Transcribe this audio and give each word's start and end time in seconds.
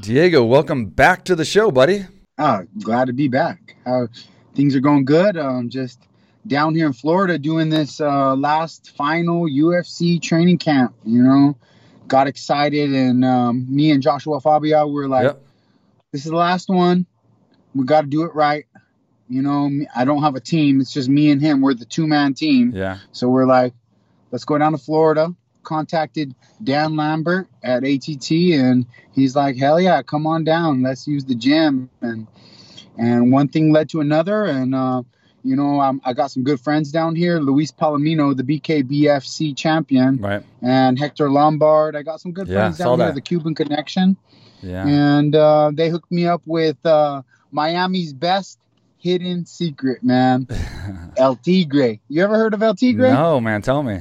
Diego, 0.00 0.44
welcome 0.44 0.86
back 0.86 1.24
to 1.24 1.34
the 1.34 1.44
show, 1.44 1.70
buddy. 1.70 2.04
Oh, 2.38 2.64
glad 2.82 3.06
to 3.06 3.12
be 3.12 3.28
back. 3.28 3.76
How 3.84 4.08
things 4.54 4.76
are 4.76 4.80
going 4.80 5.04
good. 5.04 5.36
Um, 5.38 5.70
just 5.70 6.06
down 6.46 6.74
here 6.74 6.86
in 6.86 6.92
Florida 6.92 7.38
doing 7.38 7.70
this 7.70 8.00
uh, 8.00 8.36
last 8.36 8.94
final 8.96 9.44
UFC 9.44 10.20
training 10.20 10.58
camp. 10.58 10.94
You 11.04 11.22
know, 11.22 11.56
got 12.08 12.26
excited, 12.26 12.92
and 12.94 13.24
um, 13.24 13.66
me 13.74 13.90
and 13.90 14.02
Joshua 14.02 14.40
Fabia 14.40 14.86
were 14.86 15.08
like, 15.08 15.24
Yep. 15.24 15.42
"This 16.12 16.24
is 16.26 16.30
the 16.30 16.36
last 16.36 16.68
one. 16.68 17.06
We 17.74 17.86
got 17.86 18.02
to 18.02 18.06
do 18.06 18.24
it 18.24 18.34
right." 18.34 18.66
You 19.28 19.42
know, 19.42 19.70
I 19.94 20.04
don't 20.04 20.22
have 20.22 20.36
a 20.36 20.40
team. 20.40 20.80
It's 20.80 20.92
just 20.92 21.08
me 21.08 21.30
and 21.30 21.40
him. 21.40 21.62
We're 21.62 21.74
the 21.74 21.84
two 21.86 22.06
man 22.06 22.34
team. 22.34 22.72
Yeah. 22.74 22.98
So 23.12 23.28
we're 23.28 23.46
like, 23.46 23.72
let's 24.30 24.44
go 24.44 24.56
down 24.58 24.72
to 24.72 24.78
Florida. 24.78 25.34
Contacted 25.66 26.34
Dan 26.64 26.96
Lambert 26.96 27.48
at 27.62 27.84
ATT, 27.84 28.30
and 28.30 28.86
he's 29.12 29.36
like, 29.36 29.56
hell 29.56 29.78
yeah, 29.78 30.00
come 30.02 30.26
on 30.26 30.44
down. 30.44 30.82
Let's 30.82 31.06
use 31.06 31.24
the 31.26 31.34
gym. 31.34 31.90
And 32.00 32.26
and 32.96 33.30
one 33.30 33.48
thing 33.48 33.72
led 33.72 33.90
to 33.90 34.00
another, 34.00 34.44
and 34.46 34.74
uh, 34.74 35.02
you 35.44 35.54
know, 35.56 35.80
um, 35.80 36.00
I 36.04 36.12
got 36.14 36.30
some 36.30 36.44
good 36.44 36.60
friends 36.60 36.90
down 36.90 37.14
here. 37.14 37.38
Luis 37.40 37.70
Palomino, 37.72 38.34
the 38.34 38.42
BKBFC 38.42 39.54
champion, 39.56 40.18
Right. 40.18 40.42
and 40.62 40.98
Hector 40.98 41.28
Lombard. 41.30 41.94
I 41.94 42.02
got 42.02 42.20
some 42.20 42.32
good 42.32 42.48
Yeah, 42.48 42.54
friends 42.62 42.78
down 42.78 42.98
here, 42.98 43.08
that. 43.08 43.14
the 43.14 43.20
Cuban 43.20 43.54
Connection, 43.54 44.16
Yeah. 44.62 44.86
and 44.86 45.34
uh, 45.36 45.72
they 45.74 45.90
hooked 45.90 46.10
me 46.10 46.26
up 46.26 46.42
with 46.46 46.78
uh, 46.86 47.22
Miami's 47.52 48.12
best 48.14 48.58
hidden 48.98 49.44
secret, 49.46 50.02
man, 50.02 50.48
El 51.16 51.36
Tigre. 51.36 52.00
You 52.08 52.22
ever 52.24 52.34
heard 52.36 52.54
of 52.54 52.62
El 52.62 52.74
Tigre? 52.74 53.10
no, 53.10 53.40
man, 53.40 53.62
tell 53.62 53.82
me. 53.82 54.00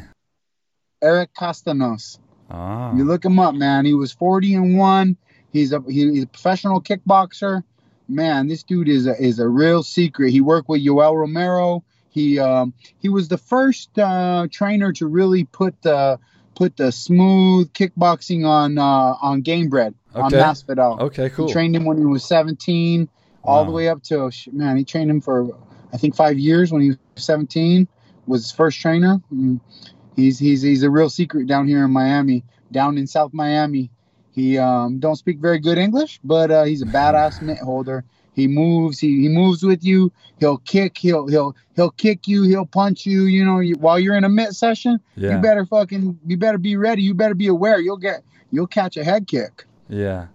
Eric 1.06 1.34
Castanos. 1.34 2.20
Oh. 2.50 2.96
You 2.96 3.04
look 3.06 3.24
him 3.24 3.40
up, 3.40 3.54
man. 3.56 3.86
He 3.86 3.94
was 3.94 4.12
40 4.12 4.56
and 4.56 4.78
one. 4.78 5.18
He's 5.54 5.72
a 5.72 5.82
he- 5.88 6.12
he's 6.12 6.24
a 6.24 6.28
professional 6.28 6.82
kickboxer. 6.82 7.64
Man, 8.10 8.48
this 8.48 8.64
dude 8.64 8.90
is 8.90 9.08
a 9.08 9.20
is 9.22 9.40
a 9.40 9.48
real 9.48 9.84
secret. 9.84 10.32
He 10.32 10.42
worked 10.42 10.68
with 10.70 10.82
Yoel 10.84 11.16
Romero. 11.16 11.84
He 12.10 12.40
um 12.40 12.74
he 13.00 13.10
was 13.10 13.28
the 13.28 13.38
first 13.38 13.98
uh, 13.98 14.48
trainer 14.52 14.92
to 14.94 15.08
really 15.08 15.44
put 15.46 15.82
the 15.82 16.20
put 16.56 16.78
the 16.78 16.92
smooth 16.92 17.72
kickboxing 17.74 18.46
on 18.48 18.78
uh, 18.78 19.16
on 19.22 19.44
Gamebred 19.44 19.94
on 20.14 20.26
Okay. 20.34 20.38
Masvidal. 20.38 21.00
Okay, 21.02 21.30
cool. 21.30 21.48
He 21.48 21.54
trained 21.54 21.76
him 21.76 21.84
when 21.86 21.98
he 21.98 22.06
was 22.06 22.24
17, 22.26 23.10
all 23.44 23.66
the 23.66 23.72
way 23.72 23.90
up 23.90 24.02
to 24.04 24.32
man. 24.52 24.78
He 24.78 24.84
trained 24.84 25.10
him 25.10 25.22
for 25.22 25.50
I 25.94 25.98
think 25.98 26.16
five 26.16 26.38
years 26.38 26.72
when 26.72 26.82
he 26.82 26.90
was 26.90 26.98
17. 27.16 27.88
Was 28.28 28.42
his 28.44 28.52
first 28.52 28.80
trainer. 28.80 29.22
Mm. 29.34 29.60
He's 30.16 30.40
he's 30.40 30.62
he's 30.62 30.84
a 30.84 30.90
real 30.90 31.10
secret 31.10 31.48
down 31.48 31.68
here 31.68 31.84
in 31.84 31.92
Miami, 31.92 32.44
down 32.72 32.98
in 32.98 33.08
South 33.08 33.34
Miami. 33.34 33.92
He 34.32 34.58
um 34.58 35.00
don't 35.00 35.16
speak 35.16 35.40
very 35.40 35.60
good 35.60 35.78
English, 35.78 36.20
but 36.24 36.52
uh, 36.52 36.64
he's 36.64 36.82
a 36.82 36.86
badass 36.86 37.42
mitt 37.42 37.60
holder. 37.60 38.04
He 38.34 38.48
moves. 38.48 39.00
He, 39.00 39.22
he 39.22 39.30
moves 39.30 39.64
with 39.64 39.84
you. 39.84 40.12
He'll 40.40 40.58
kick. 40.58 40.98
He'll 40.98 41.28
he'll 41.28 41.56
he'll 41.76 41.92
kick 41.92 42.28
you. 42.28 42.44
He'll 42.44 42.66
punch 42.66 43.06
you. 43.06 43.24
You 43.24 43.46
know, 43.46 43.60
you, 43.60 43.76
while 43.76 43.98
you're 43.98 44.16
in 44.16 44.26
a 44.26 44.30
mitt 44.30 44.54
session, 44.54 45.00
yeah. 45.16 45.36
you 45.36 45.42
better 45.42 45.66
fucking 45.66 46.20
you 46.26 46.38
better 46.38 46.58
be 46.58 46.76
ready. 46.76 47.02
You 47.02 47.14
better 47.14 47.34
be 47.34 47.48
aware. 47.48 47.80
You'll 47.80 47.98
get 47.98 48.24
you'll 48.52 48.68
catch 48.68 48.98
a 48.98 49.04
head 49.04 49.28
kick. 49.28 49.66
Yeah. 49.88 50.28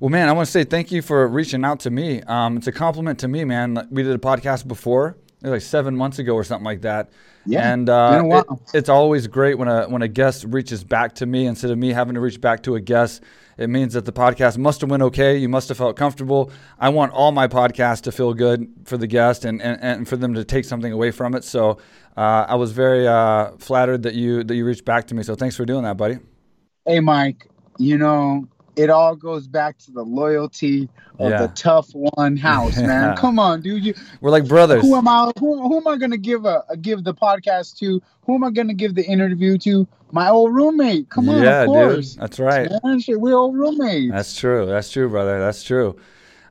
Well, 0.00 0.10
man, 0.10 0.28
I 0.28 0.32
want 0.32 0.46
to 0.46 0.52
say 0.52 0.64
thank 0.64 0.90
you 0.90 1.00
for 1.00 1.26
reaching 1.28 1.64
out 1.64 1.80
to 1.80 1.90
me. 1.90 2.20
Um, 2.22 2.56
it's 2.56 2.66
a 2.66 2.72
compliment 2.72 3.20
to 3.20 3.28
me, 3.28 3.44
man. 3.44 3.86
We 3.90 4.02
did 4.02 4.14
a 4.14 4.18
podcast 4.18 4.66
before, 4.66 5.16
it 5.44 5.50
was 5.50 5.62
like 5.62 5.68
seven 5.68 5.96
months 5.96 6.18
ago 6.18 6.34
or 6.34 6.44
something 6.44 6.64
like 6.64 6.80
that. 6.82 7.10
Yeah, 7.46 7.72
and 7.72 7.86
been 7.86 7.94
uh, 7.94 8.18
a 8.20 8.24
while. 8.24 8.60
it- 8.72 8.78
it's 8.78 8.88
always 8.88 9.26
great 9.26 9.58
when 9.58 9.68
a 9.68 9.84
when 9.88 10.02
a 10.02 10.08
guest 10.08 10.44
reaches 10.48 10.82
back 10.82 11.14
to 11.16 11.26
me 11.26 11.46
instead 11.46 11.70
of 11.70 11.78
me 11.78 11.90
having 11.92 12.14
to 12.14 12.20
reach 12.20 12.40
back 12.40 12.62
to 12.64 12.74
a 12.74 12.80
guest. 12.80 13.22
It 13.56 13.70
means 13.70 13.92
that 13.92 14.04
the 14.04 14.12
podcast 14.12 14.58
must 14.58 14.80
have 14.80 14.90
went 14.90 15.02
okay. 15.04 15.36
You 15.36 15.48
must 15.48 15.68
have 15.68 15.78
felt 15.78 15.94
comfortable. 15.96 16.50
I 16.80 16.88
want 16.88 17.12
all 17.12 17.30
my 17.30 17.46
podcasts 17.46 18.00
to 18.02 18.12
feel 18.12 18.34
good 18.34 18.68
for 18.84 18.96
the 18.96 19.06
guest 19.06 19.44
and, 19.44 19.62
and, 19.62 19.80
and 19.80 20.08
for 20.08 20.16
them 20.16 20.34
to 20.34 20.44
take 20.44 20.64
something 20.64 20.92
away 20.92 21.12
from 21.12 21.36
it. 21.36 21.44
So 21.44 21.78
uh, 22.16 22.46
I 22.48 22.56
was 22.56 22.72
very 22.72 23.06
uh, 23.06 23.52
flattered 23.58 24.02
that 24.02 24.14
you 24.14 24.42
that 24.42 24.56
you 24.56 24.64
reached 24.64 24.84
back 24.84 25.06
to 25.08 25.14
me. 25.14 25.22
So 25.22 25.36
thanks 25.36 25.54
for 25.54 25.64
doing 25.64 25.84
that, 25.84 25.96
buddy. 25.96 26.18
Hey, 26.84 26.98
Mike. 26.98 27.46
You 27.78 27.96
know, 27.98 28.48
it 28.76 28.90
all 28.90 29.14
goes 29.14 29.46
back 29.46 29.78
to 29.78 29.90
the 29.92 30.02
loyalty 30.02 30.88
of 31.18 31.30
Yeah. 31.30 31.42
the 31.42 31.48
tough 31.48 31.88
one 31.94 32.36
house, 32.36 32.76
Yeah. 32.78 32.86
man. 32.88 33.16
Come 33.16 33.38
on, 33.38 33.60
dude. 33.62 33.84
You, 33.84 33.94
We're 34.20 34.30
like 34.30 34.46
brothers. 34.48 34.82
who 34.82 34.96
am 34.96 35.06
I? 35.08 35.30
Who, 35.38 35.60
who 35.68 35.76
am 35.78 35.86
I 35.86 35.96
gonna 35.96 36.16
give 36.16 36.44
a, 36.44 36.64
a 36.68 36.76
give 36.76 37.04
the 37.04 37.14
podcast 37.14 37.76
to? 37.78 38.02
Who 38.26 38.34
am 38.34 38.42
I 38.44 38.50
gonna 38.50 38.74
give 38.74 38.94
the 38.94 39.04
interview 39.04 39.58
to? 39.58 39.86
My 40.10 40.28
old 40.30 40.54
roommate. 40.54 41.08
Come 41.10 41.28
on, 41.28 41.42
yeah, 41.42 41.62
of 41.62 41.66
course. 41.66 42.12
dude. 42.12 42.22
That's 42.22 42.38
right. 42.38 42.70
Man, 42.84 43.00
shit, 43.00 43.20
we're 43.20 43.34
old 43.36 43.56
roommates. 43.56 44.12
That's 44.12 44.36
true. 44.36 44.66
That's 44.66 44.90
true, 44.90 45.08
brother. 45.08 45.40
That's 45.40 45.62
true. 45.62 45.96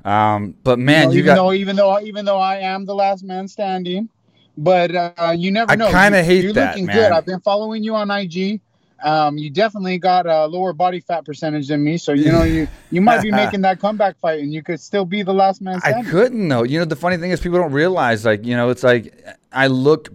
Um, 0.06 0.56
but 0.64 0.80
man, 0.80 1.06
know, 1.08 1.12
you 1.14 1.20
even 1.20 1.26
got. 1.26 1.36
though 1.36 1.54
even 1.54 1.76
though 1.78 2.00
even 2.02 2.26
though 2.26 2.40
I 2.40 2.58
am 2.58 2.86
the 2.86 2.94
last 2.96 3.24
man 3.24 3.48
standing, 3.48 4.10
but 4.58 4.94
uh, 4.94 5.34
you 5.38 5.50
never 5.52 5.72
I 5.72 5.76
know. 5.76 5.90
kinda 5.92 6.18
You- 6.20 6.24
hate 6.26 6.44
you're 6.44 6.54
that, 6.54 6.72
looking 6.72 6.86
man. 6.88 6.96
good. 6.96 7.12
I've 7.12 7.26
been 7.26 7.40
following 7.40 7.84
you 7.84 7.96
on 7.96 8.12
IG. 8.12 8.60
Um, 9.04 9.38
you 9.38 9.50
definitely 9.50 9.98
got 9.98 10.26
a 10.26 10.46
lower 10.46 10.72
body 10.72 11.02
fat 11.02 11.26
percentage 11.26 11.68
than 11.68 11.84
me, 11.84 11.98
so 11.98 12.14
you 12.14 12.32
know 12.32 12.44
you 12.44 12.68
you 12.90 13.02
might 13.02 13.22
be 13.22 13.32
making 13.44 13.62
that 13.62 13.80
comeback 13.80 14.18
fight, 14.20 14.40
and 14.40 14.54
you 14.54 14.64
could 14.64 14.80
still 14.80 15.06
be 15.06 15.24
the 15.24 15.34
last 15.34 15.62
man 15.62 15.76
I 15.84 15.90
standing. 15.92 16.12
couldn't 16.12 16.48
though. 16.48 16.64
You 16.64 16.80
know, 16.80 16.86
the 16.86 16.96
funny 16.96 17.18
thing 17.18 17.32
is, 17.32 17.40
people 17.42 17.60
don't 17.60 17.74
realize. 17.74 18.26
Like, 18.26 18.46
you 18.46 18.56
know, 18.56 18.70
it's 18.70 18.84
like 18.84 19.14
I 19.52 19.68
look, 19.68 20.10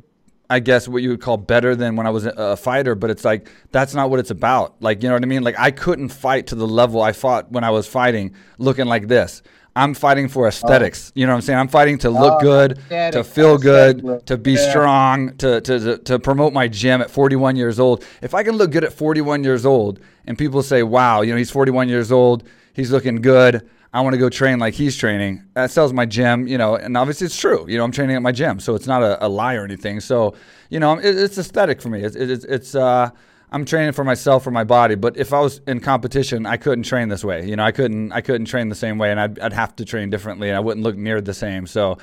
I 0.49 0.61
guess, 0.61 0.89
what 0.89 1.03
you 1.03 1.11
would 1.11 1.21
call 1.21 1.37
better 1.37 1.77
than 1.77 1.97
when 1.97 2.07
I 2.07 2.11
was 2.11 2.25
a 2.25 2.57
fighter. 2.57 2.95
But 2.95 3.11
it's 3.11 3.25
like 3.25 3.49
that's 3.73 3.95
not 3.95 4.09
what 4.09 4.21
it's 4.21 4.31
about. 4.31 4.81
Like, 4.81 5.03
you 5.03 5.09
know 5.11 5.15
what 5.17 5.23
I 5.23 5.27
mean? 5.27 5.43
Like, 5.43 5.59
I 5.59 5.71
couldn't 5.71 6.09
fight 6.09 6.47
to 6.49 6.55
the 6.55 6.67
level 6.67 7.03
I 7.03 7.13
fought 7.13 7.53
when 7.53 7.65
I 7.65 7.71
was 7.71 7.87
fighting, 7.87 8.35
looking 8.57 8.87
like 8.87 9.09
this. 9.09 9.43
I'm 9.79 9.95
fighting 9.95 10.27
for 10.29 10.49
aesthetics. 10.49 11.13
You 11.15 11.25
know 11.27 11.33
what 11.33 11.37
I'm 11.37 11.43
saying? 11.43 11.59
I'm 11.61 11.69
fighting 11.69 11.99
to 11.99 12.11
look 12.11 12.39
Oh, 12.39 12.41
good, 12.41 12.81
to 12.89 13.23
feel 13.23 13.57
good, 13.59 14.27
to 14.27 14.37
be 14.37 14.53
yeah. 14.55 14.71
strong, 14.71 15.37
to, 15.37 15.61
to, 15.61 15.79
to, 15.79 15.99
to 15.99 16.19
promote 16.19 16.53
my 16.53 16.67
gym 16.67 17.01
at 17.01 17.11
41 17.11 17.55
years 17.55 17.79
old. 17.79 18.05
If 18.21 18.35
I 18.35 18.43
can 18.43 18.57
look 18.57 18.73
good 18.73 18.83
at 18.83 18.93
41 18.93 19.45
years 19.45 19.65
old 19.65 20.01
and 20.27 20.37
people 20.37 20.63
say, 20.63 20.83
wow, 20.83 21.21
you 21.21 21.31
know, 21.33 21.39
he's 21.39 21.53
41 21.53 21.89
years 21.89 22.11
old, 22.11 22.43
he's 22.73 22.91
looking 22.91 23.23
good. 23.23 23.69
I 23.93 24.01
want 24.01 24.15
to 24.15 24.19
go 24.19 24.29
train 24.29 24.59
like 24.59 24.75
he's 24.75 24.97
training. 24.97 25.45
That 25.55 25.71
sells 25.71 25.93
my 25.93 26.07
gym, 26.07 26.49
you 26.49 26.59
know, 26.59 26.75
and 26.75 26.97
obviously 26.97 27.27
it's 27.27 27.39
true. 27.41 27.65
You 27.69 27.79
know, 27.79 27.85
I'm 27.85 27.93
training 27.93 28.17
at 28.17 28.23
my 28.23 28.33
gym, 28.33 28.59
so 28.61 28.75
it's 28.75 28.87
not 28.89 29.03
a, 29.03 29.25
a 29.25 29.29
lie 29.29 29.55
or 29.55 29.65
anything. 29.65 30.01
So, 30.01 30.35
you 30.71 30.81
know, 30.81 30.99
it, 30.99 31.17
it's 31.17 31.39
aesthetic 31.39 31.81
for 31.81 31.89
me. 31.89 32.03
It's, 32.03 32.17
it's, 32.17 32.45
it's, 32.45 32.75
uh, 32.75 33.11
I'm 33.51 33.65
training 33.65 33.93
for 33.93 34.05
myself 34.05 34.45
for 34.45 34.51
my 34.51 34.65
body, 34.65 34.95
but 34.95 35.17
if 35.17 35.33
I 35.33 35.41
was 35.41 35.61
in 35.67 35.81
competition, 35.81 36.45
I 36.45 36.59
couldn't 36.59 36.85
train 36.85 37.09
this 37.09 37.25
way. 37.25 37.47
You 37.47 37.57
know, 37.57 37.65
I 37.65 37.73
couldn't 37.73 38.13
I 38.13 38.21
couldn't 38.21 38.47
train 38.47 38.69
the 38.69 38.75
same 38.75 38.99
way, 38.99 39.11
and 39.11 39.19
I'd, 39.19 39.39
I'd 39.39 39.53
have 39.53 39.75
to 39.77 39.85
train 39.85 40.11
differently, 40.11 40.49
and 40.49 40.57
I 40.57 40.61
wouldn't 40.61 40.85
look 40.85 40.97
near 40.97 41.21
the 41.21 41.33
same. 41.33 41.67
So 41.67 41.99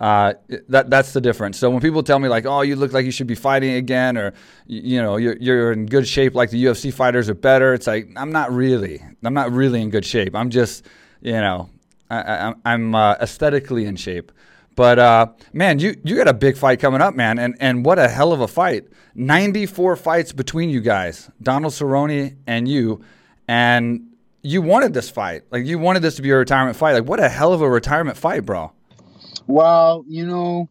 uh, 0.00 0.34
that 0.68 0.88
that's 0.88 1.12
the 1.12 1.20
difference. 1.20 1.58
So 1.58 1.70
when 1.70 1.80
people 1.80 2.02
tell 2.02 2.18
me 2.18 2.28
like, 2.28 2.46
"Oh, 2.46 2.62
you 2.62 2.76
look 2.76 2.92
like 2.92 3.04
you 3.04 3.10
should 3.10 3.26
be 3.26 3.34
fighting 3.34 3.74
again," 3.74 4.16
or 4.16 4.32
you 4.66 5.02
know, 5.02 5.16
you're 5.16 5.36
you're 5.38 5.72
in 5.72 5.86
good 5.86 6.08
shape, 6.08 6.34
like 6.34 6.50
the 6.50 6.64
UFC 6.64 6.92
fighters 6.92 7.28
are 7.28 7.34
better, 7.34 7.74
it's 7.74 7.86
like 7.86 8.10
I'm 8.16 8.32
not 8.32 8.50
really. 8.52 9.02
I'm 9.22 9.34
not 9.34 9.52
really 9.52 9.82
in 9.82 9.90
good 9.90 10.04
shape. 10.04 10.34
I'm 10.34 10.50
just, 10.50 10.86
you 11.20 11.32
know, 11.32 11.68
I, 12.10 12.54
I'm 12.64 12.94
uh, 12.94 13.14
aesthetically 13.20 13.86
in 13.86 13.96
shape. 13.96 14.32
But 14.76 14.98
uh, 14.98 15.26
man, 15.54 15.78
you 15.78 15.96
you 16.04 16.16
got 16.16 16.28
a 16.28 16.34
big 16.34 16.56
fight 16.56 16.78
coming 16.80 17.00
up, 17.00 17.14
man, 17.14 17.38
and 17.38 17.56
and 17.58 17.84
what 17.84 17.98
a 17.98 18.08
hell 18.08 18.32
of 18.32 18.40
a 18.42 18.46
fight! 18.46 18.84
Ninety 19.14 19.64
four 19.64 19.96
fights 19.96 20.32
between 20.32 20.68
you 20.68 20.80
guys, 20.82 21.30
Donald 21.42 21.72
Cerrone 21.72 22.36
and 22.46 22.68
you, 22.68 23.02
and 23.48 24.06
you 24.42 24.60
wanted 24.60 24.92
this 24.92 25.08
fight. 25.08 25.44
Like 25.50 25.64
you 25.64 25.78
wanted 25.78 26.00
this 26.00 26.16
to 26.16 26.22
be 26.22 26.30
a 26.30 26.36
retirement 26.36 26.76
fight. 26.76 26.92
Like 26.92 27.04
what 27.04 27.20
a 27.20 27.28
hell 27.30 27.54
of 27.54 27.62
a 27.62 27.68
retirement 27.68 28.18
fight, 28.18 28.44
bro. 28.44 28.70
Well, 29.46 30.04
you 30.06 30.26
know, 30.26 30.68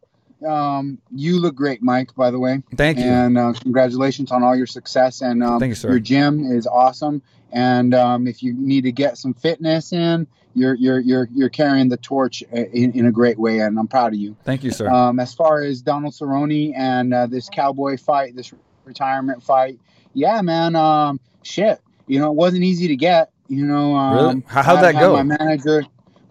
um, 0.47 0.99
you 1.11 1.39
look 1.39 1.55
great, 1.55 1.81
Mike. 1.81 2.13
By 2.15 2.29
the 2.29 2.39
way, 2.39 2.61
Thank 2.75 2.99
you. 2.99 3.05
and 3.05 3.37
uh, 3.37 3.53
congratulations 3.59 4.31
on 4.31 4.43
all 4.43 4.55
your 4.55 4.67
success. 4.67 5.21
And 5.21 5.43
um, 5.43 5.63
you, 5.63 5.73
your 5.83 5.99
gym 5.99 6.51
is 6.51 6.67
awesome. 6.67 7.23
And 7.55 7.93
um, 7.95 8.27
if 8.27 8.43
you 8.43 8.53
need 8.53 8.81
to 8.81 8.91
get 8.91 9.17
some 9.17 9.33
fitness 9.33 9.93
in, 9.93 10.27
you're 10.55 10.75
you're 10.75 10.99
you're 10.99 11.29
you're 11.33 11.49
carrying 11.49 11.87
the 11.87 11.95
torch 11.97 12.43
uh, 12.53 12.57
in, 12.57 12.91
in 12.91 13.05
a 13.05 13.11
great 13.11 13.39
way, 13.39 13.59
and 13.59 13.79
I'm 13.79 13.87
proud 13.87 14.13
of 14.13 14.19
you. 14.19 14.35
Thank 14.43 14.63
you, 14.65 14.71
sir. 14.71 14.89
Um, 14.89 15.19
as 15.21 15.33
far 15.33 15.61
as 15.61 15.81
Donald 15.81 16.13
Cerrone 16.13 16.73
and 16.75 17.13
uh, 17.13 17.27
this 17.27 17.47
cowboy 17.49 17.97
fight, 17.97 18.35
this 18.35 18.53
retirement 18.83 19.41
fight, 19.41 19.79
yeah, 20.13 20.41
man, 20.41 20.75
um, 20.75 21.19
shit, 21.43 21.79
you 22.07 22.19
know, 22.19 22.29
it 22.29 22.35
wasn't 22.35 22.63
easy 22.63 22.89
to 22.89 22.95
get. 22.97 23.31
You 23.47 23.65
know, 23.65 23.95
um, 23.95 24.15
Really? 24.15 24.43
How- 24.47 24.63
how'd 24.63 24.83
that 24.83 24.93
go? 24.99 25.13
My 25.13 25.23
manager, 25.23 25.83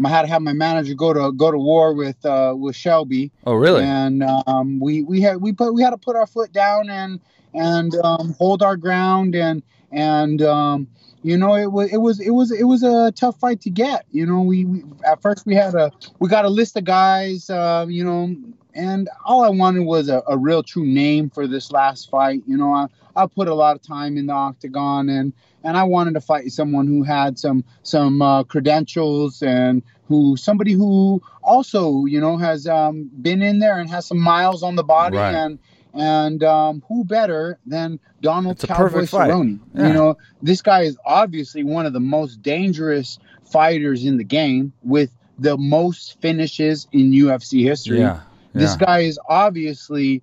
I 0.04 0.08
had 0.08 0.22
to 0.22 0.28
have 0.28 0.42
my 0.42 0.52
manager 0.52 0.92
go 0.94 1.14
to 1.14 1.32
go 1.32 1.50
to 1.50 1.58
war 1.58 1.94
with 1.94 2.22
uh, 2.26 2.54
with 2.54 2.76
Shelby, 2.76 3.32
oh, 3.46 3.54
really? 3.54 3.82
and 3.82 4.22
um, 4.46 4.78
we 4.78 5.02
we 5.02 5.22
had 5.22 5.40
we 5.40 5.52
put 5.54 5.72
we 5.72 5.82
had 5.82 5.90
to 5.90 5.96
put 5.96 6.16
our 6.16 6.26
foot 6.26 6.52
down 6.52 6.90
and 6.90 7.18
and 7.54 7.94
um, 8.04 8.34
hold 8.38 8.62
our 8.62 8.76
ground 8.76 9.34
and 9.34 9.62
and 9.90 10.42
um, 10.42 10.88
you 11.24 11.36
know 11.36 11.56
it 11.56 11.72
was 11.72 11.92
it 11.92 11.96
was 11.96 12.20
it 12.20 12.30
was 12.30 12.52
it 12.52 12.64
was 12.64 12.82
a 12.84 13.10
tough 13.12 13.38
fight 13.40 13.60
to 13.62 13.70
get. 13.70 14.06
You 14.12 14.26
know 14.26 14.42
we, 14.42 14.64
we 14.64 14.84
at 15.04 15.20
first 15.20 15.44
we 15.46 15.54
had 15.56 15.74
a 15.74 15.90
we 16.20 16.28
got 16.28 16.44
a 16.44 16.48
list 16.50 16.76
of 16.76 16.84
guys. 16.84 17.50
Uh, 17.50 17.86
you 17.88 18.04
know 18.04 18.34
and 18.74 19.08
all 19.24 19.44
I 19.44 19.48
wanted 19.50 19.80
was 19.84 20.08
a, 20.08 20.22
a 20.28 20.36
real 20.36 20.62
true 20.62 20.84
name 20.84 21.30
for 21.30 21.46
this 21.46 21.70
last 21.70 22.10
fight. 22.10 22.42
You 22.46 22.56
know, 22.56 22.72
I, 22.72 22.86
I 23.14 23.26
put 23.26 23.46
a 23.46 23.54
lot 23.54 23.76
of 23.76 23.82
time 23.82 24.16
in 24.16 24.26
the 24.26 24.32
octagon 24.32 25.08
and 25.08 25.32
and 25.62 25.76
I 25.76 25.84
wanted 25.84 26.14
to 26.14 26.20
fight 26.20 26.50
someone 26.52 26.86
who 26.86 27.02
had 27.04 27.38
some 27.38 27.64
some 27.82 28.20
uh, 28.20 28.42
credentials 28.44 29.42
and 29.42 29.82
who 30.08 30.36
somebody 30.36 30.72
who 30.72 31.22
also 31.42 32.04
you 32.04 32.20
know 32.20 32.36
has 32.36 32.66
um, 32.66 33.10
been 33.22 33.42
in 33.42 33.60
there 33.60 33.78
and 33.78 33.88
has 33.90 34.06
some 34.06 34.18
miles 34.20 34.62
on 34.62 34.74
the 34.76 34.82
body 34.84 35.16
Right. 35.16 35.34
and 35.34 35.58
and 35.94 36.42
um, 36.42 36.82
who 36.88 37.04
better 37.04 37.58
than 37.66 37.98
Donald 38.20 38.56
It's 38.56 38.64
Cowboy. 38.64 39.02
Cerrone? 39.02 39.60
Yeah. 39.74 39.88
You 39.88 39.92
know, 39.94 40.18
this 40.42 40.62
guy 40.62 40.82
is 40.82 40.98
obviously 41.04 41.62
one 41.62 41.86
of 41.86 41.92
the 41.92 42.00
most 42.00 42.42
dangerous 42.42 43.18
fighters 43.44 44.04
in 44.04 44.16
the 44.16 44.24
game 44.24 44.72
with 44.82 45.10
the 45.38 45.56
most 45.56 46.20
finishes 46.20 46.88
in 46.92 47.12
UFC 47.12 47.62
history. 47.62 48.00
Yeah. 48.00 48.20
This 48.52 48.76
guy 48.76 49.04
has 49.04 49.18
obviously 49.28 50.22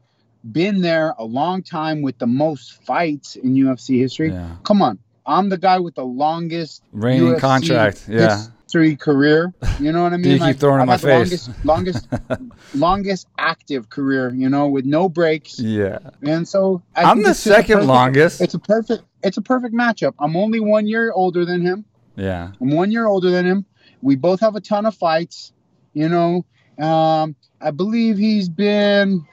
been 0.52 0.82
there 0.82 1.14
a 1.18 1.26
long 1.26 1.62
time 1.62 2.02
with 2.02 2.18
the 2.18 2.28
most 2.28 2.84
fights 2.84 3.36
in 3.36 3.56
UFC 3.56 4.00
history. 4.00 4.32
Yeah. 4.32 4.56
Come 4.64 4.82
on, 4.82 5.00
I'm 5.26 5.50
the 5.50 5.58
guy 5.58 5.80
with 5.80 5.96
the 5.96 6.06
longest 6.06 6.84
Reigning 6.92 7.34
UFC 7.34 7.40
contract. 7.40 8.06
Yeah. 8.08 8.44
History 8.72 8.96
career. 8.96 9.54
You 9.80 9.92
know 9.92 10.04
what 10.04 10.14
I 10.14 10.18
mean? 10.18 10.34
you 10.34 10.40
keep 10.40 10.58
throwing 10.58 10.82
in 10.82 10.88
my 10.88 10.98
face. 10.98 11.50
Longest, 11.64 12.08
longest, 12.08 12.08
longest 12.76 13.28
active 13.38 13.90
career. 13.90 14.34
You 14.34 14.50
know, 14.50 14.68
with 14.68 14.86
no 14.86 15.10
breaks. 15.10 15.60
Yeah. 15.60 16.00
And 16.24 16.48
so 16.48 16.82
I 16.96 17.04
I'm 17.04 17.22
the 17.22 17.30
it's 17.32 17.44
just 17.44 17.48
a 17.48 17.50
second 17.50 17.74
perfect- 17.76 17.88
longest. 17.88 18.42
It's 18.42 18.54
a 18.54 18.60
perfect. 18.60 19.04
It's 19.24 19.38
a 19.38 19.42
perfect 19.42 19.76
matchup. 19.76 20.14
I'm 20.20 20.36
only 20.36 20.60
one 20.60 20.88
year 20.88 21.12
older 21.14 21.46
than 21.46 21.62
him. 21.62 21.86
Yeah. 22.16 22.52
I'm 22.62 22.72
one 22.72 22.92
year 22.92 23.06
older 23.08 23.30
than 23.30 23.46
him. 23.46 23.66
We 24.02 24.16
both 24.16 24.40
have 24.40 24.56
a 24.56 24.62
ton 24.62 24.86
of 24.86 24.96
fights. 24.96 25.54
You 25.94 26.08
know, 26.08 26.46
um, 26.84 27.36
I 27.60 27.72
believe 27.72 28.18
he's 28.18 28.48
been 28.50 29.26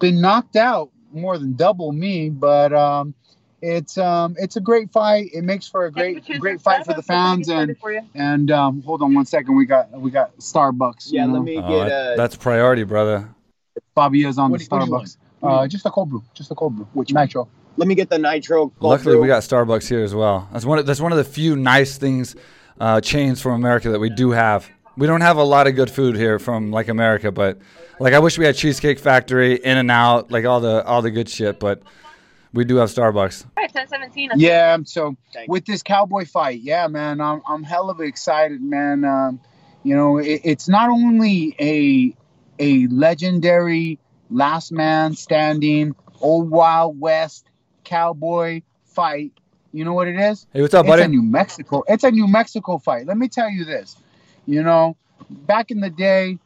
been 0.00 0.20
knocked 0.20 0.56
out 0.56 0.90
more 1.12 1.38
than 1.38 1.54
double 1.54 1.92
me, 1.92 2.28
but 2.30 2.72
um, 2.72 3.14
it's 3.62 3.98
um, 3.98 4.36
it's 4.38 4.56
a 4.56 4.60
great 4.60 4.90
fight. 4.90 5.30
It 5.32 5.42
makes 5.42 5.66
for 5.68 5.86
a 5.86 5.92
great 5.92 6.24
great 6.40 6.60
fight 6.60 6.84
for 6.86 6.94
the 6.94 7.02
fans. 7.02 7.48
And 7.48 7.76
and 8.14 8.50
um, 8.50 8.82
hold 8.82 9.02
on 9.02 9.14
one 9.14 9.26
second, 9.26 9.56
we 9.56 9.66
got 9.66 9.90
we 9.92 10.10
got 10.10 10.36
Starbucks. 10.38 11.08
Yeah, 11.10 11.26
you 11.26 11.32
let 11.32 11.42
me 11.42 11.58
Oh, 11.58 11.68
get 11.68 11.88
that- 11.88 12.12
uh, 12.12 12.16
that's 12.16 12.36
priority, 12.36 12.84
brother. 12.84 13.28
Fabia's 13.94 14.38
on 14.38 14.50
What 14.50 14.60
the 14.60 14.66
do- 14.66 14.76
what 14.76 14.84
do 14.84 14.90
you? 14.90 14.92
Starbucks. 14.98 15.16
Uh, 15.42 15.66
just 15.66 15.86
a 15.86 15.90
cold 15.90 16.10
brew, 16.10 16.22
just 16.34 16.50
a 16.50 16.54
cold 16.54 16.76
brew, 16.76 16.86
which 16.92 17.12
nitro. 17.14 17.48
let 17.76 17.88
me 17.88 17.94
get 17.94 18.10
the 18.10 18.18
nitro. 18.18 18.68
cold 18.68 18.74
Luckily, 18.80 19.14
brew. 19.14 19.22
we 19.22 19.26
got 19.28 19.42
Starbucks 19.42 19.88
here 19.88 20.02
as 20.04 20.14
well. 20.14 20.48
That's 20.52 20.64
one. 20.66 20.78
Of, 20.78 20.86
that's 20.86 21.00
one 21.00 21.12
of 21.12 21.18
the 21.18 21.24
few 21.24 21.56
nice 21.56 21.96
things, 21.96 22.36
uh, 22.78 23.00
chains 23.00 23.40
from 23.40 23.52
America 23.52 23.90
that 23.90 24.00
we 24.00 24.10
do 24.10 24.32
have. 24.32 24.68
We 24.98 25.06
don't 25.06 25.22
have 25.22 25.38
a 25.38 25.42
lot 25.44 25.66
of 25.66 25.76
good 25.76 25.90
food 25.90 26.14
here 26.16 26.38
from 26.38 26.70
like 26.72 26.88
America, 26.88 27.32
but 27.32 27.58
like 28.00 28.12
I 28.12 28.18
wish 28.18 28.36
we 28.36 28.44
had 28.44 28.54
Cheesecake 28.54 28.98
Factory, 28.98 29.54
In 29.54 29.78
and 29.78 29.90
Out, 29.90 30.30
like 30.30 30.44
all 30.44 30.60
the 30.60 30.84
all 30.84 31.00
the 31.00 31.10
good 31.10 31.28
shit. 31.28 31.58
But 31.58 31.82
we 32.52 32.64
do 32.64 32.76
have 32.76 32.88
Starbucks. 32.88 33.44
All 33.44 33.50
right, 33.56 33.74
1017. 33.74 34.32
Yeah, 34.36 34.78
so 34.84 35.16
with 35.46 35.64
this 35.64 35.82
cowboy 35.82 36.24
fight, 36.24 36.60
yeah, 36.60 36.86
man, 36.88 37.20
I'm 37.20 37.42
I'm 37.46 37.62
hell 37.62 37.90
of 37.90 38.00
excited, 38.00 38.60
man. 38.62 39.04
Um, 39.04 39.40
you 39.82 39.96
know, 39.96 40.18
it, 40.18 40.40
it's 40.44 40.68
not 40.68 40.90
only 40.90 41.54
a 41.60 42.14
a 42.58 42.86
legendary 42.88 43.98
last 44.30 44.72
man 44.72 45.14
standing, 45.14 45.94
old 46.20 46.50
Wild 46.50 46.98
West 47.00 47.46
cowboy 47.84 48.62
fight. 48.84 49.32
You 49.72 49.84
know 49.84 49.94
what 49.94 50.08
it 50.08 50.18
is? 50.18 50.46
Hey, 50.52 50.62
what's 50.62 50.74
up, 50.74 50.86
buddy? 50.86 51.02
it's 51.02 51.06
a 51.06 51.08
buddy? 51.08 51.16
New 51.16 51.22
Mexico. 51.22 51.84
It's 51.86 52.04
a 52.04 52.10
New 52.10 52.26
Mexico 52.26 52.78
fight. 52.78 53.06
Let 53.06 53.16
me 53.16 53.28
tell 53.28 53.48
you 53.48 53.64
this. 53.64 53.96
You 54.46 54.62
know, 54.64 54.96
back 55.30 55.70
in 55.70 55.80
the 55.80 55.90
day, 55.90 56.38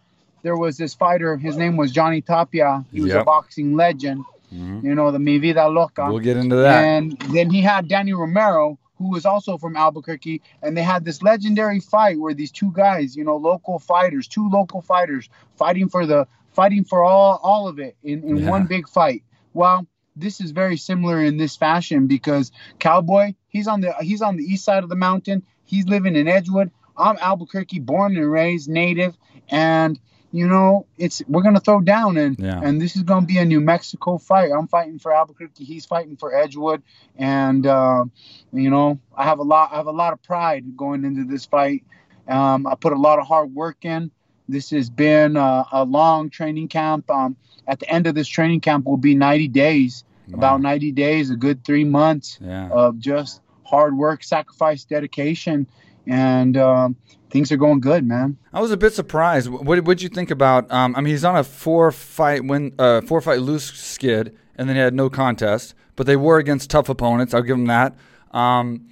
there 0.42 0.56
was 0.56 0.76
this 0.76 0.92
fighter. 0.92 1.38
His 1.38 1.56
name 1.56 1.76
was 1.76 1.90
Johnny 1.90 2.20
Tapia. 2.20 2.84
He 2.92 3.00
was 3.00 3.14
a 3.14 3.24
boxing 3.24 3.76
legend. 3.76 4.24
Mhm. 4.54 4.84
You 4.84 4.94
know, 4.94 5.10
the 5.10 5.18
Mi 5.18 5.38
Vida 5.38 5.68
Loca. 5.68 6.06
We'll 6.08 6.20
get 6.20 6.36
into 6.36 6.56
that. 6.56 6.84
And 6.84 7.16
then 7.32 7.50
he 7.50 7.60
had 7.60 7.88
Danny 7.88 8.12
Romero, 8.12 8.78
who 8.96 9.10
was 9.10 9.26
also 9.26 9.58
from 9.58 9.76
Albuquerque, 9.76 10.40
and 10.62 10.76
they 10.76 10.82
had 10.82 11.04
this 11.04 11.22
legendary 11.22 11.80
fight 11.80 12.18
where 12.18 12.34
these 12.34 12.52
two 12.52 12.70
guys, 12.72 13.16
you 13.16 13.24
know, 13.24 13.36
local 13.36 13.78
fighters, 13.78 14.28
two 14.28 14.48
local 14.48 14.80
fighters, 14.82 15.28
fighting 15.56 15.88
for 15.88 16.06
the 16.06 16.26
fighting 16.52 16.84
for 16.84 17.02
all 17.02 17.40
all 17.42 17.66
of 17.66 17.78
it 17.80 17.96
in, 18.02 18.22
in 18.22 18.36
Yeah. 18.38 18.50
one 18.50 18.66
big 18.66 18.88
fight. 18.88 19.24
Well, 19.52 19.86
this 20.16 20.40
is 20.40 20.52
very 20.52 20.76
similar 20.76 21.20
in 21.20 21.36
this 21.36 21.56
fashion 21.56 22.06
because 22.06 22.52
Cowboy, 22.78 23.34
he's 23.48 23.66
on 23.66 23.80
the 23.80 23.92
he's 24.00 24.22
on 24.22 24.36
the 24.36 24.44
east 24.44 24.64
side 24.64 24.84
of 24.84 24.88
the 24.88 24.96
mountain. 24.96 25.42
He's 25.64 25.86
living 25.88 26.14
in 26.14 26.28
Edgewood. 26.28 26.70
I'm 26.96 27.16
Albuquerque, 27.20 27.80
born 27.80 28.16
and 28.16 28.30
raised, 28.30 28.68
native, 28.68 29.16
and 29.48 29.98
you 30.34 30.48
know, 30.48 30.84
it's 30.98 31.22
we're 31.28 31.44
gonna 31.44 31.60
throw 31.60 31.80
down 31.80 32.16
and 32.16 32.36
Yeah. 32.40 32.60
and 32.60 32.82
this 32.82 32.96
is 32.96 33.04
gonna 33.04 33.24
be 33.24 33.38
a 33.38 33.44
New 33.44 33.60
Mexico 33.60 34.18
fight. 34.18 34.50
I'm 34.50 34.66
fighting 34.66 34.98
for 34.98 35.14
Albuquerque. 35.14 35.62
He's 35.62 35.86
fighting 35.86 36.16
for 36.16 36.34
Edgewood, 36.34 36.82
and 37.16 37.64
uh, 37.64 38.04
you 38.52 38.68
know, 38.68 38.98
I 39.16 39.22
have 39.22 39.38
a 39.38 39.44
lot. 39.44 39.70
I 39.72 39.76
have 39.76 39.86
a 39.86 39.92
lot 39.92 40.12
of 40.12 40.20
pride 40.24 40.76
going 40.76 41.04
into 41.04 41.22
this 41.22 41.44
fight. 41.44 41.84
Um, 42.26 42.66
I 42.66 42.74
put 42.74 42.92
a 42.92 42.98
lot 42.98 43.20
of 43.20 43.28
hard 43.28 43.54
work 43.54 43.84
in. 43.84 44.10
This 44.48 44.70
has 44.70 44.90
been 44.90 45.36
a, 45.36 45.66
a 45.70 45.84
long 45.84 46.30
training 46.30 46.66
camp. 46.66 47.08
Um, 47.12 47.36
at 47.68 47.78
the 47.78 47.88
end 47.88 48.08
of 48.08 48.16
this 48.16 48.26
training 48.26 48.60
camp 48.60 48.86
will 48.86 48.96
be 48.96 49.14
90 49.14 49.48
days. 49.48 50.02
About 50.32 50.62
90 50.62 50.92
days, 50.92 51.30
a 51.30 51.36
good 51.36 51.64
three 51.64 51.84
months 51.84 52.38
yeah. 52.40 52.70
of 52.70 52.98
just 52.98 53.42
hard 53.62 53.94
work, 53.96 54.24
sacrifice, 54.24 54.84
dedication, 54.84 55.66
and 56.06 56.56
um, 56.56 56.96
things 57.34 57.50
are 57.50 57.56
going 57.56 57.80
good, 57.80 58.06
man. 58.06 58.38
I 58.52 58.60
was 58.60 58.70
a 58.70 58.76
bit 58.76 58.94
surprised. 58.94 59.48
What 59.48 59.84
did 59.84 60.02
you 60.02 60.08
think 60.08 60.30
about? 60.30 60.70
Um, 60.70 60.94
I 60.94 61.00
mean, 61.00 61.10
he's 61.10 61.24
on 61.24 61.34
a 61.34 61.42
four 61.42 61.90
fight 61.90 62.44
win, 62.44 62.72
uh, 62.78 63.00
four 63.00 63.20
fight 63.20 63.40
lose 63.40 63.64
skid, 63.64 64.36
and 64.54 64.68
then 64.68 64.76
he 64.76 64.82
had 64.82 64.94
no 64.94 65.10
contest. 65.10 65.74
But 65.96 66.06
they 66.06 66.14
were 66.14 66.38
against 66.38 66.70
tough 66.70 66.88
opponents. 66.88 67.34
I'll 67.34 67.42
give 67.42 67.56
him 67.56 67.66
that. 67.66 67.96
Um, 68.30 68.88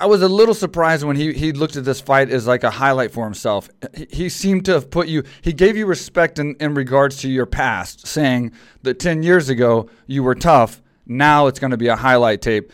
I 0.00 0.06
was 0.06 0.20
a 0.20 0.28
little 0.28 0.54
surprised 0.54 1.04
when 1.04 1.14
he, 1.14 1.32
he 1.32 1.52
looked 1.52 1.76
at 1.76 1.84
this 1.84 2.00
fight 2.00 2.28
as 2.28 2.48
like 2.48 2.64
a 2.64 2.70
highlight 2.70 3.12
for 3.12 3.24
himself. 3.24 3.70
He, 3.94 4.06
he 4.10 4.28
seemed 4.28 4.64
to 4.64 4.72
have 4.72 4.90
put 4.90 5.06
you. 5.06 5.22
He 5.42 5.52
gave 5.52 5.76
you 5.76 5.86
respect 5.86 6.40
in, 6.40 6.56
in 6.58 6.74
regards 6.74 7.18
to 7.18 7.28
your 7.28 7.46
past, 7.46 8.04
saying 8.04 8.50
that 8.82 8.98
ten 8.98 9.22
years 9.22 9.48
ago 9.48 9.88
you 10.08 10.24
were 10.24 10.34
tough. 10.34 10.82
Now 11.06 11.46
it's 11.46 11.60
going 11.60 11.70
to 11.70 11.76
be 11.76 11.86
a 11.86 11.96
highlight 11.96 12.42
tape. 12.42 12.72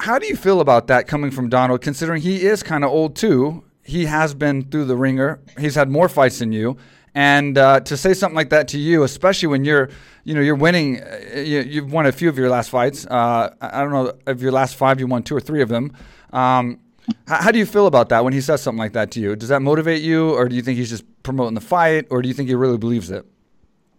How 0.00 0.18
do 0.18 0.26
you 0.26 0.36
feel 0.36 0.60
about 0.60 0.88
that 0.88 1.06
coming 1.06 1.30
from 1.30 1.48
Donald, 1.48 1.80
considering 1.80 2.20
he 2.20 2.44
is 2.44 2.62
kind 2.62 2.84
of 2.84 2.90
old 2.90 3.16
too? 3.16 3.64
He 3.92 4.06
has 4.06 4.34
been 4.34 4.62
through 4.70 4.86
the 4.86 4.96
ringer. 4.96 5.38
He's 5.58 5.74
had 5.74 5.88
more 5.90 6.08
fights 6.08 6.38
than 6.38 6.50
you, 6.52 6.76
and 7.14 7.58
uh, 7.58 7.80
to 7.80 7.94
say 7.96 8.14
something 8.14 8.36
like 8.42 8.50
that 8.50 8.68
to 8.68 8.78
you, 8.78 9.02
especially 9.02 9.48
when 9.48 9.64
you're, 9.64 9.90
you 10.24 10.34
know, 10.34 10.40
you're 10.40 10.60
winning. 10.66 11.02
uh, 11.02 11.18
You, 11.52 11.60
you've 11.72 11.92
won 11.92 12.06
a 12.06 12.12
few 12.12 12.28
of 12.28 12.38
your 12.38 12.48
last 12.48 12.70
fights. 12.70 13.06
Uh, 13.06 13.54
I 13.60 13.68
I 13.76 13.78
don't 13.82 13.92
know 13.92 14.12
of 14.26 14.40
your 14.40 14.52
last 14.52 14.76
five, 14.76 14.94
you 15.00 15.06
won 15.06 15.22
two 15.22 15.36
or 15.36 15.40
three 15.40 15.62
of 15.62 15.68
them. 15.68 15.92
Um, 16.32 16.78
how, 17.26 17.38
how 17.44 17.50
do 17.52 17.58
you 17.58 17.66
feel 17.66 17.86
about 17.86 18.08
that 18.08 18.24
when 18.24 18.32
he 18.32 18.40
says 18.40 18.62
something 18.62 18.78
like 18.78 18.94
that 18.94 19.10
to 19.14 19.20
you? 19.20 19.36
Does 19.36 19.50
that 19.50 19.60
motivate 19.60 20.02
you, 20.02 20.30
or 20.38 20.48
do 20.48 20.56
you 20.56 20.62
think 20.62 20.78
he's 20.78 20.90
just 20.90 21.04
promoting 21.22 21.54
the 21.54 21.66
fight, 21.76 22.06
or 22.10 22.22
do 22.22 22.28
you 22.28 22.34
think 22.34 22.48
he 22.48 22.54
really 22.54 22.78
believes 22.78 23.10
it? 23.10 23.24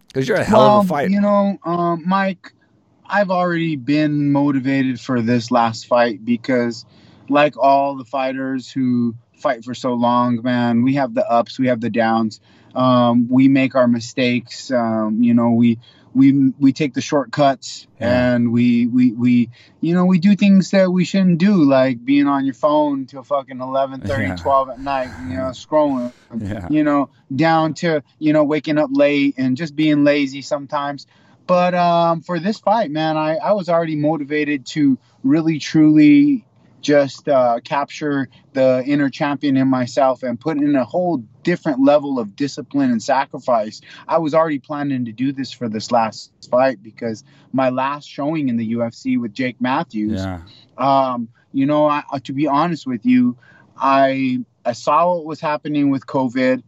Because 0.08 0.28
you're 0.28 0.38
a 0.38 0.44
hell 0.44 0.60
well, 0.60 0.80
of 0.80 0.86
a 0.86 0.88
fight. 0.88 1.12
You 1.12 1.22
know, 1.22 1.58
um, 1.66 2.04
Mike, 2.06 2.54
I've 3.06 3.30
already 3.30 3.76
been 3.76 4.32
motivated 4.32 5.00
for 5.00 5.22
this 5.22 5.52
last 5.52 5.86
fight 5.86 6.24
because, 6.26 6.86
like 7.30 7.58
all 7.58 7.96
the 7.96 8.06
fighters 8.06 8.72
who 8.72 9.14
fight 9.44 9.64
for 9.64 9.76
so 9.76 9.94
long, 9.94 10.42
man, 10.42 10.84
we 10.84 10.96
have 10.96 11.14
the 11.14 11.26
ups, 11.30 11.60
we 11.60 11.68
have 11.68 11.82
the 11.82 11.90
downs. 11.90 12.40
Um, 12.74 13.28
we 13.30 13.48
make 13.48 13.76
our 13.76 13.88
mistakes. 13.88 14.72
Um, 14.72 15.22
you 15.22 15.34
know, 15.36 15.52
we 15.52 15.78
we 16.16 16.50
we 16.60 16.72
take 16.74 16.94
the 16.94 17.02
shortcuts 17.02 17.88
Yeah. 18.00 18.34
and 18.36 18.52
we 18.52 18.88
we 18.88 19.12
we 19.14 19.50
you 19.82 19.94
know 19.96 20.06
we 20.06 20.20
do 20.20 20.36
things 20.36 20.70
that 20.72 20.92
we 20.92 21.06
shouldn't 21.06 21.40
do 21.40 21.64
like 21.64 22.04
being 22.06 22.28
on 22.28 22.46
your 22.46 22.54
phone 22.54 23.06
till 23.08 23.24
fucking 23.24 23.60
11 23.60 24.04
Yeah. 24.06 24.36
12 24.36 24.70
at 24.70 24.80
night 24.80 25.10
you 25.20 25.36
know 25.38 25.50
scrolling 25.64 26.14
Yeah. 26.40 26.68
you 26.70 26.84
know, 26.84 27.10
down 27.36 27.74
to, 27.76 28.04
you 28.20 28.32
know, 28.34 28.44
waking 28.44 28.78
up 28.80 28.90
late 28.94 29.36
and 29.38 29.58
just 29.58 29.76
being 29.76 30.04
lazy 30.04 30.42
sometimes. 30.42 31.06
But 31.46 31.74
um, 31.76 32.22
for 32.22 32.40
this 32.40 32.60
fight, 32.60 32.90
man, 32.92 33.18
I, 33.18 33.36
I 33.36 33.52
was 33.54 33.68
already 33.70 33.96
motivated 33.96 34.66
to 34.68 34.98
really, 35.24 35.60
truly 35.60 36.46
just 36.84 37.28
uh, 37.28 37.60
capture 37.64 38.30
the 38.52 38.84
inner 38.86 39.10
champion 39.10 39.58
in 39.58 39.68
myself 39.68 40.22
and 40.22 40.40
put 40.40 40.58
in 40.58 40.76
a 40.76 40.86
whole 40.86 41.18
different 41.42 41.82
level 41.84 42.20
of 42.20 42.36
discipline 42.36 42.92
and 42.92 43.02
sacrifice. 43.02 43.82
I 44.08 44.20
was 44.20 44.34
already 44.36 44.60
planning 44.60 45.06
to 45.06 45.12
do 45.12 45.32
this 45.32 45.52
for 45.52 45.68
this 45.68 45.92
last 45.92 46.32
fight 46.52 46.84
because 46.84 47.24
my 47.54 47.70
last 47.70 48.08
showing 48.08 48.50
in 48.50 48.58
the 48.58 48.74
UFC 48.74 49.20
with 49.20 49.34
Jake 49.34 49.60
Matthews, 49.60 50.20
Yeah. 50.20 50.42
um, 50.78 51.30
you 51.54 51.66
know, 51.66 51.88
I, 51.88 52.04
uh, 52.12 52.20
to 52.26 52.34
be 52.34 52.48
honest 52.48 52.86
with 52.86 53.06
you, 53.06 53.38
I 53.78 54.44
I 54.66 54.74
saw 54.74 55.16
what 55.16 55.26
was 55.26 55.40
happening 55.42 55.90
with 55.90 56.06
COVID, 56.06 56.64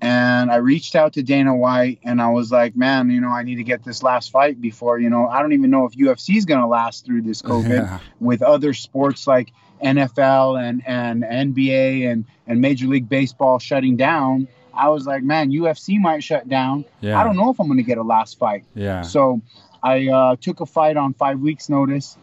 and 0.00 0.50
I 0.50 0.56
reached 0.56 0.94
out 0.94 1.12
to 1.14 1.22
Dana 1.22 1.54
White, 1.54 1.98
and 2.04 2.20
I 2.22 2.30
was 2.30 2.50
like, 2.50 2.74
man, 2.76 3.10
you 3.10 3.20
know, 3.20 3.28
I 3.28 3.42
need 3.42 3.56
to 3.56 3.64
get 3.64 3.84
this 3.84 4.02
last 4.02 4.30
fight 4.30 4.60
before, 4.60 4.98
you 4.98 5.10
know, 5.10 5.26
I 5.28 5.42
don't 5.42 5.52
even 5.52 5.70
know 5.70 5.84
if 5.86 5.92
UFC 5.92 6.36
is 6.36 6.44
gonna 6.44 6.68
last 6.68 7.04
through 7.04 7.22
this 7.22 7.42
COVID 7.52 7.68
Yeah. 7.68 7.98
with 8.20 8.42
other 8.42 8.72
sports 8.72 9.26
like 9.26 9.52
NFL 9.84 10.60
and 10.62 10.82
and 10.86 11.22
NBA 11.22 12.10
and 12.10 12.24
and 12.46 12.60
Major 12.60 12.86
League 12.86 13.08
Baseball 13.08 13.58
shutting 13.58 13.96
down. 13.96 14.48
I 14.72 14.88
was 14.88 15.06
like, 15.06 15.22
man, 15.22 15.50
UFC 15.50 15.98
might 16.00 16.22
shut 16.22 16.48
down. 16.48 16.84
Yeah. 17.00 17.20
I 17.20 17.24
don't 17.24 17.36
know 17.36 17.50
if 17.50 17.58
I'm 17.60 17.66
going 17.66 17.78
to 17.78 17.82
get 17.82 17.98
a 17.98 18.02
last 18.02 18.38
fight. 18.38 18.64
Yeah. 18.74 19.02
So 19.02 19.42
I 19.82 20.08
uh, 20.08 20.36
took 20.40 20.60
a 20.60 20.66
fight 20.66 20.96
on 20.96 21.12
five 21.12 21.40
weeks' 21.40 21.68
notice. 21.68 22.16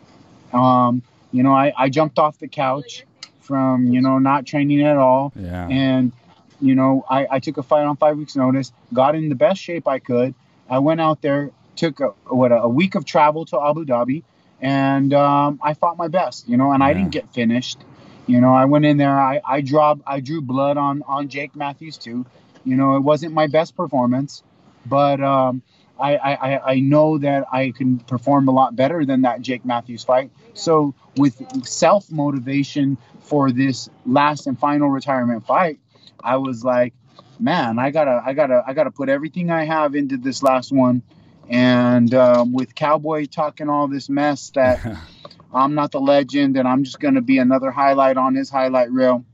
Um, 0.53 1.01
you 1.31 1.43
know, 1.43 1.51
I, 1.51 1.73
I 1.77 1.89
jumped 1.89 2.17
off 2.19 2.39
the 2.39 2.47
couch 2.47 3.03
from, 3.41 3.87
you 3.87 4.01
know, 4.01 4.17
not 4.17 4.45
training 4.45 4.81
at 4.81 4.97
all. 4.97 5.33
Yeah. 5.35 5.67
And, 5.67 6.13
you 6.61 6.75
know, 6.75 7.05
I, 7.09 7.27
I 7.31 7.39
took 7.39 7.57
a 7.57 7.63
fight 7.63 7.83
on 7.83 7.97
five 7.97 8.17
weeks' 8.17 8.35
notice, 8.35 8.71
got 8.93 9.15
in 9.15 9.29
the 9.29 9.35
best 9.35 9.61
shape 9.61 9.87
I 9.87 9.99
could. 9.99 10.33
I 10.69 10.79
went 10.79 10.99
out 11.01 11.21
there, 11.21 11.51
took 11.75 11.99
a, 11.99 12.07
what, 12.27 12.51
a 12.51 12.67
week 12.67 12.95
of 12.95 13.05
travel 13.05 13.45
to 13.45 13.61
Abu 13.61 13.85
Dhabi, 13.85 14.23
and 14.61 15.13
um, 15.13 15.59
I 15.63 15.73
fought 15.73 15.97
my 15.97 16.07
best, 16.07 16.47
you 16.49 16.57
know, 16.57 16.71
and 16.71 16.83
I 16.83 16.93
didn't 16.93 17.11
get 17.11 17.33
finished. 17.33 17.77
You 18.25 18.41
know, 18.41 18.53
I 18.53 18.65
went 18.65 18.85
in 18.85 18.97
there, 18.97 19.17
I, 19.17 19.39
I 19.47 19.61
dropped, 19.61 20.01
I 20.05 20.19
drew 20.19 20.41
blood 20.41 20.77
on, 20.77 21.03
on 21.07 21.29
Jake 21.29 21.55
Matthews 21.55 21.97
too. 21.97 22.25
You 22.65 22.75
know, 22.75 22.97
it 22.97 22.99
wasn't 23.01 23.33
my 23.33 23.47
best 23.47 23.75
performance, 23.77 24.43
but 24.85 25.21
um, 25.21 25.61
I, 25.99 26.17
I- 26.17 26.71
I 26.73 26.79
know 26.79 27.17
that 27.19 27.45
I 27.51 27.71
can 27.71 27.99
perform 27.99 28.47
a 28.47 28.51
lot 28.51 28.75
better 28.75 29.05
than 29.05 29.21
that 29.21 29.41
Jake 29.41 29.63
Matthews 29.65 30.03
fight. 30.03 30.31
So 30.53 30.93
with 31.15 31.41
self 31.65 32.11
motivation 32.11 32.97
for 33.21 33.51
this 33.51 33.89
last 34.05 34.47
and 34.47 34.59
final 34.59 34.89
retirement 34.89 35.45
fight, 35.45 35.79
I 36.23 36.37
was 36.37 36.63
like, 36.63 36.93
man, 37.39 37.79
I 37.79 37.91
gotta, 37.91 38.21
I 38.25 38.33
gotta, 38.33 38.63
I 38.65 38.73
gotta 38.73 38.91
put 38.91 39.09
everything 39.09 39.51
I 39.51 39.65
have 39.65 39.95
into 39.95 40.17
this 40.17 40.43
last 40.43 40.71
one. 40.71 41.01
And 41.49 42.13
um, 42.13 42.53
with 42.53 42.75
Cowboy 42.75 43.25
talking 43.25 43.69
all 43.69 43.87
this 43.87 44.09
mess 44.09 44.49
that 44.51 44.79
I'm 45.53 45.75
not 45.75 45.91
the 45.91 46.01
legend 46.01 46.57
and 46.57 46.67
I'm 46.67 46.83
just 46.83 46.99
gonna 46.99 47.21
be 47.21 47.37
another 47.37 47.71
highlight 47.71 48.17
on 48.17 48.35
his 48.35 48.49
highlight 48.49 48.91
reel. 48.91 49.25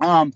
Um, 0.00 0.32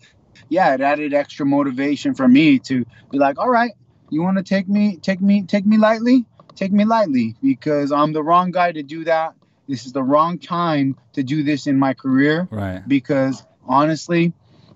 yeah, 0.48 0.74
it 0.74 0.80
added 0.80 1.14
extra 1.14 1.46
motivation 1.46 2.14
for 2.14 2.26
me 2.26 2.58
to 2.60 2.84
be 3.10 3.18
like, 3.18 3.38
all 3.38 3.48
right, 3.50 3.72
you 4.10 4.22
want 4.22 4.36
to 4.38 4.42
take 4.42 4.68
me, 4.68 4.96
take 4.96 5.20
me, 5.20 5.42
take 5.42 5.64
me 5.64 5.78
lightly, 5.78 6.26
take 6.56 6.72
me 6.72 6.84
lightly, 6.84 7.36
because 7.42 7.92
I'm 7.92 8.12
the 8.12 8.22
wrong 8.22 8.50
guy 8.50 8.72
to 8.72 8.82
do 8.82 9.04
that. 9.04 9.34
This 9.68 9.86
is 9.86 9.92
the 9.92 10.02
wrong 10.02 10.38
time 10.38 10.96
to 11.12 11.22
do 11.22 11.44
this 11.44 11.68
in 11.68 11.78
my 11.78 11.94
career 11.94 12.48
right. 12.50 12.82
because 12.88 13.44
honestly, 13.66 14.32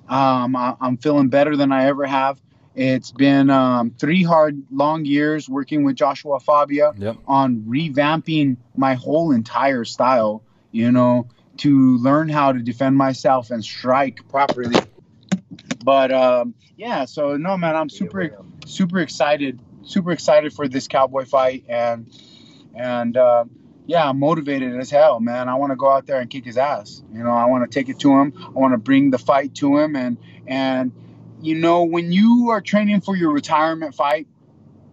um, 0.08 0.56
I, 0.56 0.76
I'm 0.80 0.96
feeling 0.96 1.28
better 1.28 1.56
than 1.56 1.72
I 1.72 1.86
ever 1.86 2.06
have. 2.06 2.40
It's 2.74 3.12
been 3.12 3.50
um, 3.50 3.90
three 3.90 4.22
hard, 4.22 4.60
long 4.70 5.04
years 5.04 5.48
working 5.48 5.84
with 5.84 5.96
Joshua 5.96 6.40
Fabia 6.40 6.92
Yep. 6.96 7.16
on 7.26 7.60
revamping 7.68 8.56
my 8.76 8.94
whole 8.94 9.30
entire 9.30 9.84
style, 9.84 10.42
you 10.72 10.90
know, 10.90 11.28
to 11.58 11.96
learn 11.98 12.28
how 12.28 12.52
to 12.52 12.58
defend 12.58 12.96
myself 12.96 13.50
and 13.50 13.64
strike 13.64 14.28
properly. 14.28 14.76
But 15.84 16.10
um, 16.10 16.54
yeah, 16.76 17.04
so 17.04 17.36
no, 17.36 17.56
man, 17.56 17.76
I'm 17.76 17.88
super, 17.88 18.36
super 18.66 18.98
excited, 18.98 19.60
super 19.84 20.10
excited 20.10 20.52
for 20.52 20.66
this 20.66 20.88
cowboy 20.88 21.26
fight, 21.26 21.64
and 21.68 22.10
and 22.74 23.16
uh, 23.16 23.44
yeah, 23.86 24.08
I'm 24.08 24.18
motivated 24.18 24.78
as 24.78 24.90
hell, 24.90 25.20
man. 25.20 25.48
I 25.48 25.54
want 25.54 25.72
to 25.72 25.76
go 25.76 25.90
out 25.90 26.06
there 26.06 26.20
and 26.20 26.30
kick 26.30 26.44
his 26.44 26.56
ass. 26.56 27.02
You 27.12 27.22
know, 27.22 27.30
I 27.30 27.46
want 27.46 27.70
to 27.70 27.74
take 27.78 27.88
it 27.88 27.98
to 28.00 28.12
him. 28.12 28.32
I 28.36 28.50
want 28.50 28.72
to 28.72 28.78
bring 28.78 29.10
the 29.10 29.18
fight 29.18 29.54
to 29.56 29.78
him, 29.78 29.94
and 29.96 30.16
and 30.46 30.92
you 31.40 31.56
know, 31.56 31.84
when 31.84 32.10
you 32.10 32.50
are 32.50 32.60
training 32.60 33.02
for 33.02 33.14
your 33.14 33.32
retirement 33.32 33.94
fight, 33.94 34.26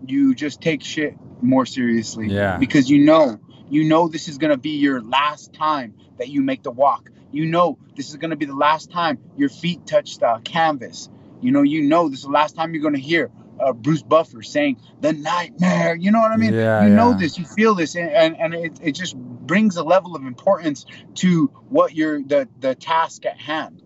you 0.05 0.36
just 0.36 0.62
take 0.62 0.83
shit 0.83 1.15
more 1.41 1.65
seriously. 1.65 2.27
Yeah. 2.27 2.57
Because 2.57 2.89
you 2.89 3.00
know, 3.00 3.39
you 3.69 3.86
know 3.86 4.07
this 4.10 4.27
is 4.27 4.38
gonna 4.38 4.57
be 4.57 4.71
your 4.71 5.01
last 5.01 5.53
time 5.53 5.95
that 6.17 6.27
you 6.27 6.41
make 6.41 6.63
the 6.63 6.71
walk. 6.71 7.10
You 7.31 7.45
know 7.45 7.77
this 7.95 8.10
is 8.10 8.17
gonna 8.17 8.36
be 8.36 8.45
the 8.45 8.55
last 8.55 8.91
time 8.91 9.19
your 9.38 9.50
feet 9.50 9.88
touch 9.88 10.17
the 10.17 10.41
canvas. 10.43 11.10
You 11.41 11.51
know, 11.51 11.62
you 11.62 11.81
know 11.83 12.10
this 12.10 12.19
is 12.19 12.25
the 12.25 12.31
last 12.31 12.55
time 12.55 12.74
you're 12.74 12.83
gonna 12.83 12.98
hear 12.98 13.31
uh, 13.62 13.74
Bruce 13.74 14.01
Buffer 14.01 14.41
saying 14.41 14.77
the 15.00 15.13
nightmare. 15.13 15.96
You 15.96 16.12
know 16.12 16.20
what 16.20 16.32
I 16.32 16.38
mean? 16.38 16.53
Yeah, 16.53 16.84
you 16.84 16.89
know 16.89 17.13
this, 17.13 17.38
you 17.38 17.46
feel 17.46 17.75
this, 17.75 17.96
and 17.96 18.10
and, 18.10 18.38
and 18.38 18.53
it, 18.53 18.80
it 18.82 18.91
just 18.94 19.15
brings 19.18 19.77
a 19.77 19.84
level 19.84 20.15
of 20.15 20.25
importance 20.25 20.86
to 21.15 21.48
what 21.70 21.96
you're 21.96 22.22
the 22.22 22.48
the 22.60 22.75
task 22.75 23.25
at 23.25 23.39
hand. 23.39 23.82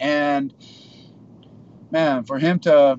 And 0.00 0.54
man, 1.90 2.24
for 2.24 2.38
him 2.38 2.58
to 2.60 2.98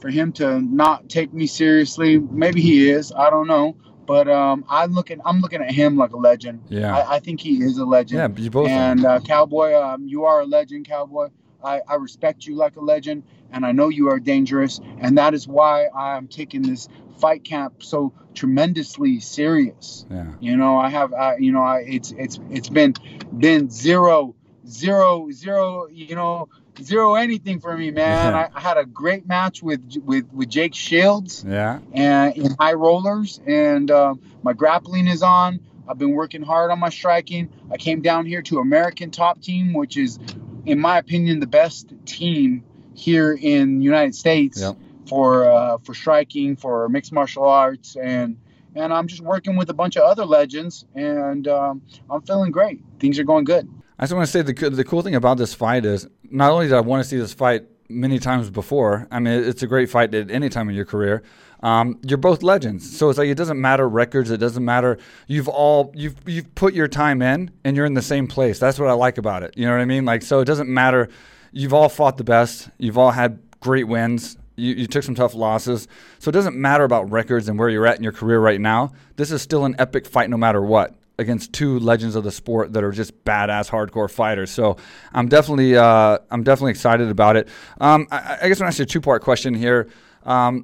for 0.00 0.08
him 0.08 0.32
to 0.32 0.60
not 0.60 1.08
take 1.08 1.32
me 1.32 1.46
seriously, 1.46 2.18
maybe 2.18 2.60
he 2.60 2.90
is. 2.90 3.12
I 3.12 3.30
don't 3.30 3.46
know. 3.46 3.76
But 4.06 4.28
um, 4.28 4.64
I'm 4.68 4.92
looking. 4.92 5.20
I'm 5.24 5.40
looking 5.40 5.62
at 5.62 5.70
him 5.70 5.96
like 5.96 6.10
a 6.10 6.16
legend. 6.16 6.64
Yeah. 6.68 6.96
I, 6.96 7.16
I 7.16 7.18
think 7.20 7.40
he 7.40 7.62
is 7.62 7.78
a 7.78 7.84
legend. 7.84 8.36
Yeah, 8.36 8.42
you 8.42 8.50
both. 8.50 8.68
And 8.68 9.04
uh, 9.04 9.20
Cowboy, 9.20 9.74
um, 9.74 10.08
you 10.08 10.24
are 10.24 10.40
a 10.40 10.46
legend, 10.46 10.88
Cowboy. 10.88 11.28
I, 11.62 11.80
I 11.88 11.94
respect 11.94 12.46
you 12.46 12.56
like 12.56 12.76
a 12.76 12.80
legend, 12.80 13.22
and 13.52 13.64
I 13.66 13.72
know 13.72 13.88
you 13.88 14.08
are 14.10 14.18
dangerous, 14.20 14.80
and 15.00 15.18
that 15.18 15.34
is 15.34 15.46
why 15.48 15.88
I'm 15.88 16.28
taking 16.28 16.62
this 16.62 16.88
fight 17.18 17.44
camp 17.44 17.82
so 17.82 18.12
tremendously 18.34 19.20
serious. 19.20 20.06
Yeah. 20.10 20.32
You 20.40 20.56
know, 20.56 20.78
I 20.78 20.88
have, 20.88 21.12
uh, 21.12 21.34
you 21.38 21.52
know, 21.52 21.62
I, 21.62 21.80
it's 21.80 22.12
it's 22.12 22.38
it's 22.50 22.68
been 22.68 22.94
been 23.36 23.70
zero, 23.70 24.34
zero, 24.66 25.30
zero. 25.30 25.86
You 25.88 26.14
know, 26.14 26.48
zero 26.80 27.14
anything 27.14 27.60
for 27.60 27.76
me, 27.76 27.90
man. 27.90 28.32
Yeah. 28.32 28.48
I, 28.54 28.58
I 28.58 28.60
had 28.60 28.76
a 28.76 28.84
great 28.86 29.26
match 29.26 29.62
with 29.62 29.96
with 30.04 30.32
with 30.32 30.48
Jake 30.48 30.74
Shields 30.74 31.44
Yeah. 31.46 31.80
and 31.92 32.36
in 32.36 32.56
high 32.58 32.74
rollers, 32.74 33.40
and 33.46 33.90
um, 33.90 34.20
my 34.42 34.52
grappling 34.52 35.06
is 35.06 35.22
on. 35.22 35.60
I've 35.88 35.98
been 35.98 36.12
working 36.12 36.42
hard 36.42 36.70
on 36.70 36.78
my 36.78 36.88
striking. 36.90 37.50
I 37.70 37.76
came 37.76 38.00
down 38.00 38.24
here 38.24 38.42
to 38.42 38.60
American 38.60 39.10
Top 39.10 39.42
Team, 39.42 39.72
which 39.72 39.96
is, 39.96 40.20
in 40.64 40.78
my 40.78 40.98
opinion, 40.98 41.40
the 41.40 41.48
best 41.48 41.92
team 42.06 42.62
here 43.00 43.32
in 43.40 43.78
the 43.78 43.84
United 43.84 44.14
States 44.14 44.60
Yep. 44.60 44.76
for 45.08 45.50
uh, 45.50 45.78
for 45.78 45.94
striking, 45.94 46.56
for 46.56 46.88
mixed 46.88 47.12
martial 47.12 47.44
arts, 47.44 47.96
and 47.96 48.36
and 48.74 48.92
I'm 48.92 49.08
just 49.08 49.22
working 49.22 49.56
with 49.56 49.70
a 49.70 49.74
bunch 49.74 49.96
of 49.96 50.02
other 50.04 50.24
legends, 50.24 50.84
and 50.94 51.48
um, 51.48 51.82
I'm 52.08 52.20
feeling 52.22 52.52
great. 52.52 52.82
Things 53.00 53.18
are 53.18 53.24
going 53.24 53.44
good. 53.44 53.68
I 53.98 54.04
just 54.04 54.14
want 54.14 54.26
to 54.26 54.32
say 54.32 54.42
the 54.42 54.70
the 54.70 54.84
cool 54.84 55.02
thing 55.02 55.14
about 55.14 55.38
this 55.38 55.54
fight 55.54 55.84
is 55.84 56.06
not 56.30 56.52
only 56.52 56.66
did 56.66 56.74
I 56.74 56.80
want 56.80 57.02
to 57.02 57.08
see 57.08 57.16
this 57.16 57.32
fight 57.32 57.64
many 57.88 58.18
times 58.18 58.50
before. 58.50 59.08
I 59.10 59.18
mean, 59.18 59.42
it's 59.44 59.62
a 59.62 59.66
great 59.66 59.90
fight 59.90 60.14
at 60.14 60.30
any 60.30 60.48
time 60.48 60.68
in 60.68 60.74
your 60.76 60.84
career. 60.84 61.22
Um, 61.62 61.98
you're 62.06 62.16
both 62.18 62.42
legends, 62.42 62.96
so 62.96 63.10
it's 63.10 63.18
like 63.18 63.28
it 63.28 63.34
doesn't 63.34 63.60
matter 63.60 63.86
records. 63.88 64.30
It 64.30 64.38
doesn't 64.38 64.64
matter. 64.64 64.96
You've 65.26 65.48
all 65.48 65.92
you've 65.94 66.16
you've 66.26 66.54
put 66.54 66.72
your 66.72 66.88
time 66.88 67.20
in, 67.20 67.50
and 67.64 67.76
you're 67.76 67.84
in 67.86 67.94
the 67.94 68.02
same 68.02 68.26
place. 68.26 68.58
That's 68.58 68.78
what 68.78 68.88
I 68.88 68.92
like 68.92 69.18
about 69.18 69.42
it. 69.42 69.56
You 69.56 69.66
know 69.66 69.72
what 69.72 69.80
I 69.80 69.84
mean? 69.84 70.04
Like, 70.04 70.22
so 70.22 70.40
it 70.40 70.46
doesn't 70.46 70.68
matter. 70.68 71.08
You've 71.52 71.72
all 71.72 71.88
fought 71.88 72.16
the 72.16 72.24
best. 72.24 72.68
You've 72.78 72.98
all 72.98 73.10
had 73.10 73.40
great 73.60 73.88
wins. 73.88 74.36
You, 74.56 74.74
you 74.74 74.86
took 74.86 75.02
some 75.02 75.14
tough 75.14 75.34
losses. 75.34 75.88
So 76.18 76.28
it 76.28 76.32
doesn't 76.32 76.56
matter 76.56 76.84
about 76.84 77.10
records 77.10 77.48
and 77.48 77.58
where 77.58 77.68
you're 77.68 77.86
at 77.86 77.96
in 77.96 78.02
your 78.02 78.12
career 78.12 78.40
right 78.40 78.60
now. 78.60 78.92
This 79.16 79.30
is 79.30 79.42
still 79.42 79.64
an 79.64 79.74
epic 79.78 80.06
fight 80.06 80.30
no 80.30 80.36
matter 80.36 80.62
what 80.62 80.94
against 81.18 81.52
two 81.52 81.78
legends 81.80 82.16
of 82.16 82.24
the 82.24 82.32
sport 82.32 82.72
that 82.72 82.82
are 82.82 82.92
just 82.92 83.24
badass 83.24 83.68
hardcore 83.68 84.10
fighters. 84.10 84.50
So 84.50 84.76
I'm 85.12 85.28
definitely 85.28 85.76
uh, 85.76 86.18
I'm 86.30 86.42
definitely 86.42 86.70
excited 86.70 87.10
about 87.10 87.36
it. 87.36 87.48
Um, 87.80 88.08
I, 88.10 88.38
I 88.42 88.48
guess 88.48 88.58
I'm 88.58 88.60
gonna 88.60 88.68
ask 88.68 88.78
you 88.78 88.84
a 88.84 88.86
two 88.86 89.02
part 89.02 89.22
question 89.22 89.52
here. 89.52 89.88
Um, 90.24 90.62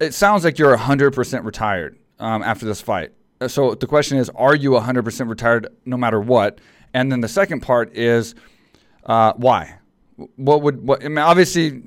it 0.00 0.12
sounds 0.12 0.44
like 0.44 0.58
you're 0.58 0.76
100% 0.76 1.44
retired 1.44 1.96
um, 2.18 2.42
after 2.42 2.66
this 2.66 2.80
fight. 2.80 3.12
Uh, 3.40 3.46
So 3.48 3.74
the 3.74 3.86
question 3.86 4.18
is, 4.18 4.28
are 4.30 4.54
you 4.54 4.70
100% 4.70 5.28
retired 5.28 5.68
no 5.84 5.96
matter 5.96 6.20
what? 6.20 6.60
And 6.92 7.10
then 7.12 7.20
the 7.20 7.28
second 7.28 7.60
part 7.60 7.96
is, 7.96 8.34
uh, 9.06 9.32
why? 9.36 9.78
What 10.36 10.62
would 10.62 10.86
what? 10.86 11.04
I 11.04 11.08
mean, 11.08 11.18
obviously, 11.18 11.82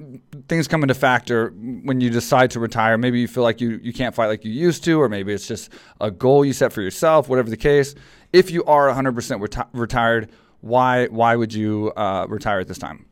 things 0.49 0.67
come 0.67 0.83
into 0.83 0.93
factor 0.93 1.49
when 1.83 2.01
you 2.01 2.09
decide 2.09 2.51
to 2.51 2.59
retire. 2.59 2.97
Maybe 2.97 3.19
you 3.21 3.27
feel 3.27 3.43
like 3.43 3.61
you 3.61 3.79
you 3.81 3.93
can't 3.93 4.13
fight 4.13 4.27
like 4.27 4.43
you 4.43 4.51
used 4.51 4.83
to, 4.83 5.01
or 5.01 5.07
maybe 5.07 5.33
it's 5.33 5.47
just 5.47 5.69
a 6.01 6.11
goal 6.11 6.43
you 6.43 6.53
set 6.53 6.73
for 6.73 6.81
yourself. 6.81 7.29
Whatever 7.29 7.49
the 7.49 7.57
case, 7.57 7.95
if 8.33 8.51
you 8.51 8.65
are 8.65 8.89
100% 8.89 9.13
reti- 9.13 9.67
retired, 9.71 10.29
why 10.61 11.07
why 11.07 11.35
would 11.35 11.53
you 11.53 11.93
uh, 11.95 12.25
retire 12.27 12.59
at 12.59 12.67
this 12.67 12.77
time? 12.77 13.05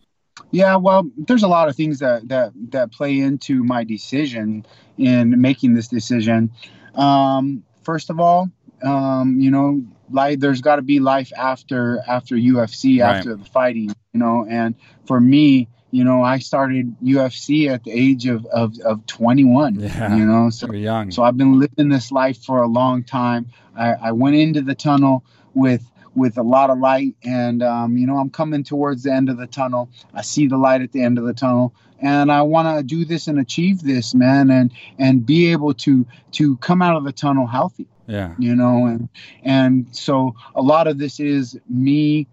Yeah, 0.51 0.75
well, 0.75 1.09
there's 1.17 1.43
a 1.43 1.47
lot 1.47 1.69
of 1.69 1.75
things 1.75 1.99
that 1.99 2.27
that 2.27 2.51
that 2.69 2.91
play 2.91 3.19
into 3.19 3.63
my 3.63 3.83
decision 3.83 4.65
in 4.97 5.39
making 5.39 5.73
this 5.73 5.87
decision. 5.87 6.51
Um, 6.95 7.63
first 7.83 8.09
of 8.09 8.19
all, 8.19 8.49
um, 8.83 9.39
you 9.39 9.51
know, 9.51 9.81
like 10.09 10.39
there's 10.39 10.61
got 10.61 10.77
to 10.77 10.81
be 10.81 10.99
life 10.99 11.31
after 11.37 12.01
after 12.07 12.35
UFC, 12.35 13.01
Right. 13.01 13.15
after 13.17 13.35
the 13.35 13.45
fighting, 13.45 13.89
you 14.13 14.19
know. 14.19 14.45
And 14.49 14.75
for 15.05 15.19
me, 15.19 15.67
you 15.91 16.03
know, 16.03 16.21
I 16.23 16.39
started 16.39 16.95
UFC 17.03 17.69
at 17.69 17.83
the 17.83 17.91
age 17.91 18.27
of 18.27 18.45
of, 18.47 18.77
of 18.79 19.05
21. 19.05 19.79
Yeah. 19.79 20.15
You 20.15 20.25
know, 20.25 20.49
so 20.49 20.71
young. 20.73 21.11
so 21.11 21.23
I've 21.23 21.37
been 21.37 21.59
living 21.59 21.89
this 21.89 22.11
life 22.11 22.43
for 22.43 22.61
a 22.61 22.67
long 22.67 23.03
time. 23.03 23.47
I, 23.75 23.93
I 23.93 24.11
went 24.11 24.35
into 24.35 24.61
the 24.61 24.75
tunnel 24.75 25.23
with 25.53 25.89
with 26.15 26.37
a 26.37 26.43
lot 26.43 26.69
of 26.69 26.77
light, 26.79 27.15
and 27.23 27.61
um, 27.61 27.97
you 27.97 28.07
know 28.07 28.17
I'm 28.17 28.29
coming 28.29 28.63
towards 28.63 29.03
the 29.03 29.13
end 29.13 29.29
of 29.29 29.37
the 29.37 29.47
tunnel. 29.47 29.89
I 30.13 30.21
see 30.21 30.47
the 30.47 30.57
light 30.57 30.81
at 30.81 30.91
the 30.93 31.01
end 31.01 31.17
of 31.17 31.25
the 31.25 31.33
tunnel, 31.33 31.73
and 31.99 32.31
I 32.31 32.41
want 32.41 32.77
to 32.77 32.83
do 32.83 33.05
this 33.05 33.27
and 33.27 33.39
achieve 33.39 33.81
this, 33.83 34.13
man, 34.13 34.51
and 34.51 34.71
and 34.99 35.25
be 35.25 35.51
able 35.51 35.73
to 35.75 36.05
to 36.33 36.57
come 36.57 36.81
out 36.81 36.95
of 36.95 37.03
the 37.03 37.11
tunnel 37.11 37.47
healthy 37.47 37.87
yeah. 38.07 38.33
you 38.37 38.55
know 38.55 38.85
and 38.85 39.09
and 39.43 39.87
so 39.91 40.35
a 40.55 40.61
lot 40.61 40.87
of 40.87 40.97
this 40.97 41.19
is 41.19 41.57
me 41.69 42.27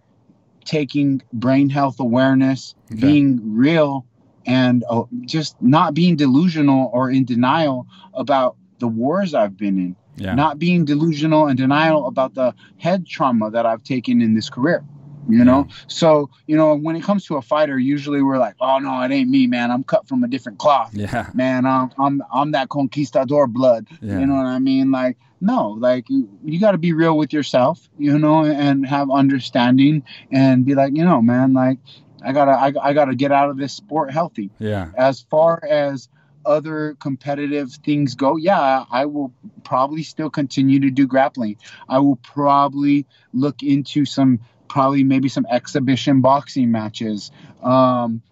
taking 0.64 1.22
brain 1.32 1.68
health 1.68 1.98
awareness 2.00 2.74
Okay. 2.92 3.00
being 3.00 3.40
real 3.56 4.04
and 4.46 4.84
uh, 4.90 5.04
just 5.22 5.60
not 5.62 5.94
being 5.94 6.14
delusional 6.16 6.90
or 6.92 7.10
in 7.10 7.24
denial 7.24 7.86
about 8.14 8.56
the 8.80 8.88
wars 8.88 9.34
I've 9.34 9.56
been 9.56 9.78
in, 9.78 9.96
Yeah. 10.16 10.34
not 10.34 10.58
being 10.58 10.84
delusional 10.84 11.46
and 11.46 11.56
denial 11.56 12.06
about 12.06 12.34
the 12.34 12.54
head 12.76 13.06
trauma 13.06 13.50
that 13.50 13.64
I've 13.64 13.82
taken 13.84 14.20
in 14.20 14.34
this 14.34 14.50
career. 14.50 14.84
You 15.28 15.44
know, 15.44 15.68
so 15.86 16.30
you 16.46 16.56
know 16.56 16.74
when 16.74 16.96
it 16.96 17.02
comes 17.02 17.26
to 17.26 17.36
a 17.36 17.42
fighter, 17.42 17.78
usually 17.78 18.22
we're 18.22 18.38
like, 18.38 18.54
"Oh 18.60 18.78
no, 18.78 19.00
it 19.02 19.12
ain't 19.12 19.30
me, 19.30 19.46
man. 19.46 19.70
I'm 19.70 19.84
cut 19.84 20.08
from 20.08 20.24
a 20.24 20.28
different 20.28 20.58
cloth." 20.58 20.92
yeah. 20.94 21.30
man, 21.34 21.64
I'm 21.64 21.90
I'm 21.98 22.22
I'm 22.32 22.52
that 22.52 22.68
conquistador 22.68 23.46
blood. 23.46 23.86
Yeah. 24.00 24.18
You 24.18 24.26
know 24.26 24.34
what 24.34 24.46
I 24.46 24.58
mean? 24.58 24.90
Like, 24.90 25.16
no, 25.40 25.70
like 25.70 26.08
you, 26.08 26.28
you 26.44 26.58
got 26.60 26.72
to 26.72 26.78
be 26.78 26.92
real 26.92 27.16
with 27.16 27.32
yourself, 27.32 27.88
you 27.98 28.18
know, 28.18 28.44
and 28.44 28.86
have 28.86 29.10
understanding 29.10 30.04
and 30.30 30.64
be 30.64 30.74
like, 30.74 30.96
you 30.96 31.04
know, 31.04 31.22
man, 31.22 31.52
like 31.52 31.78
I 32.24 32.32
gotta 32.32 32.52
I, 32.52 32.72
I 32.90 32.92
gotta 32.92 33.14
get 33.14 33.32
out 33.32 33.50
of 33.50 33.56
this 33.56 33.72
sport 33.72 34.12
healthy. 34.12 34.50
Yeah. 34.58 34.90
As 34.96 35.20
far 35.20 35.62
as 35.64 36.08
other 36.44 36.96
competitive 36.98 37.72
things 37.84 38.14
go, 38.14 38.36
yeah, 38.36 38.84
I 38.90 39.06
will 39.06 39.32
probably 39.64 40.02
still 40.02 40.30
continue 40.30 40.80
to 40.80 40.90
do 40.90 41.06
grappling. 41.06 41.56
I 41.88 41.98
will 41.98 42.16
probably 42.16 43.06
look 43.32 43.62
into 43.62 44.04
some 44.04 44.40
probably 44.72 45.04
maybe 45.04 45.28
some 45.28 45.46
exhibition 45.50 46.22
boxing 46.22 46.70
matches. 46.70 47.30
Um, 47.62 48.22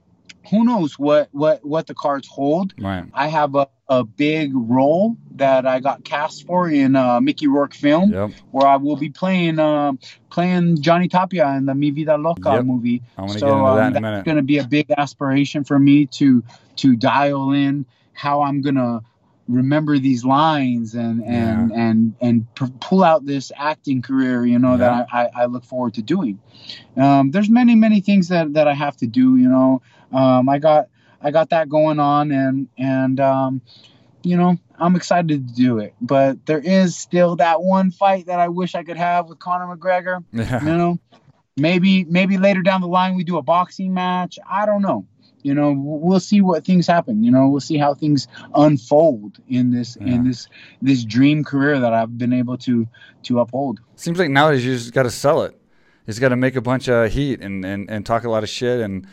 who 0.49 0.65
knows 0.65 0.99
what 0.99 1.29
what 1.33 1.63
what 1.63 1.87
the 1.87 1.95
cards 1.95 2.27
hold? 2.27 2.73
Right. 2.79 3.05
I 3.13 3.29
have 3.29 3.55
a, 3.55 3.69
a 3.91 4.05
big 4.05 4.53
role 4.55 5.19
that 5.37 5.67
I 5.67 5.81
got 5.81 6.03
cast 6.03 6.47
for 6.47 6.67
in 6.71 6.97
a 6.97 7.21
Mickey 7.21 7.47
Rourke 7.47 7.75
film 7.75 8.11
Yep. 8.13 8.31
where 8.53 8.67
I 8.67 8.77
will 8.77 8.97
be 8.97 9.11
playing 9.11 9.59
um, 9.59 9.99
playing 10.31 10.81
Johnny 10.81 11.09
Tapia 11.09 11.47
in 11.59 11.67
the 11.67 11.75
Mi 11.75 11.91
Vida 11.91 12.17
Loca 12.17 12.55
Yep. 12.55 12.65
movie. 12.65 13.03
So 13.29 13.67
um, 13.67 13.93
that 13.93 14.01
that's 14.01 14.25
going 14.25 14.39
to 14.39 14.43
be 14.43 14.57
a 14.57 14.65
big 14.67 14.91
aspiration 14.97 15.63
for 15.65 15.79
me 15.79 16.07
to 16.07 16.43
to 16.77 16.97
dial 16.97 17.53
in 17.53 17.85
how 18.15 18.41
I'm 18.41 18.63
going 18.63 18.77
to 18.77 19.03
remember 19.51 19.99
these 19.99 20.25
lines 20.25 20.95
and 20.95 21.23
and 21.25 21.73
and 21.73 22.15
and 22.21 22.55
p- 22.55 22.73
pull 22.81 23.03
out 23.03 23.27
this 23.27 23.51
acting 23.57 24.01
career 24.01 24.47
you 24.47 24.59
know 24.59 24.77
that 24.77 25.07
I, 25.13 25.23
I, 25.23 25.31
I 25.43 25.47
look 25.47 25.65
forward 25.65 25.95
to 25.95 26.03
doing. 26.03 26.39
Um, 26.97 27.31
there's 27.31 27.51
many 27.51 27.75
many 27.75 28.01
things 28.01 28.29
that 28.29 28.55
that 28.55 28.69
I 28.69 28.75
have 28.75 28.97
to 28.99 29.07
do 29.07 29.37
you 29.37 29.49
know. 29.49 29.83
Um, 30.13 30.49
I 30.49 30.59
got 30.59 30.89
I 31.21 31.31
got 31.31 31.51
that 31.51 31.69
going 31.69 31.99
on 31.99 32.31
and 32.31 32.69
and 32.79 33.19
um, 33.21 33.61
you 34.23 34.37
know 34.37 34.57
I'm 34.79 34.97
excited 34.97 35.49
to 35.49 35.55
do 35.55 35.79
it. 35.79 35.95
But 36.01 36.47
there 36.47 36.61
is 36.61 36.97
still 36.97 37.37
that 37.37 37.61
one 37.63 37.91
fight 37.91 38.27
that 38.27 38.39
I 38.39 38.49
wish 38.49 38.75
I 38.75 38.85
could 38.85 38.97
have 38.97 39.29
with 39.29 39.39
Conor 39.39 39.77
McGregor 39.77 40.25
Yeah. 40.33 40.61
you 40.61 40.77
know. 40.77 40.99
Maybe 41.57 42.05
maybe 42.05 42.39
later 42.39 42.63
down 42.63 42.81
the 42.81 42.89
line 42.89 43.17
we 43.17 43.25
do 43.25 43.37
a 43.37 43.43
boxing 43.43 43.93
match. 43.93 44.39
I 44.49 44.65
don't 44.65 44.83
know 44.83 45.07
you 45.43 45.55
know 45.55 45.75
we'll 45.77 46.21
see 46.21 46.41
what 46.41 46.65
things 46.65 46.87
happen 46.87 47.23
you 47.25 47.31
know 47.31 47.49
we'll 47.49 47.61
see 47.61 47.77
how 47.79 47.95
things 47.95 48.29
unfold 48.55 49.39
in 49.49 49.71
this 49.71 49.97
Yeah. 50.01 50.15
in 50.15 50.25
this 50.25 50.49
this 50.83 51.05
dream 51.05 51.45
career 51.45 51.79
that 51.81 51.93
i've 51.93 52.17
been 52.19 52.33
able 52.33 52.57
to 52.59 52.87
to 53.25 53.41
uphold 53.41 53.81
Seems 53.97 54.19
like 54.19 54.31
nowadays 54.31 54.65
you 54.65 54.75
just 54.75 54.93
got 54.95 55.03
to 55.03 55.11
sell 55.11 55.43
it. 55.43 55.53
You 55.53 56.13
just 56.13 56.21
got 56.21 56.31
to 56.31 56.37
make 56.37 56.57
a 56.57 56.63
bunch 56.63 56.89
of 56.89 57.13
heat 57.13 57.41
and, 57.43 57.63
and, 57.67 57.91
and 57.91 58.07
talk 58.07 58.25
a 58.25 58.31
lot 58.31 58.43
of 58.43 58.49
shit 58.49 58.81
and 58.81 59.07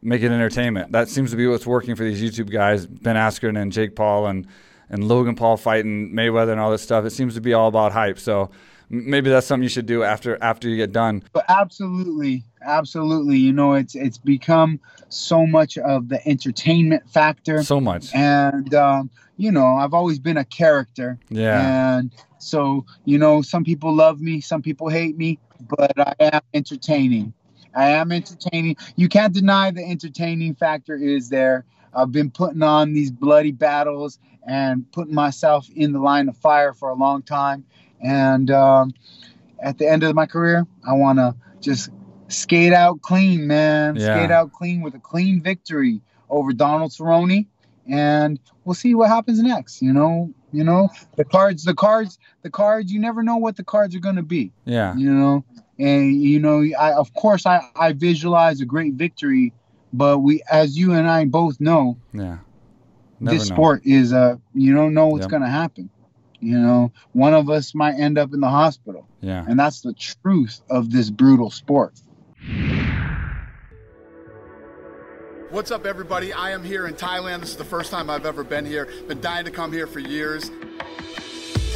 make 0.00 0.22
it 0.22 0.30
entertainment. 0.30 0.92
That 0.92 1.08
seems 1.08 1.32
to 1.32 1.36
be 1.36 1.48
what's 1.48 1.66
working 1.66 1.96
for 1.96 2.04
these 2.04 2.22
YouTube 2.22 2.48
guys, 2.50 2.86
Ben 2.86 3.16
Askren 3.16 3.60
and 3.60 3.72
Jake 3.72 3.96
Paul 3.96 4.28
and, 4.28 4.46
and 4.88 5.08
Logan 5.08 5.34
Paul 5.34 5.56
fighting 5.56 6.12
Mayweather 6.12 6.52
and 6.52 6.60
all 6.60 6.70
this 6.70 6.82
stuff. 6.82 7.04
It 7.04 7.10
seems 7.10 7.34
to 7.34 7.40
be 7.40 7.52
all 7.52 7.66
about 7.66 7.90
hype. 7.90 8.20
So 8.20 8.50
maybe 8.92 9.30
that's 9.30 9.46
something 9.46 9.62
you 9.62 9.68
should 9.68 9.86
do 9.86 10.04
after 10.04 10.38
after 10.42 10.68
you 10.68 10.76
get 10.76 10.92
done. 10.92 11.22
but 11.32 11.44
absolutely 11.48 12.44
absolutely 12.64 13.36
you 13.38 13.52
know 13.52 13.72
it's 13.72 13.94
it's 13.96 14.18
become 14.18 14.78
so 15.08 15.44
much 15.46 15.76
of 15.78 16.08
the 16.08 16.24
entertainment 16.28 17.02
factor 17.10 17.62
So 17.64 17.80
much. 17.80 18.14
and 18.14 18.72
um, 18.74 19.10
you 19.36 19.50
know 19.50 19.74
i've 19.76 19.94
always 19.94 20.18
been 20.20 20.36
a 20.36 20.44
character 20.44 21.18
Yeah. 21.30 21.96
And 21.98 22.10
so, 22.38 22.84
you 23.04 23.18
know, 23.18 23.40
some 23.40 23.62
people 23.62 23.94
love 23.94 24.20
me, 24.20 24.40
some 24.40 24.62
people 24.62 24.88
hate 24.88 25.16
me, 25.16 25.38
but 25.68 25.92
I 25.96 26.12
am 26.18 26.40
entertaining. 26.52 27.32
I 27.72 27.90
am 27.90 28.10
entertaining. 28.10 28.74
You 28.96 29.08
can't 29.08 29.32
deny 29.32 29.70
the 29.70 29.84
entertaining 29.84 30.56
factor 30.56 30.96
is 30.96 31.28
there. 31.28 31.64
I've 31.94 32.10
been 32.10 32.32
putting 32.32 32.64
on 32.64 32.94
these 32.94 33.12
bloody 33.12 33.52
battles 33.52 34.18
and 34.44 34.90
putting 34.90 35.14
myself 35.14 35.68
in 35.76 35.92
the 35.92 36.00
line 36.00 36.28
of 36.28 36.36
fire 36.36 36.72
for 36.72 36.88
a 36.88 36.94
long 36.94 37.22
time. 37.22 37.64
And 38.02 38.50
um, 38.50 38.92
at 39.60 39.78
the 39.78 39.88
end 39.88 40.02
of 40.02 40.14
my 40.14 40.26
career, 40.26 40.66
I 40.86 40.94
want 40.94 41.18
to 41.18 41.34
just 41.60 41.90
skate 42.28 42.72
out 42.72 43.00
clean, 43.02 43.46
man. 43.46 43.96
Yeah. 43.96 44.16
Skate 44.16 44.30
out 44.30 44.52
clean 44.52 44.82
with 44.82 44.94
a 44.94 44.98
clean 44.98 45.40
victory 45.42 46.00
over 46.28 46.52
Donald 46.52 46.90
Cerrone. 46.90 47.46
And 47.88 48.38
we'll 48.64 48.74
see 48.74 48.94
what 48.94 49.08
happens 49.08 49.40
next. 49.42 49.82
You 49.82 49.92
know, 49.92 50.32
you 50.52 50.64
know, 50.64 50.88
the 51.16 51.24
cards, 51.24 51.64
the 51.64 51.74
cards, 51.74 52.18
the 52.42 52.50
cards. 52.50 52.92
You 52.92 53.00
never 53.00 53.22
know 53.22 53.36
what 53.36 53.56
the 53.56 53.64
cards 53.64 53.94
are 53.96 54.00
going 54.00 54.16
to 54.16 54.22
be. 54.22 54.52
Yeah. 54.64 54.94
You 54.96 55.12
know, 55.12 55.44
and 55.78 56.20
you 56.22 56.38
know, 56.38 56.64
I 56.78 56.92
of 56.92 57.12
course 57.14 57.44
I 57.46 57.60
I 57.74 57.92
visualize 57.92 58.60
a 58.60 58.66
great 58.66 58.94
victory, 58.94 59.52
but 59.92 60.18
we, 60.18 60.42
as 60.50 60.78
you 60.78 60.92
and 60.92 61.08
I 61.08 61.24
both 61.24 61.60
know, 61.60 61.98
Yeah. 62.12 62.38
Never 63.18 63.36
this 63.38 63.48
know. 63.50 63.54
sport 63.56 63.82
is 63.84 64.12
uh 64.12 64.36
you 64.54 64.74
don't 64.74 64.94
know 64.94 65.06
what's 65.08 65.22
Yep. 65.24 65.30
going 65.30 65.42
to 65.42 65.48
happen. 65.48 65.90
You 66.42 66.58
know, 66.58 66.90
one 67.12 67.34
of 67.34 67.48
us 67.48 67.72
might 67.72 67.94
end 67.94 68.18
up 68.18 68.34
in 68.34 68.40
the 68.40 68.48
hospital, 68.48 69.06
Yeah. 69.20 69.44
and 69.48 69.56
that's 69.58 69.80
the 69.80 69.92
truth 69.92 70.60
of 70.68 70.90
this 70.90 71.08
brutal 71.08 71.50
sport. 71.50 71.94
What's 75.50 75.70
up, 75.70 75.86
everybody? 75.86 76.32
I 76.32 76.50
am 76.50 76.64
here 76.64 76.88
in 76.88 76.94
Thailand. 76.94 77.40
This 77.40 77.50
is 77.50 77.56
the 77.56 77.64
first 77.64 77.92
time 77.92 78.10
I've 78.10 78.26
ever 78.26 78.42
been 78.42 78.66
here. 78.66 78.88
Been 79.06 79.20
dying 79.20 79.44
to 79.44 79.52
come 79.52 79.70
here 79.72 79.86
for 79.86 80.00
years. 80.00 80.50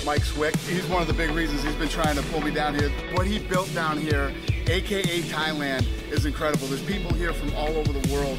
Mike 0.04 0.24
Swick, 0.24 0.56
he's 0.56 0.86
one 0.86 1.00
of 1.02 1.06
the 1.08 1.14
big 1.14 1.30
reasons 1.30 1.62
he's 1.62 1.74
been 1.76 1.88
trying 1.88 2.16
to 2.16 2.22
pull 2.24 2.40
me 2.40 2.50
down 2.50 2.74
here. 2.74 2.90
What 3.12 3.26
he 3.26 3.38
built 3.38 3.72
down 3.72 3.98
here, 3.98 4.32
AKA 4.66 5.20
Thailand, 5.22 5.86
is 6.10 6.26
incredible. 6.26 6.66
There's 6.68 6.82
people 6.82 7.12
here 7.14 7.32
from 7.32 7.54
all 7.54 7.68
over 7.68 7.92
the 7.92 8.12
world. 8.12 8.38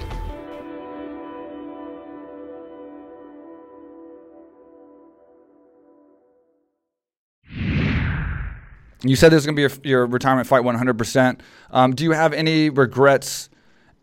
You 9.03 9.15
said 9.15 9.31
this 9.31 9.39
is 9.39 9.45
going 9.47 9.55
to 9.55 9.67
be 9.79 9.89
your, 9.89 9.99
your 10.01 10.05
retirement 10.05 10.47
fight 10.47 10.63
100%. 10.63 11.39
Um, 11.71 11.95
do 11.95 12.03
you 12.03 12.11
have 12.11 12.33
any 12.33 12.69
regrets 12.69 13.49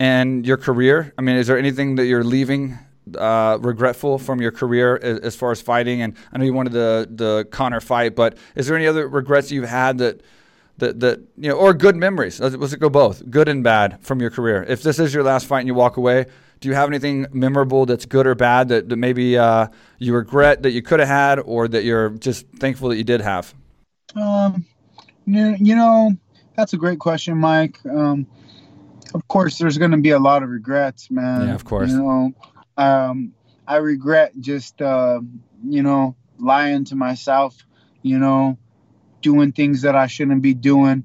in 0.01 0.43
your 0.45 0.57
career? 0.57 1.13
I 1.17 1.23
mean, 1.23 1.37
is 1.37 1.47
there 1.47 1.59
anything 1.59 1.97
that 1.97 2.07
you're 2.07 2.25
leaving 2.25 2.79
uh, 3.17 3.59
regretful 3.61 4.19
from 4.19 4.41
your 4.41 4.51
career 4.51 4.99
as, 5.01 5.21
as 5.21 5.37
far 5.37 5.53
as 5.53 5.63
fighting? 5.63 6.03
And 6.03 6.17
I 6.33 6.39
know 6.39 6.45
you 6.45 6.53
wanted 6.53 6.73
the, 6.73 7.09
the 7.11 7.47
Conor 7.51 7.81
fight, 7.81 8.17
but 8.17 8.37
is 8.57 8.67
there 8.67 8.77
any 8.77 8.89
other 8.89 9.07
regrets 9.09 9.53
you've 9.53 9.69
had 9.69 9.99
that, 9.99 10.21
that, 10.79 10.99
that 10.99 11.21
you 11.37 11.49
know, 11.49 11.57
or 11.57 11.75
good 11.75 11.95
memories? 11.95 12.41
Let's, 12.41 12.57
let's 12.57 12.75
go 12.75 12.91
both, 12.91 13.29
good 13.31 13.49
and 13.49 13.63
bad 13.63 14.01
from 14.01 14.21
your 14.21 14.31
career. 14.31 14.65
If 14.69 14.83
this 14.83 14.99
is 14.99 15.15
your 15.15 15.23
last 15.23 15.47
fight 15.47 15.61
and 15.61 15.69
you 15.69 15.75
walk 15.75 15.97
away, 15.97 16.27
do 16.59 16.69
you 16.69 16.75
have 16.75 16.89
anything 16.89 17.27
memorable 17.33 17.87
that's 17.87 18.05
good 18.05 18.27
or 18.27 18.35
bad 18.35 18.69
that, 18.71 18.89
that 18.89 18.97
maybe 18.97 19.39
uh, 19.39 19.69
you 19.99 20.13
regret 20.13 20.65
that 20.65 20.73
you 20.73 20.83
could 20.83 20.99
have 20.99 21.09
had 21.09 21.39
or 21.39 21.69
that 21.69 21.85
you're 21.85 22.11
just 22.11 22.49
thankful 22.59 22.89
that 22.89 22.97
you 22.97 23.05
did 23.05 23.21
have? 23.21 23.55
Um, 24.17 24.67
you 25.35 25.77
know, 25.77 26.17
that's 26.57 26.73
a 26.73 26.77
great 26.77 26.99
question, 26.99 27.37
Mike. 27.37 27.79
Um, 27.85 28.27
of 29.15 29.27
course, 29.29 29.59
there's 29.59 29.79
going 29.79 29.91
to 29.93 29.99
be 29.99 30.11
a 30.11 30.19
lot 30.19 30.43
of 30.43 30.49
regrets, 30.49 31.11
man. 31.11 31.49
Yeah, 31.49 31.55
of 31.55 31.65
course. 31.65 31.91
You 31.91 31.99
know, 31.99 32.33
um, 32.77 33.33
I 33.67 33.77
regret 33.77 34.33
just, 34.41 34.81
uh, 34.81 35.21
you 35.65 35.83
know, 35.83 36.17
lying 36.39 36.85
to 36.87 36.97
myself, 36.97 37.57
you 38.03 38.19
know, 38.19 38.59
doing 39.23 39.53
things 39.53 39.83
that 39.83 39.97
I 39.97 40.07
shouldn't 40.07 40.43
be 40.43 40.55
doing, 40.55 41.05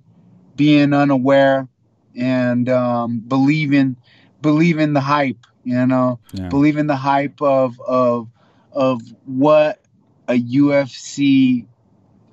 being 0.56 0.94
unaware, 0.94 1.68
and 2.16 2.70
um, 2.70 3.20
believing, 3.20 3.96
believing 4.42 4.94
the 4.94 5.02
hype, 5.02 5.46
you 5.64 5.86
know, 5.86 6.20
Yeah. 6.34 6.50
believing 6.50 6.88
the 6.88 6.96
hype 6.96 7.42
of 7.42 7.80
of 7.82 8.30
of 8.72 9.02
what 9.26 9.80
a 10.28 10.34
UFC 10.34 11.66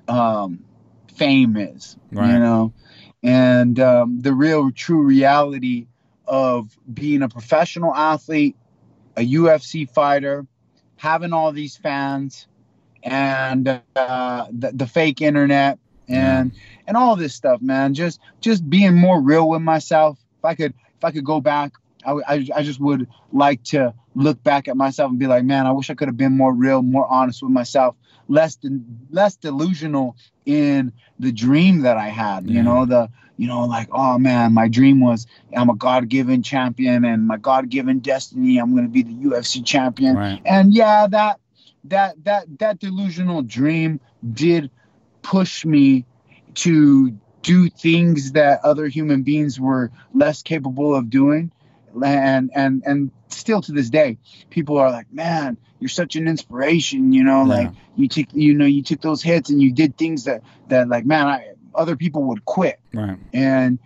um, 0.07 0.63
fame 1.21 1.55
is, 1.55 1.97
Right. 2.11 2.33
you 2.33 2.39
know, 2.39 2.73
and 3.23 3.79
um, 3.79 4.21
the 4.21 4.33
real 4.33 4.71
true 4.71 5.03
reality 5.03 5.87
of 6.25 6.75
being 6.91 7.21
a 7.21 7.29
professional 7.29 7.93
athlete, 7.93 8.55
a 9.15 9.21
UFC 9.21 9.87
fighter, 9.87 10.47
having 10.97 11.31
all 11.33 11.51
these 11.51 11.77
fans, 11.77 12.47
and 13.03 13.81
uh, 13.95 14.47
the, 14.51 14.71
the 14.73 14.87
fake 14.87 15.21
internet, 15.21 15.77
and 16.07 16.51
and 16.87 16.97
all 16.97 17.15
this 17.15 17.35
stuff, 17.35 17.61
man. 17.61 17.93
Just 17.93 18.19
just 18.39 18.67
being 18.69 18.95
more 18.95 19.21
real 19.21 19.47
with 19.47 19.61
myself. 19.61 20.17
If 20.39 20.45
I 20.45 20.55
could 20.55 20.73
if 20.97 21.03
I 21.03 21.11
could 21.11 21.25
go 21.25 21.39
back, 21.39 21.73
I, 22.05 22.11
I, 22.27 22.47
I 22.55 22.63
just 22.63 22.79
would 22.79 23.07
like 23.31 23.63
to 23.65 23.93
look 24.15 24.41
back 24.43 24.67
at 24.67 24.75
myself 24.75 25.09
and 25.11 25.19
be 25.19 25.27
like, 25.27 25.43
man, 25.43 25.67
I 25.67 25.71
wish 25.71 25.89
I 25.89 25.93
could 25.93 26.07
have 26.07 26.17
been 26.17 26.35
more 26.35 26.53
real, 26.53 26.81
more 26.81 27.07
honest 27.07 27.41
with 27.43 27.51
myself, 27.51 27.95
less 28.27 28.55
than 28.57 29.07
less 29.11 29.35
delusional 29.35 30.15
in 30.45 30.93
the 31.19 31.31
dream 31.31 31.81
that 31.81 31.97
I 31.97 32.09
had. 32.09 32.47
Yeah. 32.47 32.57
You 32.57 32.63
know, 32.63 32.85
the 32.85 33.09
you 33.37 33.47
know, 33.47 33.65
like, 33.65 33.87
oh 33.91 34.19
man, 34.19 34.53
my 34.53 34.67
dream 34.67 34.99
was 34.99 35.25
I'm 35.55 35.69
a 35.69 35.75
God 35.75 36.09
given 36.09 36.43
champion 36.43 37.03
and 37.05 37.27
my 37.27 37.37
God 37.37 37.69
given 37.69 37.99
destiny, 37.99 38.57
I'm 38.57 38.75
gonna 38.75 38.87
be 38.87 39.03
the 39.03 39.13
UFC 39.13 39.65
champion. 39.65 40.15
Right. 40.15 40.41
And 40.45 40.73
yeah, 40.73 41.07
that 41.07 41.39
that 41.85 42.23
that 42.23 42.59
that 42.59 42.79
delusional 42.79 43.41
dream 43.41 43.99
did 44.33 44.69
push 45.21 45.65
me 45.65 46.05
to 46.53 47.17
do 47.41 47.69
things 47.69 48.33
that 48.33 48.63
other 48.63 48.87
human 48.87 49.23
beings 49.23 49.59
were 49.59 49.91
less 50.13 50.43
capable 50.43 50.95
of 50.95 51.09
doing 51.09 51.51
and 52.03 52.51
and 52.53 52.83
and 52.85 53.11
still 53.27 53.61
to 53.61 53.71
this 53.71 53.89
day 53.89 54.17
people 54.49 54.77
are 54.77 54.91
like 54.91 55.11
man 55.11 55.57
you're 55.81 55.89
such 55.89 56.15
an 56.15 56.27
inspiration 56.27 57.11
you 57.11 57.23
know 57.25 57.39
Yeah. 57.39 57.55
like 57.55 57.71
you 57.97 58.07
took 58.07 58.27
you 58.31 58.53
know 58.53 58.65
you 58.65 58.83
took 58.83 59.01
those 59.01 59.21
hits 59.21 59.49
and 59.49 59.61
you 59.61 59.73
did 59.73 59.97
things 59.97 60.23
that 60.25 60.43
that 60.69 60.87
like 60.87 61.05
man 61.05 61.27
I, 61.27 61.53
other 61.75 61.97
people 61.97 62.23
would 62.25 62.45
quit 62.45 62.79
Right. 62.93 63.17
and 63.33 63.79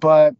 but 0.00 0.34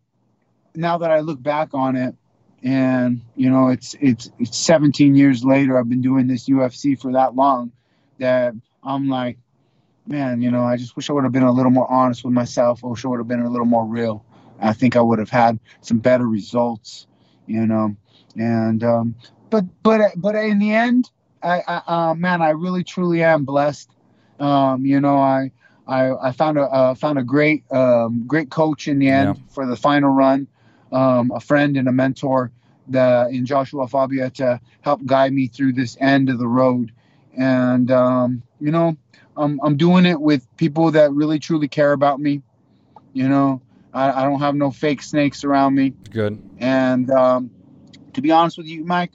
now 0.74 0.98
that 0.98 1.11
I 1.11 1.20
look 1.20 1.42
back 1.42 1.72
on 1.72 1.96
it 1.96 2.14
and 2.62 3.22
you 3.37 3.48
know 3.50 3.68
it's 3.68 3.94
it's 4.00 4.30
it's 4.38 4.58
17 4.58 5.14
years 5.14 5.44
later 5.44 5.78
I've 5.78 5.88
been 5.88 6.02
doing 6.02 6.26
this 6.26 6.48
UFC 6.48 7.00
for 7.00 7.12
that 7.12 7.34
long 7.37 7.72
that 8.18 8.54
I'm 8.82 9.08
like 9.08 9.38
man 10.06 10.42
you 10.42 10.50
know 10.50 10.62
I 10.64 10.76
just 10.76 10.96
wish 10.96 11.08
I 11.08 11.12
would 11.12 11.24
have 11.24 11.32
been 11.32 11.42
a 11.44 11.52
little 11.52 11.70
more 11.70 11.90
honest 11.90 12.24
with 12.24 12.34
myself 12.34 12.84
I 12.84 12.88
wish 12.88 13.04
I 13.04 13.08
would 13.08 13.18
have 13.20 13.28
been 13.28 13.40
a 13.42 13.48
little 13.50 13.66
more 13.66 13.84
real 13.84 14.24
I 14.61 14.72
think 14.72 14.96
I 14.96 15.00
would 15.00 15.20
have 15.20 15.30
had 15.30 15.61
some 15.82 15.98
better 15.98 16.26
results 16.26 17.06
you 17.46 17.66
know 17.66 17.94
and 18.37 18.82
um 18.82 19.14
but 19.50 19.64
but 19.82 20.12
but 20.16 20.34
in 20.34 20.58
the 20.58 20.72
end 20.72 21.11
I, 21.42 21.62
I 21.66 21.82
uh, 21.87 22.14
man 22.14 22.42
I 22.42 22.50
really 22.50 22.84
truly 22.84 23.22
am 23.22 23.44
blessed 23.44 23.90
um 24.40 24.84
you 24.84 25.00
know 25.00 25.18
I 25.18 25.52
I, 25.88 26.28
I 26.28 26.32
found 26.32 26.58
a 26.58 26.62
uh, 26.62 26.94
found 26.94 27.18
a 27.18 27.22
great 27.22 27.64
um, 27.72 28.24
great 28.26 28.50
coach 28.50 28.88
in 28.88 28.98
the 28.98 29.08
end 29.08 29.40
for 29.48 29.66
the 29.66 29.74
final 29.74 30.11
run, 30.11 30.46
um, 30.92 31.32
a 31.34 31.40
friend 31.40 31.78
and 31.78 31.88
a 31.88 31.92
mentor 31.92 32.52
that 32.88 33.30
in 33.30 33.46
Joshua 33.46 33.88
Fabia 33.88 34.28
to 34.30 34.61
help 34.82 35.04
guide 35.04 35.32
me 35.32 35.46
through 35.46 35.72
this 35.72 35.96
end 35.98 36.28
of 36.28 36.38
the 36.38 36.46
road, 36.46 36.92
and 37.34 37.90
um, 37.90 38.42
you 38.61 38.70
know 38.70 38.98
I'm 39.34 39.58
I'm 39.62 39.78
doing 39.78 40.04
it 40.04 40.20
with 40.20 40.46
people 40.58 40.90
that 40.90 41.11
really 41.12 41.38
truly 41.38 41.68
care 41.68 41.92
about 41.92 42.20
me. 42.20 42.42
You 43.14 43.30
know 43.30 43.62
I, 43.94 44.12
I 44.12 44.22
don't 44.24 44.40
have 44.40 44.54
no 44.54 44.70
fake 44.70 45.02
snakes 45.02 45.42
around 45.42 45.74
me. 45.74 45.94
Good. 46.11 46.38
And 46.58 47.11
um, 47.11 47.50
to 48.12 48.20
be 48.20 48.30
honest 48.30 48.58
with 48.58 48.66
you, 48.66 48.84
Mike, 48.84 49.12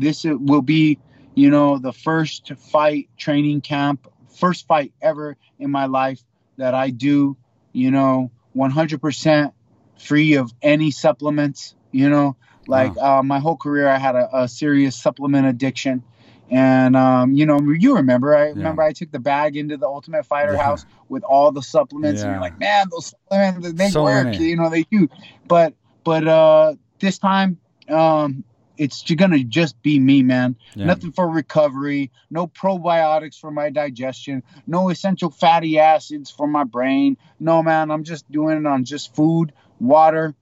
this 0.00 0.24
will 0.24 0.62
be, 0.62 0.98
you 1.34 1.50
know, 1.50 1.78
the 1.78 1.92
first 1.92 2.52
fight 2.70 3.08
training 3.16 3.60
camp, 3.60 4.10
first 4.38 4.66
fight 4.66 4.92
ever 5.02 5.36
in 5.58 5.70
my 5.70 5.86
life 5.86 6.22
that 6.56 6.74
I 6.74 6.90
do, 6.90 7.36
you 7.72 7.90
know, 7.90 8.30
100% 8.56 9.52
free 9.98 10.34
of 10.34 10.52
any 10.62 10.90
supplements. 10.90 11.74
You 11.90 12.10
know, 12.10 12.36
like 12.66 12.96
uh, 12.98 13.22
my 13.22 13.38
whole 13.38 13.56
career, 13.56 13.88
I 13.88 13.98
had 13.98 14.14
a, 14.14 14.42
a 14.42 14.48
serious 14.48 14.96
supplement 14.96 15.46
addiction. 15.46 16.02
And 16.50 16.96
um, 16.96 17.32
you 17.34 17.44
know, 17.46 17.58
you 17.60 17.96
remember? 17.96 18.34
I 18.34 18.48
remember 18.48 18.82
I 18.82 18.92
took 18.92 19.10
the 19.10 19.18
bag 19.18 19.56
into 19.56 19.76
the 19.76 19.86
Ultimate 19.86 20.24
Fighter 20.24 20.54
Yeah. 20.54 20.62
house 20.62 20.86
with 21.08 21.22
all 21.22 21.52
the 21.52 21.62
supplements, 21.62 22.22
and 22.22 22.32
you're 22.32 22.40
like, 22.40 22.58
man, 22.58 22.88
those 22.90 23.14
supplements 23.30 23.72
they 23.74 23.90
So 23.90 24.04
work. 24.04 24.24
many. 24.24 24.44
You 24.44 24.56
know, 24.56 24.70
they 24.70 24.84
do. 24.84 25.08
But 25.46 25.74
but 26.04 26.26
uh, 26.26 26.74
this 27.00 27.18
time, 27.18 27.58
um, 27.88 28.44
it's 28.78 29.02
gonna 29.02 29.44
just 29.44 29.80
be 29.82 29.98
me, 29.98 30.22
man. 30.22 30.56
Yeah. 30.74 30.86
Nothing 30.86 31.12
for 31.12 31.28
recovery, 31.28 32.10
no 32.30 32.46
probiotics 32.46 33.38
for 33.38 33.50
my 33.50 33.70
digestion, 33.70 34.42
no 34.66 34.88
essential 34.88 35.30
fatty 35.30 35.78
acids 35.78 36.30
for 36.30 36.46
my 36.46 36.64
brain. 36.64 37.16
No, 37.40 37.62
man, 37.62 37.90
I'm 37.90 38.04
just 38.04 38.30
doing 38.30 38.58
it 38.58 38.66
on 38.66 38.84
just 38.84 39.14
food, 39.14 39.52
water, 39.80 40.34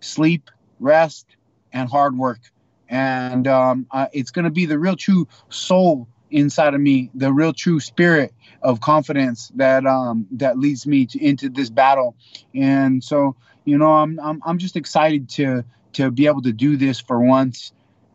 sleep, 0.00 0.50
rest, 0.80 1.26
and 1.72 1.88
hard 1.88 2.16
work. 2.16 2.40
And 2.88 3.46
um, 3.46 3.86
uh, 3.90 4.08
it's 4.12 4.30
gonna 4.30 4.50
be 4.50 4.66
the 4.66 4.78
real 4.78 4.96
true 4.96 5.28
soul 5.50 6.08
inside 6.30 6.74
of 6.74 6.80
me, 6.80 7.10
the 7.14 7.32
real 7.32 7.52
true 7.52 7.80
spirit 7.80 8.34
of 8.62 8.80
confidence 8.80 9.52
that 9.56 9.86
um, 9.86 10.26
that 10.32 10.58
leads 10.58 10.86
me 10.86 11.06
to, 11.06 11.22
into 11.22 11.48
this 11.48 11.70
battle. 11.70 12.16
And 12.54 13.04
so, 13.04 13.36
you 13.64 13.78
know, 13.78 13.92
I'm, 13.92 14.18
I'm 14.20 14.42
I'm 14.44 14.58
just 14.58 14.76
excited 14.76 15.28
to 15.30 15.64
to 15.94 16.10
be 16.10 16.26
able 16.26 16.42
to 16.42 16.52
do 16.52 16.76
this 16.76 17.00
for 17.00 17.20
once 17.20 17.72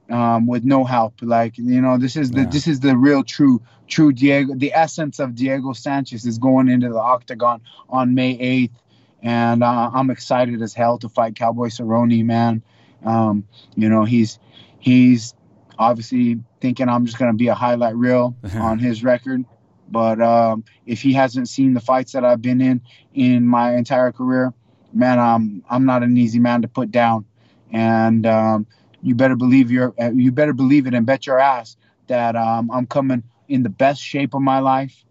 um, 0.09 0.47
with 0.47 0.63
no 0.63 0.83
help. 0.83 1.15
Like 1.21 1.57
you 1.57 1.81
know, 1.81 1.97
this 1.97 2.15
is 2.15 2.31
the 2.31 2.41
Yeah. 2.41 2.47
this 2.47 2.67
is 2.67 2.79
the 2.79 2.95
real 2.97 3.23
true 3.23 3.61
true 3.87 4.11
Diego. 4.11 4.53
The 4.55 4.73
essence 4.73 5.19
of 5.19 5.35
Diego 5.35 5.73
Sanchez 5.73 6.25
is 6.25 6.37
going 6.37 6.67
into 6.67 6.89
the 6.89 6.99
octagon 6.99 7.61
on 7.89 8.13
May 8.13 8.31
eighth, 8.39 8.81
and 9.21 9.63
uh, 9.63 9.91
I'm 9.93 10.09
excited 10.09 10.61
as 10.61 10.73
hell 10.73 10.97
to 10.99 11.09
fight 11.09 11.35
Cowboy 11.35 11.67
Cerrone, 11.67 12.23
man. 12.25 12.61
Um, 13.05 13.45
you 13.75 13.89
know, 13.89 14.03
he's 14.03 14.39
he's 14.79 15.33
obviously 15.77 16.39
thinking 16.61 16.89
I'm 16.89 17.05
just 17.05 17.17
gonna 17.17 17.33
be 17.33 17.47
a 17.47 17.55
highlight 17.55 17.95
reel 17.95 18.35
on 18.55 18.79
his 18.79 19.03
record. 19.03 19.45
But 19.91 20.21
um, 20.21 20.63
if 20.85 21.01
he 21.01 21.13
hasn't 21.13 21.49
seen 21.49 21.73
the 21.73 21.79
fights 21.79 22.11
that 22.11 22.23
I've 22.23 22.41
been 22.41 22.61
in 22.61 22.81
in 23.13 23.47
my 23.47 23.75
entire 23.75 24.11
career, 24.11 24.53
man, 24.93 25.19
I'm 25.19 25.63
I'm 25.69 25.85
not 25.85 26.03
an 26.03 26.17
easy 26.17 26.39
man 26.39 26.61
to 26.61 26.67
put 26.67 26.91
down. 26.91 27.25
And 27.71 28.25
um, 28.25 28.67
you 29.01 29.15
better 29.15 29.36
believe 29.36 29.71
your 29.71 29.93
uh, 29.99 30.12
you 30.12 30.32
better 30.32 30.53
believe 30.53 30.88
it 30.88 30.93
and 30.93 31.05
bet 31.05 31.27
your 31.27 31.39
ass 31.39 31.77
that 32.08 32.36
um, 32.36 32.69
I'm 32.71 32.88
coming 32.88 33.23
in 33.47 33.63
the 33.63 33.69
best 33.69 34.01
shape 34.01 34.34
of 34.34 34.41
my 34.41 34.60
life. 34.60 35.05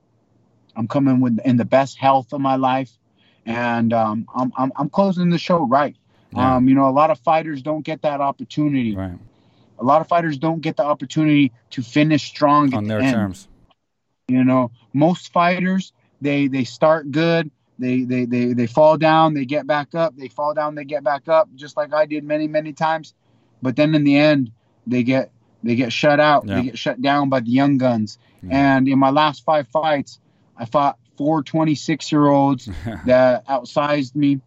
I'm 0.77 0.89
coming 0.89 1.21
with 1.21 1.39
in 1.45 1.57
the 1.57 1.65
best 1.65 1.99
health 1.99 2.33
of 2.33 2.41
my 2.41 2.57
life, 2.57 2.91
and 3.47 3.93
um, 3.93 4.27
I'm, 4.35 4.53
I'm 4.57 4.73
I'm 4.77 4.89
closing 4.89 5.31
the 5.31 5.39
show 5.39 5.67
right. 5.67 5.97
Yeah. 6.33 6.57
Um, 6.57 6.69
you 6.69 6.75
know, 6.75 6.89
a 6.89 6.91
lot 6.93 7.11
of 7.11 7.19
fighters 7.21 7.63
don't 7.63 7.83
get 7.83 8.03
that 8.03 8.21
opportunity. 8.21 8.95
right. 8.95 9.19
A 9.81 9.85
lot 9.85 10.01
of 10.01 10.09
fighters 10.09 10.37
don't 10.39 10.61
get 10.61 10.77
the 10.77 10.85
opportunity 10.85 11.53
to 11.71 11.83
finish 11.83 12.25
strong 12.25 12.75
On 12.75 12.85
the 12.85 12.89
their 12.89 13.01
end. 13.01 13.15
terms. 13.15 13.49
You 14.27 14.45
know, 14.45 14.73
most 14.93 15.33
fighters 15.33 15.93
they 16.21 16.49
they 16.49 16.65
start 16.65 17.11
good, 17.11 17.51
they 17.79 18.03
they 18.03 18.25
they 18.25 18.53
they 18.53 18.67
fall 18.67 18.97
down, 18.97 19.35
they 19.35 19.45
get 19.45 19.67
back 19.67 19.95
up, 19.95 20.17
they 20.17 20.29
fall 20.29 20.55
down, 20.55 20.75
they 20.75 20.85
get 20.85 21.05
back 21.05 21.29
up, 21.29 21.49
just 21.55 21.77
like 21.77 21.93
I 21.93 22.07
did 22.07 22.25
many 22.25 22.49
many 22.49 22.73
times. 22.73 23.15
But 23.63 23.77
then 23.77 23.95
in 23.95 24.05
the 24.05 24.17
end, 24.17 24.51
they 24.87 25.03
get 25.03 25.31
they 25.63 25.75
get 25.75 25.93
shut 25.93 26.21
out, 26.21 26.47
Yeah. 26.47 26.57
they 26.57 26.63
get 26.65 26.79
shut 26.79 27.01
down 27.03 27.29
by 27.29 27.41
the 27.41 27.51
young 27.51 27.79
guns. 27.79 28.19
Yeah. 28.43 28.77
And 28.77 28.89
in 28.89 28.99
my 28.99 29.11
last 29.11 29.45
five 29.45 29.67
fights, 29.69 30.21
I 30.57 30.65
fought 30.65 30.99
four 31.17 31.43
26 31.43 32.13
year 32.13 32.27
olds 32.27 32.69
that 33.07 33.47
outsized 33.47 34.15
me. 34.15 34.41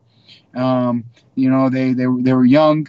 Um, 0.56 1.06
you 1.36 1.50
know, 1.50 1.70
they 1.70 1.94
they 1.94 2.06
they 2.20 2.34
were 2.34 2.46
young, 2.46 2.88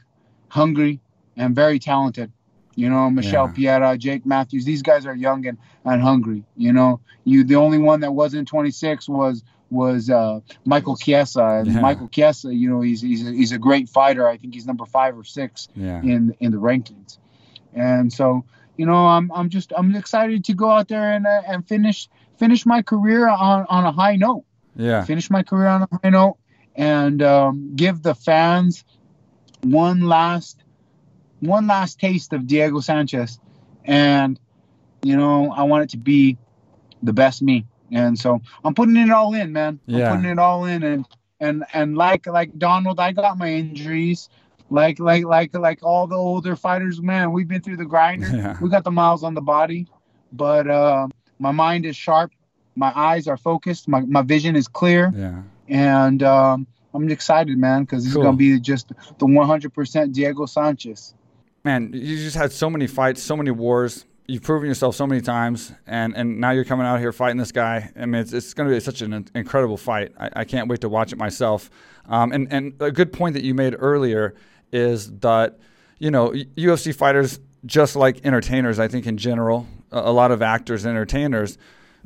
hungry, 0.48 1.00
and 1.36 1.54
very 1.54 1.78
talented. 1.78 2.32
You 2.74 2.88
know, 2.88 3.10
Michel 3.10 3.48
Pereira, 3.48 3.98
Jake 3.98 4.24
Matthews. 4.24 4.64
These 4.64 4.80
guys 4.82 5.04
are 5.04 5.14
young 5.14 5.46
and, 5.46 5.58
and 5.84 6.00
hungry. 6.00 6.42
You 6.56 6.72
know, 6.72 7.00
you 7.24 7.44
the 7.44 7.56
only 7.56 7.78
one 7.78 8.00
that 8.00 8.12
wasn't 8.12 8.48
26 8.48 9.08
was 9.10 9.44
was 9.72 10.10
uh, 10.10 10.40
Michael 10.64 10.96
Chiesa, 10.96 11.44
and 11.44 11.66
Yeah. 11.66 11.80
Michael 11.80 12.08
Chiesa. 12.08 12.54
You 12.54 12.68
know, 12.70 12.80
he's 12.82 13.00
he's 13.00 13.26
a, 13.26 13.32
he's 13.32 13.52
a 13.52 13.58
great 13.58 13.88
fighter. 13.88 14.28
I 14.28 14.36
think 14.36 14.54
he's 14.54 14.66
number 14.66 14.84
five 14.86 15.16
or 15.18 15.24
six 15.24 15.68
yeah. 15.74 16.00
in 16.02 16.34
in 16.40 16.52
the 16.52 16.58
rankings. 16.58 17.18
And 17.74 18.12
so, 18.12 18.44
you 18.76 18.86
know, 18.86 19.06
I'm 19.06 19.32
I'm 19.32 19.48
just 19.48 19.72
I'm 19.76 19.94
excited 19.96 20.44
to 20.44 20.54
go 20.54 20.70
out 20.70 20.88
there 20.88 21.12
and 21.12 21.26
uh, 21.26 21.42
and 21.46 21.66
finish 21.66 22.08
finish 22.38 22.66
my 22.66 22.82
career 22.82 23.28
on 23.28 23.66
on 23.68 23.84
a 23.84 23.92
high 23.92 24.16
note 24.16 24.44
Yeah. 24.76 25.04
finish 25.04 25.30
my 25.30 25.42
career 25.42 25.68
on 25.68 25.82
a 25.82 25.88
high 26.02 26.10
note 26.10 26.36
and 26.76 27.22
um, 27.22 27.74
give 27.76 28.02
the 28.02 28.14
fans 28.14 28.84
one 29.62 30.00
last 30.02 30.62
one 31.40 31.66
last 31.66 31.98
taste 32.00 32.32
of 32.32 32.46
Diego 32.46 32.80
Sanchez 32.80 33.38
and 33.84 34.38
you 35.02 35.16
know 35.16 35.52
I 35.52 35.62
want 35.64 35.84
it 35.84 35.90
to 35.90 35.98
be 35.98 36.36
the 37.02 37.12
best 37.12 37.42
me 37.42 37.66
and 37.92 38.18
so 38.18 38.40
I'm 38.64 38.74
putting 38.74 38.96
it 38.96 39.10
all 39.10 39.34
in 39.34 39.52
man 39.52 39.78
Yeah. 39.86 40.10
I'm 40.10 40.16
putting 40.16 40.30
it 40.32 40.38
all 40.38 40.64
in 40.64 40.82
and 40.82 41.06
and 41.40 41.64
and 41.72 41.96
like 41.96 42.26
like 42.26 42.58
Donald 42.58 42.98
I 42.98 43.12
got 43.12 43.38
my 43.38 43.50
injuries 43.52 44.28
like 44.70 44.98
like 44.98 45.24
like 45.24 45.54
like 45.54 45.80
all 45.82 46.06
the 46.06 46.16
older 46.16 46.56
fighters 46.56 47.00
man 47.02 47.32
we've 47.32 47.48
been 47.48 47.60
through 47.60 47.76
the 47.76 47.84
grinder 47.84 48.28
Yeah. 48.32 48.56
we 48.60 48.68
got 48.70 48.84
the 48.84 48.90
miles 48.90 49.22
on 49.22 49.34
the 49.34 49.40
body 49.42 49.86
but 50.32 50.66
uh, 50.68 51.08
my 51.38 51.50
mind 51.52 51.84
is 51.86 51.94
sharp 51.96 52.32
my 52.74 52.90
eyes 52.96 53.28
are 53.28 53.36
focused. 53.36 53.86
My 53.86 54.00
my 54.00 54.22
vision 54.22 54.56
is 54.56 54.66
clear, 54.66 55.12
Yeah. 55.14 55.42
and 55.68 56.22
um, 56.22 56.66
I'm 56.94 57.10
excited, 57.10 57.58
man, 57.58 57.82
because 57.82 58.06
it's 58.06 58.14
Cool. 58.14 58.22
gonna 58.22 58.36
be 58.38 58.58
just 58.58 58.88
the 59.18 59.26
100% 59.26 60.14
Diego 60.14 60.46
Sanchez. 60.46 61.12
Man, 61.64 61.90
you 61.92 62.16
just 62.16 62.34
had 62.34 62.50
so 62.50 62.70
many 62.70 62.86
fights, 62.86 63.22
so 63.22 63.36
many 63.36 63.50
wars. 63.50 64.06
You've 64.26 64.42
proven 64.42 64.68
yourself 64.68 64.94
so 64.94 65.06
many 65.06 65.20
times, 65.20 65.72
and, 65.86 66.16
and 66.16 66.38
now 66.38 66.52
you're 66.52 66.64
coming 66.64 66.86
out 66.86 67.00
here 67.00 67.12
fighting 67.12 67.38
this 67.38 67.50
guy. 67.50 67.90
I 67.96 68.06
mean, 68.06 68.20
it's, 68.20 68.32
it's 68.32 68.54
going 68.54 68.68
to 68.68 68.74
be 68.74 68.80
such 68.80 69.02
an 69.02 69.28
incredible 69.34 69.76
fight. 69.76 70.12
I, 70.18 70.30
I 70.36 70.44
can't 70.44 70.68
wait 70.68 70.80
to 70.82 70.88
watch 70.88 71.12
it 71.12 71.16
myself. 71.18 71.70
Um, 72.06 72.30
and, 72.32 72.52
and 72.52 72.74
a 72.80 72.92
good 72.92 73.12
point 73.12 73.34
that 73.34 73.42
you 73.42 73.52
made 73.52 73.74
earlier 73.78 74.34
is 74.72 75.10
that, 75.18 75.58
you 75.98 76.10
know, 76.10 76.30
UFC 76.30 76.94
fighters, 76.94 77.40
just 77.66 77.96
like 77.96 78.24
entertainers, 78.24 78.78
I 78.78 78.88
think 78.88 79.06
in 79.06 79.16
general, 79.16 79.66
a, 79.90 79.98
a 79.98 80.12
lot 80.12 80.30
of 80.30 80.40
actors 80.40 80.84
and 80.84 80.90
entertainers, 80.90 81.58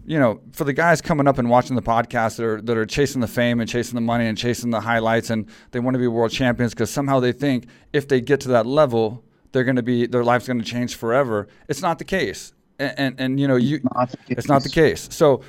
you 0.05 0.19
know, 0.19 0.41
for 0.53 0.65
the 0.65 0.73
guys 0.73 1.01
coming 1.01 1.27
up 1.27 1.39
and 1.39 1.49
watching 1.49 1.77
the 1.77 1.83
podcast 1.83 2.37
that 2.37 2.45
are 2.45 2.61
that 2.63 2.77
are 2.77 2.87
chasing 2.87 3.21
the 3.21 3.29
fame 3.29 3.61
and 3.61 3.69
chasing 3.69 3.95
the 3.95 4.01
money 4.01 4.27
and 4.27 4.37
chasing 4.37 4.71
the 4.71 4.81
highlights 4.81 5.31
and 5.31 5.49
they 5.71 5.81
want 5.81 5.95
to 5.95 5.99
be 5.99 6.07
world 6.07 6.31
champions 6.31 6.75
because 6.75 6.91
somehow 6.91 7.19
they 7.21 7.33
think 7.33 7.67
if 7.93 8.07
they 8.09 8.21
get 8.21 8.41
to 8.41 8.49
that 8.49 8.67
level, 8.67 9.25
they're 9.53 9.65
going 9.65 9.77
to 9.77 9.83
be 9.83 10.07
their 10.07 10.25
life's 10.25 10.47
going 10.47 10.59
to 10.59 10.65
change 10.65 10.97
forever. 10.97 11.49
It's 11.69 11.83
not 11.83 11.99
the 11.99 12.05
case, 12.05 12.53
and 12.79 12.95
and, 12.99 13.21
and 13.21 13.41
you 13.41 13.49
know 13.49 13.57
you 13.57 13.81
Not 13.95 14.15
it's 14.29 14.49
not 14.49 14.63
the 14.63 14.71
case. 14.71 15.09
So. 15.11 15.43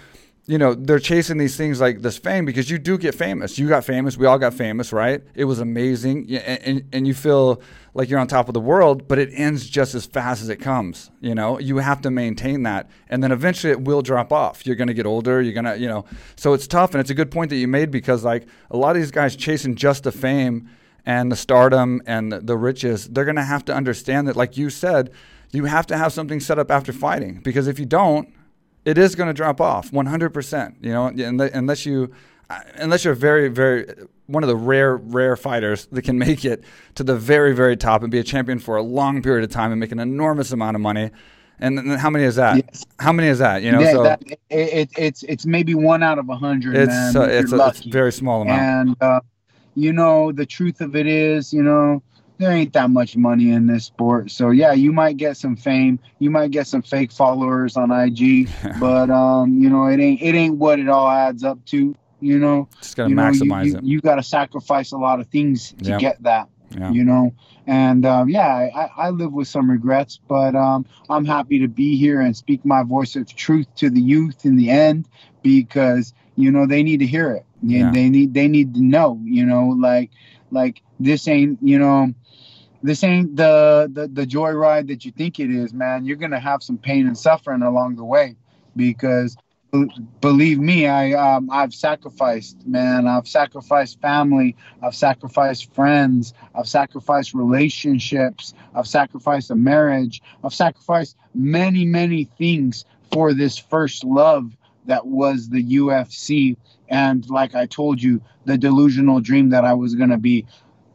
You 0.50 0.58
know, 0.58 0.74
they're 0.74 0.98
chasing 0.98 1.38
these 1.38 1.58
things 1.58 1.82
like 1.82 2.02
this 2.02 2.18
fame 2.18 2.46
because 2.46 2.70
you 2.70 2.78
do 2.78 2.98
get 2.98 3.14
famous. 3.14 3.60
You 3.60 3.68
got 3.68 3.84
famous. 3.84 4.16
We 4.16 4.28
all 4.28 4.40
got 4.40 4.54
famous, 4.54 4.94
right? 4.94 5.22
It 5.36 5.44
was 5.44 5.60
amazing. 5.60 6.34
And, 6.34 6.64
and, 6.64 6.84
and 6.94 7.06
you 7.06 7.14
feel 7.14 7.62
like 7.94 8.10
you're 8.10 8.18
on 8.18 8.28
top 8.28 8.48
of 8.48 8.54
the 8.54 8.62
world, 8.62 9.10
but 9.10 9.20
it 9.20 9.30
ends 9.34 9.68
just 9.68 9.94
as 9.94 10.06
fast 10.06 10.42
as 10.42 10.48
it 10.48 10.62
comes. 10.62 11.12
You 11.20 11.36
know, 11.36 11.60
you 11.60 11.80
have 11.80 12.00
to 12.04 12.12
maintain 12.12 12.64
that. 12.64 12.90
And 13.10 13.22
then 13.22 13.34
eventually 13.34 13.72
it 13.72 13.82
will 13.82 14.02
drop 14.02 14.32
off. 14.32 14.66
You're 14.66 14.78
going 14.78 14.88
to 14.88 14.94
get 14.94 15.06
older. 15.06 15.42
You're 15.42 15.52
going 15.52 15.66
to, 15.66 15.78
you 15.78 15.90
know, 15.90 16.06
so 16.38 16.54
it's 16.54 16.66
tough. 16.66 16.94
And 16.94 17.02
it's 17.02 17.10
a 17.10 17.14
good 17.14 17.30
point 17.30 17.50
that 17.50 17.58
you 17.58 17.68
made 17.68 17.92
because, 17.92 18.24
like, 18.24 18.48
a 18.72 18.78
lot 18.78 18.96
of 18.96 19.02
these 19.02 19.12
guys 19.12 19.36
chasing 19.36 19.76
just 19.76 20.04
the 20.04 20.14
fame 20.14 20.70
and 21.06 21.32
the 21.32 21.36
stardom 21.36 22.02
and 22.06 22.32
the, 22.32 22.58
riches, 22.58 23.08
they're 23.08 23.26
going 23.26 23.38
to 23.38 23.44
have 23.44 23.64
to 23.66 23.74
understand 23.74 24.28
that, 24.28 24.36
like 24.36 24.58
you 24.58 24.70
said, 24.70 25.12
you 25.52 25.66
have 25.66 25.88
to 25.88 25.98
have 25.98 26.12
something 26.12 26.40
set 26.40 26.60
up 26.60 26.70
after 26.70 26.92
fighting 26.92 27.40
because 27.44 27.68
if 27.68 27.80
you 27.80 27.86
don't, 27.86 28.34
it 28.84 28.98
is 28.98 29.16
going 29.16 29.28
to 29.28 29.34
drop 29.34 29.62
off 29.62 29.92
100%. 29.92 30.76
You 30.82 30.92
know, 30.92 31.08
unless 31.08 31.86
you, 31.86 32.12
unless 32.76 33.06
you're 33.06 33.14
very, 33.14 33.48
very 33.48 33.86
one 34.28 34.44
of 34.44 34.50
the 34.50 34.56
rare, 34.56 34.98
rare 34.98 35.36
fighters 35.36 35.86
that 35.88 36.02
can 36.04 36.18
make 36.18 36.46
it 36.46 36.64
to 36.96 37.04
the 37.04 37.16
very, 37.16 37.54
very 37.56 37.78
top 37.78 38.02
and 38.04 38.12
be 38.12 38.20
a 38.20 38.24
champion 38.24 38.60
for 38.60 38.76
a 38.76 38.84
long 38.84 39.22
period 39.22 39.44
of 39.44 39.50
time 39.50 39.72
and 39.72 39.80
make 39.80 39.92
an 39.92 40.00
enormous 40.00 40.52
amount 40.52 40.76
of 40.76 40.82
money. 40.82 41.12
And 41.60 41.78
then 41.78 41.98
how 41.98 42.10
many 42.10 42.26
is 42.26 42.36
that? 42.36 42.58
Yes. 42.58 42.86
How 43.00 43.12
many 43.12 43.30
is 43.30 43.40
that? 43.40 43.64
You 43.64 43.72
know, 43.72 43.80
yeah, 43.80 43.92
so 43.92 44.04
that, 44.04 44.22
it, 44.24 44.40
it, 44.50 44.90
it's 44.96 45.24
it's 45.24 45.46
maybe 45.46 45.74
one 45.74 46.04
out 46.04 46.20
of 46.20 46.30
a 46.30 46.36
hundred. 46.36 46.76
it's 46.76 46.88
man, 46.88 47.18
uh, 47.18 47.22
it's 47.24 47.52
a, 47.52 47.68
it's 47.68 47.86
a 47.86 47.90
very 47.90 48.12
small 48.12 48.44
amount. 48.44 48.62
And 48.62 48.96
uh, 49.02 49.22
you 49.78 49.94
know, 49.94 50.32
the 50.32 50.46
truth 50.46 50.82
of 50.82 50.96
it 50.96 51.06
is, 51.06 51.54
you 51.54 51.62
know, 51.62 52.02
there 52.40 52.52
ain't 52.52 52.74
that 52.74 52.90
much 52.90 53.16
money 53.16 53.52
in 53.52 53.68
this 53.68 53.86
sport. 53.86 54.32
So 54.32 54.50
yeah, 54.50 54.74
you 54.74 54.92
might 54.92 55.18
get 55.18 55.38
some 55.38 55.56
fame, 55.56 56.00
you 56.20 56.30
might 56.32 56.50
get 56.52 56.66
some 56.68 56.82
fake 56.82 57.12
followers 57.12 57.78
on 57.78 57.92
IG, 57.92 58.50
but 58.80 59.10
um, 59.12 59.60
you 59.62 59.70
know, 59.70 59.86
it 59.86 60.00
ain't 60.00 60.22
it 60.22 60.34
ain't 60.36 60.58
what 60.58 60.80
it 60.80 60.90
all 60.90 61.10
adds 61.10 61.44
up 61.44 61.64
to. 61.68 61.96
You 62.20 62.40
know, 62.40 62.68
Just 62.82 62.98
got 62.98 63.04
to 63.04 63.10
you 63.10 63.16
know, 63.16 63.30
you- 63.30 63.44
maximize 63.46 63.66
you, 63.68 63.78
it. 63.78 63.84
You, 63.84 64.02
got 64.02 64.16
to 64.16 64.24
sacrifice 64.24 64.92
a 64.92 64.98
lot 64.98 65.20
of 65.20 65.28
things 65.28 65.70
to 65.84 65.92
Yeah. 65.92 65.98
get 66.00 66.24
that. 66.24 66.50
Yeah. 66.76 66.92
You 66.92 67.04
know, 67.06 67.34
and 67.68 68.06
um, 68.06 68.30
yeah, 68.30 68.70
I, 68.76 68.90
I 68.98 69.10
live 69.12 69.32
with 69.32 69.48
some 69.48 69.70
regrets, 69.70 70.20
but 70.28 70.54
um, 70.56 70.86
I'm 71.10 71.26
happy 71.26 71.60
to 71.60 71.68
be 71.68 71.96
here 71.98 72.20
and 72.20 72.36
speak 72.36 72.66
my 72.66 72.82
voice 72.84 73.16
of 73.16 73.34
truth 73.34 73.68
to 73.78 73.90
the 73.90 74.02
youth 74.02 74.46
in 74.46 74.58
the 74.58 74.70
end 74.70 75.08
because 75.44 76.14
you 76.36 76.52
know 76.52 76.66
they 76.68 76.84
need 76.84 77.00
to 77.00 77.06
hear 77.06 77.32
it. 77.32 77.46
They- 77.62 77.78
Yeah. 77.80 77.92
They 77.92 78.10
need 78.10 78.34
they 78.34 78.48
need 78.48 78.74
to 78.76 78.82
know. 78.84 79.20
You 79.24 79.46
know, 79.46 79.70
like 79.70 80.12
like 80.52 80.82
this 81.00 81.28
ain't 81.28 81.60
you 81.62 81.80
know 81.80 82.14
this 82.84 83.04
ain't 83.04 83.36
the, 83.36 83.90
the 83.92 84.08
the 84.08 84.26
joyride 84.26 84.88
that 84.88 85.06
you 85.06 85.12
think 85.12 85.40
it 85.40 85.52
is, 85.52 85.74
man. 85.74 86.06
You're 86.06 86.18
gonna 86.18 86.40
have 86.40 86.64
some 86.64 86.78
pain 86.78 87.08
and 87.08 87.18
suffering 87.18 87.62
along 87.64 87.96
the 87.96 88.06
way 88.06 88.36
because 88.76 89.38
believe 90.22 90.60
me, 90.60 90.88
I 90.88 91.12
um, 91.14 91.50
I've 91.52 91.74
sacrificed, 91.74 92.66
man. 92.68 93.08
I've 93.08 93.28
sacrificed 93.28 94.02
family. 94.02 94.56
I've 94.82 94.96
sacrificed 94.96 95.74
friends. 95.74 96.34
I've 96.56 96.68
sacrificed 96.68 97.34
relationships. 97.34 98.54
I've 98.76 98.88
sacrificed 98.88 99.52
a 99.52 99.56
marriage. 99.56 100.22
I've 100.44 100.54
sacrificed 100.54 101.18
many 101.36 101.86
many 101.86 102.26
things 102.26 102.86
for 103.12 103.34
this 103.34 103.58
first 103.58 104.04
love 104.04 104.57
that 104.88 105.06
was 105.06 105.50
the 105.50 105.64
UFC. 105.64 106.58
And 106.90 107.30
like 107.30 107.56
I 107.56 107.66
told 107.66 108.02
you, 108.02 108.22
the 108.46 108.58
delusional 108.58 109.20
dream 109.20 109.50
that 109.50 109.66
I 109.66 109.74
was 109.74 109.96
gonna 109.96 110.18
be 110.18 110.46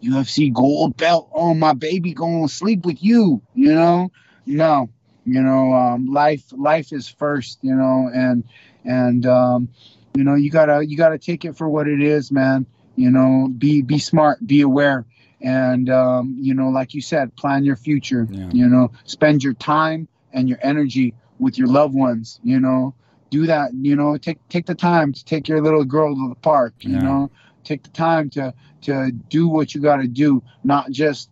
UFC 0.03 0.53
gold 0.53 0.97
belt. 0.97 1.31
Oh, 1.33 1.55
my 1.55 1.73
baby 1.73 2.13
going 2.13 2.47
to 2.47 2.53
sleep 2.53 2.85
with 2.85 3.03
you. 3.03 3.41
You 3.55 3.75
know, 3.75 4.11
no, 4.47 4.91
you 5.25 5.41
know, 5.43 5.73
um, 5.73 6.07
life 6.07 6.45
life 6.53 6.93
is 6.93 7.09
first. 7.09 7.59
You 7.63 7.75
know, 7.75 8.11
and 8.13 8.45
and 8.85 9.25
um, 9.27 9.69
you 10.15 10.25
know 10.25 10.35
you 10.35 10.51
gotta 10.51 10.85
you 10.85 10.97
gotta 10.97 11.19
take 11.19 11.45
it 11.45 11.57
for 11.57 11.69
what 11.69 11.89
it 11.89 12.03
is, 12.03 12.33
man. 12.33 12.67
You 12.97 13.11
know, 13.11 13.49
be 13.57 13.83
be 13.83 13.99
smart, 13.99 14.45
be 14.47 14.61
aware, 14.61 15.07
and 15.41 15.89
um, 15.89 16.37
you 16.41 16.55
know, 16.55 16.69
like 16.69 16.95
you 16.95 17.01
said, 17.01 17.35
plan 17.37 17.65
your 17.65 17.77
future. 17.77 18.27
Yeah. 18.31 18.51
You 18.53 18.69
know, 18.69 18.93
spend 19.05 19.43
your 19.43 19.55
time 19.55 20.09
and 20.33 20.49
your 20.49 20.59
energy 20.63 21.15
with 21.39 21.59
your 21.59 21.69
loved 21.69 21.95
ones. 21.95 22.41
You 22.43 22.61
know, 22.61 22.95
do 23.33 23.47
that. 23.47 23.73
You 23.75 23.97
know, 23.97 24.17
take 24.19 24.39
take 24.49 24.67
the 24.67 24.75
time 24.77 25.13
to 25.13 25.25
take 25.25 25.49
your 25.49 25.61
little 25.63 25.85
girl 25.85 26.15
to 26.15 26.29
the 26.29 26.37
park. 26.37 26.75
You 26.83 26.95
Yeah. 26.95 27.03
know, 27.03 27.31
take 27.65 27.83
the 27.83 27.91
time 27.91 28.31
to 28.31 28.55
to 28.83 29.11
do 29.31 29.49
what 29.49 29.75
you 29.75 29.81
got 29.81 29.97
to 29.97 30.09
do, 30.09 30.43
not 30.65 30.91
just 30.93 31.31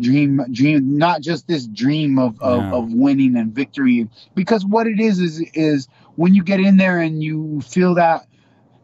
dream 0.00 0.40
dream 0.50 0.96
not 0.96 1.20
just 1.20 1.46
this 1.46 1.66
dream 1.66 2.18
of, 2.18 2.40
of, 2.40 2.62
Yeah. 2.64 2.72
of 2.72 2.92
winning 2.94 3.36
and 3.36 3.54
victory 3.54 4.08
because 4.34 4.64
what 4.64 4.86
it 4.86 4.98
is 5.00 5.20
is 5.20 5.40
is 5.52 5.86
when 6.16 6.34
you 6.34 6.42
get 6.42 6.60
in 6.60 6.78
there 6.78 6.98
and 6.98 7.22
you 7.22 7.60
feel 7.60 7.94
that 7.96 8.26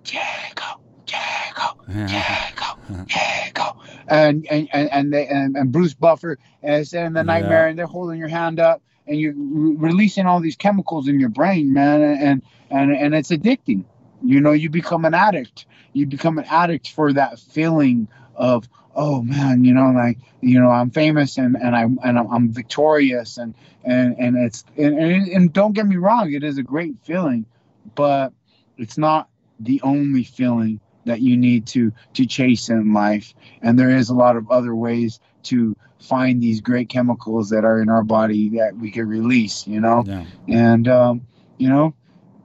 Diego 0.05 0.81
Diego 1.07 1.79
Diego 2.07 2.69
Diego 3.07 3.81
and 4.09 4.47
and 4.51 4.69
and 4.73 4.91
and, 4.93 5.13
they, 5.15 5.27
and, 5.27 5.57
and 5.57 5.73
Bruce 5.73 5.95
Buffer 5.95 6.39
is 6.63 6.93
in 6.93 7.15
the 7.15 7.21
Yeah. 7.21 7.25
nightmare 7.25 7.69
and 7.69 7.79
they're 7.79 7.87
holding 7.87 8.19
your 8.19 8.29
hand 8.29 8.61
up 8.61 8.83
and 9.09 9.19
you're 9.19 9.35
re- 9.35 9.77
releasing 9.91 10.27
all 10.27 10.41
these 10.41 10.57
chemicals 10.57 11.09
in 11.09 11.19
your 11.21 11.29
brain 11.29 11.73
man 11.73 12.03
and 12.03 12.43
and 12.71 12.93
and 12.93 13.15
it's 13.15 13.31
addicting. 13.31 13.85
You 14.23 14.41
know 14.41 14.53
you 14.53 14.71
become 14.71 15.05
an 15.05 15.15
addict. 15.15 15.67
You 15.93 16.07
become 16.07 16.39
an 16.39 16.45
addict 16.45 16.91
for 16.91 17.13
that 17.13 17.39
feeling 17.39 18.09
of 18.37 18.69
oh 18.95 19.23
man 19.23 19.65
you 19.65 19.75
know 19.75 19.91
like 19.91 20.19
you 20.41 20.61
know 20.61 20.71
i'm 20.71 20.91
famous 20.91 21.39
and 21.39 21.57
and 21.57 21.75
i 21.75 21.83
and 21.83 22.19
i'm, 22.19 22.27
I'm 22.33 22.53
victorious 22.53 23.37
and 23.37 23.55
and 23.85 24.17
and 24.19 24.37
it's 24.37 24.65
and, 24.77 24.99
and, 24.99 25.29
and 25.29 25.53
don't 25.53 25.73
get 25.73 25.87
me 25.87 25.97
wrong 25.97 26.33
it 26.33 26.43
is 26.43 26.57
a 26.59 26.63
great 26.63 26.95
feeling 27.03 27.47
but 27.95 28.33
it's 28.77 28.97
not 28.97 29.29
the 29.61 29.81
only 29.83 30.25
feeling 30.25 30.81
that 31.05 31.21
you 31.21 31.37
need 31.37 31.67
to 31.67 31.93
to 32.15 32.27
chase 32.27 32.69
in 32.69 32.93
life. 32.93 33.35
And 33.63 33.79
there 33.79 33.91
is 33.91 34.09
a 34.09 34.15
lot 34.15 34.37
of 34.37 34.51
other 34.51 34.75
ways 34.75 35.21
to 35.45 35.77
find 36.01 36.43
these 36.43 36.61
great 36.61 36.89
chemicals 36.89 37.51
that 37.51 37.65
are 37.65 37.81
in 37.81 37.89
our 37.89 38.03
body 38.05 38.49
that 38.51 38.77
we 38.77 38.91
can 38.91 39.09
release 39.09 39.67
you 39.67 39.81
know 39.81 40.05
Yeah. 40.07 40.25
and 40.49 40.87
um 40.89 41.23
you 41.59 41.69
know 41.69 41.95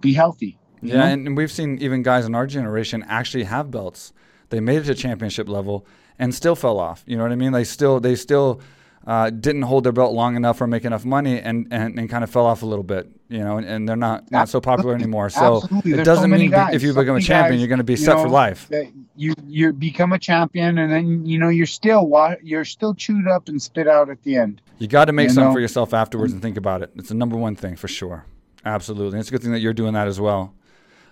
be 0.02 0.14
healthy 0.14 0.58
Yeah, 0.82 0.98
know? 0.98 1.04
and, 1.04 1.28
and 1.28 1.38
we've 1.38 1.52
seen 1.52 1.78
even 1.80 2.04
guys 2.04 2.26
in 2.26 2.36
our 2.36 2.48
generation 2.48 3.06
actually 3.08 3.44
have 3.46 3.72
belts. 3.72 4.12
They 4.50 4.60
made 4.60 4.80
it 4.82 4.86
to 4.86 4.96
championship 4.96 5.48
level 5.48 5.86
and 6.20 6.36
still 6.36 6.56
fell 6.56 6.78
off. 6.78 7.04
You 7.08 7.16
know 7.16 7.24
what 7.24 7.32
I 7.32 7.36
mean? 7.36 7.54
They 7.54 7.64
still 7.64 8.00
they 8.00 8.16
still 8.16 8.60
uh, 9.06 9.30
didn't 9.30 9.64
hold 9.64 9.84
their 9.84 9.92
belt 9.92 10.14
long 10.14 10.36
enough 10.36 10.62
or 10.62 10.68
make 10.68 10.86
enough 10.86 11.04
money 11.04 11.40
and, 11.40 11.68
and, 11.72 12.00
and 12.00 12.10
kind 12.10 12.24
of 12.24 12.30
fell 12.30 12.46
off 12.46 12.62
a 12.64 12.66
little 12.66 12.84
bit. 12.84 13.10
You 13.30 13.40
know, 13.40 13.58
and, 13.58 13.66
and 13.68 13.90
they're 13.90 13.96
not 13.96 14.30
not 14.32 14.48
so 14.48 14.62
popular 14.62 14.94
anymore. 14.94 15.30
So 15.30 15.58
Absolutely. 15.64 15.92
it 15.92 15.96
There's 15.96 16.06
doesn't 16.06 16.30
many 16.30 16.44
mean 16.44 16.52
guys, 16.52 16.76
if 16.76 16.84
you 16.84 16.94
so 16.94 17.02
become 17.02 17.16
a 17.16 17.22
champion, 17.22 17.54
guys, 17.56 17.60
you're 17.62 17.68
going 17.68 17.78
to 17.80 17.84
be 17.84 17.96
set 17.96 18.18
for 18.18 18.30
life. 18.30 18.70
you 19.16 19.34
you 19.48 19.74
become 19.74 20.14
a 20.14 20.20
champion 20.20 20.78
and 20.78 20.92
then 20.92 21.26
you 21.26 21.38
know 21.40 21.50
you're 21.50 21.66
still 21.66 22.08
you're 22.44 22.66
still 22.66 22.94
chewed 22.94 23.28
up 23.28 23.48
and 23.50 23.62
spit 23.62 23.88
out 23.88 24.10
at 24.10 24.22
the 24.24 24.36
end 24.38 24.62
You 24.78 24.88
got 24.88 25.06
to 25.06 25.14
make 25.14 25.30
you 25.30 25.34
something 25.34 25.50
know. 25.50 25.54
for 25.54 25.60
yourself 25.60 25.94
afterwards 25.94 26.32
and 26.34 26.42
think 26.42 26.58
about 26.58 26.82
it. 26.84 26.92
It's 26.96 27.10
the 27.10 27.16
number 27.16 27.36
one 27.36 27.56
thing 27.56 27.76
for 27.76 27.88
sure. 27.88 28.26
Absolutely. 28.66 29.14
And 29.14 29.20
it's 29.20 29.30
a 29.30 29.32
good 29.32 29.42
thing 29.42 29.52
that 29.52 29.60
you're 29.60 29.74
doing 29.74 29.94
that 29.94 30.08
as 30.08 30.20
well. 30.20 30.54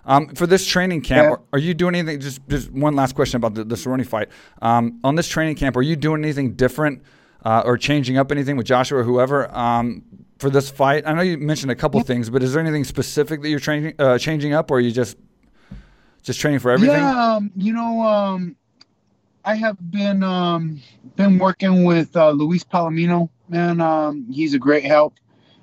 Um, 0.06 0.30
for 0.36 0.48
this 0.48 0.66
training 0.66 1.02
camp, 1.02 1.26
Yeah. 1.26 1.32
are, 1.32 1.42
are 1.54 1.60
you 1.60 1.74
doing 1.74 1.94
anything? 1.96 2.20
Just, 2.20 2.48
just 2.48 2.72
one 2.72 2.96
last 2.96 3.14
question 3.14 3.38
about 3.38 3.54
the, 3.54 3.64
the 3.64 3.76
Cerrone 3.76 4.06
fight. 4.06 4.30
Um, 4.62 5.00
on 5.04 5.16
this 5.16 5.28
training 5.28 5.56
camp, 5.56 5.76
are 5.76 5.82
you 5.84 5.96
doing 5.96 6.24
anything 6.24 6.54
different 6.54 7.04
uh, 7.44 7.64
or 7.66 7.78
changing 7.78 8.18
up 8.18 8.32
anything 8.32 8.58
with 8.58 8.66
Joshua 8.66 9.00
or 9.00 9.04
whoever 9.04 9.54
um, 9.56 10.04
for 10.40 10.50
this 10.50 10.70
fight? 10.70 11.04
I 11.06 11.14
know 11.14 11.22
you 11.22 11.38
mentioned 11.38 11.72
a 11.72 11.76
couple 11.76 12.00
things, 12.02 12.30
but 12.30 12.44
is 12.44 12.54
there 12.54 12.62
anything 12.62 12.84
specific 12.84 13.42
that 13.42 13.50
you're 13.50 13.60
training, 13.60 13.96
uh, 14.00 14.18
changing 14.18 14.54
up, 14.54 14.72
or 14.72 14.78
are 14.78 14.80
you 14.80 14.92
just 14.92 15.18
just 16.24 16.40
training 16.40 16.60
for 16.60 16.72
everything? 16.72 16.98
yeah 16.98 17.34
um, 17.36 17.52
you 17.56 17.74
know 17.74 18.02
um 18.02 18.56
i 19.44 19.56
have 19.56 19.76
been 19.90 20.22
um 20.22 20.80
been 21.16 21.40
working 21.40 21.84
with 21.84 22.16
uh, 22.16 22.30
luis 22.30 22.64
palomino 22.64 23.28
man 23.50 23.82
um 23.82 24.24
he's 24.30 24.54
a 24.54 24.60
great 24.60 24.84
help 24.84 25.16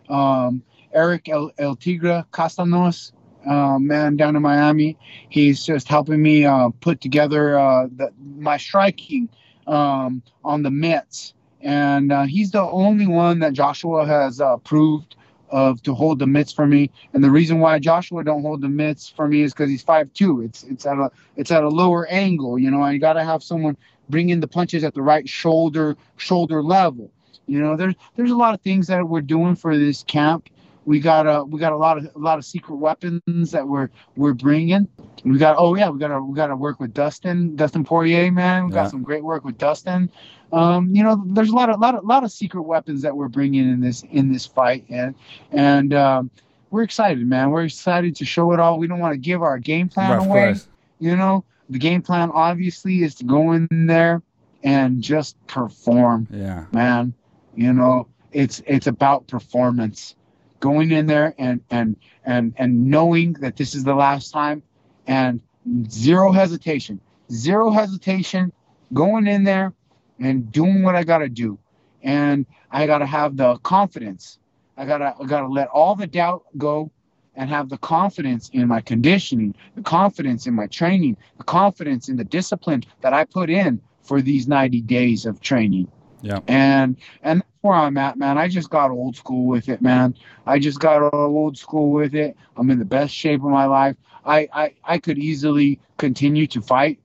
um 0.09 0.61
eric 0.93 1.29
el, 1.29 1.53
el 1.59 1.77
tigre 1.77 2.25
castanos 2.33 3.12
uh, 3.47 3.79
man, 3.79 4.17
down 4.17 4.37
in 4.37 4.43
Miami. 4.43 4.97
He's 5.29 5.64
just 5.64 5.88
helping 5.88 6.21
me 6.21 6.45
uh, 6.45 6.71
put 6.81 7.01
together 7.01 7.59
uh, 7.59 7.87
the, 7.95 8.12
my 8.37 8.57
striking 8.57 9.29
um, 9.67 10.23
on 10.45 10.62
the 10.62 10.71
mitts. 10.71 11.35
And 11.61 12.12
uh, 12.12 12.23
he's 12.25 12.51
the 12.51 12.62
only 12.62 13.07
one 13.07 13.40
that 13.40 13.53
Joshua 13.53 14.07
has 14.07 14.40
uh, 14.40 14.55
approved 14.55 15.16
of 15.51 15.83
to 15.83 15.94
hold 15.94 16.18
the 16.18 16.27
mitts 16.27 16.53
for 16.53 16.66
me. 16.66 16.90
And 17.12 17.25
the 17.25 17.31
reason 17.31 17.59
why 17.61 17.79
Joshua 17.79 18.23
don't 18.23 18.42
hold 18.42 18.61
the 18.61 18.68
mitts 18.68 19.09
for 19.09 19.27
me 19.29 19.42
is 19.42 19.53
because 19.53 19.71
he's 19.71 19.83
five 19.83 20.12
two. 20.12 20.42
It's 20.42 20.62
it's 20.64 20.87
at 20.87 20.99
a 20.99 21.11
it's 21.37 21.51
at 21.51 21.64
a 21.64 21.68
lower 21.68 22.07
angle. 22.07 22.59
You 22.59 22.71
know, 22.71 22.83
I 22.83 22.97
got 22.99 23.14
to 23.14 23.25
have 23.25 23.42
someone 23.42 23.77
bring 24.09 24.29
in 24.31 24.40
the 24.40 24.49
punches 24.49 24.85
at 24.85 24.94
the 24.94 25.03
right 25.03 25.29
shoulder 25.29 25.97
shoulder 26.16 26.62
level. 26.62 27.11
You 27.47 27.61
know, 27.61 27.77
there's 27.77 27.94
there's 28.16 28.31
a 28.31 28.37
lot 28.37 28.55
of 28.55 28.61
things 28.61 28.87
that 28.88 29.09
we're 29.09 29.23
doing 29.23 29.57
for 29.57 29.77
this 29.77 30.03
camp. 30.03 30.49
We 30.88 31.01
got 31.01 31.27
a 31.27 31.44
we 31.44 31.61
got 31.61 31.74
a 31.74 31.77
lot 31.77 31.98
of 31.98 32.07
a 32.16 32.18
lot 32.18 32.38
of 32.38 32.46
secret 32.46 32.77
weapons 32.77 33.51
that 33.51 33.68
we're 33.68 33.90
we're 34.16 34.33
bringing. 34.33 34.88
We 35.22 35.37
got 35.37 35.57
oh 35.59 35.74
yeah 35.74 35.90
we 35.90 35.98
got 35.98 36.09
to 36.09 36.22
we 36.22 36.35
got 36.35 36.46
to 36.46 36.57
work 36.57 36.81
with 36.81 36.94
Dustin 36.94 37.55
Dustin 37.57 37.85
Poirier 37.85 38.33
man. 38.33 38.64
We 38.64 38.72
got 38.72 38.85
Yeah. 38.85 38.88
some 38.88 39.03
great 39.03 39.22
work 39.22 39.44
with 39.44 39.59
Dustin. 39.59 40.11
Um, 40.51 40.94
you 40.94 41.03
know, 41.05 41.22
there's 41.27 41.51
a 41.51 41.55
lot 41.55 41.68
of 41.68 41.79
lot 41.79 41.94
of 41.94 42.07
lot 42.07 42.24
of 42.24 42.33
secret 42.33 42.62
weapons 42.62 43.03
that 43.03 43.14
we're 43.14 43.29
bringing 43.29 43.68
in 43.68 43.81
this 43.81 44.03
in 44.11 44.33
this 44.33 44.46
fight, 44.46 44.87
and 44.88 45.14
and 45.53 45.92
um, 45.92 46.31
we're 46.70 46.85
excited, 46.85 47.27
man. 47.27 47.51
We're 47.51 47.64
excited 47.64 48.16
to 48.16 48.24
show 48.24 48.53
it 48.53 48.59
all. 48.59 48.79
We 48.79 48.87
don't 48.87 48.98
want 48.98 49.12
to 49.12 49.18
give 49.18 49.42
our 49.42 49.59
game 49.59 49.90
plan 49.90 50.16
Right, 50.16 50.27
away. 50.27 50.55
You 51.01 51.16
know, 51.16 51.44
the 51.68 51.79
game 51.79 52.01
plan 52.01 52.31
obviously 52.33 53.03
is 53.03 53.14
to 53.16 53.24
go 53.24 53.53
in 53.53 53.68
there 53.70 54.22
and 54.64 55.03
just 55.03 55.37
perform, 55.48 56.29
Yeah. 56.31 56.64
man. 56.72 57.12
You 57.55 57.74
know, 57.74 58.07
it's 58.33 58.62
it's 58.66 58.87
about 58.87 59.27
performance. 59.27 60.14
Going 60.61 60.90
in 60.90 61.07
there 61.07 61.35
and 61.38 61.61
and 61.71 61.97
and 62.25 62.55
and 62.57 62.87
knowing 62.87 63.35
that 63.35 63.57
this 63.57 63.75
is 63.75 63.85
the 63.85 63.94
last 63.94 64.31
time 64.31 64.62
and 65.07 65.40
zero 65.88 66.33
hesitation. 66.33 67.01
Zero 67.31 67.71
hesitation 67.71 68.53
going 68.92 69.27
in 69.27 69.44
there 69.44 69.73
and 70.18 70.51
doing 70.51 70.83
what 70.83 70.97
I 70.97 71.05
got 71.05 71.18
to 71.18 71.29
do. 71.29 71.59
And 72.03 72.47
I 72.71 72.87
got 72.87 72.99
to 72.99 73.07
have 73.07 73.37
the 73.37 73.57
confidence. 73.59 74.38
I 74.77 74.87
got 74.87 74.99
to 74.99 75.14
I 75.21 75.27
got 75.27 75.40
to 75.40 75.49
let 75.49 75.68
all 75.68 75.94
the 75.94 76.07
doubt 76.07 76.44
go 76.57 76.90
and 77.35 77.49
have 77.51 77.68
the 77.68 77.79
confidence 77.79 78.51
in 78.53 78.66
my 78.66 78.81
conditioning, 78.81 79.55
the 79.77 79.83
confidence 79.83 80.47
in 80.47 80.55
my 80.55 80.66
training, 80.66 81.16
the 81.38 81.44
confidence 81.44 82.09
in 82.09 82.16
the 82.16 82.25
discipline 82.25 82.83
that 83.01 83.12
I 83.12 83.25
put 83.25 83.49
in 83.49 83.81
for 84.03 84.21
these 84.21 84.49
90 84.49 84.81
days 84.83 85.25
of 85.25 85.40
training. 85.40 85.88
Yeah. 86.22 86.40
And 86.48 86.96
and 87.22 87.40
that's 87.40 87.50
where 87.62 87.76
I'm 87.76 87.96
at, 87.96 88.18
man. 88.18 88.38
I 88.38 88.48
just 88.48 88.70
got 88.70 88.90
old 88.90 89.16
school 89.16 89.46
with 89.46 89.68
it, 89.68 89.81
man. 89.81 90.14
I 90.46 90.59
just 90.59 90.81
got 90.81 91.12
old 91.14 91.57
school 91.57 91.90
with 91.90 92.14
it. 92.14 92.37
I'm 92.57 92.70
in 92.70 92.78
the 92.78 92.85
best 92.85 93.14
shape 93.14 93.42
of 93.42 93.50
my 93.50 93.66
life. 93.66 93.96
I 94.24 94.48
I, 94.52 94.74
I 94.85 94.98
could 94.98 95.18
easily 95.18 95.81
continue 95.96 96.46
to 96.48 96.61
fight 96.61 96.98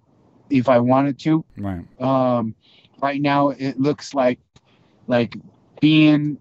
if 0.50 0.70
I 0.70 0.80
wanted 0.80 1.20
to. 1.20 1.46
Right. 1.58 1.86
Um, 2.02 2.56
right 3.02 3.22
now, 3.22 3.50
it 3.50 3.80
looks 3.80 4.14
like 4.14 4.40
like 5.08 5.36
being 5.80 6.38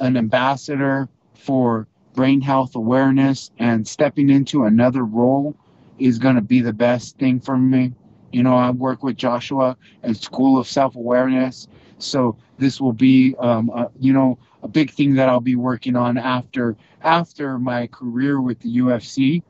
an 0.00 0.16
ambassador 0.16 1.08
for 1.34 1.86
brain 2.14 2.40
health 2.40 2.74
awareness 2.74 3.50
and 3.58 3.86
stepping 3.86 4.28
into 4.28 4.64
another 4.64 5.04
role 5.04 5.54
is 5.98 6.18
going 6.18 6.34
to 6.34 6.40
be 6.40 6.60
the 6.60 6.72
best 6.72 7.18
thing 7.18 7.40
for 7.40 7.56
me. 7.56 7.92
You 8.32 8.42
know, 8.42 8.56
I 8.56 8.70
work 8.70 9.02
with 9.02 9.16
Joshua 9.16 9.76
at 10.02 10.16
School 10.16 10.58
of 10.58 10.66
Self 10.66 10.96
Awareness, 10.96 11.68
so 11.98 12.36
this 12.58 12.80
will 12.80 12.92
be, 12.92 13.34
um, 13.38 13.70
a, 13.70 13.90
you 13.98 14.12
know, 14.12 14.38
a 14.62 14.68
big 14.68 14.90
thing 14.90 15.14
that 15.14 15.28
I'll 15.28 15.40
be 15.40 15.56
working 15.56 15.96
on 15.96 16.18
after 16.18 16.76
after 17.02 17.58
my 17.58 17.86
career 17.88 18.40
with 18.40 18.60
the 18.60 18.68
UFC. 18.68 19.42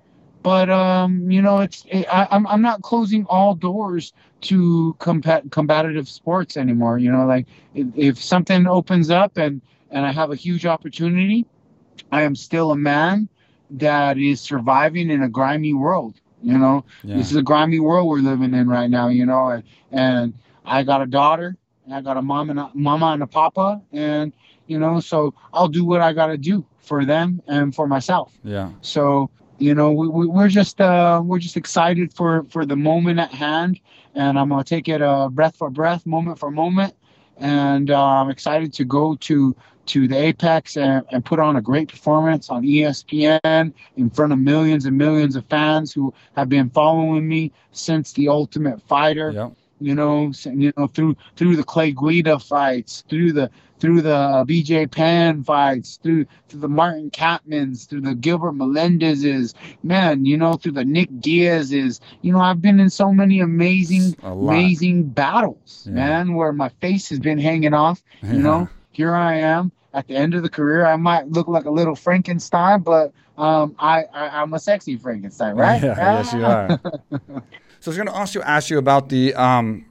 But 0.42 0.70
um, 0.70 1.30
you 1.30 1.42
know, 1.42 1.58
it's 1.60 1.84
it, 1.88 2.06
I, 2.12 2.26
I'm 2.30 2.46
I'm 2.46 2.62
not 2.62 2.82
closing 2.82 3.24
all 3.26 3.54
doors 3.54 4.12
to 4.42 4.94
combat 4.98 5.50
combative 5.50 6.08
sports 6.08 6.56
anymore. 6.56 6.98
You 6.98 7.10
know, 7.12 7.26
like 7.26 7.46
if, 7.74 7.86
if 7.96 8.22
something 8.22 8.66
opens 8.66 9.10
up 9.10 9.36
and 9.36 9.60
and 9.90 10.06
I 10.06 10.12
have 10.12 10.30
a 10.30 10.36
huge 10.36 10.66
opportunity, 10.66 11.46
I 12.12 12.22
am 12.22 12.34
still 12.34 12.70
a 12.70 12.76
man 12.76 13.28
that 13.70 14.18
is 14.18 14.40
surviving 14.40 15.10
in 15.10 15.22
a 15.22 15.28
grimy 15.28 15.72
world. 15.74 16.20
You 16.42 16.58
know, 16.58 16.84
Yeah. 17.02 17.16
this 17.16 17.30
is 17.30 17.36
a 17.36 17.42
grimy 17.42 17.80
world 17.80 18.08
we're 18.08 18.18
living 18.20 18.54
in 18.54 18.68
right 18.68 18.88
now. 18.90 19.08
You 19.08 19.26
know, 19.26 19.48
and, 19.48 19.62
and 19.90 20.34
I 20.64 20.82
got 20.84 21.02
a 21.02 21.06
daughter, 21.06 21.56
and 21.88 21.96
I 21.96 22.02
got 22.02 22.18
a 22.18 22.22
mom 22.22 22.50
and 22.50 22.58
a 22.60 22.70
mama 22.74 23.06
and 23.06 23.22
a 23.22 23.26
papa, 23.26 23.80
and 23.92 24.32
you 24.66 24.78
know, 24.78 25.00
so 25.00 25.32
I'll 25.54 25.68
do 25.68 25.86
what 25.86 26.02
I 26.02 26.12
got 26.12 26.26
to 26.26 26.36
do 26.36 26.66
for 26.80 27.06
them 27.06 27.42
and 27.48 27.74
for 27.74 27.88
myself. 27.88 28.38
Yeah. 28.44 28.70
So 28.82 29.30
you 29.58 29.74
know, 29.74 29.90
we, 29.92 30.06
we, 30.06 30.26
we're 30.26 30.48
just 30.48 30.80
uh, 30.82 31.22
we're 31.24 31.38
just 31.38 31.56
excited 31.56 32.12
for 32.12 32.44
for 32.50 32.66
the 32.66 32.76
moment 32.76 33.20
at 33.20 33.32
hand, 33.32 33.80
and 34.14 34.38
I'm 34.38 34.50
gonna 34.50 34.64
take 34.64 34.86
it 34.88 35.00
uh, 35.00 35.30
breath 35.30 35.56
for 35.56 35.70
breath, 35.70 36.04
moment 36.04 36.38
for 36.38 36.50
moment, 36.50 36.94
and 37.38 37.90
uh, 37.90 37.98
I'm 37.98 38.28
excited 38.28 38.74
to 38.74 38.84
go 38.84 39.16
to 39.16 39.56
to 39.86 40.06
the 40.06 40.16
apex 40.18 40.76
and, 40.76 41.02
and 41.10 41.24
put 41.24 41.38
on 41.38 41.56
a 41.56 41.62
great 41.62 41.88
performance 41.88 42.50
on 42.50 42.62
ESPN 42.62 43.72
in 43.96 44.10
front 44.10 44.34
of 44.34 44.38
millions 44.38 44.84
and 44.84 44.98
millions 44.98 45.34
of 45.34 45.46
fans 45.46 45.94
who 45.94 46.12
have 46.36 46.50
been 46.50 46.68
following 46.68 47.26
me 47.26 47.50
since 47.72 48.12
the 48.12 48.28
Ultimate 48.28 48.82
Fighter 48.82 49.32
Yep. 49.32 49.52
You 49.80 49.94
know, 49.94 50.32
you 50.44 50.72
know 50.76 50.86
through 50.88 51.16
through 51.36 51.56
the 51.56 51.64
Clay 51.64 51.92
Guida 51.92 52.38
fights, 52.38 53.04
through 53.08 53.32
the 53.32 53.50
through 53.80 54.02
the 54.02 54.14
uh, 54.14 54.44
BJ 54.44 54.90
Penn 54.90 55.44
fights, 55.44 56.00
through 56.02 56.26
through 56.48 56.60
the 56.60 56.68
Martin 56.68 57.10
Kampmanns, 57.10 57.88
through 57.88 58.00
the 58.00 58.14
Gilbert 58.14 58.52
Melendez's, 58.54 59.54
man, 59.82 60.24
you 60.24 60.36
know, 60.36 60.54
through 60.54 60.72
the 60.72 60.84
Nick 60.84 61.08
Diaz's. 61.20 62.00
You 62.22 62.32
know, 62.32 62.40
I've 62.40 62.60
been 62.60 62.80
in 62.80 62.90
so 62.90 63.12
many 63.12 63.40
amazing, 63.40 64.16
amazing 64.22 65.04
battles, 65.10 65.84
Yeah. 65.86 65.94
man, 65.94 66.34
where 66.34 66.52
my 66.52 66.70
face 66.80 67.08
has 67.10 67.20
been 67.20 67.38
hanging 67.38 67.74
off. 67.74 68.02
You 68.22 68.42
know, 68.42 68.68
here 68.90 69.14
I 69.14 69.36
am 69.36 69.70
at 69.94 70.08
the 70.08 70.16
end 70.16 70.34
of 70.34 70.42
the 70.42 70.48
career. 70.50 70.84
I 70.84 70.96
might 70.96 71.28
look 71.28 71.46
like 71.48 71.64
a 71.66 71.70
little 71.70 71.94
Frankenstein, 71.94 72.80
but 72.82 73.12
um, 73.36 73.76
I, 73.78 74.02
I 74.12 74.40
I'm 74.42 74.52
a 74.54 74.58
sexy 74.58 74.96
Frankenstein, 74.96 75.54
right? 75.54 75.80
Yeah, 75.88 75.94
yes, 76.22 76.32
you 76.34 76.44
are. 76.44 76.80
so 77.80 77.88
I 77.88 77.90
was 77.90 77.96
going 77.96 78.08
to 78.08 78.12
also 78.12 78.40
ask 78.42 78.70
you 78.70 78.78
about 78.78 79.08
the 79.08 79.34
um, 79.34 79.86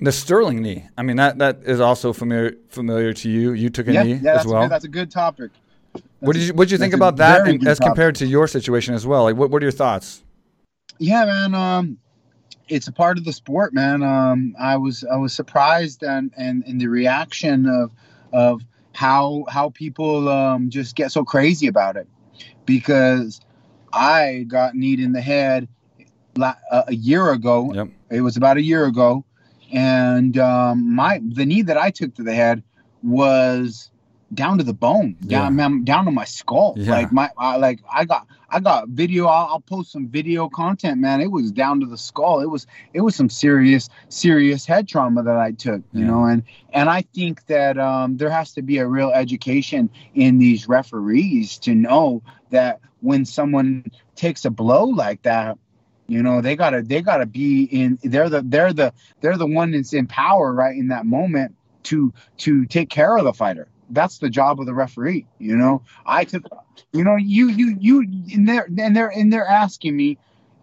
the 0.00 0.12
Sterling 0.12 0.62
knee. 0.62 0.88
I 0.96 1.02
mean, 1.02 1.16
that 1.16 1.38
that 1.38 1.60
is 1.64 1.80
also 1.80 2.12
familiar 2.12 2.54
familiar 2.68 3.12
to 3.12 3.30
you. 3.30 3.52
You 3.52 3.70
took 3.70 3.88
a 3.88 3.92
yeah, 3.92 4.02
knee 4.02 4.14
yeah, 4.14 4.18
that's 4.34 4.44
as 4.44 4.46
well. 4.46 4.62
good, 4.62 4.70
that's 4.70 4.84
a 4.84 4.88
good 4.88 5.10
topic. 5.10 5.50
what 6.20 6.34
did 6.34 6.42
you 6.42 6.54
What 6.54 6.64
did 6.68 6.72
you 6.72 6.78
think 6.78 6.94
about 6.94 7.16
that, 7.16 7.46
and, 7.46 7.66
as 7.66 7.78
topic. 7.78 7.90
compared 7.90 8.14
to 8.16 8.26
your 8.26 8.46
situation 8.46 8.94
as 8.94 9.06
well? 9.06 9.24
Like, 9.24 9.36
what 9.36 9.50
What 9.50 9.62
are 9.62 9.64
your 9.64 9.72
thoughts? 9.72 10.22
Yeah, 10.98 11.24
man. 11.24 11.54
Um, 11.54 11.98
it's 12.68 12.88
a 12.88 12.92
part 12.92 13.18
of 13.18 13.24
the 13.24 13.32
sport, 13.32 13.72
man. 13.72 14.02
Um, 14.02 14.54
I 14.60 14.76
was 14.76 15.04
I 15.04 15.16
was 15.16 15.32
surprised 15.32 16.02
and 16.02 16.32
and 16.36 16.64
in 16.64 16.78
the 16.78 16.86
reaction 16.88 17.66
of 17.66 17.90
of 18.32 18.62
how 18.92 19.44
how 19.48 19.70
people 19.70 20.28
um 20.28 20.70
just 20.70 20.96
get 20.96 21.12
so 21.12 21.24
crazy 21.24 21.66
about 21.66 21.96
it 21.96 22.06
because 22.66 23.40
I 23.92 24.44
got 24.48 24.74
kneed 24.74 25.00
in 25.00 25.12
the 25.12 25.20
head 25.20 25.68
a, 26.42 26.84
a 26.88 26.94
year 26.94 27.30
ago. 27.32 27.72
Yep. 27.74 27.88
It 28.10 28.20
was 28.22 28.36
about 28.36 28.56
a 28.56 28.62
year 28.62 28.86
ago, 28.86 29.24
and 29.72 30.38
um, 30.38 30.94
my 30.94 31.20
the 31.34 31.44
knee 31.44 31.62
that 31.62 31.76
I 31.76 31.90
took 31.90 32.14
to 32.14 32.22
the 32.22 32.34
head 32.34 32.62
was 33.02 33.90
down 34.34 34.58
to 34.58 34.64
the 34.64 34.74
bone, 34.74 35.16
down 35.26 35.56
man, 35.56 35.84
down 35.84 36.04
to 36.04 36.10
my 36.10 36.24
skull. 36.24 36.74
Yeah. 36.76 36.92
Like 36.92 37.12
my 37.12 37.30
I, 37.38 37.56
like 37.56 37.80
I 37.92 38.04
got 38.04 38.26
I 38.50 38.60
got 38.60 38.88
video. 38.88 39.26
I'll, 39.26 39.46
I'll 39.52 39.60
post 39.60 39.92
some 39.92 40.08
video 40.08 40.48
content, 40.48 41.00
man. 41.00 41.20
It 41.20 41.30
was 41.30 41.50
down 41.50 41.80
to 41.80 41.86
the 41.86 41.96
skull. 41.98 42.40
It 42.40 42.46
was 42.50 42.66
it 42.92 43.00
was 43.00 43.14
some 43.14 43.28
serious 43.30 43.88
serious 44.08 44.66
head 44.66 44.88
trauma 44.88 45.22
that 45.22 45.36
I 45.36 45.52
took, 45.52 45.82
you 45.92 46.00
Yeah. 46.00 46.06
know. 46.06 46.24
And 46.24 46.42
and 46.72 46.88
I 46.90 47.02
think 47.14 47.46
that 47.46 47.78
um, 47.78 48.16
there 48.16 48.30
has 48.30 48.52
to 48.54 48.62
be 48.62 48.78
a 48.78 48.86
real 48.86 49.10
education 49.10 49.90
in 50.14 50.38
these 50.38 50.68
referees 50.68 51.58
to 51.58 51.74
know 51.74 52.22
that 52.50 52.80
when 53.00 53.24
someone 53.24 53.84
takes 54.16 54.44
a 54.44 54.50
blow 54.50 54.84
like 54.84 55.22
that, 55.22 55.56
you 56.08 56.22
know 56.22 56.40
they 56.40 56.56
gotta 56.56 56.82
they 56.82 57.02
gotta 57.02 57.26
be 57.26 57.64
in. 57.64 57.98
They're 58.02 58.28
the 58.30 58.42
they're 58.42 58.72
the 58.72 58.92
they're 59.20 59.36
the 59.36 59.46
one 59.46 59.72
that's 59.72 59.92
in 59.92 60.06
power 60.06 60.52
right 60.52 60.74
in 60.76 60.88
that 60.88 61.06
moment 61.06 61.54
to 61.84 62.12
to 62.38 62.64
take 62.66 62.88
care 62.90 63.16
of 63.16 63.24
the 63.24 63.32
fighter. 63.32 63.68
That's 63.90 64.18
the 64.18 64.28
job 64.30 64.60
of 64.60 64.66
the 64.66 64.74
referee. 64.74 65.26
You 65.38 65.56
know, 65.56 65.82
I 66.04 66.24
took, 66.24 66.44
you 66.92 67.04
know, 67.04 67.16
you 67.16 67.48
you 67.48 67.76
you 67.78 68.00
and 68.34 68.48
they're 68.48 68.68
and 68.78 68.96
they're 68.96 69.08
and 69.08 69.32
they're 69.32 69.46
asking 69.46 69.96
me, 69.96 70.18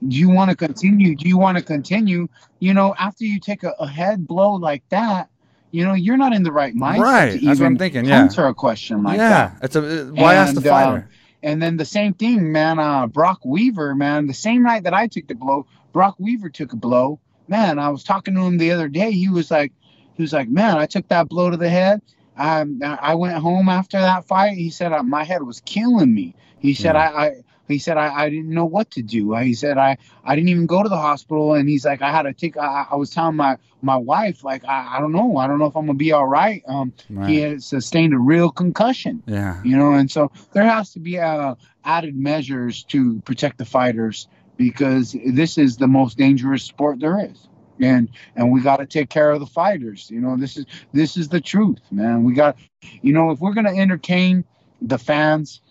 do 0.08 0.16
you 0.18 0.30
want 0.30 0.50
to 0.52 0.56
continue? 0.58 1.16
Do 1.16 1.28
you 1.28 1.38
want 1.38 1.58
to 1.58 1.64
continue? 1.64 2.28
You 2.60 2.74
know, 2.74 2.94
after 3.00 3.24
you 3.24 3.40
take 3.40 3.64
a, 3.64 3.74
a 3.80 3.88
head 3.88 4.28
blow 4.28 4.54
like 4.54 4.84
that, 4.90 5.30
you 5.72 5.86
know, 5.86 5.94
you're 5.94 6.18
not 6.18 6.34
in 6.34 6.44
the 6.44 6.52
right 6.52 6.76
mindset 6.76 7.00
Right, 7.00 7.40
to 7.40 7.46
that's 7.46 7.60
what 7.60 7.66
I'm 7.66 7.78
thinking, 7.78 8.06
yeah. 8.06 8.22
answer 8.22 8.46
a 8.46 8.54
question 8.54 9.04
like 9.04 9.18
that. 9.18 9.54
yeah, 9.54 9.66
it's 9.66 9.76
a 9.76 10.02
uh, 10.02 10.06
why 10.12 10.36
ask 10.36 10.54
the 10.54 10.60
And, 10.62 10.68
um, 10.68 10.72
fighter? 10.72 11.10
And 11.46 11.62
then 11.62 11.78
the 11.78 11.86
same 11.86 12.16
thing, 12.16 12.52
man. 12.52 12.80
Uh, 12.80 13.06
Brok 13.06 13.46
Weaver, 13.46 13.94
man. 13.94 14.26
The 14.26 14.34
same 14.34 14.64
night 14.64 14.84
that 14.84 14.96
I 14.96 15.06
took 15.06 15.28
the 15.28 15.36
blow, 15.36 15.68
Brok 15.94 16.16
Weaver 16.20 16.50
took 16.50 16.74
a 16.74 16.76
blow. 16.76 17.20
Man, 17.48 17.78
I 17.78 17.90
was 17.90 18.04
talking 18.04 18.34
to 18.34 18.42
him 18.42 18.58
the 18.58 18.72
other 18.72 18.90
day. 18.90 19.12
He 19.12 19.30
was 19.30 19.52
like, 19.52 19.72
he 20.16 20.24
was 20.24 20.34
like, 20.34 20.50
man, 20.50 20.78
I 20.78 20.88
took 20.88 21.08
that 21.10 21.30
blow 21.30 21.52
to 21.52 21.58
the 21.58 21.70
head. 21.70 22.02
Um, 22.36 22.82
I 22.84 23.14
went 23.14 23.36
home 23.36 23.70
after 23.70 24.00
that 24.00 24.26
fight. 24.26 24.58
He 24.58 24.72
said 24.72 24.92
uh, 24.92 25.04
my 25.04 25.24
head 25.24 25.44
was 25.44 25.62
killing 25.62 26.14
me. 26.14 26.34
He 26.58 26.74
said 26.74 26.96
Yeah. 26.96 27.10
I, 27.10 27.26
I 27.28 27.32
he 27.68 27.80
said 27.80 27.98
I, 27.98 28.24
I 28.24 28.30
didn't 28.30 28.50
know 28.54 28.66
what 28.66 28.92
to 28.92 29.02
do. 29.02 29.34
He 29.36 29.54
said 29.54 29.78
I 29.78 29.98
I 30.24 30.36
didn't 30.36 30.50
even 30.50 30.66
go 30.66 30.84
to 30.84 30.90
the 30.90 30.98
hospital, 30.98 31.54
and 31.54 31.68
he's 31.70 31.86
like 31.86 32.02
I 32.02 32.12
had 32.12 32.24
to 32.24 32.34
take. 32.34 32.58
I, 32.58 32.88
I 32.92 32.96
was 32.96 33.10
telling 33.10 33.36
my 33.36 33.58
my 33.82 33.96
wife 33.98 34.44
like 34.44 34.64
I, 34.66 34.98
I 34.98 35.00
don't 35.00 35.12
know. 35.12 35.38
I 35.38 35.48
don't 35.48 35.60
know 35.60 35.66
if 35.66 35.76
I'm 35.76 35.86
gonna 35.86 35.98
be 35.98 36.12
all 36.12 36.28
right. 36.28 36.64
Um, 36.68 36.94
Right. 37.10 37.30
he 37.30 37.38
had 37.38 37.64
sustained 37.64 38.14
a 38.14 38.20
real 38.20 38.50
concussion. 38.50 39.24
Yeah. 39.26 39.62
You 39.64 39.78
know, 39.78 39.94
and 39.94 40.10
so 40.12 40.32
there 40.54 40.64
has 40.64 40.92
to 40.94 41.00
be 41.00 41.20
uh, 41.20 41.56
added 41.84 42.16
measures 42.16 42.84
to 42.86 43.20
protect 43.22 43.58
the 43.58 43.66
fighters 43.66 44.28
because 44.58 45.16
this 45.26 45.58
is 45.58 45.78
the 45.78 45.88
most 45.88 46.18
dangerous 46.18 46.64
sport 46.64 47.00
there 47.00 47.24
is. 47.24 47.48
And 47.80 48.10
and 48.36 48.52
we 48.52 48.62
got 48.62 48.78
to 48.78 48.86
take 48.86 49.10
care 49.10 49.32
of 49.32 49.40
the 49.40 49.46
fighters. 49.46 50.10
You 50.10 50.22
know, 50.22 50.38
this 50.38 50.56
is 50.58 50.66
this 50.94 51.18
is 51.18 51.30
the 51.30 51.42
truth, 51.42 51.80
man. 51.92 52.24
We 52.24 52.34
got, 52.34 52.58
you 53.02 53.12
know, 53.14 53.32
if 53.32 53.40
we're 53.40 53.54
gonna 53.54 53.76
entertain 53.76 54.46
the 54.82 54.98
fans 54.98 55.62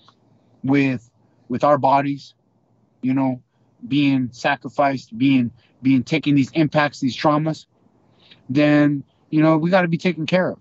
with 0.63 1.11
with 1.49 1.65
our 1.65 1.79
bodies, 1.79 2.35
you 3.03 3.15
know, 3.15 3.41
being 3.89 4.31
sacrificed, 4.33 5.17
being 5.17 5.51
being 5.83 6.03
taking 6.03 6.35
these 6.35 6.51
impacts, 6.53 7.01
these 7.01 7.17
traumas, 7.17 7.67
then 8.49 9.05
you 9.31 9.43
know 9.43 9.57
we 9.57 9.71
got 9.71 9.83
to 9.83 9.89
be 9.89 9.99
taken 9.99 10.27
care 10.27 10.51
of. 10.51 10.59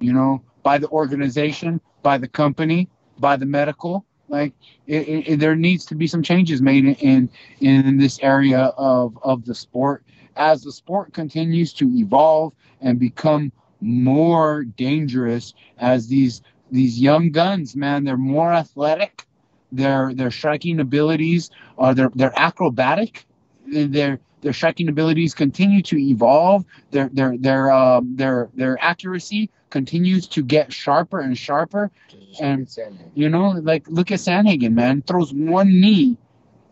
You 0.00 0.12
know, 0.12 0.42
by 0.62 0.78
the 0.78 0.88
organization, 0.88 1.80
by 2.02 2.18
the 2.18 2.28
company, 2.28 2.88
by 3.18 3.36
the 3.36 3.46
medical. 3.46 4.04
Like 4.28 4.54
it, 4.86 5.28
it, 5.28 5.36
there 5.38 5.54
needs 5.54 5.84
to 5.86 5.94
be 5.94 6.06
some 6.06 6.22
changes 6.22 6.62
made 6.62 6.84
in 6.84 7.28
in 7.60 7.98
this 7.98 8.18
area 8.22 8.72
of 8.76 9.18
of 9.22 9.44
the 9.44 9.54
sport 9.54 10.04
as 10.36 10.62
the 10.62 10.72
sport 10.72 11.12
continues 11.12 11.72
to 11.74 11.88
evolve 11.96 12.52
and 12.80 12.98
become 12.98 13.52
more 13.80 14.64
dangerous 14.64 15.54
as 15.78 16.08
these 16.08 16.42
these 16.70 16.98
young 16.98 17.30
guns 17.30 17.76
man 17.76 18.04
they're 18.04 18.16
more 18.16 18.52
athletic 18.52 19.26
their 19.76 20.14
their 20.14 20.30
striking 20.30 20.80
abilities 20.80 21.50
are 21.78 21.94
they're 21.94 22.10
they're 22.14 22.38
acrobatic 22.38 23.26
their 23.66 24.20
their 24.42 24.52
striking 24.52 24.88
abilities 24.88 25.34
continue 25.34 25.82
to 25.82 25.98
evolve. 25.98 26.64
Their 26.90 27.08
their 27.12 27.36
their 27.36 27.70
um 27.70 28.16
their 28.16 28.50
their 28.54 28.78
accuracy 28.80 29.50
continues 29.70 30.28
to 30.28 30.42
get 30.42 30.72
sharper 30.72 31.20
and 31.20 31.36
sharper. 31.36 31.90
And 32.40 32.68
you 33.14 33.28
know 33.28 33.50
like 33.50 33.88
look 33.88 34.12
at 34.12 34.20
Sandhagen 34.20 34.74
man. 34.74 35.02
Throws 35.02 35.32
one 35.32 35.68
knee. 35.68 36.16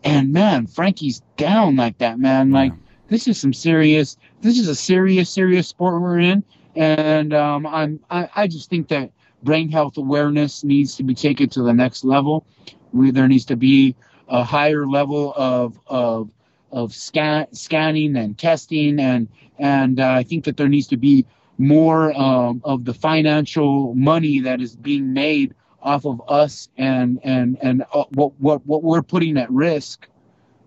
And 0.03 0.31
man 0.33 0.67
Frankie's 0.67 1.21
down 1.37 1.75
like 1.75 1.97
that 1.97 2.19
man. 2.19 2.51
Like 2.51 2.73
this 3.07 3.27
is 3.27 3.39
some 3.39 3.53
serious 3.53 4.17
this 4.41 4.57
is 4.59 4.67
a 4.67 4.75
serious 4.75 5.29
serious 5.29 5.67
sport 5.67 6.01
we're 6.01 6.19
in. 6.19 6.43
And 6.75 7.33
um, 7.33 7.65
I'm 7.65 7.99
I, 8.09 8.29
I 8.35 8.47
just 8.47 8.69
think 8.69 8.87
that 8.89 9.11
brain 9.41 9.69
health 9.69 9.97
awareness 9.97 10.63
needs 10.63 10.95
to 10.95 11.03
be 11.03 11.13
taken 11.13 11.49
to 11.49 11.63
the 11.63 11.73
next 11.73 12.05
level 12.05 12.45
we, 12.93 13.11
there 13.11 13.27
needs 13.27 13.45
to 13.47 13.57
be 13.57 13.95
a 14.29 14.43
higher 14.43 14.87
level 14.87 15.33
of 15.35 15.79
of 15.87 16.31
of 16.71 16.93
scan, 16.93 17.47
scanning 17.53 18.15
and 18.17 18.37
testing 18.37 18.99
and 18.99 19.29
and 19.59 19.99
uh, 19.99 20.11
I 20.11 20.23
think 20.23 20.45
that 20.45 20.57
there 20.57 20.69
needs 20.69 20.87
to 20.89 20.97
be 20.97 21.25
more 21.57 22.13
um, 22.19 22.61
of 22.65 22.85
the 22.85 22.93
financial 22.93 23.95
money 23.95 24.39
that 24.41 24.61
is 24.61 24.75
being 24.75 25.13
made 25.13 25.55
off 25.81 26.05
of 26.05 26.21
us 26.27 26.69
and 26.77 27.19
and 27.23 27.57
and 27.61 27.83
uh, 27.93 28.05
what 28.11 28.33
what 28.39 28.65
what 28.65 28.83
we're 28.83 29.03
putting 29.03 29.37
at 29.37 29.51
risk 29.51 30.07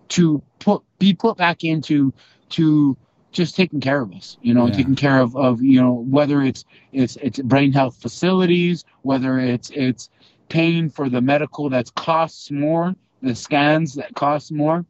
to 0.09 0.43
put 0.61 0.83
be 0.99 1.14
put 1.14 1.37
back 1.37 1.64
into 1.64 2.12
to 2.51 2.97
just 3.33 3.57
taking 3.57 3.81
care 3.81 4.01
of 4.03 4.12
us 4.12 4.39
you 4.43 4.55
know 4.55 4.68
Yeah. 4.68 4.70
taking 4.70 4.95
care 4.97 5.18
of 5.20 5.37
of 5.37 5.62
you 5.62 5.81
know 5.81 5.93
whether 5.93 6.43
it's 6.43 6.64
it's 6.93 7.16
it's 7.16 7.41
brain 7.41 7.72
health 7.72 7.97
facilities 8.01 8.85
whether 9.03 9.39
it's 9.39 9.70
it's 9.74 10.09
paying 10.49 10.88
for 10.90 11.09
the 11.09 11.20
medical 11.20 11.68
that 11.70 11.94
costs 11.94 12.51
more 12.51 12.94
the 13.22 13.34
scans 13.34 13.94
that 13.94 14.14
cost 14.14 14.53
more. 14.53 14.84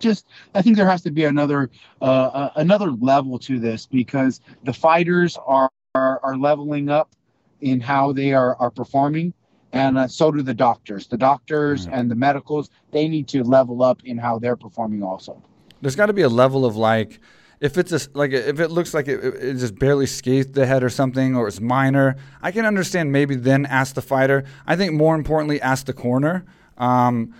Just 0.00 0.26
i 0.54 0.62
think 0.62 0.76
there 0.76 0.88
has 0.88 1.02
to 1.02 1.10
be 1.10 1.24
another 1.24 1.70
uh, 2.02 2.04
uh, 2.04 2.50
another 2.56 2.90
level 2.90 3.38
to 3.38 3.58
this 3.60 3.86
because 3.86 4.40
the 4.64 4.72
fighters 4.72 5.38
are 5.46 5.70
are, 5.94 6.20
are 6.22 6.36
leveling 6.36 6.88
up 6.88 7.14
in 7.60 7.80
how 7.80 8.12
they 8.12 8.32
are 8.32 8.56
are 8.56 8.70
performing 8.70 9.32
and 9.72 9.98
uh, 9.98 10.08
so 10.08 10.30
do 10.30 10.42
the 10.42 10.54
doctors. 10.54 11.06
The 11.06 11.16
doctors 11.18 11.86
Yeah. 11.86 11.98
and 11.98 12.10
the 12.10 12.14
medicals 12.14 12.70
they 12.90 13.08
need 13.08 13.28
to 13.28 13.44
level 13.44 13.82
up 13.82 14.02
in 14.04 14.18
how 14.18 14.38
they're 14.38 14.56
performing 14.56 15.02
also. 15.02 15.42
There's 15.80 15.96
got 15.96 16.06
to 16.06 16.12
be 16.12 16.22
a 16.22 16.28
level 16.28 16.64
of 16.64 16.76
like, 16.76 17.20
if 17.60 17.76
it's 17.76 17.92
a, 17.92 18.00
like 18.14 18.32
if 18.32 18.60
it 18.60 18.70
looks 18.70 18.94
like 18.94 19.08
it, 19.08 19.22
it 19.22 19.54
just 19.54 19.78
barely 19.78 20.06
scathed 20.06 20.54
the 20.54 20.66
head 20.66 20.82
or 20.82 20.88
something, 20.88 21.36
or 21.36 21.48
it's 21.48 21.60
minor, 21.60 22.16
I 22.42 22.52
can 22.52 22.64
understand 22.64 23.12
maybe 23.12 23.34
then 23.34 23.66
ask 23.66 23.94
the 23.94 24.02
fighter. 24.02 24.44
I 24.66 24.76
think 24.76 24.92
more 24.92 25.14
importantly, 25.14 25.60
ask 25.60 25.86
the 25.86 25.92
corner. 25.92 26.44
Um, 26.76 27.34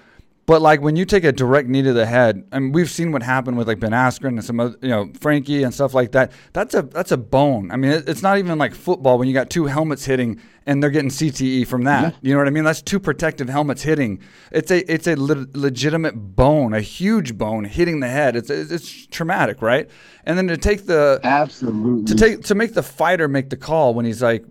but 0.48 0.62
like 0.62 0.80
when 0.80 0.96
you 0.96 1.04
take 1.04 1.24
a 1.24 1.30
direct 1.30 1.68
knee 1.68 1.82
to 1.82 1.92
the 1.92 2.06
head, 2.06 2.42
I 2.52 2.58
mean, 2.58 2.72
we've 2.72 2.90
seen 2.90 3.12
what 3.12 3.22
happened 3.22 3.58
with 3.58 3.68
like 3.68 3.80
Ben 3.80 3.92
Askren 3.92 4.28
and 4.28 4.42
some 4.42 4.58
other, 4.58 4.76
you 4.80 4.88
know, 4.88 5.12
Frankie 5.20 5.62
and 5.62 5.74
stuff 5.74 5.92
like 5.92 6.12
that. 6.12 6.32
That's 6.54 6.74
a 6.74 6.80
that's 6.80 7.12
a 7.12 7.18
bone. 7.18 7.70
I 7.70 7.76
mean, 7.76 7.90
it, 7.90 8.08
it's 8.08 8.22
not 8.22 8.38
even 8.38 8.56
like 8.56 8.74
football 8.74 9.18
when 9.18 9.28
you 9.28 9.34
got 9.34 9.50
two 9.50 9.66
helmets 9.66 10.06
hitting 10.06 10.40
and 10.64 10.82
they're 10.82 10.88
getting 10.88 11.10
CTE 11.10 11.66
from 11.66 11.84
that. 11.84 12.02
Yeah. 12.02 12.18
You 12.22 12.32
know 12.32 12.38
what 12.38 12.46
I 12.46 12.50
mean? 12.50 12.64
That's 12.64 12.80
two 12.80 12.98
protective 12.98 13.50
helmets 13.50 13.82
hitting. 13.82 14.22
It's 14.50 14.70
a 14.70 14.90
it's 14.90 15.06
a 15.06 15.16
le- 15.16 15.48
legitimate 15.52 16.14
bone, 16.14 16.72
a 16.72 16.80
huge 16.80 17.36
bone 17.36 17.64
hitting 17.64 18.00
the 18.00 18.08
head. 18.08 18.34
It's 18.34 18.48
it's 18.48 19.06
traumatic, 19.08 19.60
right? 19.60 19.90
And 20.24 20.38
then 20.38 20.48
to 20.48 20.56
take 20.56 20.86
the 20.86 21.20
absolutely 21.24 22.06
to 22.06 22.14
take 22.14 22.44
to 22.44 22.54
make 22.54 22.72
the 22.72 22.82
fighter 22.82 23.28
make 23.28 23.50
the 23.50 23.58
call 23.58 23.92
when 23.92 24.06
he's 24.06 24.22
like 24.22 24.46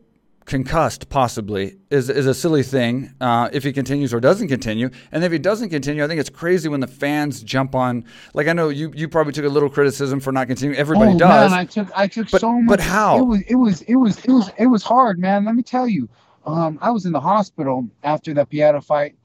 concussed 0.48 1.10
possibly 1.10 1.76
is 1.90 2.10
is 2.10 2.26
a 2.26 2.34
silly 2.34 2.64
thing 2.64 3.14
uh, 3.20 3.50
if 3.52 3.66
he 3.66 3.74
continues 3.74 4.14
or 4.14 4.22
doesn't 4.22 4.48
continue 4.48 4.90
and 5.12 5.22
if 5.26 5.30
he 5.30 5.38
doesn't 5.38 5.68
continue 5.70 6.02
i 6.02 6.08
think 6.08 6.22
it's 6.22 6.30
crazy 6.30 6.70
when 6.70 6.80
the 6.80 6.88
fans 6.88 7.44
jump 7.44 7.76
on 7.76 8.02
like 8.34 8.48
i 8.48 8.54
know 8.54 8.70
you 8.70 8.90
you 8.96 9.10
probably 9.10 9.34
took 9.34 9.44
a 9.44 9.50
little 9.50 9.70
criticism 9.70 10.22
for 10.22 10.32
not 10.32 10.48
continuing 10.48 10.80
everybody 10.80 11.12
oh, 11.12 11.18
does 11.18 11.52
Man, 11.52 11.60
I 11.60 11.66
took 11.66 11.90
I 11.94 12.08
took 12.08 12.32
But- 12.32 12.40
so 12.40 12.54
much. 12.54 12.70
but 12.70 12.80
how? 12.80 13.20
It 13.20 13.26
was 13.26 13.42
it 13.42 13.56
was 13.56 13.82
it 13.82 13.96
was 13.96 14.18
it 14.24 14.32
was 14.32 14.50
it 14.58 14.68
was 14.68 14.84
hard, 14.84 15.20
man. 15.20 15.44
Let 15.46 15.54
me 15.56 15.64
tell 15.64 15.88
you. 15.88 16.08
Um, 16.46 16.80
I 16.82 16.92
was 16.92 17.06
in 17.06 17.12
the 17.12 17.20
hospital 17.20 17.86
after 18.04 18.34
the 18.34 18.46
Pereira 18.46 18.82
fight. 18.82 19.16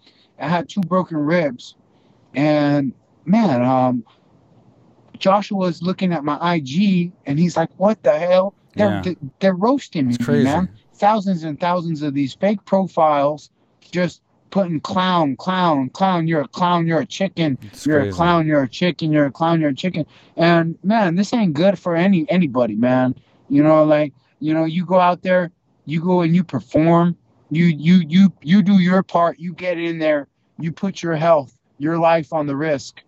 I 0.40 0.48
had 0.48 0.68
two 0.68 0.80
broken 0.80 1.18
ribs, 1.18 1.76
and 2.34 2.92
man, 3.26 3.62
um, 3.62 4.04
Joshua 5.18 5.56
was 5.56 5.82
looking 5.82 6.12
at 6.12 6.24
my 6.24 6.56
IG, 6.56 7.12
and 7.26 7.38
he's 7.38 7.56
like, 7.56 7.70
"What 7.76 8.02
the 8.02 8.18
hell? 8.18 8.54
They're 8.74 8.88
Yeah. 8.88 9.02
they, 9.02 9.16
they're 9.38 9.54
roasting 9.54 10.08
me, 10.08 10.16
man. 10.42 10.68
Thousands 11.02 11.42
and 11.42 11.58
thousands 11.58 12.00
of 12.02 12.14
these 12.14 12.34
fake 12.34 12.64
profiles, 12.64 13.50
just." 13.90 14.22
Putting 14.50 14.80
clown, 14.80 15.34
clown, 15.36 15.88
clown. 15.88 16.28
You're 16.28 16.42
a 16.42 16.48
clown. 16.48 16.86
You're 16.86 17.00
a 17.00 17.06
chicken. 17.06 17.56
It's 17.62 17.86
you're 17.86 18.00
crazy. 18.00 18.10
a 18.10 18.12
clown. 18.12 18.46
You're 18.46 18.64
a 18.64 18.68
chicken. 18.68 19.10
You're 19.10 19.24
a 19.24 19.30
clown. 19.30 19.62
You're 19.62 19.70
a 19.70 19.74
chicken. 19.74 20.04
And 20.36 20.78
man, 20.84 21.14
this 21.14 21.32
ain't 21.32 21.54
good 21.54 21.78
for 21.78 21.96
any 21.96 22.26
anybody, 22.28 22.76
man. 22.76 23.14
You 23.48 23.62
know, 23.62 23.82
like 23.84 24.12
you 24.40 24.52
know, 24.52 24.66
you 24.66 24.84
go 24.84 25.00
out 25.00 25.22
there, 25.22 25.52
you 25.86 26.02
go 26.02 26.20
and 26.20 26.36
you 26.36 26.44
perform. 26.44 27.16
You 27.50 27.64
you 27.64 28.02
you 28.06 28.32
you 28.42 28.62
do 28.62 28.78
your 28.78 29.02
part. 29.02 29.38
You 29.38 29.54
get 29.54 29.78
in 29.78 29.98
there. 29.98 30.28
You 30.58 30.70
put 30.70 31.02
your 31.02 31.16
health, 31.16 31.56
your 31.78 31.98
life 31.98 32.32
on 32.34 32.46
the 32.46 32.56
risk, 32.56 33.02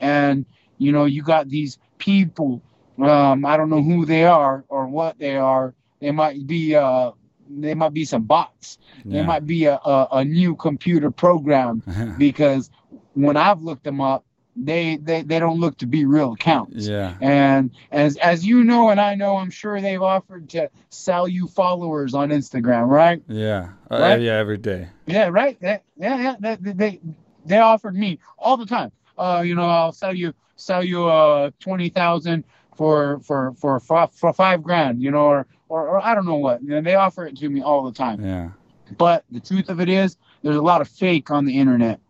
and 0.00 0.44
you 0.76 0.92
know 0.92 1.06
you 1.06 1.22
got 1.22 1.48
these 1.48 1.78
people. 1.96 2.60
Um, 3.00 3.46
I 3.46 3.56
don't 3.56 3.70
know 3.70 3.82
who 3.82 4.04
they 4.04 4.24
are 4.24 4.64
or 4.68 4.86
what 4.86 5.18
they 5.18 5.36
are. 5.36 5.74
They 6.00 6.10
might 6.10 6.46
be 6.46 6.74
uh, 6.74 7.12
they 7.58 7.74
might 7.74 7.92
be 7.92 8.04
some 8.04 8.22
bots. 8.24 8.78
They 9.04 9.18
Yeah. 9.18 9.26
might 9.26 9.46
be 9.46 9.64
a, 9.66 9.76
a, 9.76 10.08
a 10.12 10.24
new 10.24 10.54
computer 10.56 11.10
program 11.10 11.82
because 12.18 12.70
when 13.14 13.36
I've 13.36 13.62
looked 13.62 13.84
them 13.84 14.00
up, 14.00 14.24
they, 14.56 14.96
they 14.96 15.22
they 15.22 15.38
don't 15.38 15.60
look 15.60 15.78
to 15.78 15.86
be 15.86 16.04
real 16.04 16.32
accounts. 16.32 16.86
yeah 16.88 17.14
And 17.20 17.70
as 17.92 18.16
as 18.18 18.44
you 18.44 18.64
know 18.64 18.90
and 18.90 19.00
I 19.00 19.14
know, 19.14 19.36
I'm 19.36 19.50
sure 19.50 19.80
they've 19.80 20.02
offered 20.02 20.48
to 20.50 20.68
sell 20.90 21.28
you 21.28 21.46
followers 21.46 22.14
on 22.14 22.30
Instagram, 22.30 22.88
right? 22.88 23.22
yeah 23.28 23.70
uh, 23.90 24.18
yeah 24.20 24.36
every 24.38 24.58
day 24.58 24.88
Yeah, 25.06 25.28
right. 25.28 25.58
They, 25.60 25.80
yeah, 25.96 26.34
yeah. 26.40 26.56
They, 26.56 26.72
they- 26.72 27.00
they 27.46 27.58
offered 27.58 27.94
me 27.96 28.18
all 28.38 28.56
the 28.58 28.66
time. 28.66 28.92
Uh, 29.16 29.42
you 29.44 29.54
know, 29.54 29.64
I'll 29.64 29.92
sell 29.92 30.14
you 30.14 30.34
sell 30.56 30.84
you 30.84 31.06
uh 31.08 31.50
twenty 31.58 31.88
thousand 31.88 32.44
for 32.76 33.20
for 33.20 33.54
for 33.54 33.80
for 33.80 34.08
for 34.08 34.32
five 34.34 34.62
grand. 34.62 35.00
You 35.00 35.10
know, 35.10 35.24
or, 35.26 35.46
or 35.70 35.88
or 35.88 36.04
I 36.04 36.14
don't 36.14 36.26
know 36.26 36.36
what. 36.36 36.60
And 36.60 36.84
they 36.86 36.94
offer 36.96 37.24
it 37.26 37.36
to 37.38 37.48
me 37.48 37.62
all 37.62 37.84
the 37.84 37.92
time. 37.92 38.22
yeah 38.24 38.50
But 38.98 39.24
the 39.30 39.40
truth 39.40 39.68
of 39.70 39.80
it 39.80 39.88
is, 39.88 40.16
there's 40.42 40.56
a 40.56 40.62
lot 40.62 40.80
of 40.82 40.88
fake 40.88 41.30
on 41.30 41.44
the 41.46 41.56
internet, 41.58 42.00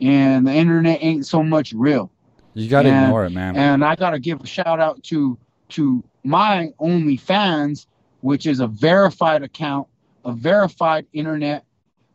and 0.00 0.46
the 0.46 0.52
internet 0.52 0.98
ain't 1.02 1.26
so 1.26 1.42
much 1.42 1.72
real. 1.72 2.10
you 2.54 2.68
got 2.68 2.82
to 2.82 2.88
And- 2.88 3.04
ignore 3.06 3.24
it 3.26 3.30
man 3.30 3.56
And 3.56 3.84
I 3.84 3.94
gotta 3.94 4.18
give 4.18 4.40
a 4.40 4.46
shout 4.46 4.80
out 4.80 5.02
to 5.04 5.38
to 5.70 6.02
my 6.24 6.72
OnlyFans, 6.80 7.86
which 8.22 8.46
is 8.46 8.58
a 8.60 8.66
verified 8.66 9.42
account, 9.42 9.86
a 10.24 10.32
verified 10.32 11.06
internet, 11.12 11.64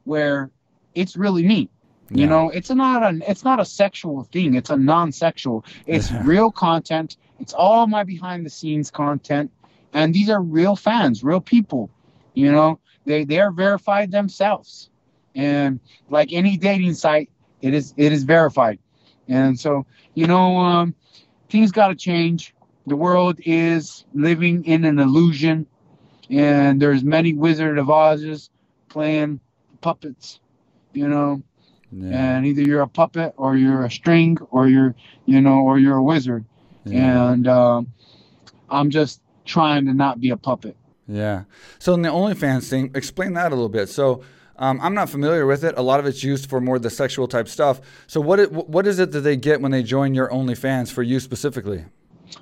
where 0.03 0.51
it's 0.93 1.15
really 1.15 1.45
me. 1.47 1.69
You 2.11 2.27
know, 2.27 2.49
it's 2.51 2.69
not 2.69 3.01
a 3.01 3.19
it's 3.31 3.43
not 3.43 3.59
a 3.59 3.65
sexual 3.65 4.23
thing. 4.31 4.53
It's 4.53 4.69
a 4.69 4.77
non-sexual. 4.77 5.65
It's 5.87 6.11
real 6.23 6.51
content. 6.51 7.17
It's 7.39 7.53
all 7.53 7.87
my 7.87 8.03
behind 8.03 8.45
the 8.45 8.49
scenes 8.49 8.91
content, 8.91 9.51
and 9.95 10.13
these 10.13 10.29
are 10.29 10.43
real 10.43 10.77
fans, 10.77 11.23
real 11.23 11.41
people. 11.41 11.91
You 12.35 12.51
know, 12.51 12.79
they 13.05 13.25
they 13.25 13.39
are 13.39 13.51
verified 13.51 14.11
themselves, 14.11 14.91
and 15.35 15.81
like 16.09 16.33
any 16.33 16.57
dating 16.57 16.95
site, 16.95 17.29
It 17.61 17.73
is 17.73 17.93
it 17.97 18.13
is 18.13 18.23
verified, 18.23 18.79
and 19.27 19.59
so 19.59 19.87
you 20.15 20.27
know 20.27 20.57
um, 20.57 20.95
things 21.49 21.71
got 21.71 21.89
to 21.89 21.95
change. 21.95 22.55
The 22.87 22.97
world 22.97 23.39
is 23.45 24.05
living 24.13 24.65
in 24.65 24.85
an 24.85 24.99
illusion, 24.99 25.67
and 26.29 26.81
there's 26.81 27.03
many 27.03 27.33
Wizard 27.33 27.77
of 27.79 27.89
Oz's 27.89 28.49
playing 28.89 29.41
puppets. 29.81 30.39
You 30.93 31.07
know, 31.09 31.43
Yeah. 31.91 32.39
and 32.39 32.45
either 32.45 32.61
you're 32.61 32.81
a 32.81 32.87
puppet 32.87 33.33
or 33.37 33.55
you're 33.57 33.83
a 33.85 33.91
string 33.91 34.37
or 34.51 34.67
you're 34.67 34.95
you 35.25 35.41
know 35.41 35.59
or 35.61 35.79
you're 35.79 35.97
a 35.97 36.03
wizard 36.03 36.45
yeah. 36.85 37.33
and 37.33 37.47
um, 37.47 37.93
i'm 38.69 38.89
just 38.89 39.21
trying 39.45 39.85
to 39.85 39.93
not 39.93 40.19
be 40.19 40.31
a 40.31 40.37
puppet 40.37 40.75
Yeah. 41.07 41.43
So 41.79 41.93
in 41.93 42.01
the 42.01 42.09
OnlyFans 42.09 42.69
thing, 42.69 42.91
explain 42.95 43.33
that 43.33 43.51
a 43.51 43.55
little 43.55 43.69
bit. 43.69 43.89
So 43.89 44.23
um, 44.57 44.79
I'm 44.81 44.93
not 44.93 45.09
familiar 45.09 45.45
with 45.45 45.63
it. 45.63 45.75
A 45.77 45.81
lot 45.81 45.99
of 45.99 46.05
it's 46.05 46.23
used 46.23 46.49
for 46.49 46.59
more 46.59 46.79
the 46.79 46.89
sexual 46.89 47.27
type 47.27 47.47
stuff. 47.47 47.81
So 48.07 48.21
what 48.21 48.39
it, 48.39 48.51
what 48.51 48.87
is 48.87 48.99
it 48.99 49.11
that 49.11 49.21
they 49.21 49.35
get 49.35 49.61
when 49.61 49.71
they 49.71 49.83
join 49.83 50.15
your 50.15 50.29
OnlyFans 50.29 50.91
for 50.91 51.03
you 51.03 51.19
specifically? 51.19 51.85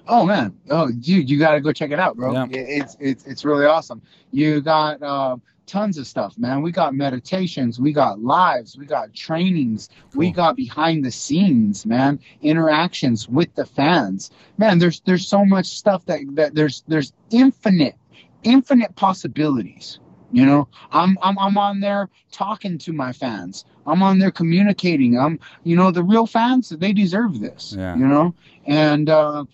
oh 0.08 0.26
man 0.26 0.58
oh 0.70 0.90
dude 0.92 1.30
you 1.30 1.38
gotta 1.38 1.60
go 1.60 1.74
check 1.74 1.92
it 1.92 2.00
out 2.00 2.16
bro 2.16 2.32
Yeah. 2.32 2.48
It's 2.52 2.96
it's 3.02 3.26
it's 3.26 3.44
really 3.44 3.66
awesome 3.66 4.02
you 4.32 4.62
got 4.62 5.02
uh, 5.04 5.36
tons 5.66 5.98
of 5.98 6.06
stuff 6.08 6.38
man. 6.38 6.62
We 6.62 6.72
got 6.72 6.94
meditations 6.94 7.80
we 7.80 7.94
got 7.94 8.22
lives 8.22 8.78
we 8.78 8.86
got 8.86 9.14
trainings 9.14 9.90
we 10.16 10.32
got 10.32 10.56
behind 10.56 11.06
the 11.06 11.12
scenes 11.12 11.86
man. 11.86 12.20
Interactions 12.42 13.28
with 13.30 13.54
the 13.56 13.66
fans. 13.66 14.32
Man 14.58 14.80
there's 14.80 15.00
there's 15.02 15.28
so 15.28 15.46
much 15.46 15.68
stuff 15.68 16.06
that 16.06 16.20
that 16.36 16.56
there's 16.56 16.84
there's 16.88 17.14
infinite 17.32 17.96
infinite 18.44 18.96
possibilities 18.96 20.00
you 20.34 20.46
know? 20.46 20.68
I'm 20.92 21.18
i'm, 21.22 21.38
I'm 21.40 21.58
on 21.58 21.80
there 21.80 22.10
talking 22.32 22.78
to 22.80 22.92
my 22.92 23.14
fans. 23.14 23.66
I'm 23.86 24.02
on 24.02 24.18
there 24.20 24.32
communicating. 24.32 25.18
I'm 25.18 25.40
you 25.64 25.76
know 25.76 25.92
the 25.92 26.04
real 26.04 26.26
fans 26.26 26.70
they 26.70 26.92
deserve 26.92 27.40
this 27.40 27.76
Yeah. 27.78 27.96
you 27.96 28.08
know? 28.08 28.34
And 28.66 29.10
uh 29.10 29.46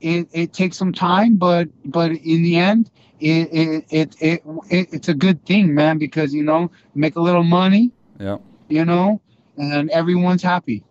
it, 0.00 0.28
it 0.32 0.52
takes 0.54 0.78
some 0.78 0.92
time 0.92 1.36
but 1.36 1.68
but 1.84 2.12
in 2.12 2.42
the 2.42 2.56
end 2.56 2.90
it 3.20 3.48
it, 3.52 3.84
it 3.90 4.16
it 4.20 4.42
it 4.70 4.88
it's 4.92 5.08
a 5.08 5.14
good 5.14 5.44
thing 5.44 5.74
man 5.74 5.98
because 5.98 6.32
you 6.34 6.42
know 6.42 6.70
make 6.94 7.16
a 7.16 7.20
little 7.20 7.42
money 7.44 7.90
Yeah. 8.18 8.38
you 8.68 8.84
know 8.84 9.20
and 9.56 9.90
everyone's 9.90 10.42
happy 10.42 10.82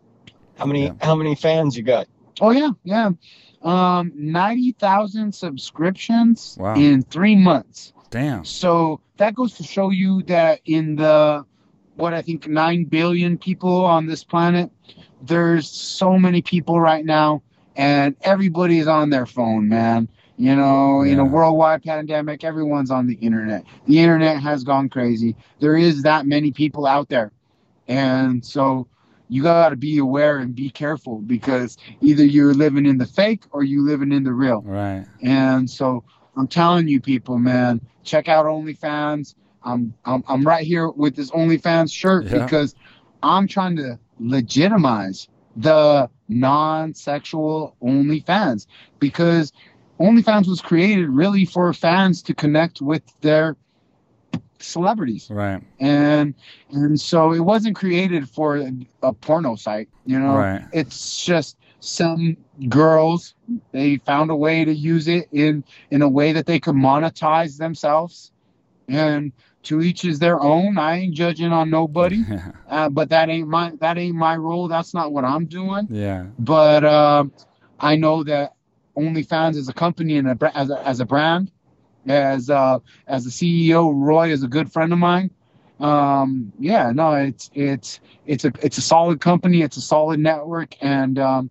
How 0.58 0.66
many 0.66 0.86
Yeah. 0.86 0.94
how 1.02 1.16
many 1.16 1.36
fans 1.36 1.76
you 1.78 1.84
got? 1.84 2.08
oh 2.42 2.52
yeah 2.52 2.72
yeah 2.84 3.10
um 3.64 4.12
90,000 4.16 5.34
subscriptions 5.34 6.58
Wow. 6.60 6.76
in 6.76 7.02
3 7.04 7.36
months 7.36 7.94
Damn. 8.12 8.44
So 8.44 9.02
that 9.18 9.36
goes 9.36 9.54
to 9.58 9.64
show 9.64 9.92
you 9.92 10.24
that 10.24 10.62
in 10.66 10.96
the 10.96 11.46
what 11.96 12.14
I 12.14 12.22
think 12.24 12.48
nine 12.48 12.86
billion 12.86 13.38
people 13.38 13.86
on 13.86 14.08
this 14.08 14.24
planet, 14.24 14.72
there's 15.22 15.70
so 15.70 16.18
many 16.18 16.42
people 16.42 16.80
right 16.80 17.06
now, 17.06 17.44
and 17.76 18.16
everybody's 18.22 18.88
on 18.88 19.10
their 19.12 19.26
phone, 19.28 19.68
man. 19.68 20.08
You 20.40 20.56
know, 20.56 21.02
in 21.02 21.20
a 21.20 21.26
worldwide 21.26 21.84
pandemic, 21.84 22.46
everyone's 22.46 22.92
on 22.92 23.08
the 23.08 23.16
internet. 23.16 23.66
The 23.88 24.00
internet 24.00 24.42
has 24.42 24.64
gone 24.64 24.88
crazy. 24.88 25.36
There 25.60 25.76
is 25.76 26.04
that 26.04 26.26
many 26.26 26.52
people 26.54 26.86
out 26.86 27.10
there, 27.10 27.34
and 27.90 28.46
so 28.46 28.88
you 29.28 29.44
got 29.44 29.70
to 29.70 29.76
be 29.76 29.98
aware 29.98 30.38
and 30.38 30.56
be 30.56 30.70
careful 30.70 31.18
because 31.20 31.78
either 32.00 32.24
you're 32.24 32.54
living 32.54 32.86
in 32.86 32.98
the 32.98 33.06
fake 33.06 33.44
or 33.52 33.64
you 33.64 33.86
living 33.86 34.14
in 34.14 34.24
the 34.24 34.32
real. 34.32 34.62
Right. 34.62 35.06
And 35.22 35.70
so 35.70 36.06
I'm 36.38 36.48
telling 36.48 36.88
you, 36.88 37.02
people, 37.02 37.38
man, 37.38 37.82
check 38.04 38.30
out 38.30 38.46
OnlyFans. 38.46 39.36
I'm 39.64 39.94
I'm 40.06 40.24
I'm 40.30 40.44
right 40.48 40.66
here 40.66 40.90
with 40.90 41.18
this 41.18 41.32
OnlyFans 41.32 41.92
shirt 41.94 42.28
Yeah. 42.28 42.46
because 42.46 42.76
I'm 43.22 43.46
trying 43.46 43.76
to 43.76 44.00
legitimize 44.22 45.28
the 45.58 46.10
non-sexual 46.30 47.76
OnlyFans 47.84 48.68
because 49.00 49.52
OnlyFans 50.00 50.47
was 50.47 50.62
created 50.62 51.10
really 51.10 51.45
for 51.45 51.72
fans 51.74 52.22
to 52.24 52.34
connect 52.34 52.82
with 52.82 53.04
their 53.22 53.56
celebrities. 54.60 55.30
Right. 55.30 55.62
and 55.80 56.34
and 56.72 57.00
so 57.00 57.32
it 57.32 57.39
wasn't 57.39 57.76
created 57.76 58.30
for 58.30 58.58
a, 58.58 58.72
a 59.04 59.14
porno 59.14 59.56
site 59.56 59.88
you 60.06 60.20
know? 60.20 60.36
Right. 60.36 60.66
it's 60.74 61.24
just 61.24 61.58
some 61.80 62.36
girls 62.68 63.36
they 63.72 63.97
found 63.97 64.32
a 64.32 64.36
way 64.36 64.66
to 64.66 64.74
use 64.74 65.08
it 65.08 65.28
in 65.32 65.64
in 65.91 66.02
a 66.02 66.10
way 66.10 66.34
that 66.34 66.45
they 66.45 66.60
could 66.60 66.76
monetize 66.76 67.58
themselves. 67.58 68.32
And 68.88 69.32
to 69.64 69.82
each 69.82 70.04
is 70.04 70.20
their 70.20 70.39
own. 70.41 70.78
I 70.78 70.97
ain't 71.00 71.14
judging 71.14 71.52
on 71.52 71.70
nobody. 71.70 72.24
Uh, 72.70 72.88
but 72.88 73.10
that 73.10 73.30
ain't 73.30 73.47
my 73.47 73.72
that 73.80 73.97
ain't 73.97 74.16
my 74.16 74.36
role. 74.36 74.68
That's 74.68 74.93
not 74.93 75.12
what 75.12 75.26
i'm 75.26 75.47
doing. 75.47 75.88
Yeah. 75.89 76.28
but 76.38 76.86
um, 76.86 77.34
I 77.80 77.95
know 77.95 78.24
that 78.26 78.54
OnlyFans 79.00 79.56
as 79.56 79.70
a 79.70 79.74
company 79.74 80.18
and 80.18 80.28
a, 80.28 80.58
as 80.58 80.70
a, 80.70 80.88
as 80.88 81.00
a 81.00 81.06
brand, 81.06 81.52
as 82.08 82.50
uh, 82.50 82.80
as 83.08 83.26
the 83.26 83.32
CEO, 83.32 83.91
Roy 83.93 84.32
is 84.32 84.43
a 84.43 84.47
good 84.47 84.72
friend 84.72 84.93
of 84.93 85.00
mine. 85.00 85.32
Um, 85.80 86.52
yeah, 86.60 86.91
no, 86.91 87.14
it's 87.14 87.50
it's 87.54 88.00
it's 88.26 88.45
a 88.45 88.52
it's 88.62 88.78
a 88.78 88.82
solid 88.82 89.22
company, 89.22 89.62
it's 89.62 89.78
a 89.78 89.82
solid 89.82 90.20
network, 90.20 90.76
and 90.82 91.18
um, 91.18 91.50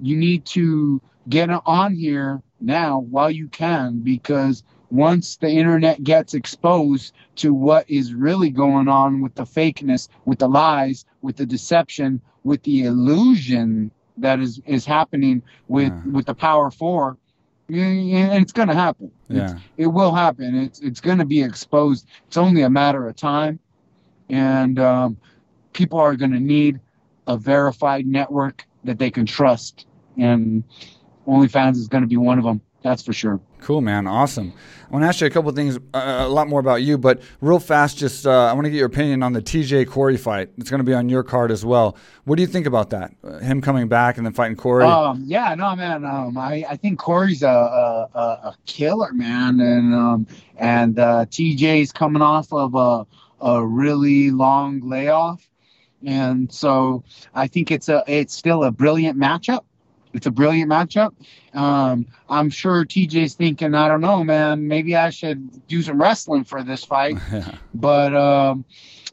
you 0.00 0.16
need 0.16 0.46
to 0.46 1.00
get 1.28 1.50
on 1.50 1.94
here 1.94 2.42
now 2.60 3.00
while 3.00 3.30
you 3.30 3.48
can 3.48 4.00
because 4.00 4.62
once 4.90 5.36
the 5.36 5.48
internet 5.48 6.02
gets 6.04 6.32
exposed 6.32 7.12
to 7.34 7.52
what 7.52 7.90
is 7.90 8.14
really 8.14 8.50
going 8.50 8.88
on 8.88 9.20
with 9.20 9.34
the 9.34 9.44
fakeness, 9.44 10.08
with 10.24 10.38
the 10.38 10.48
lies, 10.48 11.04
with 11.22 11.36
the 11.36 11.46
deception, 11.46 12.20
with 12.44 12.62
the 12.62 12.84
illusion 12.84 13.90
that 14.18 14.40
is 14.40 14.60
is 14.66 14.84
happening 14.86 15.42
with 15.68 15.92
Yeah. 15.92 16.12
with 16.12 16.26
the 16.26 16.34
power 16.34 16.70
four 16.70 17.16
yeah, 17.68 17.90
yeah, 17.90 18.34
it's 18.34 18.52
going 18.52 18.68
to 18.68 18.74
happen. 18.74 19.10
It's- 19.28 19.54
it 19.76 19.86
will 19.88 20.12
happen. 20.14 20.54
It's 20.54 20.80
it's 20.80 21.00
going 21.00 21.18
to 21.18 21.24
be 21.24 21.42
exposed. 21.42 22.06
It's 22.28 22.36
only 22.36 22.62
a 22.62 22.70
matter 22.70 23.08
of 23.08 23.16
time. 23.16 23.58
And 24.28 24.78
um, 24.78 25.16
people 25.72 25.98
are 25.98 26.14
going 26.16 26.32
to 26.32 26.40
need 26.40 26.80
a 27.26 27.36
verified 27.36 28.06
network 28.06 28.64
that 28.84 28.98
they 28.98 29.10
can 29.10 29.26
trust. 29.26 29.86
And 30.16 30.62
OnlyFans 31.26 31.76
is 31.76 31.88
going 31.88 32.02
to 32.02 32.08
be 32.08 32.16
one 32.16 32.38
of 32.38 32.44
them 32.44 32.60
that's 32.82 33.02
for 33.02 33.12
sure 33.12 33.40
Cool, 33.60 33.80
man. 33.80 34.06
Awesome. 34.06 34.52
I 34.88 34.92
want 34.92 35.02
to 35.02 35.08
ask 35.08 35.20
you 35.20 35.26
a 35.26 35.30
couple 35.30 35.50
things, 35.50 35.78
uh, 35.94 36.18
a 36.20 36.28
lot 36.28 36.48
more 36.48 36.60
about 36.60 36.82
you, 36.82 36.96
but 36.96 37.20
real 37.40 37.58
fast, 37.58 37.98
just 37.98 38.24
uh, 38.24 38.30
I 38.30 38.52
want 38.52 38.66
to 38.66 38.70
get 38.70 38.76
your 38.76 38.86
opinion 38.86 39.24
on 39.24 39.32
the 39.32 39.42
TJ 39.42 39.88
Cory 39.88 40.16
fight. 40.16 40.50
It's 40.58 40.70
going 40.70 40.78
to 40.78 40.84
be 40.84 40.94
on 40.94 41.08
your 41.08 41.24
card 41.24 41.50
as 41.50 41.64
well. 41.64 41.96
What 42.24 42.36
do 42.36 42.42
you 42.42 42.46
think 42.46 42.66
about 42.66 42.90
that? 42.90 43.12
Uh, 43.24 43.38
him 43.38 43.60
coming 43.60 43.88
back 43.88 44.16
and 44.16 44.24
then 44.24 44.32
fighting 44.32 44.56
Cory? 44.56 44.84
Um, 44.84 45.24
yeah, 45.26 45.54
no, 45.56 45.74
man. 45.74 46.04
Um, 46.04 46.38
I, 46.38 46.64
I 46.68 46.76
think 46.76 47.00
Cory's 47.00 47.42
a, 47.42 47.48
a, 47.48 48.18
a, 48.18 48.56
killer, 48.66 49.12
man, 49.12 49.58
and 49.58 49.94
um, 49.94 50.26
and 50.56 50.98
uh, 50.98 51.26
TJ's 51.26 51.90
coming 51.90 52.22
off 52.22 52.52
of 52.52 52.74
a 52.76 53.06
a 53.40 53.66
really 53.66 54.30
long 54.30 54.80
layoff, 54.88 55.46
and 56.04 56.52
so 56.52 57.02
I 57.34 57.48
think 57.48 57.72
it's 57.72 57.88
a 57.88 58.04
it's 58.06 58.34
still 58.34 58.62
a 58.62 58.70
brilliant 58.70 59.18
matchup. 59.18 59.64
It's 60.16 60.26
a 60.26 60.30
brilliant 60.30 60.70
matchup. 60.70 61.12
Um, 61.54 62.06
I'm 62.28 62.48
sure 62.50 62.84
TJ's 62.84 63.34
thinking, 63.34 63.74
I 63.74 63.86
don't 63.88 64.00
know, 64.00 64.24
man. 64.24 64.66
Maybe 64.66 64.96
I 64.96 65.10
should 65.10 65.66
do 65.68 65.82
some 65.82 66.00
wrestling 66.00 66.44
for 66.44 66.62
this 66.62 66.84
fight, 66.84 67.18
but 67.74 68.14
um, 68.16 68.64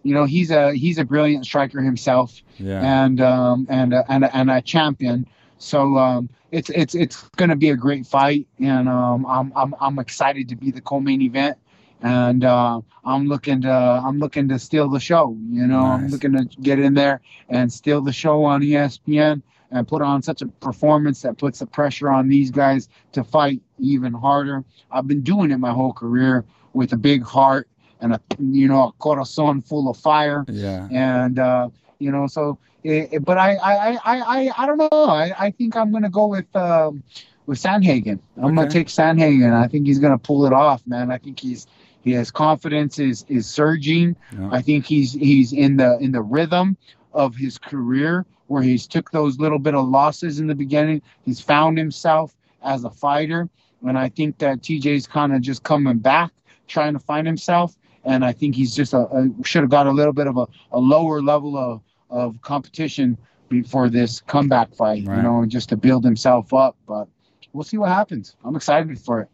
you 0.04 0.14
know, 0.14 0.24
he's 0.24 0.50
a 0.52 0.74
he's 0.74 0.98
a 0.98 1.06
brilliant 1.06 1.46
striker 1.46 1.82
himself 1.82 2.42
Yeah. 2.58 2.82
and 3.04 3.20
um, 3.22 3.68
and 3.70 3.94
a- 3.94 4.06
and 4.10 4.24
and 4.34 4.50
a 4.50 4.62
champion. 4.62 5.28
So 5.58 5.98
um, 5.98 6.30
it's 6.52 6.70
it's 6.70 6.96
it's 6.96 7.22
going 7.36 7.50
to 7.50 7.56
be 7.56 7.70
a 7.70 7.76
great 7.76 8.06
fight, 8.06 8.48
and 8.60 8.88
um, 8.90 9.26
I'm 9.26 9.52
I'm 9.56 9.76
I'm 9.80 10.00
excited 10.00 10.50
to 10.50 10.56
be 10.56 10.72
the 10.72 10.82
co-main 10.82 11.22
event, 11.22 11.58
and 12.02 12.44
uh, 12.44 12.82
I'm 13.06 13.28
looking 13.28 13.62
to 13.62 13.72
I'm 13.72 14.20
looking 14.20 14.48
to 14.50 14.60
steal 14.60 14.90
the 14.90 15.00
show. 15.00 15.38
You 15.52 15.68
know, 15.68 15.80
I'm 15.84 16.08
looking 16.10 16.34
to 16.34 16.46
get 16.62 16.80
in 16.80 16.94
there 16.94 17.22
and 17.50 17.72
steal 17.72 18.02
the 18.02 18.12
show 18.14 18.44
on 18.46 18.62
ESPN 18.62 19.42
and 19.74 19.88
put 19.88 20.02
on 20.02 20.22
such 20.22 20.42
a 20.42 20.46
performance 20.48 21.22
that 21.24 21.38
puts 21.38 21.60
the 21.60 21.66
pressure 21.66 22.10
on 22.10 22.30
these 22.30 22.52
guys 22.52 22.88
to 23.12 23.24
fight 23.24 23.60
even 23.80 24.14
harder. 24.14 24.64
I've 24.92 25.08
been 25.08 25.22
doing 25.22 25.52
it 25.52 25.58
my 25.58 25.72
whole 25.72 25.92
career 25.92 26.46
with 26.74 26.94
a 26.94 26.98
big 26.98 27.24
heart 27.24 27.68
and 28.00 28.14
a 28.14 28.22
you 28.40 28.68
know 28.68 28.88
a 28.88 28.92
corazon 28.94 29.62
full 29.62 29.90
of 29.90 29.98
fire 29.98 30.46
Yeah. 30.48 30.88
and 30.92 31.40
uh, 31.40 31.70
you 32.00 32.12
know, 32.12 32.28
so. 32.28 32.58
It, 32.84 33.10
it- 33.14 33.24
but 33.26 33.38
I, 33.38 33.56
I, 33.56 33.76
I, 33.94 33.98
I, 34.04 34.52
I 34.58 34.66
don't 34.66 34.78
know. 34.78 34.90
I, 35.06 35.32
I 35.40 35.52
think 35.52 35.78
I'm 35.78 35.90
gonna 35.94 36.10
go 36.10 36.28
with 36.28 36.54
um, 36.54 37.02
with 37.46 37.58
Sandhagen. 37.58 38.20
I'm 38.36 38.54
gonna 38.56 38.70
take 38.70 38.88
Sandhagen. 38.88 39.54
I 39.54 39.68
think 39.70 39.88
he's 39.88 40.00
gonna 40.00 40.18
pull 40.18 40.46
it 40.46 40.52
off, 40.52 40.86
man. 40.86 41.10
I 41.10 41.18
think 41.18 41.40
he's 41.40 41.66
his 42.02 42.30
confidence 42.30 43.00
is 43.00 43.24
is 43.30 43.48
surging. 43.48 44.18
Yeah. 44.38 44.50
I 44.52 44.62
think 44.62 44.86
he's 44.86 45.14
he's 45.14 45.54
in 45.54 45.78
the 45.78 45.98
in 46.00 46.12
the 46.12 46.22
rhythm 46.22 46.76
of 47.14 47.38
his 47.38 47.58
career 47.58 48.26
where 48.48 48.62
he's 48.62 48.88
took 48.88 49.12
those 49.12 49.40
little 49.40 49.60
bit 49.60 49.76
of 49.76 49.88
losses 49.88 50.40
in 50.40 50.48
the 50.48 50.56
beginning. 50.56 51.02
He's 51.24 51.40
found 51.40 51.78
himself 51.78 52.36
as 52.64 52.84
a 52.84 52.90
fighter, 52.90 53.50
and 53.86 53.98
I 53.98 54.10
think 54.10 54.38
that 54.40 54.62
TJ's 54.62 55.08
kind 55.08 55.34
of 55.34 55.42
just 55.42 55.64
coming 55.64 55.98
back, 55.98 56.32
trying 56.68 56.94
to 56.94 57.00
find 57.00 57.28
himself. 57.28 57.76
And 58.06 58.26
I 58.26 58.34
think 58.34 58.56
he's 58.56 58.76
just 58.76 58.94
a, 58.94 59.08
a 59.08 59.30
should 59.44 59.62
have 59.62 59.70
got 59.70 59.88
a 59.88 59.92
little 59.92 60.14
bit 60.14 60.28
of 60.28 60.38
a, 60.38 60.48
a 60.72 60.80
lower 60.80 61.22
level 61.22 61.58
of 61.58 61.82
of 62.10 62.40
competition 62.42 63.18
before 63.50 63.90
this 63.90 64.22
comeback 64.22 64.74
fight. 64.74 65.06
Right. 65.06 65.18
You 65.18 65.24
know, 65.24 65.46
just 65.46 65.70
to 65.70 65.78
build 65.78 66.04
himself 66.04 66.54
up. 66.54 66.76
But 66.88 67.08
we'll 67.54 67.64
see 67.64 67.78
what 67.78 67.90
happens. 67.90 68.36
I'm 68.44 68.56
excited 68.56 69.00
for 69.00 69.22
it. 69.22 69.30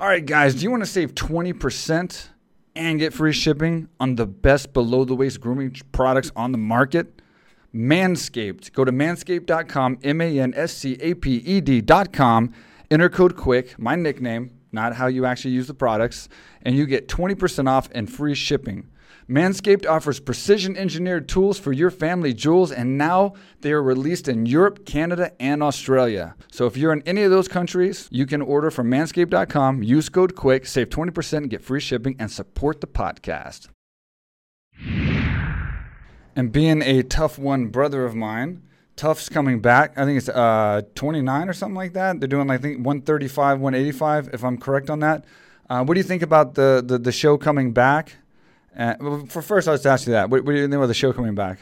All 0.00 0.06
right, 0.06 0.24
guys, 0.24 0.54
do 0.54 0.62
you 0.62 0.70
want 0.70 0.82
to 0.82 0.88
save 0.88 1.14
20% 1.14 2.28
and 2.76 2.98
get 3.00 3.12
free 3.12 3.32
shipping 3.32 3.88
on 3.98 4.14
the 4.14 4.26
best 4.26 4.72
below 4.72 5.04
the 5.04 5.14
waist 5.14 5.40
grooming 5.40 5.74
products 5.90 6.30
on 6.36 6.52
the 6.52 6.58
market? 6.58 7.20
Manscaped. 7.78 8.72
Go 8.72 8.84
to 8.84 8.90
manscaped.com, 8.90 10.00
M 10.02 10.20
A 10.20 10.40
N 10.40 10.52
S 10.56 10.72
C 10.72 10.96
A 11.00 11.14
P 11.14 11.36
E 11.36 11.60
D.com, 11.60 12.52
enter 12.90 13.08
code 13.08 13.36
QUICK, 13.36 13.78
my 13.78 13.94
nickname, 13.94 14.50
not 14.72 14.96
how 14.96 15.06
you 15.06 15.24
actually 15.24 15.52
use 15.52 15.68
the 15.68 15.74
products, 15.74 16.28
and 16.62 16.74
you 16.76 16.86
get 16.86 17.06
20% 17.06 17.68
off 17.68 17.88
and 17.92 18.12
free 18.12 18.34
shipping. 18.34 18.88
Manscaped 19.28 19.86
offers 19.86 20.20
precision 20.20 20.76
engineered 20.76 21.28
tools 21.28 21.58
for 21.58 21.70
your 21.72 21.90
family 21.90 22.32
jewels, 22.32 22.72
and 22.72 22.96
now 22.98 23.34
they 23.60 23.70
are 23.72 23.82
released 23.82 24.26
in 24.26 24.46
Europe, 24.46 24.86
Canada, 24.86 25.30
and 25.38 25.62
Australia. 25.62 26.34
So 26.50 26.66
if 26.66 26.78
you're 26.78 26.94
in 26.94 27.02
any 27.02 27.22
of 27.22 27.30
those 27.30 27.46
countries, 27.46 28.08
you 28.10 28.24
can 28.24 28.40
order 28.40 28.70
from 28.70 28.90
manscaped.com, 28.90 29.82
use 29.82 30.08
code 30.08 30.34
QUICK, 30.34 30.66
save 30.66 30.88
20%, 30.88 31.36
and 31.36 31.50
get 31.50 31.62
free 31.62 31.80
shipping, 31.80 32.16
and 32.18 32.30
support 32.30 32.80
the 32.80 32.86
podcast. 32.86 33.68
And 36.38 36.52
being 36.52 36.82
a 36.82 37.02
TUF 37.02 37.36
one 37.36 37.66
brother 37.66 38.04
of 38.04 38.14
mine, 38.14 38.62
TUF's 38.94 39.28
coming 39.28 39.58
back. 39.58 39.98
I 39.98 40.04
think 40.04 40.18
it's 40.18 40.28
uh, 40.28 40.82
29 40.94 41.48
or 41.48 41.52
something 41.52 41.74
like 41.74 41.94
that. 41.94 42.20
They're 42.20 42.28
doing, 42.28 42.48
I 42.48 42.58
think, 42.58 42.76
135, 42.86 43.58
185, 43.58 44.30
if 44.32 44.44
I'm 44.44 44.56
correct 44.56 44.88
on 44.88 45.00
that. 45.00 45.24
Uh, 45.68 45.82
what 45.82 45.94
do 45.94 45.98
you 45.98 46.04
think 46.04 46.22
about 46.22 46.54
the, 46.54 46.80
the, 46.86 46.96
the 46.96 47.10
show 47.10 47.38
coming 47.38 47.72
back? 47.72 48.18
Uh, 48.78 49.24
for 49.26 49.42
first, 49.42 49.66
let's 49.66 49.84
ask 49.84 50.06
you 50.06 50.12
that. 50.12 50.30
What, 50.30 50.44
what 50.44 50.52
do 50.52 50.58
you 50.58 50.66
think 50.66 50.76
about 50.76 50.86
the 50.86 50.94
show 50.94 51.12
coming 51.12 51.34
back? 51.34 51.58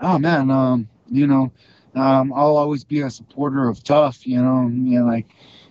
Oh 0.00 0.16
man, 0.16 0.48
um, 0.48 0.88
you 1.10 1.26
know, 1.26 1.50
um, 1.96 2.32
I'll 2.32 2.56
always 2.56 2.84
be 2.84 3.00
a 3.00 3.10
supporter 3.10 3.68
of 3.68 3.82
TUF. 3.82 4.24
You 4.24 4.40
know, 4.40 4.68
know, 4.68 5.06
like 5.06 5.26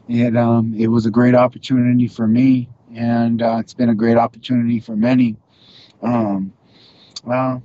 it. 0.10 0.36
Um, 0.36 0.76
it 0.78 0.88
was 0.88 1.06
a 1.06 1.12
great 1.12 1.34
opportunity 1.34 2.10
for 2.10 2.28
me, 2.28 2.68
and 2.94 3.42
uh, 3.42 3.60
it's 3.62 3.74
been 3.74 3.88
a 3.88 3.96
great 3.96 4.18
opportunity 4.18 4.82
for 4.82 4.98
many. 4.98 5.38
Um, 6.02 6.52
uh, 7.26 7.60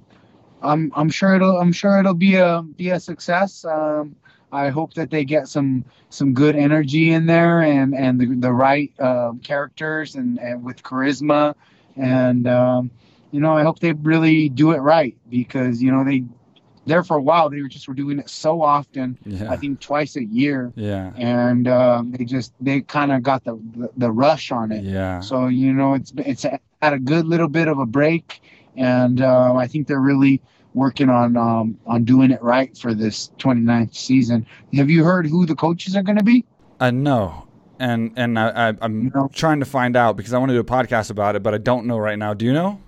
I'm 0.63 0.93
I'm 0.95 1.11
sure 1.11 1.35
it'll 1.35 1.59
I'm 1.59 1.73
sure 1.73 1.99
it'll 1.99 2.15
be 2.15 2.35
a 2.37 2.63
be 2.63 2.91
a 2.91 3.01
success. 3.01 3.65
Um, 3.65 4.17
I 4.51 4.71
hope 4.71 4.95
that 4.95 5.11
they 5.11 5.25
get 5.25 5.47
some 5.49 5.85
some 6.11 6.33
good 6.35 6.57
energy 6.57 7.11
in 7.13 7.27
there 7.27 7.61
and 7.63 7.95
and 7.95 8.21
the, 8.21 8.27
the 8.35 8.53
right 8.53 8.93
uh, 8.99 9.33
characters 9.43 10.15
and, 10.15 10.39
and 10.39 10.65
with 10.65 10.83
charisma 10.83 11.55
and 11.97 12.47
um, 12.49 12.91
you 13.31 13.41
know 13.41 13.57
I 13.57 13.63
hope 13.63 13.79
they 13.81 13.93
really 13.93 14.49
do 14.49 14.73
it 14.73 14.79
right 14.79 15.17
because 15.29 15.83
you 15.83 15.91
know 15.93 16.05
they 16.05 16.25
there 16.87 17.05
for 17.05 17.19
a 17.19 17.23
while 17.23 17.51
they 17.51 17.61
were 17.61 17.69
just 17.69 17.87
were 17.87 17.95
doing 17.95 18.19
it 18.19 18.31
so 18.31 18.63
often 18.63 19.19
Yeah. 19.27 19.53
I 19.53 19.57
think 19.59 19.81
twice 19.81 20.17
a 20.17 20.25
year 20.25 20.73
Yeah. 20.77 21.13
and 21.17 21.69
um, 21.69 22.13
they 22.13 22.25
just 22.25 22.55
they 22.61 22.81
kind 22.81 23.13
of 23.13 23.23
got 23.23 23.45
the, 23.45 23.61
the 23.77 23.91
the 23.99 24.11
rush 24.11 24.51
on 24.51 24.73
it 24.73 24.83
Yeah. 24.85 25.21
so 25.21 25.49
you 25.49 25.73
know, 25.75 25.95
it's 25.95 26.13
it's 26.17 26.47
had 26.81 26.93
a 26.93 26.99
good 26.99 27.27
little 27.27 27.49
bit 27.49 27.67
of 27.69 27.79
a 27.79 27.87
break, 27.87 28.41
and 28.79 29.21
uh, 29.21 29.55
I 29.55 29.67
think 29.67 29.87
they're 29.87 30.01
really 30.01 30.41
working 30.75 31.09
on 31.09 31.37
um, 31.37 31.79
on 31.87 32.05
doing 32.05 32.31
it 32.31 32.43
right 32.43 32.77
for 32.77 32.95
this 32.95 33.31
29th 33.39 33.95
season. 33.95 34.47
Have 34.75 34.91
you 34.91 35.05
heard 35.05 35.27
who 35.27 35.47
the 35.47 35.55
coaches 35.55 35.97
are 35.97 36.03
going 36.03 36.19
to 36.19 36.25
be? 36.25 36.45
I 36.81 36.91
know. 36.91 37.45
And 37.81 38.13
and 38.17 38.39
I, 38.39 38.75
I'm 38.81 39.05
You 39.05 39.11
know? 39.15 39.31
trying 39.33 39.61
to 39.61 39.67
find 39.67 39.97
out 39.97 40.17
because 40.17 40.33
I 40.33 40.39
want 40.39 40.51
to 40.51 40.55
do 40.55 40.61
a 40.61 40.65
podcast 40.65 41.11
about 41.11 41.37
it, 41.37 41.43
but 41.43 41.55
I 41.55 41.59
don't 41.59 41.87
know 41.87 41.99
right 41.99 42.19
now. 42.19 42.35
Do 42.35 42.45
you 42.45 42.53
know? 42.53 42.81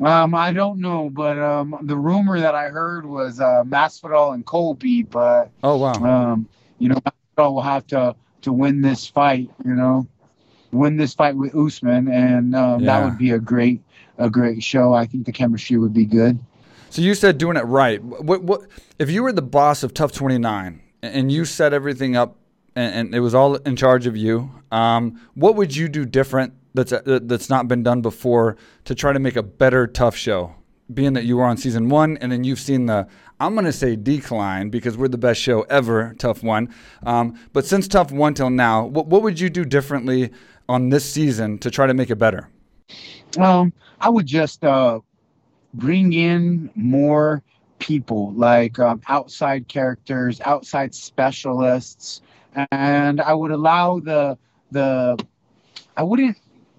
Um, 0.00 0.34
I 0.34 0.52
don't 0.52 0.80
know, 0.80 1.08
but 1.10 1.38
um, 1.38 1.76
the 1.82 1.96
rumor 1.96 2.38
that 2.40 2.54
I 2.54 2.68
heard 2.68 3.06
was 3.06 3.40
uh, 3.40 3.62
Masvidal 3.64 4.34
and 4.34 4.44
Colby, 4.44 5.02
but 5.04 5.50
Oh 5.62 5.76
wow. 5.76 5.92
um, 6.32 6.48
you 6.78 6.88
know, 6.88 6.96
Masvidal 6.96 7.54
will 7.54 7.62
have 7.62 7.86
to 7.88 8.14
to 8.42 8.52
win 8.52 8.82
this 8.82 9.06
fight. 9.06 9.48
You 9.64 9.74
know, 9.74 10.06
win 10.72 10.96
this 10.96 11.14
fight 11.14 11.36
with 11.36 11.54
Usman, 11.54 12.08
and 12.08 12.54
um, 12.54 12.82
Yeah. 12.82 12.98
that 12.98 13.04
would 13.04 13.18
be 13.18 13.30
a 13.30 13.38
great 13.38 13.80
a 14.18 14.30
great 14.30 14.62
show. 14.62 14.94
I 14.94 15.06
think 15.06 15.26
the 15.26 15.32
chemistry 15.32 15.76
would 15.76 15.94
be 15.94 16.04
good. 16.04 16.38
So 16.90 17.02
you 17.02 17.14
said 17.14 17.38
doing 17.38 17.56
it 17.56 17.64
right. 17.64 18.02
What 18.02 18.42
what 18.42 18.62
if 18.98 19.10
you 19.10 19.22
were 19.22 19.32
the 19.32 19.42
boss 19.42 19.82
of 19.82 19.92
TUF 19.92 20.12
29 20.12 20.80
and 21.02 21.32
you 21.32 21.44
set 21.44 21.72
everything 21.72 22.16
up 22.16 22.36
and, 22.74 22.94
and 22.94 23.14
it 23.14 23.20
was 23.20 23.34
all 23.34 23.56
in 23.56 23.76
charge 23.76 24.06
of 24.06 24.16
you? 24.16 24.50
Um, 24.72 25.20
what 25.34 25.56
would 25.56 25.76
you 25.76 25.88
do 25.88 26.04
different 26.04 26.54
that's 26.74 26.92
uh, 26.92 27.20
that's 27.22 27.50
not 27.50 27.68
been 27.68 27.82
done 27.82 28.02
before 28.02 28.56
to 28.84 28.94
try 28.94 29.12
to 29.12 29.18
make 29.18 29.36
a 29.36 29.42
better 29.42 29.86
TUF 29.86 30.16
show? 30.16 30.54
Being 30.92 31.14
that 31.14 31.24
you 31.24 31.36
were 31.36 31.44
on 31.44 31.56
season 31.56 31.88
one 31.88 32.16
and 32.18 32.30
then 32.30 32.44
you've 32.44 32.60
seen 32.60 32.86
the 32.86 33.08
I'm 33.38 33.54
going 33.54 33.66
to 33.66 33.72
say 33.72 33.96
decline 33.96 34.70
because 34.70 34.96
we're 34.96 35.08
the 35.08 35.18
best 35.18 35.40
show 35.40 35.62
ever, 35.62 36.14
TUF 36.18 36.42
One. 36.42 36.74
Um, 37.02 37.38
but 37.52 37.66
since 37.66 37.86
TUF 37.86 38.10
One 38.10 38.34
till 38.34 38.50
now, 38.50 38.86
what 38.86 39.06
what 39.08 39.22
would 39.22 39.38
you 39.38 39.50
do 39.50 39.64
differently 39.64 40.30
on 40.68 40.88
this 40.88 41.04
season 41.04 41.58
to 41.58 41.70
try 41.70 41.86
to 41.86 41.94
make 41.94 42.10
it 42.10 42.16
better? 42.16 42.48
Um, 43.38 43.72
I 44.00 44.08
would 44.08 44.26
just 44.26 44.64
uh, 44.64 45.00
bring 45.74 46.12
in 46.12 46.70
more 46.74 47.42
people, 47.78 48.32
like 48.32 48.78
um, 48.78 49.00
outside 49.08 49.68
characters, 49.68 50.40
outside 50.44 50.94
specialists, 50.94 52.22
and 52.70 53.20
I 53.20 53.34
would 53.34 53.50
allow 53.50 54.00
the 54.00 54.38
the. 54.70 55.18
I 55.96 56.02
wouldn't 56.02 56.36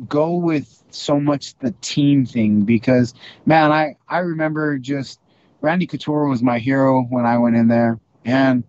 go 0.07 0.35
with 0.35 0.83
so 0.91 1.19
much 1.19 1.57
the 1.59 1.71
team 1.81 2.25
thing 2.25 2.61
because, 2.61 3.13
man, 3.45 3.71
I 3.71 3.95
I 4.07 4.19
remember 4.19 4.77
just 4.77 5.19
Randy 5.61 5.87
Couture 5.87 6.27
was 6.27 6.43
my 6.43 6.59
hero 6.59 7.03
when 7.09 7.25
I 7.25 7.37
went 7.37 7.55
in 7.55 7.67
there, 7.67 7.99
and 8.25 8.63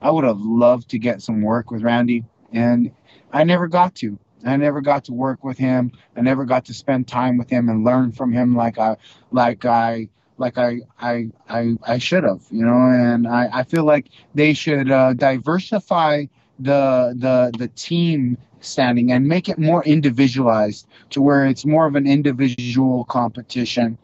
I 0.00 0.10
would 0.10 0.24
have 0.24 0.40
loved 0.40 0.90
to 0.90 0.98
get 0.98 1.22
some 1.22 1.42
work 1.42 1.70
with 1.70 1.82
Randy, 1.82 2.24
and 2.52 2.90
I 3.32 3.44
never 3.44 3.68
got 3.68 3.94
to. 3.96 4.18
I 4.44 4.56
never 4.56 4.80
got 4.80 5.04
to 5.04 5.12
work 5.12 5.44
with 5.44 5.58
him. 5.58 5.92
I 6.16 6.20
never 6.20 6.44
got 6.44 6.64
to 6.66 6.74
spend 6.74 7.08
time 7.08 7.36
with 7.38 7.50
him 7.50 7.68
and 7.68 7.84
learn 7.84 8.12
from 8.12 8.32
him 8.32 8.56
like 8.56 8.78
I 8.78 8.96
like 9.30 9.64
I 9.64 10.08
like 10.38 10.58
I 10.58 10.80
I 11.00 11.30
I, 11.48 11.76
I 11.86 11.98
should 11.98 12.24
have, 12.24 12.42
you 12.50 12.64
know. 12.64 12.74
And 12.74 13.26
I, 13.26 13.48
I 13.52 13.62
feel 13.64 13.84
like 13.84 14.08
they 14.34 14.54
should 14.54 14.90
uh, 14.90 15.14
diversify 15.14 16.26
the 16.58 17.14
the 17.16 17.52
the 17.58 17.68
team 17.68 18.36
standing 18.60 19.10
and 19.10 19.26
make 19.26 19.48
it 19.48 19.58
more 19.58 19.84
individualized 19.84 20.86
to 21.10 21.20
where 21.20 21.44
it's 21.46 21.64
more 21.64 21.86
of 21.86 21.96
an 21.96 22.06
individual 22.06 23.04
competition 23.06 23.98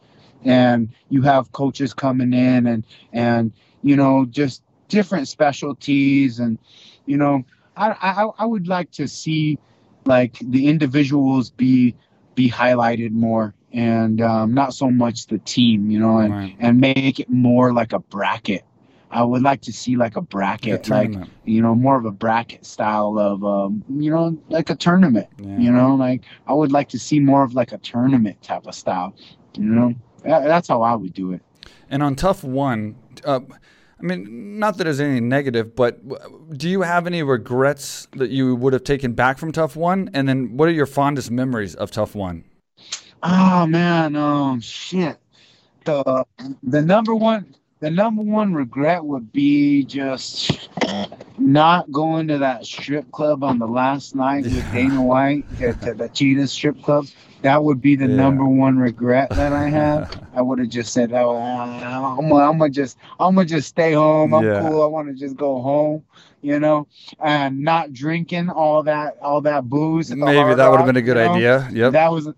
and 0.45 0.89
you 1.11 1.23
have 1.23 1.53
coaches 1.53 1.95
coming 1.95 2.33
in 2.33 2.67
and 2.67 2.85
and 3.13 3.53
you 3.83 3.95
know 3.97 4.25
just 4.27 4.63
different 4.89 5.29
specialties 5.29 6.39
and 6.41 6.59
you 7.07 7.17
know 7.17 7.45
I, 7.77 7.91
I 8.01 8.25
I 8.39 8.45
would 8.47 8.67
like 8.67 8.91
to 8.93 9.07
see 9.07 9.59
like 10.09 10.39
the 10.41 10.67
individuals 10.67 11.51
be 11.51 11.95
be 12.35 12.51
highlighted 12.51 13.13
more 13.13 13.55
and 13.73 14.21
um, 14.23 14.55
not 14.55 14.73
so 14.75 14.91
much 14.91 15.27
the 15.27 15.39
team 15.55 15.91
you 15.91 15.99
know 16.01 16.19
and 16.19 16.33
Right. 16.33 16.57
and 16.59 16.81
make 16.81 17.21
it 17.21 17.29
more 17.31 17.73
like 17.81 17.93
a 17.93 17.99
bracket 18.15 18.65
i 19.11 19.23
would 19.23 19.43
like 19.43 19.61
to 19.69 19.73
see 19.73 19.95
like 20.05 20.17
a 20.17 20.21
bracket 20.35 20.89
Like 20.89 21.15
a 21.15 21.19
like 21.19 21.29
you 21.45 21.61
know 21.63 21.75
more 21.75 21.97
of 22.01 22.05
a 22.07 22.11
bracket 22.25 22.65
style 22.65 23.19
of 23.19 23.45
um, 23.45 23.83
you 24.05 24.11
know 24.11 24.27
like 24.49 24.71
a 24.71 24.77
tournament 24.77 25.29
Yeah. 25.39 25.59
you 25.65 25.71
know 25.71 25.95
like 26.07 26.21
i 26.47 26.53
would 26.59 26.73
like 26.73 26.89
to 26.91 26.99
see 26.99 27.21
more 27.21 27.43
of 27.45 27.53
like 27.61 27.73
a 27.73 27.79
tournament 27.93 28.37
type 28.43 28.67
of 28.67 28.75
style 28.75 29.11
you 29.55 29.65
know 29.77 29.95
That- 30.25 30.45
that's 30.53 30.69
how 30.73 30.81
i 30.83 30.95
would 31.01 31.15
do 31.15 31.33
it 31.37 31.43
And 31.91 32.03
on 32.03 32.15
TUF 32.17 32.39
one, 32.45 32.97
uh, 33.25 33.41
I 34.01 34.05
mean, 34.05 34.59
not 34.59 34.77
that 34.77 34.85
there's 34.85 35.01
anything 35.01 35.29
negative, 35.29 35.75
but 35.75 36.01
do 36.57 36.69
you 36.69 36.83
have 36.83 37.07
any 37.07 37.23
regrets 37.23 38.07
that 38.13 38.31
you 38.31 38.55
would 38.55 38.73
have 38.73 38.85
taken 38.85 39.13
back 39.13 39.39
from 39.39 39.51
TUF 39.51 39.75
one? 39.75 40.11
And 40.15 40.29
then 40.29 40.57
what 40.57 40.69
are 40.69 40.73
your 40.73 40.87
fondest 40.87 41.31
memories 41.31 41.75
of 41.75 41.91
TUF 41.91 42.15
one? 42.15 42.45
Oh 43.23 43.67
man, 43.67 44.15
um, 44.15 44.61
shit. 44.61 45.17
The 45.85 46.25
the 46.63 46.83
number 46.83 47.15
one 47.15 47.57
the 47.81 47.91
number 47.91 48.23
one 48.23 48.55
regret 48.55 49.05
would 49.05 49.33
be 49.33 49.85
just 49.85 50.69
not 51.39 51.91
going 51.93 52.29
to 52.29 52.39
that 52.39 52.67
strip 52.67 53.11
club 53.13 53.45
on 53.45 53.59
the 53.59 53.67
last 53.67 54.15
night 54.15 54.45
with 54.45 54.73
Dana 54.73 55.01
White, 55.01 55.49
the, 55.59 55.95
the 55.97 56.09
Cheetah 56.09 56.49
strip 56.49 56.83
club. 56.83 57.07
That 57.43 57.63
would 57.63 57.81
be 57.81 57.95
the 57.97 58.07
Yeah. 58.09 58.17
number 58.17 58.45
one 58.45 58.79
regret 58.79 59.31
that 59.31 59.53
I 59.53 59.69
have. 59.69 60.11
I 60.35 60.43
would 60.43 60.59
have 60.59 60.69
just 60.69 60.93
said, 60.93 61.13
"Oh, 61.13 61.37
I'm 61.37 62.29
gonna, 62.29 62.35
I'm 62.45 62.59
gonna 62.59 62.71
just, 62.71 62.99
I'm 63.21 63.35
gonna 63.35 63.47
just 63.47 63.69
stay 63.69 63.93
home. 63.93 64.35
I'm 64.35 64.45
Yeah. 64.45 64.61
cool. 64.61 64.83
I 64.83 64.87
want 64.87 65.09
to 65.09 65.15
just 65.15 65.37
go 65.37 65.61
home, 65.61 66.03
you 66.43 66.59
know, 66.59 66.87
and 67.21 67.61
not 67.61 67.93
drinking 67.93 68.51
all 68.51 68.83
that, 68.85 69.19
all 69.23 69.41
that 69.43 69.69
booze. 69.69 70.11
Maybe 70.15 70.55
that 70.55 70.69
would 70.69 70.81
have 70.81 70.87
been 70.87 70.97
a 70.97 71.03
good 71.03 71.17
you 71.17 71.25
know? 71.25 71.35
idea. 71.35 71.69
Yep. 71.73 71.93
That 71.93 72.13
was, 72.13 72.29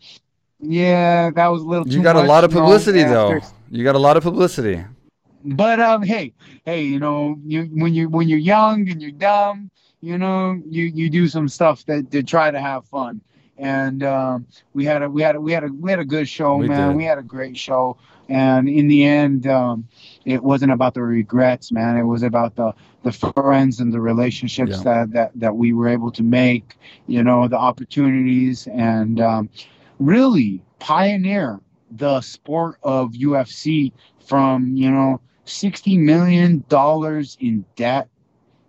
yeah, 0.61 1.31
that 1.31 1.47
was 1.49 1.63
a 1.63 1.67
little. 1.67 1.89
You 1.89 2.03
got 2.03 2.17
a 2.17 2.21
lot 2.23 2.45
of 2.45 2.53
you 2.53 2.57
know, 2.59 2.63
publicity 2.65 3.03
though. 3.03 3.41
You 3.71 3.85
got 3.85 3.95
a 3.95 3.99
lot 3.99 4.17
of 4.17 4.23
publicity. 4.23 4.85
But 5.43 5.81
um, 5.81 6.03
hey, 6.03 6.35
hey, 6.65 6.83
you 6.83 6.99
know, 6.99 7.39
you 7.45 7.65
when 7.73 7.95
you 7.95 8.09
when 8.11 8.29
you're 8.29 8.39
young 8.39 8.89
and 8.91 9.01
you're 9.01 9.11
dumb, 9.11 9.71
you 10.03 10.19
know, 10.19 10.61
you 10.69 10.85
you 10.85 11.09
do 11.09 11.29
some 11.29 11.49
stuff 11.49 11.87
that 11.87 12.11
to 12.11 12.23
try 12.23 12.51
to 12.51 12.61
have 12.61 12.85
fun. 12.87 13.23
And 13.61 14.03
um, 14.03 14.47
we 14.75 14.85
had 14.85 15.03
a 15.03 15.11
we 15.11 15.23
had 15.23 15.37
a 15.37 15.41
we 15.41 15.53
had 15.53 15.65
a 15.65 15.69
we 15.69 15.91
had 15.91 16.01
a 16.01 16.05
good 16.05 16.29
show, 16.29 16.59
We 16.59 16.69
man. 16.69 16.95
did. 16.95 16.97
We 16.97 17.05
had 17.05 17.19
a 17.19 17.23
great 17.23 17.57
show, 17.57 17.97
and 18.29 18.69
in 18.69 18.89
the 18.89 19.05
end, 19.05 19.47
um, 19.47 19.89
it 20.25 20.43
wasn't 20.43 20.73
about 20.73 20.95
the 20.95 21.03
regrets, 21.03 21.73
man. 21.73 21.97
It 21.97 22.05
was 22.05 22.23
about 22.23 22.57
the 22.57 22.75
the 23.05 23.13
friends 23.13 23.81
and 23.81 23.93
the 23.93 24.01
relationships 24.01 24.73
Yeah. 24.73 24.83
that, 24.83 25.13
that 25.13 25.33
that 25.37 25.57
we 25.57 25.73
were 25.73 25.89
able 25.89 26.11
to 26.13 26.23
make. 26.23 26.77
You 27.07 27.23
know, 27.23 27.49
the 27.49 27.59
opportunities 27.59 28.67
and 28.69 29.21
um, 29.21 29.51
really 29.99 30.63
pioneer 30.79 31.61
the 31.91 32.21
sport 32.21 32.77
of 32.83 33.13
UFC 33.13 33.93
from 34.19 34.75
you 34.77 34.91
know 34.91 35.21
sixty 35.45 35.97
million 35.99 36.65
dollars 36.69 37.37
in 37.41 37.65
debt 37.77 38.09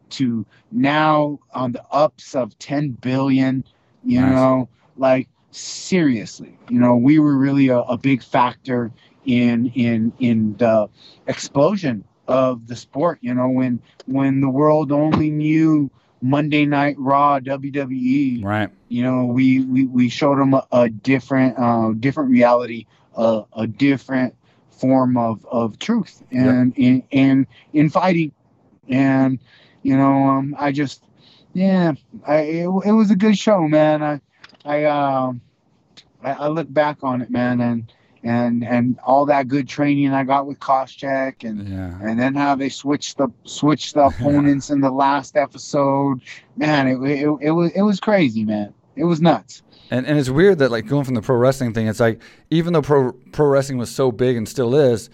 to 0.10 0.46
now 0.72 1.40
on 1.54 1.72
the 1.74 1.84
ups 1.92 2.36
of 2.36 2.58
ten 2.60 2.90
billion. 2.92 3.64
You 4.04 4.22
Nice. 4.22 4.26
know, 4.26 4.70
like 5.02 5.30
seriously, 5.52 6.60
you 6.70 6.80
know, 6.80 6.98
we 6.98 7.20
were 7.20 7.38
really 7.38 7.70
a, 7.70 7.80
a 7.82 7.98
big 7.98 8.24
factor 8.24 8.92
in 9.26 9.68
in 9.76 10.14
in 10.20 10.58
the 10.58 10.90
explosion 11.28 12.06
of 12.28 12.68
the 12.68 12.76
sport. 12.76 13.20
You 13.22 13.36
know, 13.36 13.50
when 13.50 13.82
when 14.08 14.42
the 14.42 14.50
world 14.50 14.92
only 14.92 15.32
knew 15.32 15.92
Monday 16.22 16.66
Night 16.66 16.96
Raw, 17.00 17.40
WWE 17.40 18.44
Right. 18.44 18.70
you 18.90 19.04
know 19.04 19.26
we 19.26 19.62
we, 19.62 19.86
we 19.88 20.10
showed 20.10 20.40
them 20.40 20.54
a, 20.54 20.68
a 20.72 20.90
different 20.90 21.58
uh, 21.60 21.94
different 22.00 22.32
reality 22.32 22.88
a, 23.16 23.44
a 23.58 23.68
different 23.68 24.36
form 24.72 25.18
of, 25.18 25.46
of 25.52 25.80
truth 25.80 26.24
and 26.32 26.74
in, 26.78 27.04
in 27.12 27.48
in 27.74 27.90
fighting 27.90 28.32
and 28.90 29.40
you 29.84 29.96
know 29.98 30.24
um, 30.28 30.56
i 30.60 30.72
just 30.72 31.04
yeah 31.54 31.94
I, 32.28 32.38
it, 32.38 32.68
it 32.86 32.92
was 32.92 33.12
a 33.12 33.16
good 33.16 33.38
show 33.38 33.68
man 33.68 34.04
i 34.04 34.22
i 34.66 34.84
um 34.86 35.42
I, 36.24 36.32
I 36.34 36.48
look 36.50 36.72
back 36.72 36.98
on 37.04 37.22
it 37.22 37.30
man 37.32 37.62
and 37.62 37.92
and 38.24 38.64
and 38.64 39.00
all 39.04 39.26
that 39.26 39.48
good 39.48 39.68
training 39.68 40.12
i 40.14 40.24
got 40.24 40.46
with 40.46 40.60
Koscheck 40.60 41.44
and 41.48 41.68
Yeah. 41.68 41.98
and 42.02 42.20
then 42.20 42.36
how 42.36 42.54
they 42.56 42.70
switched 42.70 43.18
the 43.18 43.30
switched 43.46 43.96
the 43.96 44.06
opponents 44.12 44.70
in 44.70 44.82
the 44.82 44.92
last 44.92 45.36
episode. 45.36 46.22
Man, 46.56 46.88
it, 46.88 46.98
it, 47.02 47.28
it 47.42 47.52
was 47.52 47.72
it 47.72 47.82
was 47.82 48.00
crazy, 48.00 48.46
man. 48.46 48.74
It 48.96 49.06
was 49.06 49.22
nuts. 49.22 49.64
And 49.90 50.06
and 50.06 50.20
it's 50.20 50.30
weird 50.30 50.60
that 50.60 50.70
like 50.70 50.86
going 50.86 51.04
from 51.06 51.16
the 51.16 51.22
pro 51.24 51.36
wrestling 51.36 51.74
thing, 51.74 51.88
it's 51.88 52.00
like 52.00 52.22
even 52.52 52.74
though 52.74 52.84
pro 52.84 53.14
pro 53.32 53.48
wrestling 53.48 53.80
was 53.80 53.90
so 53.90 54.12
big 54.12 54.38
and 54.38 54.48
still 54.48 54.76
is, 54.76 55.10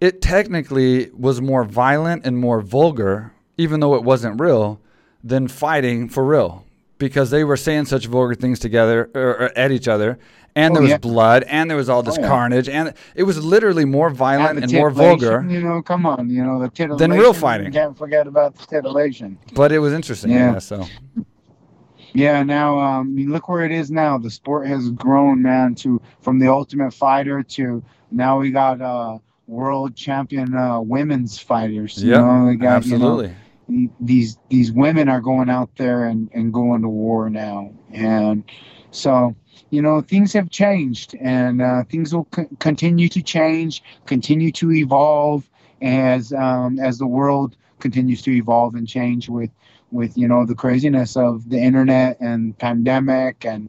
it 0.00 0.22
technically 0.22 1.10
was 1.10 1.40
more 1.40 1.64
violent 1.64 2.24
and 2.24 2.38
more 2.38 2.60
vulgar, 2.60 3.32
even 3.58 3.80
though 3.80 3.96
it 3.96 4.04
wasn't 4.04 4.40
real, 4.40 4.80
than 5.24 5.48
fighting 5.48 6.08
for 6.08 6.24
real. 6.24 6.64
Because 6.98 7.30
they 7.30 7.42
were 7.44 7.56
saying 7.56 7.86
such 7.86 8.06
vulgar 8.06 8.34
things 8.34 8.58
together 8.58 9.10
or, 9.14 9.22
or 9.30 9.58
at 9.58 9.72
each 9.72 9.88
other, 9.88 10.18
and 10.54 10.70
Oh, 10.70 10.74
there 10.74 10.82
was 10.82 10.90
yeah. 10.92 10.98
blood, 10.98 11.42
and 11.44 11.68
there 11.68 11.76
was 11.76 11.88
all 11.88 12.02
this 12.04 12.16
Oh, 12.16 12.22
yeah. 12.22 12.28
carnage, 12.28 12.68
and 12.68 12.94
it 13.16 13.24
was 13.24 13.44
literally 13.44 13.84
more 13.84 14.10
violent 14.10 14.56
the 14.58 14.62
and 14.62 14.72
more 14.72 14.90
vulgar. 14.90 15.44
You 15.48 15.60
know, 15.60 15.82
come 15.82 16.06
on, 16.06 16.30
you 16.30 16.44
know 16.44 16.60
the 16.60 16.68
titillation. 16.68 17.10
real 17.10 17.32
fighting. 17.32 17.72
Can't 17.72 17.98
forget 17.98 18.26
about 18.28 18.54
the 18.56 18.64
titillation. 18.66 19.38
But 19.54 19.72
it 19.72 19.80
was 19.80 19.92
interesting. 19.92 20.30
Yeah. 20.30 20.52
Yeah. 20.52 20.58
so 20.60 20.86
Yeah, 22.12 22.44
now 22.44 22.78
um, 22.78 23.18
you 23.18 23.30
look 23.30 23.48
where 23.48 23.64
it 23.64 23.72
is 23.72 23.90
now. 23.90 24.18
The 24.18 24.30
sport 24.30 24.68
has 24.68 24.90
grown, 24.90 25.42
man. 25.42 25.74
To 25.76 26.00
from 26.20 26.38
the 26.38 26.48
Ultimate 26.48 26.94
Fighter 26.94 27.42
to 27.42 27.82
now 28.12 28.38
we 28.38 28.52
got 28.52 28.80
uh, 28.80 29.18
world 29.48 29.96
champion 29.96 30.54
uh, 30.54 30.80
women's 30.80 31.40
fighters. 31.40 32.00
You 32.02 32.12
yeah, 32.12 32.18
know, 32.20 32.46
we 32.46 32.54
got, 32.56 32.86
you 32.86 32.98
know, 32.98 33.18
absolutely. 33.18 33.34
These 34.00 34.38
these 34.50 34.72
women 34.72 35.08
are 35.08 35.20
going 35.20 35.50
out 35.50 35.70
there 35.76 36.04
and, 36.04 36.30
and 36.34 36.52
going 36.52 36.82
to 36.82 36.88
war 36.88 37.30
now. 37.30 37.72
And 37.92 38.44
so 38.90 39.34
you 39.70 39.82
know 39.82 40.00
things 40.00 40.32
have 40.32 40.50
changed 40.50 41.14
and 41.20 41.62
uh, 41.62 41.84
things 41.84 42.14
will 42.14 42.26
co- 42.26 42.48
continue 42.58 43.08
to 43.08 43.22
change 43.22 43.82
continue 44.06 44.52
to 44.52 44.72
evolve 44.72 45.48
as 45.82 46.32
um, 46.32 46.78
as 46.78 46.98
the 46.98 47.06
world 47.06 47.56
continues 47.80 48.22
to 48.22 48.30
evolve 48.32 48.74
and 48.74 48.88
change 48.88 49.28
with 49.28 49.50
with 49.90 50.16
you 50.16 50.28
know 50.28 50.44
the 50.44 50.54
craziness 50.54 51.16
of 51.16 51.48
the 51.48 51.58
internet 51.58 52.20
and 52.20 52.58
pandemic 52.58 53.44
and 53.44 53.68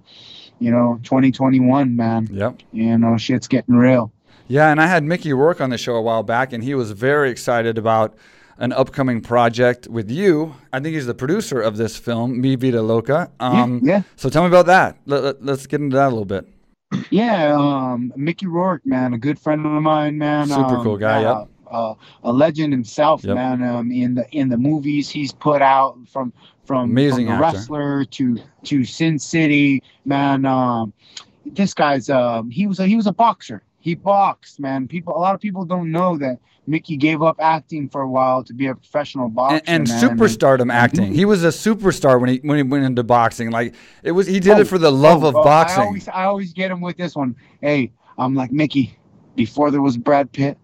you 0.60 0.72
know 0.72 1.00
2021 1.04 1.96
man. 1.96 2.28
Yep. 2.32 2.62
you 2.72 2.98
know 2.98 3.18
shit's 3.18 3.48
getting 3.48 3.76
real. 3.76 4.12
Yeah, 4.48 4.70
and 4.70 4.80
I 4.80 4.86
had 4.86 5.04
Mickey 5.04 5.34
Rourke 5.34 5.60
on 5.60 5.72
the 5.72 5.78
show 5.78 5.96
a 5.96 6.02
while 6.02 6.22
back, 6.22 6.54
and 6.54 6.64
he 6.64 6.76
was 6.76 6.91
very 6.91 7.32
excited 7.32 7.80
about 7.80 8.16
an 8.58 8.72
upcoming 8.74 9.22
project 9.22 9.88
with 9.88 10.10
you. 10.10 10.56
I 10.72 10.80
think 10.80 10.95
he's 10.95 11.06
the 11.06 11.14
producer 11.14 11.62
of 11.62 11.78
this 11.78 11.97
film, 11.97 12.39
Mi 12.39 12.56
Vida 12.56 12.82
Loca. 12.82 13.30
Um, 13.39 13.82
yeah 13.84 14.03
So 14.16 14.30
tell 14.30 14.43
me 14.43 14.47
about 14.47 14.66
that. 14.68 14.97
Let, 15.06 15.43
let, 15.43 15.53
us 15.53 15.68
get 15.68 15.82
into 15.82 15.97
that 15.97 16.08
a 16.08 16.10
little 16.10 16.26
bit. 16.26 16.47
Yeah, 17.10 17.56
um, 17.58 18.14
Mickey 18.16 18.47
Rourke, 18.47 18.86
man, 18.86 19.14
a 19.14 19.18
good 19.18 19.38
friend 19.39 19.66
of 19.66 19.72
mine, 19.82 20.18
man. 20.18 20.47
Super 20.47 20.78
um, 20.78 20.84
cool 20.84 20.97
guy, 20.97 21.24
Uh, 21.26 21.39
yep. 21.39 21.49
uh, 21.70 21.93
a 22.24 22.32
legend 22.32 22.72
himself, 22.72 23.24
Yep. 23.24 23.36
man. 23.36 23.64
Um, 23.64 23.91
in 23.91 24.16
the 24.16 24.30
in 24.32 24.49
the 24.49 24.58
movies 24.58 25.10
he's 25.10 25.32
put 25.34 25.62
out 25.62 25.97
from 26.08 26.32
from, 26.64 26.91
Amazing 26.91 27.28
from 27.28 27.41
wrestler 27.41 28.06
to 28.06 28.39
to 28.64 28.86
Sin 28.86 29.20
City, 29.20 29.84
man. 30.06 30.45
Um, 30.45 30.93
this 31.45 31.74
guy's 31.74 32.10
um, 32.10 32.49
he 32.49 32.66
was 32.66 32.80
a, 32.80 32.88
he 32.88 32.95
was 32.95 33.08
a 33.08 33.14
boxer. 33.14 33.62
He 33.86 33.94
boxed, 33.94 34.60
man. 34.60 34.88
People, 34.88 35.16
a 35.16 35.20
lot 35.20 35.36
of 35.36 35.42
people 35.42 35.64
don't 35.64 35.92
know 35.92 36.18
that 36.18 36.40
Mickey 36.66 36.98
gave 36.98 37.22
up 37.22 37.36
acting 37.40 37.88
for 37.88 38.02
a 38.02 38.10
while 38.10 38.44
to 38.44 38.52
be 38.52 38.66
a 38.66 38.74
professional 38.74 39.30
boxer. 39.30 39.62
And, 39.68 39.88
and 39.88 39.88
man. 39.88 40.18
superstardom 40.18 40.74
acting. 40.74 41.14
He 41.14 41.24
was 41.24 41.44
a 41.44 41.50
superstar 41.50 42.20
when 42.20 42.32
he 42.32 42.38
when 42.38 42.58
he 42.58 42.64
went 42.64 42.84
into 42.84 43.04
boxing. 43.04 43.52
Like 43.52 43.76
it 44.02 44.14
was, 44.14 44.26
he 44.26 44.40
did 44.40 44.58
Oh, 44.58 44.62
it 44.62 44.68
for 44.68 44.80
the 44.80 44.92
love 44.92 45.24
oh, 45.24 45.28
of 45.28 45.36
oh, 45.36 45.44
boxing. 45.44 45.84
I 45.84 45.86
always, 45.86 46.08
I 46.08 46.24
always 46.24 46.52
get 46.52 46.72
him 46.72 46.82
with 46.82 46.98
this 46.98 47.16
one. 47.16 47.36
Hey, 47.62 47.92
I'm 48.18 48.34
like 48.34 48.52
Mickey. 48.52 48.98
Before 49.36 49.70
there 49.70 49.84
was 49.84 49.98
Brad 49.98 50.32
Pitt, 50.32 50.58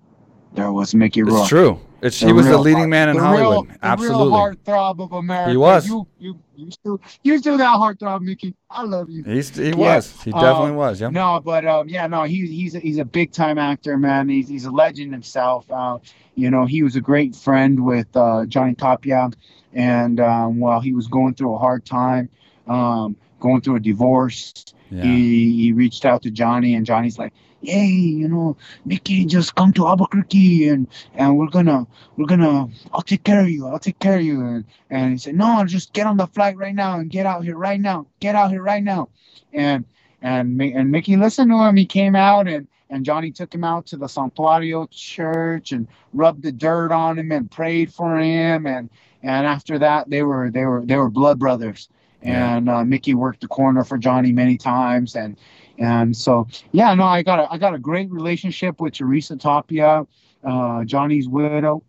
there 0.54 0.72
was 0.72 0.96
Mickey 0.96 1.22
Rourke. 1.22 1.42
it's 1.42 1.50
true. 1.50 1.80
It's 2.02 2.20
The 2.20 2.28
he 2.28 2.34
was 2.34 2.48
the 2.48 2.58
leading 2.58 2.78
heart- 2.80 2.90
man 2.90 3.10
in 3.10 3.18
Hollywood. 3.18 3.68
Real, 3.68 3.78
Absolutely. 3.84 4.18
The 4.18 4.24
real 4.24 4.32
heartthrob 4.32 5.00
of 5.00 5.12
America. 5.14 5.52
He 5.52 5.58
was. 5.58 5.88
You, 5.88 6.08
you, 6.20 6.40
you 6.56 6.72
still, 6.72 7.02
you 7.24 7.38
still 7.38 7.58
that 7.58 7.76
heartthrob, 7.78 8.22
Mickey. 8.22 8.56
I 8.70 8.84
love 8.84 9.10
you. 9.10 9.24
He's, 9.24 9.56
he 9.56 9.70
Yeah. 9.70 9.76
was. 9.76 10.12
He 10.24 10.32
definitely 10.32 10.72
Um, 10.72 10.76
was. 10.78 11.00
Yeah. 11.02 11.10
No, 11.10 11.40
but 11.44 11.66
um, 11.66 11.88
yeah, 11.90 12.08
no, 12.08 12.24
he's 12.24 12.50
he's 12.50 12.76
a, 12.76 12.80
he's 12.80 12.98
a 12.98 13.06
big 13.06 13.32
time 13.32 13.58
actor, 13.60 13.98
man. 13.98 14.30
He's 14.30 14.48
he's 14.50 14.66
a 14.66 14.72
legend 14.72 15.12
himself. 15.14 15.70
Uh, 15.72 16.00
you 16.36 16.50
know, 16.50 16.66
he 16.66 16.82
was 16.82 16.96
a 16.96 17.02
great 17.02 17.36
friend 17.36 17.84
with 17.86 18.08
uh, 18.16 18.46
Johnny 18.48 18.74
Tapia, 18.74 19.30
and 19.74 20.20
um, 20.20 20.60
while 20.60 20.80
he 20.80 20.94
was 20.94 21.08
going 21.08 21.36
through 21.36 21.54
a 21.54 21.58
hard 21.60 21.86
time, 21.86 22.30
um, 22.68 23.16
going 23.40 23.62
through 23.62 23.76
a 23.76 23.80
divorce, 23.80 24.54
Yeah. 24.90 25.04
he, 25.04 25.56
he 25.58 25.74
reached 25.74 26.06
out 26.06 26.24
to 26.24 26.32
Johnny, 26.32 26.74
and 26.76 26.86
Johnny's 26.86 27.18
like, 27.20 27.34
"Hey, 27.62 27.88
you 27.88 28.28
know, 28.28 28.58
Mickey, 28.86 29.26
just 29.26 29.56
come 29.56 29.74
to 29.74 29.88
Albuquerque, 29.88 30.68
and 30.70 30.88
and 31.16 31.38
we're 31.38 31.50
gonna 31.50 31.88
we're 32.18 32.28
gonna 32.28 32.68
I'll 32.94 33.02
take 33.02 33.24
care 33.24 33.42
of 33.42 33.50
you. 33.50 33.68
I'll 33.68 33.80
take 33.80 34.00
care 34.00 34.18
of 34.18 34.24
you." 34.24 34.42
And 34.42 34.66
and 34.90 35.12
he 35.14 35.18
said, 35.18 35.36
"No, 35.36 35.64
just 35.66 35.94
get 35.94 36.08
on 36.08 36.18
the 36.18 36.28
flight 36.28 36.58
right 36.58 36.76
now 36.76 37.00
and 37.00 37.10
get 37.10 37.26
out 37.26 37.44
here 37.44 37.58
right 37.58 37.80
now. 37.80 38.08
Get 38.20 38.36
out 38.36 38.52
here 38.52 38.64
right 38.64 38.84
now." 38.84 39.10
And 39.54 39.86
and 40.22 40.62
and 40.62 40.92
Mickey 40.92 41.18
listened 41.18 41.52
to 41.52 41.58
him. 41.64 41.76
He 41.78 41.86
came 41.86 42.16
out 42.16 42.48
and. 42.48 42.68
And 42.94 43.06
Johnny 43.06 43.32
took 43.32 43.56
him 43.56 43.64
out 43.64 43.86
to 43.88 43.98
the 43.98 44.08
Santuario 44.08 44.88
church 44.92 45.72
and 45.72 45.88
rubbed 46.14 46.44
the 46.44 46.52
dirt 46.52 46.92
on 46.92 47.18
him 47.18 47.32
and 47.32 47.50
prayed 47.50 47.94
for 47.94 48.20
him. 48.20 48.68
And 48.68 48.90
and 49.24 49.48
after 49.48 49.80
that, 49.80 50.10
they 50.10 50.24
were 50.24 50.52
they 50.52 50.66
were 50.66 50.86
they 50.86 50.98
were 50.98 51.10
blood 51.10 51.40
brothers. 51.40 51.90
And 52.22 52.70
uh, 52.70 52.84
Mickey 52.84 53.14
worked 53.14 53.42
the 53.42 53.48
corner 53.48 53.84
for 53.86 53.98
Johnny 53.98 54.34
many 54.34 54.58
times. 54.58 55.16
And 55.16 55.38
and 55.82 56.16
so 56.16 56.48
yeah, 56.72 56.94
no, 56.94 57.04
I 57.04 57.24
got 57.24 57.40
a 57.40 57.52
I 57.52 57.58
got 57.58 57.74
a 57.74 57.80
great 57.80 58.10
relationship 58.12 58.80
with 58.80 58.94
Teresa 58.94 59.36
Tapia, 59.36 60.06
uh, 60.44 60.84
Johnny's 60.86 61.28
widow, 61.28 61.84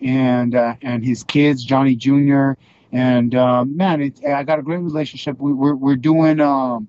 and 0.00 0.54
uh, 0.54 0.74
and 0.82 1.04
his 1.04 1.22
kids, 1.22 1.62
Johnny 1.62 1.94
Jr. 1.94 2.52
And 2.92 3.34
uh, 3.34 3.64
man, 3.66 4.00
it, 4.00 4.24
I 4.24 4.44
got 4.44 4.58
a 4.58 4.62
great 4.62 4.80
relationship. 4.80 5.38
We, 5.38 5.52
we're 5.52 5.74
we're 5.74 5.96
doing 5.96 6.40
um, 6.40 6.88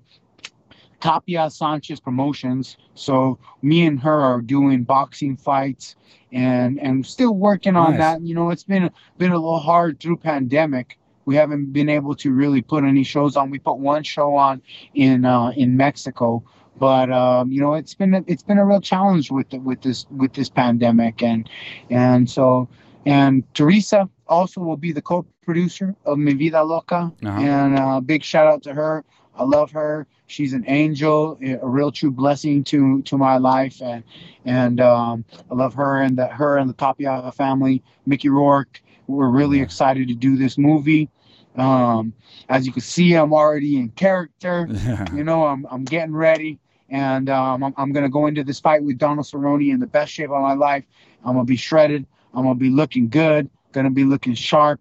Tapia 1.00 1.50
Sanchez 1.50 2.00
promotions. 2.00 2.78
So 2.94 3.38
me 3.60 3.84
and 3.84 4.00
her 4.00 4.18
are 4.20 4.40
doing 4.40 4.84
boxing 4.84 5.36
fights 5.36 5.94
and 6.32 6.80
and 6.80 7.04
still 7.04 7.34
working 7.34 7.76
on 7.76 7.92
Nice. 7.92 8.00
that. 8.00 8.22
You 8.22 8.34
know, 8.34 8.48
it's 8.50 8.64
been 8.64 8.90
been 9.18 9.32
a 9.32 9.36
little 9.38 9.58
hard 9.60 10.00
through 10.00 10.16
pandemic. 10.16 10.98
We 11.26 11.34
haven't 11.36 11.72
been 11.72 11.88
able 11.90 12.14
to 12.16 12.32
really 12.32 12.62
put 12.62 12.84
any 12.84 13.04
shows 13.04 13.36
on. 13.36 13.50
We 13.50 13.58
put 13.58 13.78
one 13.78 14.02
show 14.04 14.34
on 14.36 14.62
in 14.94 15.24
uh, 15.24 15.50
in 15.56 15.76
Mexico, 15.76 16.42
but 16.78 17.10
um, 17.12 17.50
you 17.52 17.60
know, 17.60 17.74
it's 17.74 17.94
been 17.94 18.14
a, 18.14 18.24
it's 18.26 18.42
been 18.42 18.58
a 18.58 18.64
real 18.64 18.80
challenge 18.80 19.30
with 19.30 19.50
the, 19.50 19.58
with 19.58 19.82
this 19.82 20.06
with 20.10 20.32
this 20.32 20.48
pandemic 20.48 21.22
and 21.22 21.48
and 21.90 22.30
so 22.30 22.68
and 23.04 23.42
Teresa 23.54 24.08
also 24.28 24.60
will 24.60 24.76
be 24.76 24.92
the 24.92 25.02
co-producer 25.02 25.94
of 26.04 26.18
Mi 26.18 26.32
Vida 26.34 26.62
Loca, 26.64 27.12
Uh-huh. 27.24 27.40
and 27.40 27.78
uh, 27.78 28.00
big 28.00 28.24
shout 28.24 28.46
out 28.46 28.62
to 28.64 28.74
her. 28.74 29.04
I 29.38 29.44
love 29.44 29.70
her. 29.72 30.06
She's 30.28 30.52
an 30.54 30.64
angel, 30.66 31.38
a 31.42 31.68
real 31.68 31.92
true 31.92 32.10
blessing 32.10 32.64
to 32.64 33.02
to 33.02 33.16
my 33.18 33.36
life, 33.38 33.80
and 33.82 34.02
and 34.44 34.80
um, 34.80 35.24
I 35.50 35.54
love 35.54 35.74
her 35.74 35.98
and 36.02 36.16
the 36.18 36.26
her 36.28 36.56
and 36.56 36.68
the 36.70 36.74
Tapia 36.74 37.30
family. 37.32 37.82
Mickey 38.06 38.28
Rourke. 38.28 38.80
We're 39.08 39.28
really 39.28 39.60
excited 39.60 40.08
to 40.08 40.14
do 40.14 40.36
this 40.36 40.58
movie. 40.58 41.08
Um, 41.56 42.14
as 42.48 42.66
you 42.66 42.72
can 42.72 42.82
see, 42.82 43.14
I'm 43.14 43.32
already 43.32 43.76
in 43.76 43.90
character. 43.90 44.70
You 45.12 45.24
know, 45.24 45.44
I'm 45.44 45.66
I'm 45.70 45.84
getting 45.84 46.14
ready, 46.14 46.58
and 46.88 47.28
um, 47.30 47.62
I'm, 47.62 47.74
I'm 47.76 47.92
gonna 47.92 48.08
go 48.08 48.26
into 48.26 48.44
this 48.44 48.60
fight 48.60 48.82
with 48.82 48.98
Donald 48.98 49.26
Cerrone 49.26 49.70
in 49.70 49.80
the 49.80 49.86
best 49.86 50.12
shape 50.12 50.30
of 50.30 50.40
my 50.42 50.54
life. 50.54 50.84
I'm 51.24 51.34
gonna 51.34 51.44
be 51.44 51.56
shredded. 51.56 52.06
I'm 52.34 52.42
gonna 52.44 52.54
be 52.56 52.70
looking 52.70 53.08
good. 53.08 53.48
Gonna 53.72 53.90
be 53.90 54.04
looking 54.04 54.34
sharp, 54.34 54.80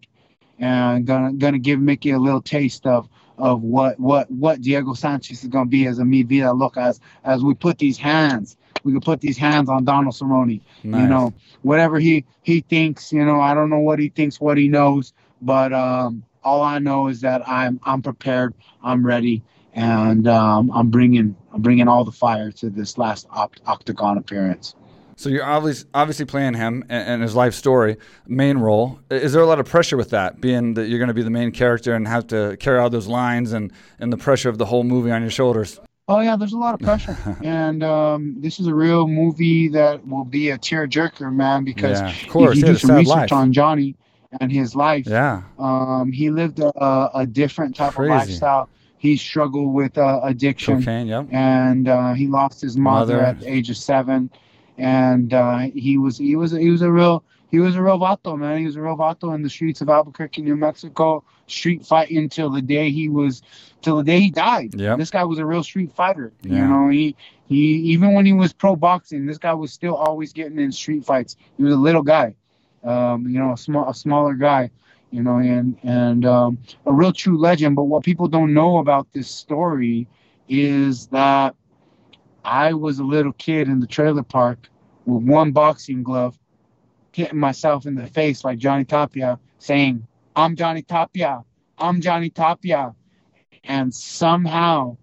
and 0.59 1.05
gonna 1.05 1.33
gonna 1.33 1.59
give 1.59 1.79
Mickey 1.79 2.11
a 2.11 2.19
little 2.19 2.41
taste 2.41 2.85
of 2.85 3.07
of 3.37 3.61
what 3.61 3.99
what 3.99 4.29
what 4.31 4.61
Diego 4.61 4.93
Sanchez 4.93 5.43
is 5.43 5.49
gonna 5.49 5.65
be 5.65 5.85
as 5.87 5.99
a 5.99 6.05
Mi 6.05 6.23
Vida 6.23 6.53
Look 6.53 6.77
as 6.77 6.99
as 7.23 7.43
we 7.43 7.53
put 7.53 7.77
these 7.77 7.97
hands. 7.97 8.57
We 8.83 8.91
can 8.91 9.01
put 9.01 9.21
these 9.21 9.37
hands 9.37 9.69
on 9.69 9.83
Donald 9.83 10.13
Cerrone. 10.15 10.61
Nice. 10.83 11.01
You 11.01 11.07
know, 11.07 11.33
whatever 11.61 11.99
he 11.99 12.25
he 12.41 12.61
thinks. 12.61 13.11
You 13.11 13.25
know, 13.25 13.39
I 13.39 13.53
don't 13.53 13.69
know 13.69 13.79
what 13.79 13.99
he 13.99 14.09
thinks, 14.09 14.39
what 14.39 14.57
he 14.57 14.67
knows, 14.67 15.13
but 15.41 15.73
um, 15.73 16.23
all 16.45 16.61
I 16.61 16.79
know 16.79 17.07
is 17.07 17.19
that 17.21 17.45
I'm 17.47 17.79
I'm 17.83 18.01
prepared. 18.01 18.53
I'm 18.83 19.05
ready, 19.05 19.43
and 19.73 20.27
um, 20.27 20.71
I'm 20.71 20.89
bringing 20.89 21.35
I'm 21.51 21.61
bringing 21.61 21.87
all 21.89 22.05
the 22.05 22.11
fire 22.11 22.51
to 22.53 22.69
this 22.69 22.97
last 22.97 23.27
oct- 23.29 23.59
octagon 23.65 24.17
appearance. 24.17 24.75
So 25.17 25.29
you're 25.29 25.45
obviously 25.45 25.89
obviously 25.93 26.25
playing 26.25 26.53
him 26.53 26.83
and, 26.87 27.21
his 27.21 27.35
life 27.35 27.53
story, 27.53 27.97
main 28.27 28.57
role. 28.57 28.99
Is 29.09 29.33
there 29.33 29.41
a 29.41 29.45
lot 29.45 29.59
of 29.59 29.65
pressure 29.65 29.97
with 29.97 30.09
that, 30.11 30.39
being 30.39 30.75
that 30.75 30.87
you're 30.87 30.99
going 30.99 31.07
to 31.07 31.13
be 31.13 31.23
the 31.23 31.29
main 31.29 31.51
character 31.51 31.93
and 31.93 32.07
have 32.07 32.27
to 32.27 32.57
carry 32.57 32.79
out 32.79 32.91
those 32.91 33.07
lines 33.07 33.51
and 33.51 33.71
and 33.99 34.13
the 34.13 34.17
pressure 34.17 34.49
of 34.49 34.57
the 34.57 34.65
whole 34.65 34.83
movie 34.83 35.11
on 35.11 35.21
your 35.21 35.31
shoulders? 35.31 35.79
Oh 36.07 36.19
yeah, 36.19 36.35
there's 36.35 36.53
a 36.53 36.57
lot 36.57 36.75
of 36.75 36.81
pressure, 36.81 37.17
and 37.43 37.81
um, 37.81 38.35
this 38.39 38.59
is 38.59 38.67
a 38.67 38.75
real 38.75 39.07
movie 39.07 39.69
that 39.69 40.05
will 40.05 40.25
be 40.25 40.51
a 40.51 40.57
tearjerker, 40.59 41.33
man. 41.33 41.63
Because 41.63 41.99
Yeah, 41.99 42.21
of 42.21 42.27
course, 42.27 42.57
if 42.57 42.57
you 42.57 42.73
do 42.73 42.77
some 42.77 42.95
research 42.97 43.07
life. 43.07 43.33
on 43.33 43.51
Johnny 43.51 43.95
and 44.39 44.51
his 44.51 44.75
life, 44.75 45.05
Yeah, 45.07 45.43
um, 45.59 46.11
he 46.11 46.29
lived 46.29 46.59
a, 46.59 47.09
a 47.13 47.25
different 47.25 47.75
type 47.75 47.93
Crazy. 47.93 48.11
of 48.11 48.17
lifestyle. 48.19 48.69
He 48.97 49.17
struggled 49.17 49.73
with 49.73 49.97
uh, 49.97 50.21
addiction, 50.23 50.79
cocaine. 50.79 51.07
Yep. 51.07 51.27
and 51.31 51.87
uh, 51.87 52.13
he 52.13 52.27
lost 52.27 52.61
his 52.61 52.75
mother, 52.77 53.17
Mother. 53.17 53.25
at 53.25 53.39
the 53.41 53.51
age 53.51 53.69
of 53.69 53.77
seven, 53.77 54.29
and 54.77 55.33
uh, 55.33 55.59
he 55.73 55.97
was 55.97 56.17
he 56.17 56.35
was 56.35 56.51
he 56.51 56.69
was 56.69 56.81
a 56.81 56.91
real 56.91 57.23
he 57.51 57.59
was 57.59 57.75
a 57.75 57.81
real 57.81 57.99
vato 57.99 58.37
man. 58.37 58.59
He 58.59 58.65
was 58.65 58.75
a 58.75 58.81
real 58.81 58.97
vato 58.97 59.33
in 59.35 59.41
the 59.43 59.49
streets 59.49 59.81
of 59.81 59.89
Albuquerque, 59.89 60.41
New 60.41 60.55
Mexico, 60.55 61.23
street 61.47 61.85
fighting 61.85 62.29
till 62.29 62.49
the 62.49 62.61
day 62.61 62.89
he 62.91 63.07
was 63.07 63.41
till 63.81 63.97
the 63.97 64.03
day 64.03 64.19
he 64.19 64.31
died. 64.31 64.73
Yep. 64.73 64.97
This 64.97 65.11
guy 65.11 65.23
was 65.23 65.37
a 65.39 65.45
real 65.45 65.63
street 65.63 65.91
fighter. 65.93 66.33
Yeah. 66.41 66.55
You 66.55 66.67
know, 66.67 66.89
he 66.89 67.15
he 67.47 67.57
even 67.93 68.13
when 68.13 68.25
he 68.25 68.33
was 68.33 68.53
pro 68.53 68.75
boxing, 68.75 69.25
this 69.27 69.37
guy 69.37 69.53
was 69.53 69.71
still 69.71 69.95
always 69.95 70.33
getting 70.33 70.57
in 70.57 70.71
street 70.71 71.05
fights. 71.05 71.35
He 71.57 71.63
was 71.63 71.73
a 71.73 71.77
little 71.77 72.01
guy, 72.03 72.33
um, 72.85 73.27
you 73.27 73.39
know, 73.39 73.53
a 73.53 73.57
small 73.57 73.89
a 73.89 73.93
smaller 73.93 74.33
guy. 74.33 74.71
You 75.11 75.23
know, 75.23 75.37
and 75.37 75.77
and 75.83 76.25
um, 76.25 76.57
a 76.85 76.93
real 76.93 77.13
true 77.13 77.37
legend. 77.37 77.75
But 77.75 77.85
what 77.85 78.03
people 78.03 78.27
don't 78.27 78.53
know 78.53 78.77
about 78.77 79.07
this 79.13 79.29
story 79.29 80.07
is 80.49 81.07
that 81.07 81.55
I 82.43 82.73
was 82.73 82.99
a 82.99 83.03
little 83.03 83.33
kid 83.33 83.67
in 83.67 83.79
the 83.79 83.87
trailer 83.87 84.23
park 84.23 84.69
with 85.05 85.23
one 85.23 85.51
boxing 85.51 86.03
glove, 86.03 86.37
hitting 87.13 87.39
myself 87.39 87.85
in 87.85 87.95
the 87.95 88.07
face 88.07 88.43
like 88.43 88.57
Johnny 88.57 88.83
Tapia, 88.85 89.39
saying, 89.57 90.05
I'm 90.35 90.55
Johnny 90.55 90.81
Tapia, 90.81 91.43
I'm 91.77 92.01
Johnny 92.01 92.29
Tapia. 92.29 92.93
And 93.63 93.93
somehow 93.93 94.97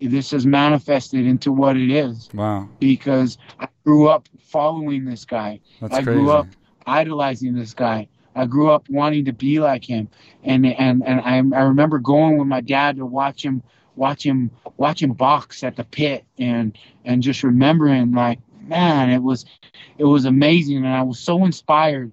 this 0.00 0.32
has 0.32 0.44
manifested 0.46 1.24
into 1.26 1.52
what 1.52 1.76
it 1.76 1.90
is 1.90 2.30
Wow, 2.34 2.68
because 2.80 3.38
I 3.60 3.68
grew 3.84 4.08
up 4.08 4.28
following 4.40 5.04
this 5.04 5.24
guy. 5.24 5.60
that's 5.80 5.94
I 5.94 6.02
crazy. 6.02 6.20
grew 6.20 6.30
up 6.30 6.46
idolizing 6.86 7.54
this 7.54 7.74
guy. 7.74 8.08
I 8.34 8.46
grew 8.46 8.70
up 8.70 8.88
wanting 8.88 9.26
to 9.26 9.32
be 9.32 9.60
like 9.60 9.84
him, 9.84 10.08
and 10.42 10.64
and 10.66 11.02
and 11.06 11.20
I, 11.20 11.36
I 11.58 11.62
remember 11.62 11.98
going 11.98 12.38
with 12.38 12.48
my 12.48 12.60
dad 12.60 12.96
to 12.96 13.06
watch 13.06 13.44
him 13.44 13.62
watch 13.94 14.24
him 14.24 14.50
watch 14.78 15.02
him 15.02 15.12
box 15.12 15.62
at 15.62 15.76
the 15.76 15.84
pit, 15.84 16.24
and 16.38 16.76
and 17.04 17.22
just 17.22 17.42
remembering 17.42 18.12
like 18.12 18.38
man, 18.62 19.10
it 19.10 19.22
was 19.22 19.44
it 19.98 20.04
was 20.04 20.24
amazing, 20.24 20.78
and 20.78 20.88
I 20.88 21.02
was 21.02 21.18
so 21.18 21.44
inspired 21.44 22.12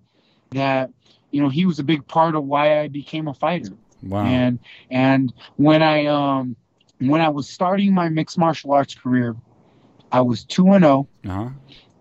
that 0.51 0.91
you 1.32 1.41
know 1.41 1.49
he 1.49 1.65
was 1.65 1.80
a 1.80 1.84
big 1.84 2.07
part 2.07 2.36
of 2.36 2.43
why 2.43 2.82
I 2.82 2.88
became 2.88 3.28
a 3.28 3.34
fighter. 3.34 3.74
Wow. 4.03 4.26
And 4.26 4.59
and 4.89 5.34
when 5.57 5.82
I 5.82 6.05
um 6.05 6.55
when 6.99 7.22
I 7.22 7.30
was 7.30 7.49
starting 7.49 7.93
my 7.93 8.09
mixed 8.09 8.38
martial 8.38 8.72
arts 8.72 8.95
career, 8.95 9.36
I 10.11 10.22
was 10.22 10.43
two 10.43 10.67
and 10.72 10.84
zero 10.84 11.07
uh-huh. 11.26 11.49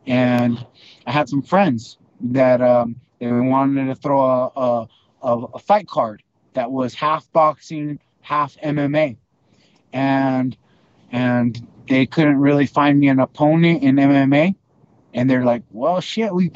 and 0.06 0.66
I 1.06 1.12
had 1.12 1.28
some 1.28 1.42
friends 1.42 1.98
that 2.20 2.60
um, 2.60 2.96
they 3.18 3.30
wanted 3.30 3.86
to 3.86 3.94
throw 3.94 4.20
a, 4.20 4.88
a, 5.22 5.28
a, 5.28 5.58
fight 5.58 5.86
card 5.86 6.22
that 6.54 6.70
was 6.70 6.94
half 6.94 7.30
boxing, 7.32 7.98
half 8.20 8.56
MMA, 8.56 9.16
and 9.92 10.56
and 11.10 11.66
they 11.88 12.06
couldn't 12.06 12.38
really 12.38 12.66
find 12.66 12.98
me 12.98 13.08
an 13.08 13.20
opponent 13.20 13.82
in 13.82 13.96
MMA, 13.96 14.54
and 15.14 15.30
they're 15.30 15.44
like, 15.44 15.62
"Well, 15.70 16.00
shit, 16.00 16.34
we 16.34 16.50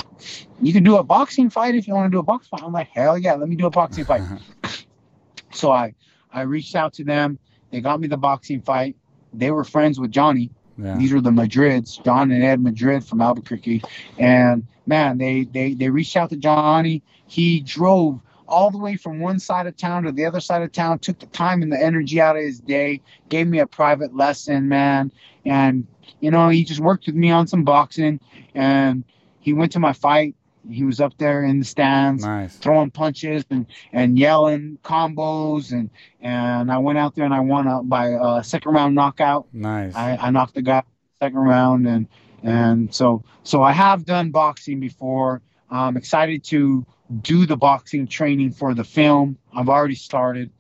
you 0.61 0.73
can 0.73 0.85
do 0.85 0.97
a 0.97 1.05
boxing 1.05 1.51
fight 1.51 1.75
if 1.75 1.87
you 1.87 1.95
want 1.95 2.11
to 2.11 2.15
do 2.15 2.21
a 2.21 2.25
box 2.25 2.49
fight." 2.49 2.63
I'm 2.63 2.73
like, 2.73 2.89
"Hell 2.89 3.19
yeah, 3.19 3.35
let 3.35 3.49
me 3.49 3.57
do 3.57 3.67
a 3.67 3.71
boxing 3.71 4.05
fight." 4.05 4.23
so 5.53 5.71
I 5.71 5.95
I 6.33 6.43
reached 6.43 6.75
out 6.75 6.95
to 6.95 7.05
them. 7.05 7.39
They 7.71 7.81
got 7.81 8.01
me 8.01 8.09
the 8.09 8.17
boxing 8.17 8.61
fight. 8.61 8.97
They 9.33 9.51
were 9.51 9.65
friends 9.65 9.99
with 9.99 10.11
Johnny, 10.11 10.51
yeah. 10.79 10.97
these 10.97 11.13
are 11.13 11.21
the 11.21 11.31
Madrids, 11.31 12.03
John 12.05 12.31
and 12.31 12.43
Ed 12.43 12.61
Madrid 12.61 13.05
from 13.05 13.21
Albuquerque. 13.21 13.83
And 14.19 14.67
man, 14.87 15.19
they 15.19 15.45
they 15.45 15.75
they 15.75 15.91
reached 15.91 16.17
out 16.17 16.31
to 16.31 16.37
Johnny. 16.37 17.03
He 17.27 17.61
drove 17.61 18.21
all 18.49 18.71
the 18.71 18.79
way 18.79 18.97
from 18.97 19.21
one 19.21 19.39
side 19.39 19.67
of 19.67 19.77
town 19.77 20.03
to 20.05 20.13
the 20.13 20.27
other 20.27 20.41
side 20.41 20.63
of 20.63 20.73
town, 20.73 20.99
took 20.99 21.19
the 21.19 21.27
time 21.27 21.63
and 21.63 21.73
the 21.73 21.83
energy 21.83 22.21
out 22.21 22.37
of 22.37 22.43
his 22.43 22.61
day, 22.61 23.01
gave 23.29 23.47
me 23.47 23.59
a 23.59 23.67
private 23.67 24.15
lesson, 24.15 24.69
man. 24.69 25.11
And 25.45 25.87
you 26.21 26.31
know, 26.31 26.49
he 26.49 26.65
just 26.65 26.81
worked 26.81 27.07
with 27.07 27.15
me 27.15 27.31
on 27.31 27.47
some 27.47 27.65
boxing 27.65 28.21
and 28.55 29.05
he 29.41 29.53
went 29.53 29.73
to 29.73 29.81
my 29.81 29.93
fight. 29.93 30.35
He 30.69 30.85
was 30.85 31.01
up 31.01 31.17
there 31.19 31.43
in 31.45 31.59
the 31.61 31.65
stands 31.65 32.25
Nice. 32.25 32.57
throwing 32.57 32.91
punches 32.91 33.45
and, 33.51 33.67
and 33.93 34.19
yelling 34.19 34.79
combos 34.85 35.73
and 35.73 35.91
and 36.21 36.71
I 36.71 36.79
went 36.79 36.99
out 36.99 37.15
there 37.15 37.25
and 37.25 37.35
I 37.35 37.41
won 37.41 37.67
a, 37.67 37.83
by 37.83 38.09
a 38.09 38.45
second 38.45 38.73
round 38.73 38.95
knockout. 38.95 39.49
Nice. 39.53 39.95
I, 39.95 40.17
I 40.21 40.31
knocked 40.31 40.55
the 40.55 40.63
guy 40.63 40.83
second 41.21 41.39
round 41.39 41.87
and 41.87 42.07
and 42.43 42.95
so 42.95 43.25
so 43.43 43.63
I 43.63 43.73
have 43.73 44.05
done 44.05 44.31
boxing 44.31 44.81
before. 44.81 45.43
I'm 45.71 45.97
excited 45.97 46.45
to 46.45 46.85
do 47.23 47.47
the 47.47 47.57
boxing 47.57 48.07
training 48.07 48.53
for 48.53 48.75
the 48.75 48.85
film. 48.85 49.39
I've 49.55 49.69
already 49.69 49.95
started, 49.95 50.51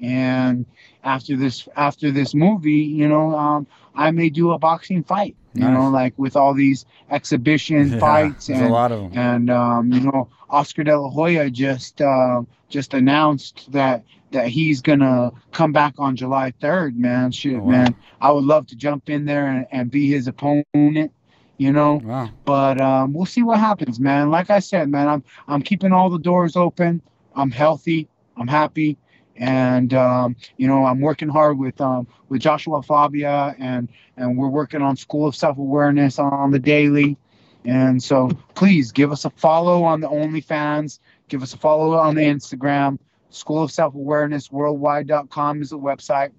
and 0.00 0.66
after 1.04 1.36
this 1.36 1.68
after 1.76 2.10
this 2.10 2.34
movie, 2.34 2.72
you 2.72 3.08
know, 3.08 3.36
um, 3.36 3.66
I 3.98 4.10
may 4.12 4.30
do 4.30 4.52
a 4.52 4.58
boxing 4.58 5.02
fight. 5.02 5.36
You 5.54 5.64
Nice. 5.64 5.74
know, 5.74 5.90
like 5.90 6.14
with 6.16 6.36
all 6.36 6.54
these 6.54 6.86
exhibition 7.10 7.90
Yeah, 7.92 8.00
fights 8.00 8.48
and 8.48 8.66
a 8.66 8.68
lot 8.68 8.92
of 8.92 9.00
them. 9.10 9.18
and 9.18 9.50
um, 9.50 9.92
you 9.92 10.00
know 10.00 10.28
Oscar 10.48 10.84
De 10.84 10.96
La 10.98 11.10
Hoya 11.10 11.50
just 11.50 12.00
uh, 12.00 12.42
just 12.68 12.94
announced 12.94 13.70
that 13.72 14.04
that 14.30 14.46
he's 14.48 14.80
gonna 14.82 15.32
come 15.52 15.72
back 15.72 15.94
on 15.98 16.14
July 16.16 16.52
3rd. 16.60 16.96
Man, 16.96 17.32
shit, 17.32 17.56
Oh, 17.56 17.60
wow. 17.60 17.70
man, 17.70 17.94
I 18.20 18.30
would 18.30 18.44
love 18.44 18.66
to 18.68 18.76
jump 18.76 19.08
in 19.10 19.24
there 19.24 19.46
and, 19.48 19.66
and 19.72 19.90
be 19.90 20.08
his 20.08 20.28
opponent. 20.28 21.12
You 21.56 21.72
know, 21.72 22.00
Wow. 22.04 22.30
but 22.44 22.80
um, 22.80 23.12
we'll 23.14 23.26
see 23.26 23.42
what 23.42 23.58
happens, 23.58 23.98
man. 23.98 24.30
Like 24.30 24.48
I 24.50 24.60
said, 24.60 24.88
man, 24.88 25.08
I'm 25.08 25.24
I'm 25.48 25.62
keeping 25.62 25.92
all 25.92 26.08
the 26.08 26.18
doors 26.20 26.54
open. 26.56 27.02
I'm 27.34 27.50
healthy. 27.50 28.08
I'm 28.36 28.46
happy, 28.46 28.96
and 29.38 29.94
um, 29.94 30.36
you 30.56 30.66
know 30.66 30.84
I'm 30.84 31.00
working 31.00 31.28
hard 31.28 31.58
with 31.58 31.80
um, 31.80 32.06
with 32.28 32.42
Joshua 32.42 32.82
Fabia, 32.82 33.54
and 33.58 33.88
and 34.16 34.36
we're 34.36 34.48
working 34.48 34.82
on 34.82 34.96
School 34.96 35.26
of 35.26 35.34
Self 35.34 35.56
Awareness 35.58 36.18
on 36.18 36.50
the 36.50 36.58
daily. 36.58 37.16
And 37.64 38.02
so 38.02 38.30
please 38.54 38.92
give 38.92 39.12
us 39.12 39.24
a 39.24 39.30
follow 39.30 39.82
on 39.84 40.00
the 40.00 40.08
OnlyFans. 40.08 41.00
Give 41.28 41.42
us 41.42 41.52
a 41.54 41.58
follow 41.58 41.94
on 41.94 42.14
the 42.14 42.22
Instagram. 42.22 42.98
School 43.30 43.62
of 43.62 43.70
Self 43.70 43.94
Awareness 43.94 44.50
Worldwide.com 44.50 45.62
is 45.62 45.70
the 45.70 45.78
website, 45.78 46.32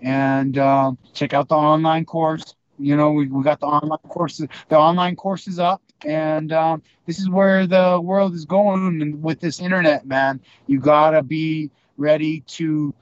and 0.00 0.56
um, 0.58 0.98
check 1.12 1.34
out 1.34 1.48
the 1.48 1.56
online 1.56 2.04
course. 2.04 2.54
You 2.78 2.96
know, 2.96 3.10
we, 3.10 3.26
we 3.26 3.42
got 3.42 3.60
the 3.60 3.66
online 3.66 3.98
courses. 4.08 4.46
The 4.68 4.78
online 4.78 5.16
course 5.16 5.48
is 5.48 5.58
up, 5.58 5.82
and 6.06 6.52
um, 6.52 6.82
this 7.06 7.18
is 7.18 7.28
where 7.28 7.66
the 7.66 8.00
world 8.00 8.34
is 8.34 8.44
going. 8.44 9.20
With 9.20 9.40
this 9.40 9.60
internet, 9.60 10.06
man, 10.06 10.40
you 10.68 10.78
gotta 10.78 11.22
be 11.22 11.72
ready 11.98 12.40
to 12.56 12.94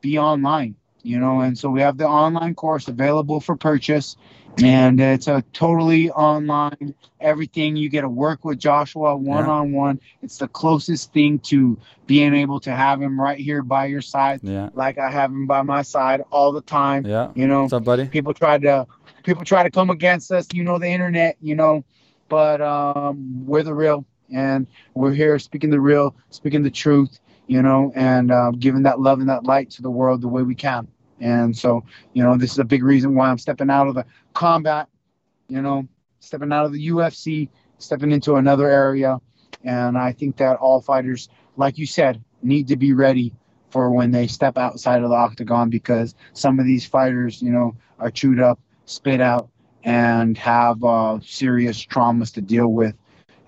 be 0.00 0.18
online. 0.18 0.76
You 1.02 1.18
know, 1.18 1.40
and 1.40 1.58
so 1.58 1.68
we 1.68 1.82
have 1.82 1.98
the 1.98 2.06
online 2.08 2.54
course 2.54 2.88
available 2.88 3.38
for 3.38 3.56
purchase, 3.56 4.16
and 4.62 4.98
it's 4.98 5.28
a 5.28 5.44
totally 5.52 6.10
online 6.10 6.94
everything. 7.20 7.76
You 7.76 7.90
get 7.90 8.00
to 8.02 8.08
work 8.08 8.42
with 8.42 8.58
Joshua 8.58 9.14
one 9.14 9.44
on 9.44 9.72
one. 9.72 10.00
It's 10.22 10.38
the 10.38 10.48
closest 10.48 11.12
thing 11.12 11.40
to 11.40 11.78
being 12.06 12.34
able 12.34 12.58
to 12.60 12.70
have 12.74 13.02
him 13.02 13.20
right 13.20 13.38
here 13.38 13.60
by 13.62 13.84
your 13.84 14.00
side, 14.00 14.40
Yeah. 14.42 14.70
like 14.72 14.96
I 14.96 15.10
have 15.10 15.30
him 15.30 15.46
by 15.46 15.60
my 15.60 15.82
side 15.82 16.22
all 16.30 16.52
the 16.52 16.62
time. 16.62 17.04
Yeah. 17.04 17.32
You 17.34 17.48
know, 17.48 17.62
What's 17.64 17.74
up, 17.74 17.84
buddy? 17.84 18.06
people 18.06 18.32
try 18.32 18.56
to 18.56 18.86
people 19.24 19.44
try 19.44 19.62
to 19.62 19.70
come 19.70 19.90
against 19.90 20.32
us 20.32 20.46
you 20.54 20.64
know 20.64 20.78
the 20.78 20.88
internet 20.88 21.36
you 21.42 21.54
know 21.54 21.82
but 22.28 22.60
um 22.60 23.46
we're 23.46 23.62
the 23.62 23.72
real 23.74 24.04
and 24.34 24.66
we're 24.94 25.12
here 25.12 25.38
speaking 25.38 25.70
the 25.70 25.80
real 25.80 26.14
speaking 26.30 26.62
the 26.62 26.70
truth 26.70 27.20
you 27.46 27.62
know 27.62 27.92
and 27.94 28.30
um, 28.30 28.52
giving 28.58 28.82
that 28.82 29.00
love 29.00 29.20
and 29.20 29.28
that 29.28 29.44
light 29.44 29.70
to 29.70 29.82
the 29.82 29.90
world 29.90 30.20
the 30.20 30.28
way 30.28 30.42
we 30.42 30.54
can 30.54 30.86
And 31.20 31.56
so, 31.56 31.84
you 32.12 32.22
know, 32.22 32.36
this 32.36 32.52
is 32.52 32.58
a 32.58 32.64
big 32.64 32.82
reason 32.82 33.14
why 33.14 33.28
I'm 33.30 33.38
stepping 33.38 33.70
out 33.70 33.88
of 33.88 33.94
the 33.94 34.04
combat, 34.32 34.88
you 35.48 35.60
know, 35.62 35.86
stepping 36.20 36.52
out 36.52 36.64
of 36.66 36.72
the 36.72 36.88
UFC, 36.88 37.48
stepping 37.78 38.10
into 38.12 38.36
another 38.36 38.68
area. 38.68 39.20
And 39.62 39.96
I 39.96 40.12
think 40.12 40.36
that 40.38 40.56
all 40.56 40.80
fighters, 40.80 41.28
like 41.56 41.78
you 41.78 41.86
said, 41.86 42.22
need 42.42 42.68
to 42.68 42.76
be 42.76 42.92
ready 42.92 43.32
for 43.70 43.90
when 43.90 44.10
they 44.10 44.26
step 44.26 44.58
outside 44.58 45.02
of 45.02 45.10
the 45.10 45.16
octagon 45.16 45.70
because 45.70 46.14
some 46.32 46.58
of 46.58 46.66
these 46.66 46.86
fighters, 46.86 47.42
you 47.42 47.50
know, 47.50 47.76
are 47.98 48.10
chewed 48.10 48.40
up, 48.40 48.58
spit 48.86 49.20
out, 49.20 49.48
and 49.84 50.36
have 50.38 50.82
uh, 50.84 51.18
serious 51.22 51.84
traumas 51.84 52.34
to 52.34 52.42
deal 52.42 52.68
with 52.68 52.94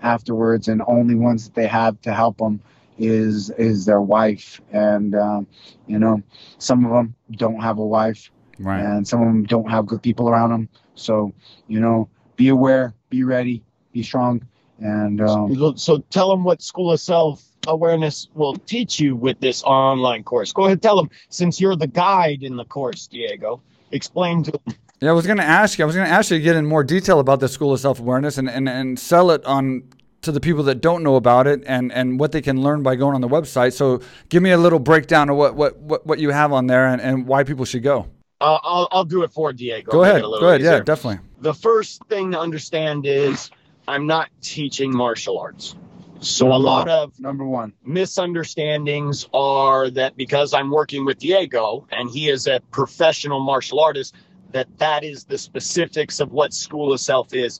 afterwards. 0.01 0.67
And 0.67 0.81
only 0.87 1.15
ones 1.15 1.45
that 1.45 1.55
they 1.55 1.67
have 1.67 1.99
to 2.01 2.13
help 2.13 2.37
them 2.37 2.61
is 2.97 3.49
is 3.51 3.85
their 3.85 4.01
wife. 4.01 4.61
And 4.71 5.15
um, 5.15 5.47
you 5.87 5.99
know, 5.99 6.21
some 6.57 6.85
of 6.85 6.91
them 6.91 7.15
don't 7.31 7.59
have 7.61 7.77
a 7.77 7.85
wife, 7.85 8.31
Right. 8.59 8.79
and 8.81 9.07
some 9.07 9.21
of 9.21 9.27
them 9.27 9.43
don't 9.43 9.69
have 9.69 9.85
good 9.85 10.01
people 10.01 10.29
around 10.29 10.49
them. 10.51 10.69
So 10.95 11.33
you 11.67 11.79
know, 11.79 12.09
be 12.35 12.49
aware, 12.49 12.93
be 13.09 13.23
ready, 13.23 13.63
be 13.93 14.03
strong, 14.03 14.41
and 14.79 15.21
um, 15.21 15.77
So 15.77 15.99
tell 16.09 16.29
them 16.29 16.43
what 16.43 16.61
School 16.61 16.91
of 16.91 16.99
Self 16.99 17.43
Awareness 17.67 18.29
will 18.33 18.55
teach 18.55 18.99
you 18.99 19.15
with 19.15 19.39
this 19.41 19.61
online 19.63 20.23
course. 20.23 20.53
Go 20.53 20.65
ahead, 20.65 20.81
tell 20.81 20.95
them 20.95 21.09
since 21.29 21.59
you're 21.59 21.75
the 21.75 21.87
guide 21.87 22.41
in 22.43 22.55
the 22.55 22.65
course, 22.65 23.07
Diego. 23.07 23.61
Explain 23.91 24.43
to 24.43 24.51
them. 24.51 24.75
Yeah, 25.01 25.09
I 25.11 25.13
was 25.13 25.27
going 25.27 25.37
to 25.37 25.43
ask 25.43 25.77
you. 25.77 25.83
I 25.83 25.85
was 25.85 25.95
going 25.95 26.07
to 26.07 26.13
ask 26.13 26.31
you 26.31 26.37
to 26.37 26.43
get 26.43 26.55
in 26.55 26.65
more 26.65 26.83
detail 26.83 27.19
about 27.19 27.39
the 27.39 27.47
School 27.47 27.71
of 27.73 27.79
Self 27.79 27.99
Awareness 27.99 28.37
and, 28.37 28.49
and, 28.49 28.67
and 28.67 28.97
sell 28.97 29.29
it 29.31 29.45
on 29.45 29.83
to 30.21 30.31
the 30.31 30.39
people 30.39 30.63
that 30.63 30.81
don't 30.81 31.03
know 31.03 31.15
about 31.15 31.47
it 31.47 31.63
and, 31.65 31.91
and 31.91 32.19
what 32.19 32.31
they 32.31 32.41
can 32.41 32.61
learn 32.61 32.83
by 32.83 32.95
going 32.95 33.15
on 33.15 33.21
the 33.21 33.27
website. 33.27 33.73
So 33.73 34.01
give 34.29 34.43
me 34.43 34.51
a 34.51 34.57
little 34.57 34.79
breakdown 34.79 35.29
of 35.29 35.37
what, 35.37 35.55
what, 35.55 35.77
what, 35.77 36.05
what 36.05 36.19
you 36.19 36.31
have 36.31 36.51
on 36.51 36.67
there 36.67 36.87
and, 36.87 37.01
and 37.01 37.27
why 37.27 37.43
people 37.43 37.65
should 37.65 37.83
go. 37.83 38.07
Uh, 38.39 38.59
I'll, 38.63 38.87
I'll 38.91 39.05
do 39.05 39.23
it 39.23 39.31
for 39.31 39.53
Diego. 39.53 39.91
Go 39.91 40.03
ahead. 40.03 40.17
it 40.17 40.23
a 40.23 40.27
little 40.27 40.41
Go 40.41 40.49
ahead. 40.49 40.61
Yeah, 40.61 40.79
definitely. 40.79 41.19
the 41.41 41.53
first 41.53 42.03
thing 42.05 42.31
to 42.31 42.39
understand 42.39 43.05
is 43.05 43.49
I'm 43.87 44.05
not 44.05 44.29
teaching 44.41 44.95
martial 44.95 45.39
arts. 45.39 45.75
So 46.19 46.51
a 46.51 46.57
lot 46.57 46.89
of 46.89 47.19
number 47.19 47.45
one, 47.45 47.73
misunderstandings 47.85 49.29
are 49.35 49.89
that 49.91 50.17
because 50.17 50.53
I'm 50.53 50.71
working 50.71 51.05
with 51.05 51.19
Diego 51.19 51.87
and 51.91 52.09
he 52.09 52.29
is 52.29 52.47
a 52.47 52.59
professional 52.71 53.39
martial 53.39 53.79
artist, 53.79 54.15
that 54.51 54.67
that 54.79 55.03
is 55.03 55.25
the 55.25 55.37
specifics 55.37 56.19
of 56.19 56.31
what 56.31 56.53
School 56.53 56.91
of 56.91 56.99
Self 56.99 57.33
is. 57.33 57.59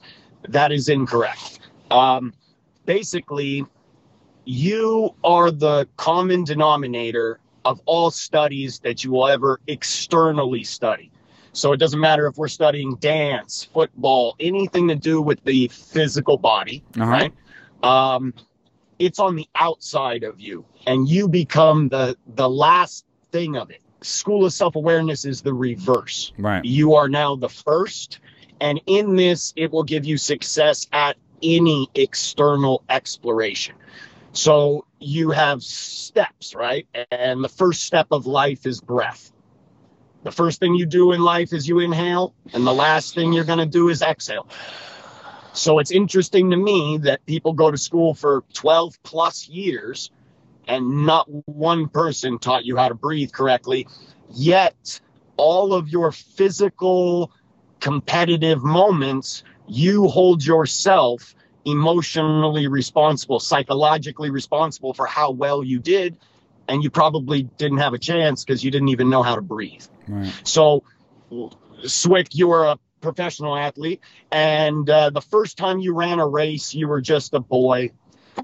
That 0.49 0.71
is 0.71 0.89
incorrect. 0.89 1.59
Um, 1.91 2.33
basically, 2.87 3.63
you 4.45 5.13
are 5.23 5.51
the 5.51 5.87
common 5.97 6.43
denominator 6.43 7.39
of 7.65 7.79
all 7.85 8.09
studies 8.09 8.79
that 8.79 9.03
you 9.03 9.11
will 9.11 9.27
ever 9.27 9.59
externally 9.67 10.63
study. 10.63 11.11
So 11.51 11.73
it 11.73 11.77
doesn't 11.77 11.99
matter 11.99 12.25
if 12.27 12.37
we're 12.37 12.47
studying 12.47 12.95
dance, 12.95 13.67
football, 13.73 14.35
anything 14.39 14.87
to 14.87 14.95
do 14.95 15.21
with 15.21 15.43
the 15.43 15.67
physical 15.67 16.37
body, 16.37 16.83
Uh-huh. 16.97 17.11
right? 17.11 17.33
Um, 17.83 18.33
it's 18.99 19.19
on 19.19 19.35
the 19.35 19.47
outside 19.55 20.23
of 20.23 20.39
you, 20.39 20.65
and 20.87 21.07
you 21.07 21.27
become 21.27 21.89
the 21.89 22.17
the 22.35 22.49
last 22.49 23.05
thing 23.31 23.55
of 23.55 23.69
it. 23.69 23.81
School 24.01 24.45
of 24.45 24.53
self 24.53 24.75
awareness 24.75 25.25
is 25.25 25.41
the 25.41 25.53
reverse. 25.53 26.31
Right. 26.37 26.63
You 26.65 26.95
are 26.95 27.09
now 27.09 27.35
the 27.35 27.49
first, 27.49 28.19
and 28.59 28.79
in 28.87 29.15
this, 29.15 29.53
it 29.55 29.71
will 29.71 29.83
give 29.83 30.05
you 30.05 30.17
success 30.17 30.87
at 30.93 31.17
any 31.41 31.89
external 31.95 32.83
exploration. 32.89 33.75
So 34.33 34.85
you 34.99 35.31
have 35.31 35.63
steps, 35.63 36.53
right? 36.55 36.87
And 37.11 37.43
the 37.43 37.49
first 37.49 37.83
step 37.83 38.07
of 38.11 38.25
life 38.25 38.65
is 38.65 38.81
breath. 38.81 39.31
The 40.23 40.31
first 40.31 40.59
thing 40.59 40.75
you 40.75 40.85
do 40.85 41.11
in 41.13 41.21
life 41.21 41.53
is 41.53 41.67
you 41.67 41.79
inhale, 41.79 42.33
and 42.53 42.65
the 42.65 42.73
last 42.73 43.15
thing 43.15 43.33
you're 43.33 43.45
going 43.45 43.59
to 43.59 43.65
do 43.65 43.89
is 43.89 44.01
exhale. 44.01 44.47
So 45.53 45.79
it's 45.79 45.91
interesting 45.91 46.51
to 46.51 46.57
me 46.57 46.99
that 47.03 47.25
people 47.25 47.53
go 47.53 47.71
to 47.71 47.77
school 47.77 48.13
for 48.13 48.43
12 48.53 49.01
plus 49.03 49.47
years 49.47 50.11
and 50.67 51.05
not 51.05 51.27
one 51.45 51.87
person 51.87 52.39
taught 52.39 52.65
you 52.65 52.77
how 52.77 52.89
to 52.89 52.95
breathe 52.95 53.31
correctly. 53.31 53.87
Yet, 54.33 54.99
all 55.37 55.73
of 55.73 55.87
your 55.87 56.11
physical 56.11 57.31
competitive 57.79 58.63
moments, 58.63 59.43
you 59.67 60.07
hold 60.07 60.45
yourself 60.45 61.35
emotionally 61.65 62.67
responsible, 62.67 63.39
psychologically 63.39 64.29
responsible 64.29 64.93
for 64.93 65.05
how 65.05 65.31
well 65.31 65.63
you 65.63 65.79
did. 65.79 66.17
And 66.69 66.83
you 66.83 66.89
probably 66.89 67.43
didn't 67.43 67.77
have 67.77 67.93
a 67.93 67.97
chance 67.97 68.43
because 68.43 68.63
you 68.63 68.71
didn't 68.71 68.89
even 68.89 69.09
know 69.09 69.23
how 69.23 69.35
to 69.35 69.41
breathe. 69.41 69.85
Right. 70.07 70.33
So, 70.43 70.83
Swick, 71.85 72.35
you 72.35 72.49
were 72.49 72.65
a 72.65 72.79
professional 72.99 73.55
athlete, 73.55 74.01
and 74.31 74.89
uh, 74.89 75.09
the 75.11 75.21
first 75.21 75.57
time 75.57 75.79
you 75.79 75.93
ran 75.93 76.19
a 76.19 76.27
race, 76.27 76.73
you 76.73 76.87
were 76.87 76.99
just 76.99 77.33
a 77.33 77.39
boy, 77.39 77.91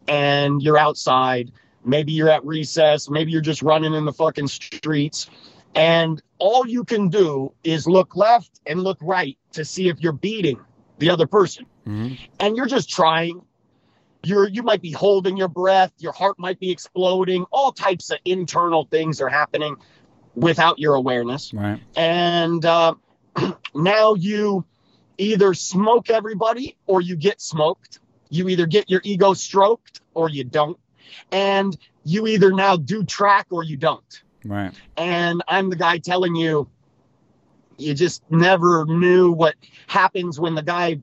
and 0.07 0.61
you're 0.61 0.77
outside. 0.77 1.51
Maybe 1.83 2.13
you're 2.13 2.29
at 2.29 2.45
recess. 2.45 3.09
Maybe 3.09 3.31
you're 3.31 3.41
just 3.41 3.61
running 3.61 3.93
in 3.93 4.05
the 4.05 4.13
fucking 4.13 4.47
streets, 4.47 5.29
and 5.75 6.21
all 6.39 6.67
you 6.67 6.83
can 6.83 7.09
do 7.09 7.53
is 7.63 7.87
look 7.87 8.15
left 8.15 8.59
and 8.65 8.81
look 8.83 8.97
right 9.01 9.37
to 9.53 9.63
see 9.65 9.89
if 9.89 9.99
you're 9.99 10.11
beating 10.11 10.59
the 10.99 11.09
other 11.09 11.27
person, 11.27 11.65
Mhm. 11.85 12.17
and 12.39 12.55
you're 12.57 12.67
just 12.67 12.89
trying. 12.89 13.41
You're 14.25 14.47
you 14.47 14.63
might 14.63 14.81
be 14.81 14.91
holding 14.91 15.35
your 15.35 15.49
breath. 15.49 15.91
Your 15.99 16.13
heart 16.13 16.39
might 16.39 16.59
be 16.59 16.71
exploding. 16.71 17.45
All 17.51 17.71
types 17.71 18.09
of 18.09 18.19
internal 18.23 18.85
things 18.85 19.19
are 19.19 19.27
happening 19.29 19.75
without 20.35 20.79
your 20.79 20.95
awareness 20.95 21.53
Right. 21.53 21.79
and 21.95 22.65
uh, 22.65 22.95
now 23.75 24.13
you 24.15 24.65
either 25.17 25.53
smoke 25.53 26.09
everybody 26.09 26.75
or 26.87 27.01
you 27.01 27.15
get 27.15 27.41
smoked. 27.41 27.99
You 28.29 28.49
either 28.49 28.65
get 28.65 28.89
your 28.89 29.01
ego 29.03 29.33
stroked 29.33 30.01
or 30.15 30.29
you 30.29 30.43
don't. 30.43 30.77
And 31.31 31.77
you 32.03 32.25
either 32.27 32.51
now 32.51 32.77
do 32.77 33.03
track 33.03 33.47
or 33.51 33.63
you 33.63 33.77
don't. 33.77 34.23
Right. 34.45 34.73
And 34.97 35.43
I'm 35.47 35.69
the 35.69 35.75
guy 35.75 35.97
telling 35.97 36.35
you, 36.35 36.69
you 37.77 37.93
just 37.93 38.23
never 38.29 38.85
knew 38.85 39.31
what 39.31 39.55
happens 39.87 40.39
when 40.39 40.55
the 40.55 40.61
guy 40.61 41.01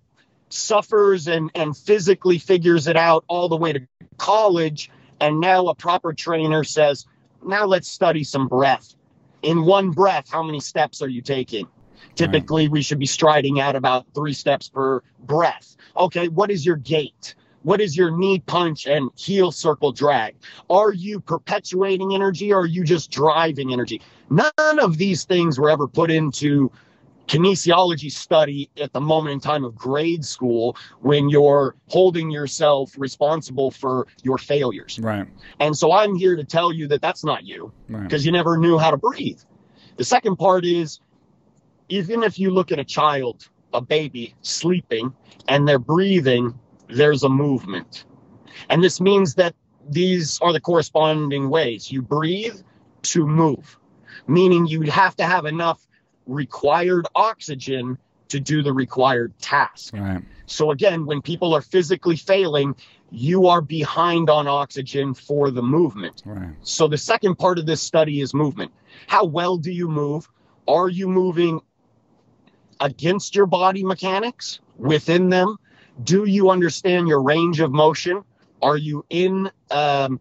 suffers 0.51 1.28
and, 1.28 1.51
and 1.55 1.76
physically 1.76 2.38
figures 2.38 2.86
it 2.86 2.97
out 2.97 3.24
all 3.28 3.49
the 3.49 3.57
way 3.57 3.72
to 3.72 3.80
college. 4.18 4.91
And 5.20 5.41
now 5.41 5.66
a 5.66 5.74
proper 5.74 6.12
trainer 6.12 6.64
says, 6.64 7.07
now 7.45 7.64
let's 7.64 7.88
study 7.88 8.24
some 8.24 8.49
breath. 8.49 8.95
In 9.43 9.64
one 9.64 9.91
breath, 9.91 10.28
how 10.30 10.43
many 10.43 10.61
steps 10.61 11.03
are 11.03 11.09
you 11.09 11.22
taking? 11.22 11.66
Typically, 12.14 12.68
we 12.68 12.82
should 12.82 12.99
be 12.99 13.07
striding 13.07 13.61
at 13.61 13.76
about 13.76 14.07
three 14.14 14.32
steps 14.32 14.68
per 14.68 15.03
breath. 15.20 15.76
Okay, 15.97 16.28
what 16.28 16.51
is 16.51 16.64
your 16.64 16.76
gait? 16.76 17.34
What 17.62 17.80
is 17.80 17.96
your 17.96 18.16
knee 18.16 18.40
punch 18.40 18.86
and 18.86 19.11
heel 19.16 19.52
circle 19.52 19.92
drag? 19.92 20.34
Are 20.70 20.92
you 20.92 21.20
perpetuating 21.20 22.14
energy 22.14 22.52
or 22.52 22.61
are 22.61 22.66
you 22.66 22.84
just 22.84 23.11
driving 23.11 23.72
energy? 23.72 24.00
None 24.30 24.78
of 24.80 24.96
these 24.96 25.24
things 25.24 25.58
were 25.58 25.70
ever 25.70 25.86
put 25.86 26.11
into 26.11 26.70
kinesiology 27.26 28.11
study 28.11 28.68
at 28.80 28.92
the 28.92 29.00
moment 29.00 29.34
in 29.34 29.40
time 29.40 29.64
of 29.64 29.76
grade 29.76 30.24
school 30.24 30.76
when 31.00 31.28
you're 31.28 31.76
holding 31.86 32.28
yourself 32.30 32.92
responsible 32.98 33.70
for 33.70 34.08
your 34.24 34.36
failures. 34.36 34.98
Right. 35.00 35.26
And 35.61 35.76
so 35.76 35.92
I'm 35.92 36.16
here 36.16 36.34
to 36.34 36.42
tell 36.42 36.72
you 36.72 36.88
that 36.88 37.00
that's 37.00 37.24
not 37.24 37.44
you 37.44 37.72
Right. 37.88 38.02
because 38.02 38.26
you 38.26 38.32
never 38.32 38.56
knew 38.56 38.78
how 38.78 38.90
to 38.90 38.96
breathe. 38.96 39.38
The 39.96 40.04
second 40.04 40.36
part 40.36 40.64
is 40.64 41.00
even 41.88 42.22
if 42.22 42.38
you 42.38 42.50
look 42.50 42.72
at 42.72 42.78
a 42.80 42.84
child, 42.84 43.48
a 43.74 43.80
baby 43.80 44.34
sleeping, 44.42 45.12
and 45.46 45.68
they're 45.68 45.78
breathing, 45.78 46.58
there's 46.93 47.22
a 47.22 47.28
movement. 47.28 48.05
And 48.68 48.82
this 48.82 49.01
means 49.01 49.34
that 49.36 49.55
these 49.88 50.38
are 50.41 50.53
the 50.53 50.61
corresponding 50.61 51.49
ways 51.51 51.91
you 51.91 52.03
breathe 52.03 52.61
to 53.03 53.26
move, 53.26 53.78
meaning 54.26 54.66
you 54.66 54.82
have 54.82 55.16
to 55.16 55.24
have 55.24 55.47
enough 55.47 55.86
required 56.26 57.07
oxygen 57.14 57.99
to 58.28 58.38
do 58.38 58.62
the 58.62 58.72
required 58.72 59.36
task. 59.41 59.95
Right. 59.95 60.22
So 60.47 60.70
again, 60.70 61.07
when 61.07 61.20
people 61.20 61.55
are 61.55 61.61
physically 61.61 62.16
failing, 62.16 62.76
you 63.11 63.49
are 63.49 63.61
behind 63.61 64.30
on 64.30 64.47
oxygen 64.47 65.14
for 65.14 65.51
the 65.51 65.62
movement. 65.62 66.22
Right. 66.24 66.55
So 66.62 66.86
the 66.86 66.99
second 66.99 67.36
part 67.36 67.59
of 67.59 67.66
this 67.66 67.82
study 67.82 68.20
is 68.20 68.32
movement. 68.32 68.70
How 69.09 69.24
well 69.24 69.57
do 69.57 69.72
you 69.72 69.88
move? 69.88 70.28
Are 70.68 70.88
you 70.88 71.09
moving 71.09 71.61
against 72.78 73.34
your 73.34 73.47
body 73.47 73.84
mechanics, 73.84 74.61
within 74.76 75.28
them? 75.28 75.57
Do 76.03 76.24
you 76.24 76.51
understand 76.51 77.09
your 77.09 77.22
range 77.22 77.61
of 77.61 77.72
motion? 77.72 78.22
Are 78.62 78.76
you 78.76 79.05
in 79.11 79.51
um, 79.70 80.20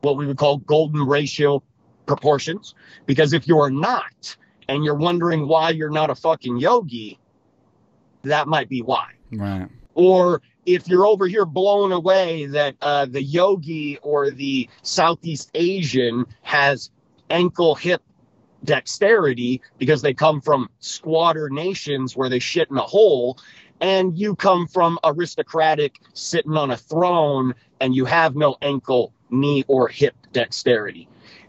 what 0.00 0.16
we 0.16 0.26
would 0.26 0.36
call 0.36 0.58
golden 0.58 1.06
ratio 1.06 1.62
proportions? 2.06 2.74
Because 3.06 3.32
if 3.32 3.46
you 3.46 3.58
are 3.60 3.70
not, 3.70 4.36
and 4.68 4.84
you're 4.84 4.94
wondering 4.94 5.48
why 5.48 5.70
you're 5.70 5.90
not 5.90 6.10
a 6.10 6.14
fucking 6.14 6.58
yogi, 6.58 7.18
that 8.22 8.46
might 8.46 8.68
be 8.68 8.82
why 8.82 9.08
Right. 9.32 9.68
or 9.94 10.42
if 10.64 10.86
you're 10.86 11.06
over 11.06 11.26
here 11.26 11.44
blown 11.44 11.90
away 11.90 12.46
that 12.46 12.76
uh, 12.80 13.06
the 13.06 13.22
yogi 13.22 13.98
or 14.02 14.30
the 14.30 14.68
Southeast 14.82 15.50
Asian 15.54 16.24
has 16.42 16.90
ankle 17.30 17.74
hip 17.74 18.00
dexterity 18.64 19.60
because 19.78 20.02
they 20.02 20.14
come 20.14 20.40
from 20.40 20.68
squatter 20.78 21.50
nations 21.50 22.16
where 22.16 22.28
they 22.28 22.38
shit 22.38 22.70
in 22.70 22.76
a 22.76 22.82
hole 22.82 23.38
and 23.82 24.16
you 24.16 24.36
come 24.36 24.68
from 24.68 24.98
aristocratic 25.04 25.98
sitting 26.14 26.56
on 26.56 26.70
a 26.70 26.76
throne 26.76 27.52
and 27.80 27.94
you 27.94 28.04
have 28.04 28.36
no 28.36 28.56
ankle 28.62 29.12
knee 29.28 29.64
or 29.66 29.88
hip 29.88 30.14
dexterity. 30.32 31.08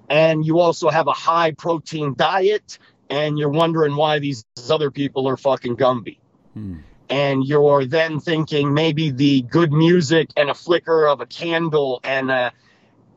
And 0.09 0.45
you 0.45 0.59
also 0.59 0.89
have 0.89 1.07
a 1.07 1.13
high 1.13 1.51
protein 1.51 2.15
diet 2.17 2.79
and 3.09 3.37
you're 3.37 3.49
wondering 3.49 3.95
why 3.95 4.17
these 4.17 4.43
other 4.69 4.89
people 4.89 5.27
are 5.27 5.37
fucking 5.37 5.77
gumby. 5.77 6.17
Hmm. 6.53 6.77
and 7.09 7.43
you're 7.43 7.85
then 7.85 8.19
thinking 8.19 8.75
maybe 8.75 9.09
the 9.09 9.41
good 9.41 9.71
music 9.71 10.29
and 10.37 10.51
a 10.51 10.53
flicker 10.53 11.07
of 11.07 11.19
a 11.19 11.25
candle 11.25 11.99
and 12.03 12.29
uh 12.29 12.51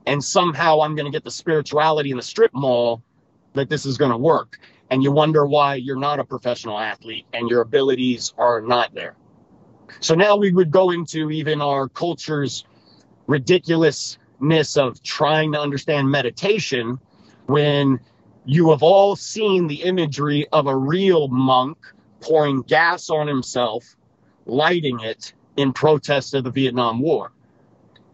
and 0.07 0.25
somehow 0.25 0.81
I'm 0.81 0.95
going 0.95 1.05
to 1.05 1.13
get 1.13 1.23
the 1.23 1.31
spirituality 1.31 2.11
in 2.13 2.17
the 2.17 2.23
strip 2.23 2.55
mall 2.55 3.03
that 3.53 3.69
this 3.69 3.85
is 3.85 3.99
going 3.99 4.11
to 4.11 4.17
work 4.17 4.59
and 4.91 5.03
you 5.03 5.11
wonder 5.11 5.47
why 5.47 5.75
you're 5.75 5.97
not 5.97 6.21
a 6.21 6.25
professional 6.25 6.79
athlete 6.79 7.27
and 7.33 7.49
your 7.49 7.61
abilities 7.61 8.35
are 8.39 8.61
not 8.61 8.95
there 8.95 9.17
so 10.01 10.15
now 10.15 10.37
we 10.37 10.53
would 10.53 10.71
go 10.71 10.91
into 10.91 11.31
even 11.31 11.61
our 11.61 11.89
culture's 11.89 12.65
ridiculousness 13.27 14.77
of 14.77 15.03
trying 15.03 15.53
to 15.53 15.61
understand 15.61 16.11
meditation 16.11 16.99
when 17.47 18.01
you 18.45 18.71
have 18.71 18.83
all 18.83 19.17
seen 19.17 19.67
the 19.67 19.83
imagery 19.83 20.47
of 20.53 20.67
a 20.67 20.77
real 20.77 21.29
monk 21.29 21.77
pouring 22.21 22.63
gas 22.63 23.11
on 23.11 23.27
himself, 23.27 23.97
lighting 24.47 25.01
it 25.01 25.33
in 25.57 25.73
protest 25.73 26.35
of 26.35 26.45
the 26.45 26.51
Vietnam 26.51 27.01
War. 27.01 27.33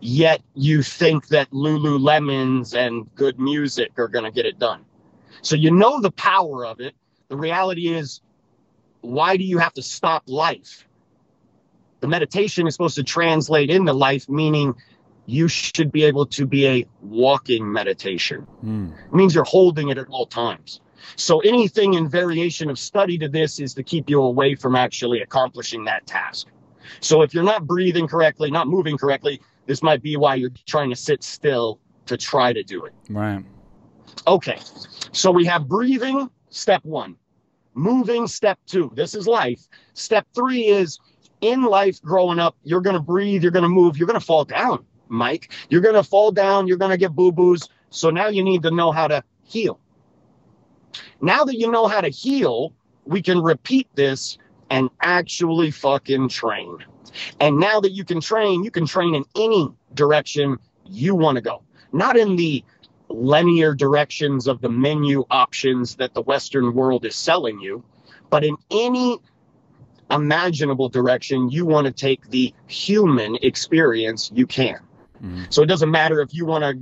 Yet 0.00 0.42
you 0.54 0.82
think 0.82 1.28
that 1.28 1.50
Lululemons 1.50 2.74
and 2.74 3.12
good 3.14 3.38
music 3.38 3.92
are 3.98 4.08
going 4.08 4.24
to 4.24 4.30
get 4.30 4.46
it 4.46 4.58
done. 4.58 4.84
So 5.42 5.56
you 5.56 5.70
know 5.70 6.00
the 6.00 6.12
power 6.12 6.64
of 6.64 6.80
it. 6.80 6.94
The 7.28 7.36
reality 7.36 7.88
is, 7.88 8.20
why 9.00 9.36
do 9.36 9.44
you 9.44 9.58
have 9.58 9.74
to 9.74 9.82
stop 9.82 10.22
life? 10.26 10.86
The 12.00 12.08
meditation 12.08 12.66
is 12.66 12.74
supposed 12.74 12.96
to 12.96 13.04
translate 13.04 13.70
into 13.70 13.92
life, 13.92 14.28
meaning 14.28 14.74
you 15.26 15.48
should 15.48 15.92
be 15.92 16.04
able 16.04 16.26
to 16.26 16.46
be 16.46 16.66
a 16.66 16.86
walking 17.00 17.70
meditation. 17.70 18.42
Hmm. 18.60 18.90
It 19.06 19.14
means 19.14 19.34
you're 19.34 19.44
holding 19.44 19.88
it 19.88 19.98
at 19.98 20.08
all 20.08 20.26
times. 20.26 20.80
So 21.16 21.40
anything 21.40 21.94
in 21.94 22.08
variation 22.08 22.70
of 22.70 22.78
study 22.78 23.18
to 23.18 23.28
this 23.28 23.58
is 23.58 23.74
to 23.74 23.82
keep 23.82 24.08
you 24.08 24.20
away 24.22 24.54
from 24.54 24.76
actually 24.76 25.20
accomplishing 25.20 25.84
that 25.84 26.06
task. 26.06 26.48
So 27.00 27.22
if 27.22 27.34
you're 27.34 27.44
not 27.44 27.66
breathing 27.66 28.06
correctly, 28.06 28.50
not 28.50 28.68
moving 28.68 28.96
correctly, 28.96 29.40
this 29.66 29.82
might 29.82 30.02
be 30.02 30.16
why 30.16 30.36
you're 30.36 30.52
trying 30.66 30.90
to 30.90 30.96
sit 30.96 31.22
still 31.22 31.80
to 32.06 32.16
try 32.16 32.52
to 32.52 32.62
do 32.62 32.84
it. 32.84 32.92
Right. 33.08 33.44
Okay. 34.26 34.58
So 35.12 35.30
we 35.30 35.44
have 35.46 35.68
breathing, 35.68 36.30
step 36.50 36.84
one. 36.84 37.16
Moving, 37.74 38.26
step 38.26 38.58
two. 38.66 38.92
This 38.94 39.14
is 39.14 39.26
life. 39.26 39.66
Step 39.94 40.26
three 40.34 40.66
is 40.66 40.98
in 41.40 41.62
life 41.62 42.00
growing 42.02 42.38
up, 42.38 42.56
you're 42.62 42.80
going 42.80 42.94
to 42.94 43.02
breathe, 43.02 43.42
you're 43.42 43.52
going 43.52 43.64
to 43.64 43.68
move, 43.68 43.96
you're 43.96 44.06
going 44.06 44.18
to 44.18 44.24
fall 44.24 44.44
down, 44.44 44.84
Mike. 45.08 45.52
You're 45.68 45.80
going 45.80 45.96
to 45.96 46.04
fall 46.04 46.32
down, 46.32 46.66
you're 46.66 46.78
going 46.78 46.92
to 46.92 46.96
get 46.96 47.12
boo 47.12 47.32
boos. 47.32 47.68
So 47.90 48.10
now 48.10 48.28
you 48.28 48.42
need 48.42 48.62
to 48.62 48.70
know 48.70 48.92
how 48.92 49.08
to 49.08 49.22
heal. 49.44 49.78
Now 51.20 51.44
that 51.44 51.58
you 51.58 51.70
know 51.70 51.86
how 51.88 52.00
to 52.00 52.08
heal, 52.08 52.72
we 53.04 53.20
can 53.22 53.42
repeat 53.42 53.88
this 53.94 54.38
and 54.70 54.88
actually 55.02 55.70
fucking 55.70 56.28
train. 56.28 56.78
And 57.40 57.58
now 57.58 57.80
that 57.80 57.90
you 57.92 58.04
can 58.04 58.20
train, 58.20 58.64
you 58.64 58.70
can 58.70 58.86
train 58.86 59.14
in 59.14 59.24
any 59.36 59.68
direction 59.94 60.58
you 60.86 61.14
want 61.14 61.36
to 61.36 61.42
go, 61.42 61.62
not 61.92 62.16
in 62.16 62.36
the 62.36 62.64
linear 63.12 63.74
directions 63.74 64.46
of 64.46 64.60
the 64.60 64.68
menu 64.68 65.24
options 65.30 65.96
that 65.96 66.14
the 66.14 66.22
Western 66.22 66.74
world 66.74 67.04
is 67.04 67.14
selling 67.14 67.60
you, 67.60 67.84
but 68.30 68.44
in 68.44 68.56
any 68.70 69.18
imaginable 70.10 70.88
direction 70.88 71.50
you 71.50 71.64
want 71.64 71.86
to 71.86 71.92
take 71.92 72.28
the 72.30 72.52
human 72.66 73.36
experience, 73.42 74.30
you 74.34 74.46
can. 74.46 74.78
Mhm. 75.22 75.52
So 75.52 75.62
it 75.62 75.66
doesn't 75.66 75.90
matter 75.90 76.20
if 76.20 76.34
you 76.34 76.46
want 76.46 76.64
to 76.64 76.78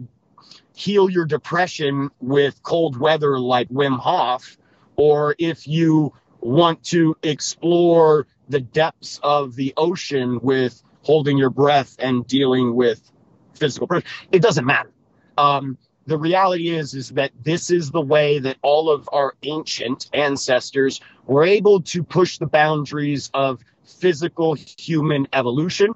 heal 0.75 1.11
your 1.11 1.27
depression 1.27 2.11
with 2.21 2.63
cold 2.63 2.97
weather 2.97 3.39
like 3.39 3.69
Wim 3.69 3.99
Hof, 3.99 4.57
or 4.97 5.35
if 5.39 5.69
you 5.69 6.13
want 6.41 6.83
to 6.85 7.17
explore 7.23 8.27
the 8.49 8.61
depths 8.61 9.21
of 9.23 9.55
the 9.55 9.73
ocean 9.77 10.41
with 10.43 10.83
holding 11.03 11.39
your 11.39 11.51
breath 11.51 11.97
and 11.99 12.27
dealing 12.27 12.75
with 12.75 13.11
physical 13.55 13.87
pressure. 13.87 14.07
It 14.33 14.43
doesn't 14.43 14.65
matter. 14.65 14.91
Um, 15.39 15.79
the 16.07 16.19
reality 16.19 16.71
is, 16.71 16.95
is 16.95 17.11
that 17.11 17.31
this 17.43 17.71
is 17.71 17.91
the 17.91 18.01
way 18.01 18.39
that 18.39 18.57
all 18.63 18.91
of 18.91 19.09
our 19.13 19.35
ancient 19.43 20.09
ancestors 20.13 21.01
were 21.27 21.45
able 21.45 21.81
to 21.83 22.03
push 22.03 22.39
the 22.39 22.47
boundaries 22.47 23.31
of 23.35 23.61
physical 23.85 24.55
human 24.55 25.29
evolution. 25.33 25.93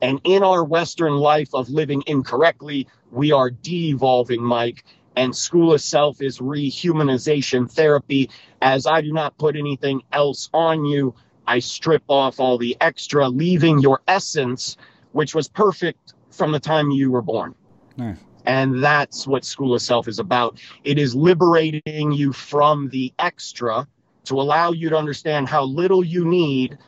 And 0.00 0.20
in 0.24 0.42
our 0.42 0.64
Western 0.64 1.14
life 1.14 1.50
of 1.54 1.68
living 1.68 2.02
incorrectly, 2.06 2.88
we 3.10 3.30
are 3.30 3.50
de-evolving, 3.50 4.42
Mike. 4.42 4.84
And 5.14 5.36
School 5.36 5.74
of 5.74 5.80
Self 5.80 6.22
is 6.22 6.38
rehumanization 6.38 7.70
therapy. 7.70 8.30
As 8.62 8.86
I 8.86 9.02
do 9.02 9.12
not 9.12 9.36
put 9.38 9.56
anything 9.56 10.02
else 10.12 10.48
on 10.52 10.84
you, 10.86 11.14
I 11.46 11.58
strip 11.58 12.02
off 12.08 12.40
all 12.40 12.56
the 12.56 12.76
extra, 12.80 13.28
leaving 13.28 13.80
your 13.80 14.00
essence, 14.08 14.76
which 15.12 15.34
was 15.34 15.48
perfect 15.48 16.14
from 16.30 16.52
the 16.52 16.60
time 16.60 16.90
you 16.90 17.10
were 17.10 17.22
born. 17.22 17.54
Nice. 17.96 18.16
And 18.44 18.82
that's 18.82 19.26
what 19.26 19.44
School 19.44 19.74
of 19.74 19.82
Self 19.82 20.08
is 20.08 20.18
about. 20.18 20.60
It 20.84 20.98
is 20.98 21.14
liberating 21.14 22.12
you 22.12 22.32
from 22.32 22.88
the 22.88 23.12
extra 23.18 23.86
to 24.24 24.40
allow 24.40 24.72
you 24.72 24.90
to 24.90 24.96
understand 24.96 25.48
how 25.48 25.64
little 25.64 26.04
you 26.04 26.24
need. 26.24 26.78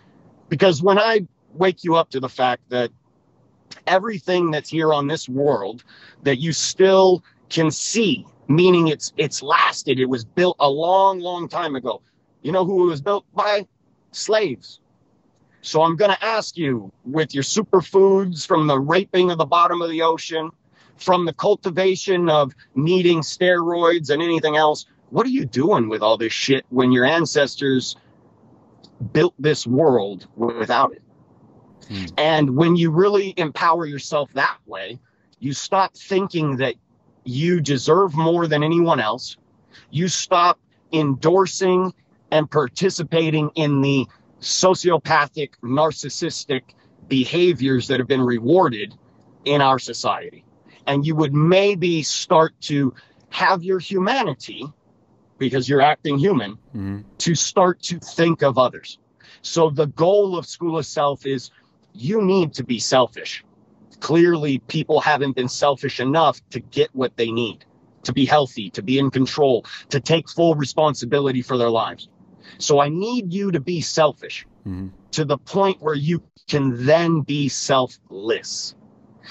Because 0.48 0.82
when 0.82 0.98
I 0.98 1.26
wake 1.54 1.84
you 1.84 1.96
up 1.96 2.10
to 2.10 2.20
the 2.20 2.28
fact 2.28 2.62
that 2.70 2.90
everything 3.86 4.50
that's 4.50 4.70
here 4.70 4.92
on 4.92 5.06
this 5.06 5.28
world 5.28 5.84
that 6.22 6.38
you 6.38 6.52
still 6.52 7.22
can 7.50 7.70
see, 7.70 8.26
meaning 8.48 8.88
it's 8.88 9.12
it's 9.16 9.42
lasted, 9.42 10.00
it 10.00 10.08
was 10.08 10.24
built 10.24 10.56
a 10.60 10.68
long, 10.68 11.20
long 11.20 11.48
time 11.48 11.76
ago. 11.76 12.02
You 12.42 12.52
know 12.52 12.64
who 12.64 12.86
it 12.86 12.90
was 12.90 13.00
built 13.00 13.24
by? 13.34 13.66
Slaves. 14.12 14.80
So 15.62 15.82
I'm 15.82 15.96
going 15.96 16.10
to 16.10 16.24
ask 16.24 16.58
you 16.58 16.92
with 17.06 17.34
your 17.34 17.42
superfoods 17.42 18.46
from 18.46 18.66
the 18.66 18.78
raping 18.78 19.30
of 19.30 19.38
the 19.38 19.46
bottom 19.46 19.80
of 19.80 19.88
the 19.88 20.02
ocean, 20.02 20.50
from 20.96 21.24
the 21.24 21.32
cultivation 21.32 22.28
of 22.28 22.52
needing 22.74 23.20
steroids 23.20 24.10
and 24.10 24.22
anything 24.22 24.56
else, 24.56 24.86
what 25.10 25.26
are 25.26 25.30
you 25.30 25.44
doing 25.44 25.88
with 25.88 26.02
all 26.02 26.16
this 26.16 26.32
shit 26.32 26.64
when 26.70 26.92
your 26.92 27.04
ancestors 27.04 27.96
built 29.12 29.34
this 29.38 29.66
world 29.66 30.26
without 30.36 30.92
it? 30.92 31.02
Hmm. 31.88 32.04
And 32.16 32.56
when 32.56 32.76
you 32.76 32.90
really 32.90 33.34
empower 33.36 33.86
yourself 33.86 34.32
that 34.34 34.58
way, 34.66 34.98
you 35.38 35.52
stop 35.52 35.96
thinking 35.96 36.56
that 36.56 36.74
you 37.24 37.60
deserve 37.60 38.14
more 38.14 38.46
than 38.46 38.62
anyone 38.62 39.00
else. 39.00 39.36
You 39.90 40.08
stop 40.08 40.58
endorsing 40.92 41.92
and 42.30 42.50
participating 42.50 43.50
in 43.54 43.80
the 43.80 44.06
sociopathic, 44.40 45.50
narcissistic 45.62 46.62
behaviors 47.08 47.88
that 47.88 47.98
have 47.98 48.08
been 48.08 48.22
rewarded 48.22 48.94
in 49.44 49.60
our 49.60 49.78
society. 49.78 50.44
And 50.86 51.06
you 51.06 51.14
would 51.16 51.34
maybe 51.34 52.02
start 52.02 52.52
to 52.62 52.94
have 53.30 53.62
your 53.62 53.78
humanity, 53.78 54.66
because 55.38 55.68
you're 55.68 55.82
acting 55.82 56.18
human, 56.18 56.58
hmm 56.72 57.00
to 57.18 57.34
start 57.34 57.80
to 57.80 57.98
think 58.00 58.42
of 58.42 58.58
others. 58.58 58.98
So 59.42 59.70
the 59.70 59.86
goal 59.86 60.36
of 60.36 60.46
School 60.46 60.78
of 60.78 60.84
Self 60.84 61.26
is 61.26 61.50
you 61.92 62.20
need 62.22 62.54
to 62.54 62.64
be 62.64 62.78
selfish. 62.78 63.44
Clearly, 64.00 64.58
people 64.58 65.00
haven't 65.00 65.36
been 65.36 65.48
selfish 65.48 66.00
enough 66.00 66.40
to 66.50 66.60
get 66.60 66.94
what 66.94 67.16
they 67.16 67.30
need 67.30 67.64
to 68.02 68.12
be 68.12 68.26
healthy, 68.26 68.68
to 68.70 68.82
be 68.82 68.98
in 68.98 69.10
control, 69.10 69.64
to 69.90 70.00
take 70.00 70.28
full 70.28 70.54
responsibility 70.54 71.40
for 71.40 71.56
their 71.56 71.70
lives. 71.70 72.08
So 72.58 72.80
I 72.80 72.88
need 72.88 73.32
you 73.32 73.52
to 73.52 73.60
be 73.60 73.80
selfish 73.80 74.46
hmm 74.64 74.88
to 75.12 75.24
the 75.24 75.38
point 75.38 75.80
where 75.80 75.94
you 75.94 76.20
can 76.48 76.84
then 76.84 77.20
be 77.20 77.48
selfless. 77.48 78.74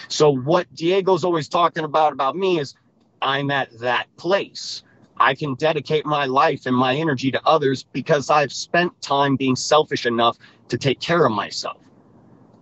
So 0.07 0.29
what 0.29 0.73
Diego's 0.73 1.23
always 1.23 1.47
talking 1.47 1.83
about 1.83 2.13
about 2.13 2.35
me 2.35 2.59
is 2.59 2.75
I'm 3.21 3.51
at 3.51 3.79
that 3.79 4.07
place. 4.17 4.83
I 5.17 5.35
can 5.35 5.55
dedicate 5.55 6.05
my 6.05 6.25
life 6.25 6.65
and 6.65 6.75
my 6.75 6.95
energy 6.95 7.31
to 7.31 7.41
others 7.45 7.83
because 7.83 8.29
I've 8.29 8.51
spent 8.51 8.99
time 9.01 9.35
being 9.35 9.55
selfish 9.55 10.05
enough 10.05 10.37
to 10.69 10.77
take 10.77 10.99
care 10.99 11.25
of 11.25 11.31
myself. 11.31 11.77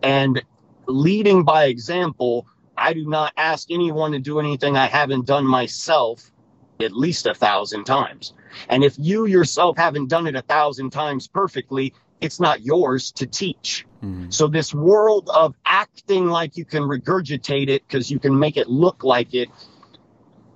And 0.03 0.43
leading 0.87 1.43
by 1.43 1.65
example, 1.65 2.45
I 2.77 2.93
do 2.93 3.07
not 3.07 3.33
ask 3.37 3.71
anyone 3.71 4.11
to 4.11 4.19
do 4.19 4.39
anything 4.39 4.75
I 4.75 4.87
haven't 4.87 5.25
done 5.25 5.45
myself 5.45 6.31
at 6.83 6.93
least 6.93 7.25
a 7.27 7.33
thousand 7.33 7.85
times. 7.85 8.33
And 8.69 8.83
if 8.83 8.95
you 8.97 9.27
yourself 9.27 9.77
haven't 9.77 10.07
done 10.07 10.27
it 10.27 10.35
a 10.35 10.41
thousand 10.41 10.89
times 10.89 11.27
perfectly, 11.27 11.93
it's 12.21 12.39
not 12.39 12.61
yours 12.61 13.11
to 13.13 13.25
teach. 13.25 13.85
hmm 13.99 14.29
So 14.29 14.47
this 14.47 14.73
world 14.73 15.29
of 15.33 15.55
acting 15.65 16.27
like 16.27 16.55
you 16.55 16.65
can 16.65 16.83
regurgitate 16.83 17.67
it 17.67 17.85
because 17.87 18.09
you 18.09 18.19
can 18.19 18.37
make 18.37 18.57
it 18.57 18.69
look 18.69 19.03
like 19.03 19.33
it, 19.33 19.49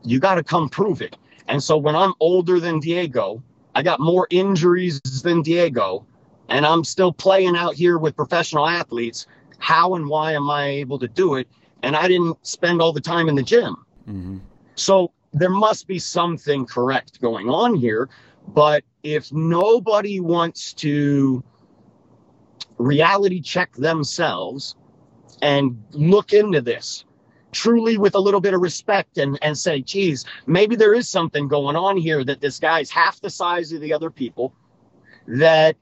you 0.03 0.19
got 0.19 0.35
to 0.35 0.43
come 0.43 0.69
prove 0.69 1.01
it. 1.01 1.15
And 1.47 1.61
so 1.61 1.77
when 1.77 1.95
I'm 1.95 2.13
older 2.19 2.59
than 2.59 2.79
Diego, 2.79 3.43
I 3.73 3.83
got 3.83 3.99
more 3.99 4.27
injuries 4.29 5.01
than 5.01 5.41
Diego, 5.41 6.05
and 6.47 6.65
I'm 6.65 6.83
still 6.83 7.11
playing 7.11 7.55
out 7.55 7.75
here 7.75 7.97
with 7.97 8.15
professional 8.15 8.67
athletes. 8.67 9.27
How 9.57 9.95
and 9.95 10.07
why 10.07 10.33
am 10.33 10.49
I 10.49 10.67
able 10.67 10.99
to 10.99 11.07
do 11.07 11.35
it? 11.35 11.47
And 11.83 11.95
I 11.95 12.07
didn't 12.07 12.37
spend 12.45 12.81
all 12.81 12.93
the 12.93 13.01
time 13.01 13.27
in 13.27 13.35
the 13.35 13.43
gym. 13.43 13.75
Mm-hmm. 14.07 14.37
So 14.75 15.11
there 15.33 15.49
must 15.49 15.87
be 15.87 15.99
something 15.99 16.65
correct 16.65 17.21
going 17.21 17.49
on 17.49 17.75
here. 17.75 18.09
But 18.47 18.83
if 19.03 19.31
nobody 19.33 20.19
wants 20.19 20.73
to 20.73 21.43
reality 22.77 23.41
check 23.41 23.73
themselves 23.73 24.75
and 25.41 25.81
look 25.91 26.33
into 26.33 26.61
this 26.61 27.05
truly 27.55 27.97
with 27.97 28.15
a 28.15 28.19
little 28.19 28.41
bit 28.41 28.53
of 28.53 28.61
respect 28.61 29.17
and, 29.17 29.39
and 29.41 29.57
say, 29.57 29.81
geez, 29.81 30.25
maybe 30.45 30.75
there 30.75 30.93
is 30.93 31.09
something 31.09 31.47
going 31.47 31.75
on 31.75 31.95
here 31.97 32.23
that 32.23 32.41
this 32.41 32.59
guy's 32.59 32.91
half 32.91 33.19
the 33.21 33.29
size 33.29 33.71
of 33.71 33.79
the 33.79 33.93
other 33.93 34.11
people, 34.11 34.53
that 35.25 35.77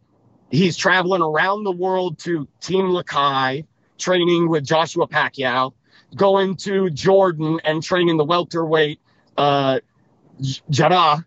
he's 0.51 0.77
traveling 0.77 1.21
around 1.21 1.63
the 1.63 1.71
world 1.71 2.19
to 2.19 2.47
Team 2.61 2.85
Lakay, 2.85 3.65
training 3.97 4.49
with 4.49 4.63
Joshua 4.63 5.07
Pacio, 5.07 5.73
going 6.15 6.55
to 6.57 6.91
Jordan 6.91 7.59
and 7.63 7.81
training 7.81 8.17
the 8.17 8.25
welterweight 8.25 8.99
uh, 9.35 9.79
Jarrah. 10.69 11.25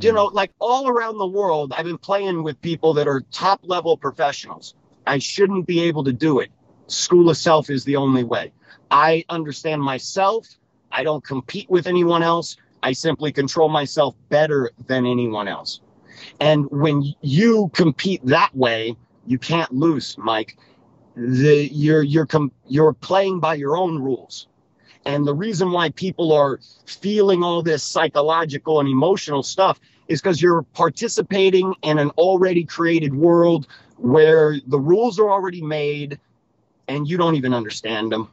You 0.00 0.12
know, 0.12 0.26
like 0.26 0.52
all 0.58 0.88
around 0.88 1.18
the 1.18 1.26
world, 1.26 1.72
I've 1.76 1.84
been 1.84 1.98
playing 1.98 2.42
with 2.42 2.60
people 2.60 2.94
that 2.94 3.06
are 3.06 3.20
top 3.32 3.60
level 3.64 3.96
professionals. 3.96 4.74
I 5.06 5.18
shouldn't 5.18 5.66
be 5.66 5.80
able 5.82 6.04
to 6.04 6.12
do 6.12 6.40
it. 6.40 6.50
School 6.86 7.30
of 7.30 7.36
self 7.36 7.70
is 7.70 7.84
the 7.84 7.96
only 7.96 8.24
way. 8.24 8.52
I 8.90 9.24
understand 9.28 9.82
myself. 9.82 10.46
I 10.90 11.04
don't 11.04 11.24
compete 11.24 11.70
with 11.70 11.86
anyone 11.86 12.22
else. 12.22 12.56
I 12.82 12.92
simply 12.92 13.32
control 13.32 13.68
myself 13.68 14.14
better 14.28 14.70
than 14.86 15.06
anyone 15.06 15.48
else. 15.48 15.80
And 16.40 16.68
when 16.70 17.14
you 17.20 17.70
compete 17.72 18.24
that 18.26 18.54
way, 18.54 18.96
you 19.26 19.38
can't 19.38 19.72
lose, 19.72 20.16
Mike. 20.18 20.56
The, 21.16 21.68
you're 21.72 22.02
you're 22.02 22.26
com- 22.26 22.52
you're 22.66 22.92
playing 22.92 23.40
by 23.40 23.54
your 23.54 23.76
own 23.76 23.98
rules. 23.98 24.48
And 25.04 25.26
the 25.26 25.34
reason 25.34 25.72
why 25.72 25.90
people 25.90 26.32
are 26.32 26.60
feeling 26.86 27.42
all 27.42 27.62
this 27.62 27.82
psychological 27.82 28.80
and 28.80 28.88
emotional 28.88 29.42
stuff 29.42 29.80
is 30.08 30.20
because 30.20 30.42
you're 30.42 30.62
participating 30.62 31.74
in 31.82 31.98
an 31.98 32.10
already 32.10 32.64
created 32.64 33.14
world 33.14 33.66
where 34.00 34.58
the 34.66 34.78
rules 34.78 35.18
are 35.18 35.30
already 35.30 35.62
made 35.62 36.18
and 36.88 37.08
you 37.08 37.16
don't 37.16 37.36
even 37.36 37.54
understand 37.54 38.10
them. 38.10 38.28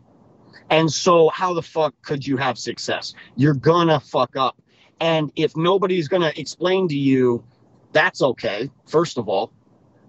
And 0.69 0.91
so, 0.91 1.29
how 1.29 1.53
the 1.53 1.61
fuck 1.61 1.93
could 2.01 2.25
you 2.25 2.37
have 2.37 2.57
success? 2.57 3.13
You're 3.35 3.53
gonna 3.53 3.99
fuck 3.99 4.35
up. 4.35 4.61
And 4.99 5.31
if 5.35 5.55
nobody's 5.55 6.07
gonna 6.07 6.33
explain 6.35 6.87
to 6.89 6.95
you, 6.97 7.43
that's 7.93 8.21
okay, 8.21 8.69
first 8.85 9.17
of 9.17 9.29
all. 9.29 9.51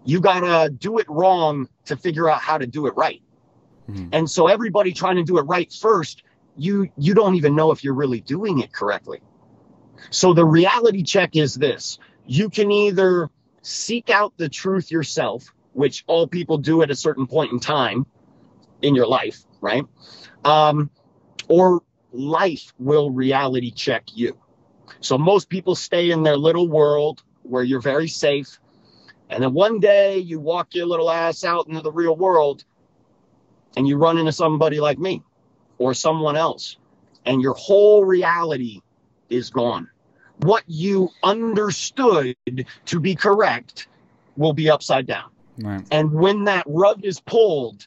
You 0.05 0.21
gotta 0.21 0.71
do 0.71 0.99
it 0.99 1.07
wrong 1.09 1.69
to 1.85 1.97
figure 1.97 2.29
out 2.31 2.41
how 2.41 2.59
to 2.59 2.67
do 2.67 2.87
it 2.87 2.95
right. 2.97 3.21
Mhm. 3.89 4.09
And 4.13 4.31
so, 4.31 4.47
everybody 4.47 4.93
trying 4.93 5.17
to 5.17 5.25
do 5.25 5.39
it 5.39 5.43
right 5.43 5.73
first, 5.73 6.23
you 6.57 6.89
you 6.97 7.15
don't 7.15 7.35
even 7.37 7.55
know 7.55 7.71
if 7.71 7.85
you're 7.85 7.95
really 7.95 8.21
doing 8.21 8.61
it 8.61 8.73
correctly. 8.73 9.21
So 10.11 10.33
the 10.33 10.45
reality 10.45 11.03
check 11.03 11.37
is 11.37 11.55
this: 11.55 11.99
you 12.27 12.49
can 12.51 12.71
either 12.71 13.31
seek 13.69 14.11
out 14.11 14.33
the 14.37 14.49
truth 14.49 14.91
yourself, 14.91 15.53
which 15.73 16.05
all 16.07 16.27
people 16.27 16.59
do 16.59 16.83
at 16.83 16.91
a 16.91 16.95
certain 16.97 17.27
point 17.27 17.53
in 17.53 17.61
time 17.61 18.07
in 18.83 18.95
your 18.95 19.07
life, 19.07 19.45
right? 19.61 19.85
Um, 20.45 20.91
or 21.49 21.83
life 22.13 22.73
will 22.79 23.11
reality 23.11 23.71
check 23.71 24.05
you. 24.15 24.37
So 25.01 25.19
most 25.19 25.49
people 25.49 25.75
stay 25.75 26.11
in 26.11 26.23
their 26.23 26.37
little 26.37 26.69
world 26.69 27.23
where 27.43 27.63
you're 27.63 27.81
very 27.81 28.09
safe. 28.09 28.59
And 29.29 29.43
then 29.43 29.53
one 29.53 29.81
day 29.81 30.19
you 30.19 30.41
walk 30.41 30.75
your 30.75 30.87
little 30.87 31.11
ass 31.11 31.45
out 31.45 31.69
into 31.69 31.83
the 31.83 31.93
real 31.93 32.17
world 32.17 32.65
and 33.77 33.87
you 33.87 33.99
run 33.99 34.19
into 34.19 34.33
somebody 34.33 34.81
like 34.81 34.99
me 34.99 35.23
or 35.77 35.95
someone 35.95 36.37
else, 36.37 36.77
and 37.25 37.41
your 37.41 37.55
whole 37.55 38.05
reality 38.05 38.81
is 39.29 39.51
gone. 39.51 39.89
What 40.39 40.63
you 40.67 41.11
understood 41.23 42.37
to 42.87 43.01
be 43.01 43.15
correct 43.15 43.89
will 44.37 44.53
be 44.53 44.71
upside 44.71 45.07
down. 45.07 45.31
Right. 45.59 45.85
And 45.91 46.13
when 46.13 46.45
that 46.45 46.65
rug 46.67 47.05
is 47.05 47.21
pulled, 47.21 47.87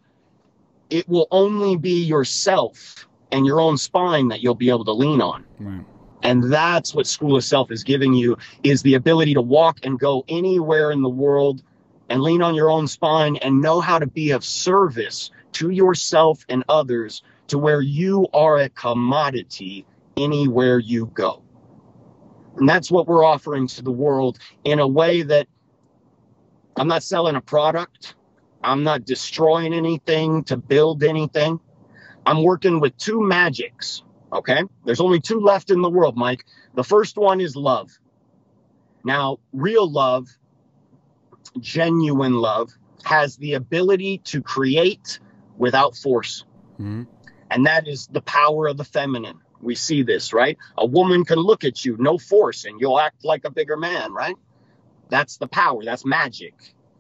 it 0.89 1.07
will 1.07 1.27
only 1.31 1.77
be 1.77 2.03
yourself 2.03 3.07
and 3.31 3.45
your 3.45 3.61
own 3.61 3.77
spine 3.77 4.27
that 4.27 4.41
you'll 4.41 4.55
be 4.55 4.69
able 4.69 4.85
to 4.85 4.91
lean 4.91 5.21
on. 5.21 5.45
Right. 5.59 5.85
And 6.23 6.51
that's 6.51 6.93
what 6.93 7.07
School 7.07 7.37
of 7.37 7.43
Self 7.43 7.71
is 7.71 7.83
giving 7.83 8.13
you 8.13 8.37
is 8.63 8.83
the 8.83 8.95
ability 8.95 9.33
to 9.33 9.41
walk 9.41 9.79
and 9.83 9.99
go 9.99 10.23
anywhere 10.27 10.91
in 10.91 11.01
the 11.01 11.09
world 11.09 11.63
and 12.09 12.21
lean 12.21 12.41
on 12.41 12.53
your 12.53 12.69
own 12.69 12.87
spine 12.87 13.37
and 13.37 13.61
know 13.61 13.79
how 13.79 13.97
to 13.97 14.05
be 14.05 14.31
of 14.31 14.43
service 14.43 15.31
to 15.53 15.69
yourself 15.69 16.45
and 16.49 16.63
others 16.69 17.23
to 17.47 17.57
where 17.57 17.81
you 17.81 18.27
are 18.33 18.57
a 18.59 18.69
commodity 18.69 19.85
anywhere 20.17 20.77
you 20.77 21.07
go. 21.13 21.41
And 22.57 22.67
that's 22.67 22.91
what 22.91 23.07
we're 23.07 23.23
offering 23.23 23.67
to 23.67 23.81
the 23.81 23.91
world 23.91 24.37
in 24.63 24.79
a 24.79 24.87
way 24.87 25.21
that 25.21 25.47
I'm 26.75 26.87
not 26.87 27.03
selling 27.03 27.35
a 27.35 27.41
product. 27.41 28.15
I'm 28.63 28.83
not 28.83 29.05
destroying 29.05 29.73
anything 29.73 30.43
to 30.45 30.57
build 30.57 31.03
anything. 31.03 31.59
I'm 32.25 32.43
working 32.43 32.79
with 32.79 32.95
two 32.97 33.21
magics. 33.21 34.03
Okay. 34.31 34.63
There's 34.85 35.01
only 35.01 35.19
two 35.19 35.39
left 35.39 35.71
in 35.71 35.81
the 35.81 35.89
world, 35.89 36.15
Mike. 36.15 36.45
The 36.75 36.83
first 36.83 37.17
one 37.17 37.41
is 37.41 37.55
love. 37.55 37.89
Now, 39.03 39.39
real 39.51 39.89
love, 39.89 40.27
genuine 41.59 42.35
love, 42.35 42.71
has 43.03 43.37
the 43.37 43.55
ability 43.55 44.19
to 44.25 44.41
create 44.41 45.19
without 45.57 45.95
force. 45.95 46.45
Mhm. 46.79 47.07
And 47.49 47.65
that 47.65 47.87
is 47.87 48.07
the 48.07 48.21
power 48.21 48.67
of 48.67 48.77
the 48.77 48.83
feminine. 48.83 49.39
We 49.61 49.75
see 49.75 50.03
this, 50.03 50.33
right? 50.33 50.57
A 50.77 50.85
woman 50.85 51.23
can 51.25 51.37
look 51.39 51.63
at 51.63 51.85
you, 51.85 51.95
no 51.99 52.17
force, 52.17 52.65
and 52.65 52.79
you'll 52.81 52.99
act 52.99 53.23
like 53.23 53.45
a 53.45 53.51
bigger 53.51 53.77
man, 53.77 54.11
right? 54.13 54.35
That's 55.09 55.37
the 55.37 55.47
power. 55.47 55.83
That's 55.83 56.05
magic. 56.05 56.53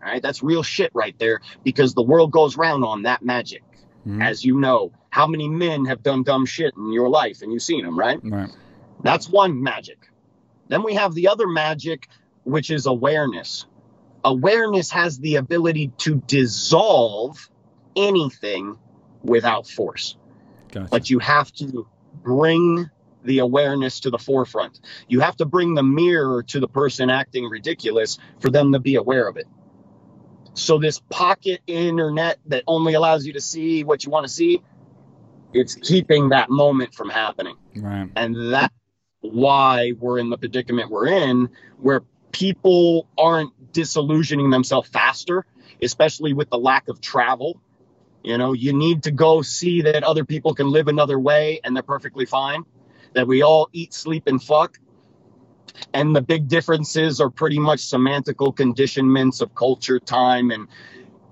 All 0.03 0.09
right. 0.11 0.21
That's 0.21 0.43
real 0.43 0.63
shit 0.63 0.91
right 0.93 1.17
there 1.19 1.41
because 1.63 1.93
the 1.93 2.01
world 2.03 2.31
goes 2.31 2.57
round 2.57 2.83
on 2.83 3.03
that 3.03 3.23
magic. 3.23 3.63
Mhm. 4.07 4.23
As 4.23 4.43
you 4.43 4.59
know, 4.59 4.91
how 5.11 5.27
many 5.27 5.47
men 5.47 5.85
have 5.85 6.01
done 6.03 6.23
dumb 6.23 6.45
shit 6.45 6.73
in 6.75 6.91
your 6.91 7.09
life 7.09 7.41
and 7.41 7.51
you've 7.51 7.61
seen 7.61 7.85
them, 7.85 7.97
right? 7.97 8.19
Right. 8.23 8.49
That's 9.03 9.29
one 9.29 9.61
magic. 9.61 10.09
Then 10.67 10.83
we 10.83 10.95
have 10.95 11.13
the 11.13 11.27
other 11.27 11.47
magic, 11.47 12.07
which 12.43 12.71
is 12.71 12.85
awareness. 12.85 13.65
Awareness 14.23 14.91
has 14.91 15.19
the 15.19 15.35
ability 15.35 15.91
to 15.99 16.15
dissolve 16.27 17.49
anything 17.95 18.77
without 19.23 19.67
force 19.67 20.15
Gotcha. 20.71 20.87
but 20.89 21.09
you 21.09 21.19
have 21.19 21.51
to 21.53 21.85
bring 22.23 22.89
the 23.23 23.39
awareness 23.39 23.99
to 24.01 24.09
the 24.09 24.17
forefront. 24.17 24.79
You 25.07 25.19
have 25.19 25.37
to 25.37 25.45
bring 25.45 25.75
the 25.75 25.83
mirror 25.83 26.43
to 26.43 26.59
the 26.59 26.67
person 26.67 27.09
acting 27.09 27.45
ridiculous 27.45 28.17
for 28.39 28.49
them 28.49 28.73
to 28.73 28.79
be 28.79 28.95
aware 28.95 29.27
of 29.27 29.37
it. 29.37 29.47
So 30.53 30.79
this 30.79 30.99
pocket 31.09 31.61
internet 31.67 32.39
that 32.47 32.63
only 32.67 32.93
allows 32.93 33.25
you 33.25 33.33
to 33.33 33.41
see 33.41 33.83
what 33.83 34.03
you 34.03 34.11
want 34.11 34.25
to 34.25 34.31
see, 34.31 34.61
it's 35.53 35.75
keeping 35.75 36.29
that 36.29 36.49
moment 36.49 36.93
from 36.93 37.09
happening. 37.09 37.55
right. 37.75 38.09
And 38.15 38.53
that's 38.53 38.73
why 39.21 39.93
we're 39.99 40.17
in 40.17 40.29
the 40.29 40.37
predicament 40.37 40.89
we're 40.89 41.07
in, 41.07 41.49
where 41.79 42.01
people 42.31 43.07
aren't 43.17 43.73
disillusioning 43.73 44.49
themselves 44.49 44.89
faster, 44.89 45.45
especially 45.81 46.33
with 46.33 46.49
the 46.49 46.57
lack 46.57 46.87
of 46.87 47.01
travel. 47.01 47.61
You 48.23 48.37
know, 48.37 48.53
you 48.53 48.73
need 48.73 49.03
to 49.03 49.11
go 49.11 49.41
see 49.41 49.81
that 49.81 50.03
other 50.03 50.25
people 50.25 50.53
can 50.53 50.69
live 50.69 50.87
another 50.87 51.19
way 51.19 51.59
and 51.63 51.75
they're 51.75 51.83
perfectly 51.83 52.25
fine, 52.25 52.63
that 53.13 53.27
we 53.27 53.41
all 53.41 53.69
eat, 53.73 53.93
sleep, 53.93 54.27
and 54.27 54.41
fuck. 54.41 54.79
And 55.93 56.15
the 56.15 56.21
big 56.21 56.47
differences 56.47 57.19
are 57.19 57.29
pretty 57.29 57.57
much 57.57 57.79
semantical 57.79 58.55
conditionments 58.55 59.41
of 59.41 59.55
culture, 59.55 59.99
time, 59.99 60.51
and 60.51 60.67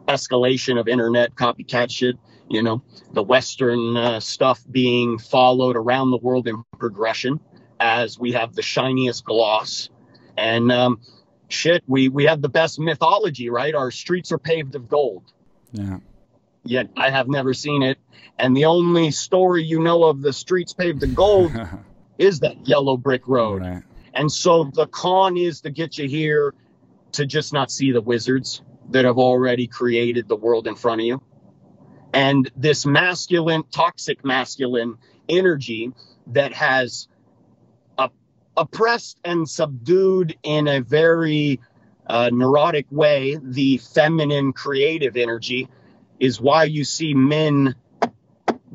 escalation 0.08 0.80
of 0.80 0.88
internet 0.88 1.36
copycat 1.36 1.92
shit. 1.92 2.18
You 2.50 2.64
know, 2.64 2.82
the 3.14 3.22
Western 3.22 3.96
uh, 3.96 4.20
stuff 4.20 4.64
being 4.70 5.20
followed 5.20 5.76
around 5.76 6.10
the 6.10 6.18
world 6.18 6.48
in 6.48 6.64
progression 6.80 7.40
as 7.80 8.18
we 8.18 8.32
have 8.32 8.56
the 8.56 8.64
shiniest 8.64 9.24
gloss. 9.24 9.90
And 10.36 10.72
um, 10.72 11.02
shit, 11.48 11.84
we, 11.86 12.10
we 12.10 12.26
have 12.26 12.42
the 12.42 12.50
best 12.50 12.80
mythology, 12.80 13.52
right? 13.52 13.76
Our 13.76 13.92
streets 13.92 14.32
are 14.32 14.40
paved 14.40 14.74
of 14.74 14.90
gold 14.90 15.32
Yeah. 15.72 16.00
Yet 16.64 16.90
I 16.96 17.10
have 17.10 17.28
never 17.28 17.54
seen 17.54 17.84
it. 17.84 17.98
And 18.38 18.56
the 18.56 18.66
only 18.66 19.12
story 19.12 19.64
you 19.64 19.80
know 19.80 20.04
of 20.06 20.22
the 20.22 20.34
streets 20.34 20.74
paved 20.74 21.04
in 21.04 21.14
gold 21.14 21.52
is 22.18 22.40
that 22.42 22.68
yellow 22.68 22.98
brick 22.98 23.28
road. 23.28 23.62
right. 23.62 23.84
And 24.14 24.32
so 24.32 24.66
the 24.66 24.88
con 24.88 25.38
is 25.38 25.62
to 25.62 25.70
get 25.70 25.98
you 25.98 26.08
here 26.08 26.54
to 27.14 27.26
just 27.26 27.54
not 27.54 27.72
see 27.72 27.92
the 27.92 28.02
wizards 28.02 28.62
that 28.92 29.06
have 29.06 29.18
already 29.18 29.68
created 29.68 30.28
the 30.28 30.36
world 30.36 30.68
in 30.68 30.76
front 30.76 31.02
of 31.02 31.08
you. 31.08 31.22
And 32.14 32.50
this 32.56 32.86
masculine, 32.86 33.64
toxic 33.72 34.26
masculine 34.26 34.98
energy 35.28 35.92
that 36.28 36.54
has 36.54 37.08
a, 37.98 38.10
oppressed 38.58 39.20
and 39.24 39.48
subdued 39.48 40.36
in 40.42 40.68
a 40.68 40.82
very 40.82 41.60
uh, 42.08 42.32
neurotic 42.34 42.88
way, 42.90 43.38
the 43.42 43.78
feminine 43.78 44.54
creative 44.54 45.16
energy 45.16 45.70
is 46.20 46.40
why 46.40 46.66
you 46.66 46.84
see 46.84 47.14
men 47.14 47.76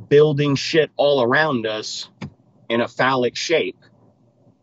building 0.09 0.55
shit 0.55 0.91
all 0.97 1.23
around 1.23 1.67
us 1.67 2.09
in 2.69 2.81
a 2.81 2.89
phallic 2.89 3.37
shape, 3.37 3.79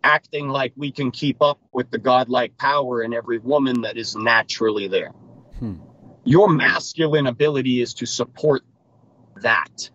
acting 0.04 0.50
like 0.50 0.74
we 0.76 0.92
can 0.92 1.12
keep 1.12 1.42
up 1.42 1.60
with 1.72 1.92
the 1.92 1.98
godlike 1.98 2.58
power 2.58 3.02
in 3.02 3.14
every 3.14 3.38
woman 3.38 3.82
that 3.82 3.98
is 3.98 4.16
naturally 4.16 4.88
there. 4.88 5.12
Hmm. 5.60 5.76
Your 6.24 6.50
masculine 6.50 7.28
ability 7.28 7.82
is 7.82 7.94
to 7.96 8.06
support 8.06 8.64
that. 9.38 9.90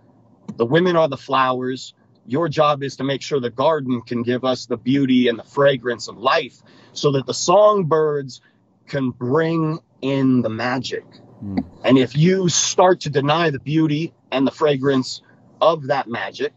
The 0.57 0.67
women 0.67 0.97
are 0.97 1.09
the 1.09 1.17
flowers. 1.17 1.95
Your 2.27 2.49
job 2.49 2.83
is 2.83 2.97
to 2.97 3.05
make 3.05 3.23
sure 3.23 3.41
the 3.41 3.51
garden 3.51 4.01
can 4.03 4.23
give 4.23 4.45
us 4.45 4.67
the 4.67 4.77
beauty 4.77 5.29
and 5.29 5.39
the 5.39 5.45
fragrance 5.45 6.09
of 6.09 6.19
life 6.19 6.61
so 6.93 7.13
that 7.13 7.27
the 7.27 7.35
songbirds 7.35 8.41
can 8.87 9.11
bring 9.11 9.79
in 10.01 10.43
the 10.43 10.49
magic. 10.49 11.05
Mm. 11.45 11.65
And 11.85 11.99
if 11.99 12.17
you 12.17 12.49
start 12.49 13.01
to 13.03 13.11
deny 13.11 13.51
the 13.51 13.59
beauty 13.59 14.13
and 14.31 14.47
the 14.47 14.51
fragrance 14.51 15.23
of 15.61 15.89
that 15.89 16.09
magic, 16.09 16.53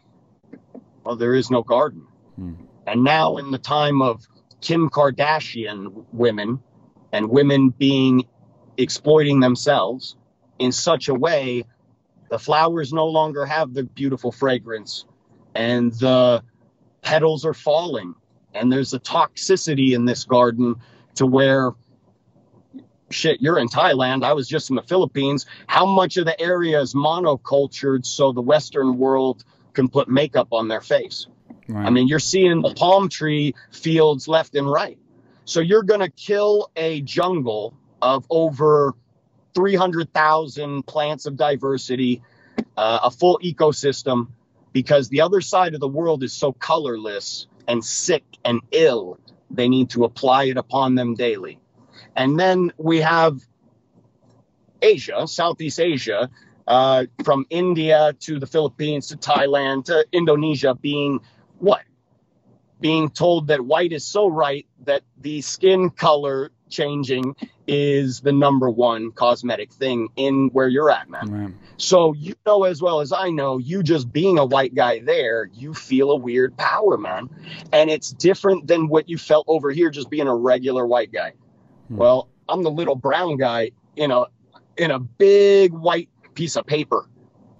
well, 1.04 1.16
there 1.16 1.36
is 1.36 1.50
no 1.52 1.64
garden. 1.64 2.06
Mm. 2.40 2.56
And 2.88 3.04
now, 3.04 3.38
in 3.38 3.52
the 3.52 3.58
time 3.58 4.02
of 4.02 4.28
Kim 4.62 4.90
Kardashian 4.90 6.06
women 6.12 6.60
and 7.12 7.30
women 7.30 7.70
being 7.70 8.26
exploiting 8.78 9.40
themselves 9.40 10.16
in 10.58 10.72
such 10.72 11.08
a 11.08 11.14
way, 11.14 11.66
the 12.30 12.40
flowers 12.40 12.94
no 12.94 13.08
longer 13.08 13.46
have 13.46 13.74
the 13.74 13.84
beautiful 13.84 14.32
fragrance 14.32 15.06
and 15.56 15.94
the 15.94 16.44
petals 17.02 17.46
are 17.46 17.54
falling. 17.54 18.16
And 18.54 18.72
there's 18.72 18.94
a 18.94 19.00
toxicity 19.00 19.94
in 19.94 20.06
this 20.06 20.24
garden 20.24 20.76
to 21.16 21.26
where 21.26 21.72
shit, 23.10 23.42
you're 23.42 23.58
in 23.58 23.68
Thailand. 23.68 24.24
I 24.24 24.34
was 24.34 24.48
just 24.48 24.70
in 24.70 24.76
the 24.76 24.84
Philippines. 24.84 25.46
How 25.68 25.86
much 25.86 26.18
of 26.18 26.26
the 26.26 26.40
area 26.40 26.80
is 26.82 26.94
monocultured 26.94 28.06
so 28.06 28.32
the 28.32 28.42
Western 28.42 28.98
world 28.98 29.44
can 29.74 29.90
put 29.90 30.08
makeup 30.08 30.50
on 30.52 30.68
their 30.68 30.82
face? 30.82 31.28
Right. 31.68 31.86
I 31.86 31.90
mean, 31.90 32.08
you're 32.08 32.20
seeing 32.20 32.62
the 32.62 32.74
palm 32.74 33.10
tree 33.10 33.56
fields 33.72 34.28
left 34.28 34.56
and 34.56 34.70
right. 34.70 34.98
So 35.46 35.62
you're 35.62 35.84
going 35.84 36.02
to 36.02 36.10
kill 36.10 36.72
a 36.76 37.02
jungle 37.02 37.74
of 38.02 38.26
over 38.30 38.94
300,000 39.56 40.86
plants 40.86 41.26
of 41.26 41.36
diversity, 41.36 42.22
uh, 42.78 43.00
a 43.04 43.12
full 43.12 43.40
ecosystem, 43.44 44.28
because 44.74 45.10
the 45.10 45.22
other 45.22 45.42
side 45.42 45.74
of 45.74 45.80
the 45.80 45.88
world 45.88 46.24
is 46.24 46.34
so 46.34 46.54
colorless 46.54 47.48
and 47.68 47.84
sick 47.84 48.24
and 48.46 48.62
ill. 48.72 49.20
They 49.52 49.70
need 49.70 49.92
to 49.92 50.04
apply 50.04 50.46
it 50.46 50.58
upon 50.58 50.96
them 50.96 51.16
daily. 51.16 51.60
And 52.20 52.38
then 52.38 52.74
we 52.78 53.00
have 53.00 53.40
Asia, 54.82 55.26
Southeast 55.26 55.80
Asia, 55.80 56.30
uh, 56.68 57.06
from 57.24 57.46
India 57.50 58.14
to 58.20 58.40
the 58.40 58.46
Philippines 58.46 59.08
to 59.08 59.18
Thailand 59.18 59.86
to 59.86 60.06
Indonesia 60.12 60.76
being 60.76 61.22
what? 61.60 61.84
Being 62.82 63.10
told 63.10 63.48
that 63.48 63.62
white 63.62 63.94
is 63.94 64.06
so 64.06 64.28
right 64.28 64.68
that 64.84 65.04
the 65.22 65.40
skin 65.40 65.92
color 65.92 66.52
changing 66.68 67.38
is 67.68 68.20
the 68.20 68.34
number 68.34 68.70
one 68.70 69.12
cosmetic 69.12 69.72
thing 69.72 70.10
in 70.18 70.50
where 70.52 70.68
you're 70.68 70.92
at, 70.92 71.10
man. 71.10 71.32
Right. 71.32 71.54
So 71.78 72.14
you 72.14 72.36
know 72.46 72.66
as 72.66 72.82
well 72.82 73.00
as 73.00 73.14
I 73.14 73.30
know, 73.30 73.60
you 73.60 73.82
just 73.82 74.12
being 74.12 74.38
a 74.38 74.46
white 74.46 74.76
guy 74.76 75.00
there, 75.00 75.50
you 75.54 75.74
feel 75.74 76.12
a 76.12 76.18
weird 76.18 76.58
power, 76.58 76.98
man. 76.98 77.30
And 77.72 77.90
it's 77.90 78.12
different 78.12 78.68
than 78.68 78.90
what 78.90 79.08
you 79.08 79.18
felt 79.18 79.46
over 79.48 79.72
here 79.72 79.90
just 79.90 80.10
being 80.10 80.28
a 80.28 80.36
regular 80.36 80.86
white 80.86 81.14
guy. 81.14 81.34
Hmm. 81.90 81.98
Well, 81.98 82.30
I'm 82.48 82.64
the 82.64 82.72
little 82.72 82.96
brown 82.96 83.38
guy 83.38 83.72
in 83.96 84.12
a 84.12 84.26
in 84.78 84.92
a 84.92 85.00
big 85.00 85.74
white 85.74 86.10
piece 86.34 86.56
of 86.56 86.66
paper. 86.66 87.10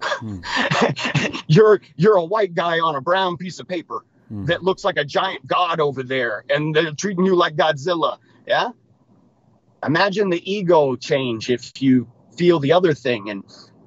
Hmm. 0.00 0.40
you're 1.46 1.80
you're 1.96 2.16
a 2.16 2.24
white 2.24 2.54
guy 2.54 2.80
on 2.80 2.96
a 2.96 3.00
brown 3.00 3.36
piece 3.36 3.60
of 3.60 3.68
paper 3.68 4.04
Hmm. 4.30 4.44
that 4.44 4.62
looks 4.62 4.84
like 4.84 4.96
a 4.96 5.04
giant 5.04 5.44
god 5.44 5.80
over 5.80 6.04
there 6.04 6.44
and 6.48 6.72
they're 6.72 6.92
treating 6.92 7.26
you 7.26 7.34
like 7.34 7.56
Godzilla. 7.56 8.18
Yeah? 8.46 8.70
Imagine 9.84 10.30
the 10.30 10.40
ego 10.52 10.94
change 10.94 11.50
if 11.50 11.82
you 11.82 12.08
feel 12.36 12.60
the 12.60 12.72
other 12.72 12.94
thing 12.94 13.28
and 13.28 13.42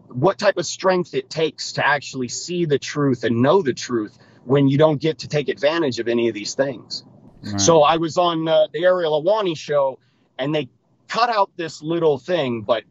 what 0.09 0.37
type 0.37 0.57
of 0.57 0.65
strength 0.65 1.13
it 1.13 1.29
takes 1.29 1.71
to 1.73 1.87
actually 1.87 2.27
see 2.27 2.65
the 2.65 2.77
truth 2.77 3.23
and 3.23 3.41
know 3.41 3.61
the 3.61 3.73
truth 3.73 4.17
when 4.43 4.67
you 4.67 4.77
don't 4.77 4.99
get 4.99 5.19
to 5.19 5.29
take 5.29 5.47
advantage 5.47 5.99
of 5.99 6.09
any 6.09 6.27
of 6.27 6.33
these 6.33 6.55
things. 6.55 7.05
Right. 7.41 7.61
So 7.61 7.81
I 7.81 7.95
was 7.95 8.17
on 8.17 8.45
uh, 8.45 8.67
the 8.73 8.83
Ariel 8.83 9.23
Helwani 9.23 9.55
show, 9.57 9.97
and 10.43 10.53
they 10.53 10.67
cut 11.07 11.29
out 11.29 11.51
this 11.55 11.81
little 11.81 12.17
thing, 12.17 12.63
but 12.63 12.83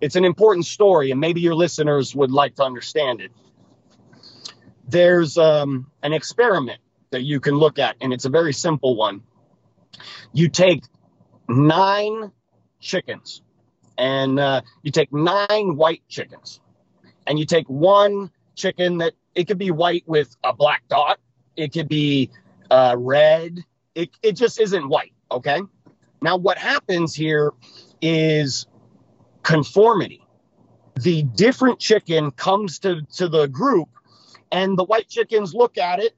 it's 0.00 0.14
an 0.14 0.24
important 0.24 0.64
story, 0.64 1.10
and 1.10 1.20
maybe 1.20 1.40
your 1.40 1.56
listeners 1.56 2.14
would 2.14 2.30
like 2.30 2.54
to 2.54 2.62
understand 2.62 3.20
it. 3.20 3.32
There's 4.88 5.36
um, 5.36 5.90
an 6.04 6.12
experiment 6.12 6.80
that 7.10 7.22
you 7.22 7.40
can 7.40 7.56
look 7.56 7.80
at, 7.80 7.96
and 8.00 8.12
it's 8.12 8.26
a 8.26 8.28
very 8.30 8.52
simple 8.52 8.94
one. 8.94 9.22
You 10.32 10.48
take 10.48 10.84
nine 11.48 12.30
chickens, 12.78 13.42
and 13.98 14.38
uh, 14.38 14.62
you 14.82 14.92
take 14.92 15.12
nine 15.12 15.76
white 15.76 16.02
chickens, 16.08 16.60
and 17.26 17.40
you 17.40 17.44
take 17.44 17.68
one 17.68 18.30
chicken 18.54 18.98
that 18.98 19.14
it 19.34 19.48
could 19.48 19.58
be 19.58 19.72
white 19.72 20.04
with 20.06 20.36
a 20.44 20.52
black 20.52 20.84
dot, 20.88 21.18
it 21.56 21.72
could 21.72 21.88
be 21.88 22.30
uh, 22.70 22.94
red, 22.96 23.64
it, 23.96 24.10
it 24.22 24.36
just 24.36 24.60
isn't 24.60 24.88
white. 24.88 25.12
Okay. 25.28 25.60
Now, 26.22 26.36
what 26.36 26.58
happens 26.58 27.14
here 27.14 27.52
is 28.02 28.66
conformity. 29.42 30.26
The 30.96 31.22
different 31.22 31.78
chicken 31.78 32.30
comes 32.30 32.78
to, 32.80 33.02
to 33.16 33.28
the 33.28 33.46
group, 33.46 33.88
and 34.52 34.76
the 34.76 34.84
white 34.84 35.08
chickens 35.08 35.54
look 35.54 35.78
at 35.78 35.98
it 36.00 36.14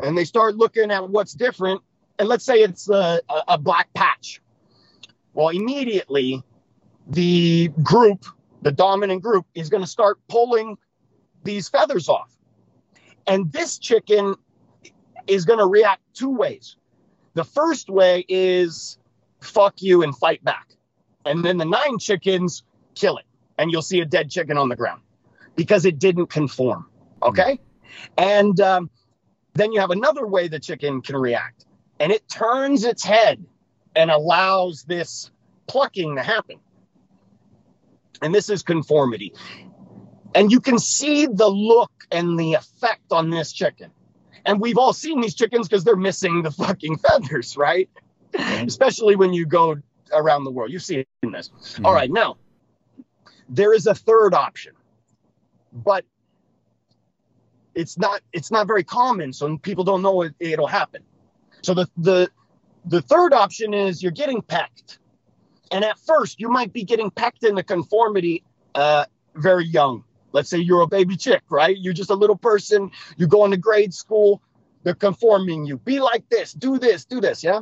and 0.00 0.16
they 0.16 0.24
start 0.24 0.56
looking 0.56 0.90
at 0.90 1.08
what's 1.08 1.32
different. 1.32 1.80
And 2.18 2.28
let's 2.28 2.44
say 2.44 2.62
it's 2.62 2.88
a, 2.88 3.20
a, 3.48 3.58
black 3.58 3.92
patch. 3.94 4.40
Well, 5.34 5.48
immediately 5.48 6.42
the 7.06 7.68
group, 7.82 8.24
the 8.62 8.72
dominant 8.72 9.22
group, 9.22 9.46
is 9.54 9.68
going 9.68 9.82
to 9.82 9.88
start 9.88 10.18
pulling 10.28 10.76
these 11.44 11.68
feathers 11.68 12.08
off. 12.08 12.30
And 13.26 13.52
this 13.52 13.78
chicken 13.78 14.34
is 15.26 15.44
going 15.44 15.58
to 15.58 15.66
react 15.66 16.02
two 16.14 16.30
ways. 16.30 16.76
The 17.34 17.44
first 17.44 17.90
way 17.90 18.24
is 18.28 18.98
fuck 19.46 19.82
you 19.82 20.02
and 20.02 20.16
fight 20.16 20.42
back. 20.44 20.68
And 21.24 21.44
then 21.44 21.56
the 21.56 21.64
nine 21.64 21.98
chickens 21.98 22.62
kill 22.94 23.18
it. 23.18 23.24
And 23.58 23.70
you'll 23.70 23.82
see 23.82 24.00
a 24.00 24.04
dead 24.04 24.30
chicken 24.30 24.58
on 24.58 24.68
the 24.68 24.76
ground 24.76 25.00
because 25.54 25.86
it 25.86 25.98
didn't 25.98 26.26
conform. 26.26 26.86
Okay. 27.22 27.58
And 28.18 28.60
um, 28.60 28.90
then 29.54 29.72
you 29.72 29.80
have 29.80 29.90
another 29.90 30.26
way 30.26 30.48
the 30.48 30.60
chicken 30.60 31.00
can 31.00 31.16
react. 31.16 31.64
And 31.98 32.12
it 32.12 32.28
turns 32.28 32.84
its 32.84 33.02
head 33.02 33.44
and 33.94 34.10
allows 34.10 34.82
this 34.82 35.30
plucking 35.66 36.16
to 36.16 36.22
happen. 36.22 36.58
And 38.20 38.34
this 38.34 38.50
is 38.50 38.62
conformity. 38.62 39.32
And 40.34 40.52
you 40.52 40.60
can 40.60 40.78
see 40.78 41.26
the 41.26 41.48
look 41.48 41.90
and 42.10 42.38
the 42.38 42.54
effect 42.54 43.10
on 43.10 43.30
this 43.30 43.52
chicken. 43.52 43.90
And 44.44 44.60
we've 44.60 44.78
all 44.78 44.92
seen 44.92 45.20
these 45.20 45.34
chickens 45.34 45.68
because 45.68 45.82
they're 45.82 45.96
missing 45.96 46.42
the 46.42 46.50
fucking 46.50 46.98
feathers, 47.08 47.56
right? 47.56 47.88
Especially 48.34 49.16
when 49.16 49.32
you 49.32 49.46
go 49.46 49.76
around 50.12 50.44
the 50.44 50.50
world. 50.50 50.70
You've 50.70 50.82
seen 50.82 51.04
this. 51.22 51.50
All 51.84 51.92
right, 51.92 52.10
now 52.10 52.36
there 53.48 53.72
is 53.72 53.86
a 53.86 53.94
third 53.94 54.34
option, 54.34 54.72
but 55.72 56.04
it's 57.74 57.98
not 57.98 58.22
it's 58.32 58.50
not 58.50 58.66
very 58.66 58.84
common, 58.84 59.32
so 59.32 59.56
people 59.58 59.84
don't 59.84 60.02
know 60.02 60.22
it, 60.22 60.34
it'll 60.40 60.66
happen. 60.66 61.02
So 61.62 61.74
the 61.74 61.88
the 61.96 62.30
the 62.84 63.02
third 63.02 63.32
option 63.32 63.74
is 63.74 64.02
you're 64.02 64.12
getting 64.12 64.42
pecked, 64.42 64.98
and 65.70 65.84
at 65.84 65.98
first 65.98 66.40
you 66.40 66.48
might 66.48 66.72
be 66.72 66.84
getting 66.84 67.10
pecked 67.10 67.44
into 67.44 67.62
conformity 67.62 68.42
uh, 68.74 69.04
very 69.34 69.66
young. 69.66 70.04
Let's 70.32 70.50
say 70.50 70.58
you're 70.58 70.82
a 70.82 70.86
baby 70.86 71.16
chick, 71.16 71.42
right? 71.48 71.76
You're 71.76 71.94
just 71.94 72.10
a 72.10 72.14
little 72.14 72.36
person. 72.36 72.90
You 73.16 73.26
go 73.26 73.44
into 73.44 73.56
grade 73.56 73.94
school. 73.94 74.42
They're 74.82 74.94
conforming 74.94 75.64
you. 75.64 75.78
Be 75.78 75.98
like 76.00 76.28
this. 76.28 76.52
Do 76.52 76.78
this. 76.78 77.04
Do 77.04 77.20
this. 77.20 77.42
Yeah. 77.42 77.60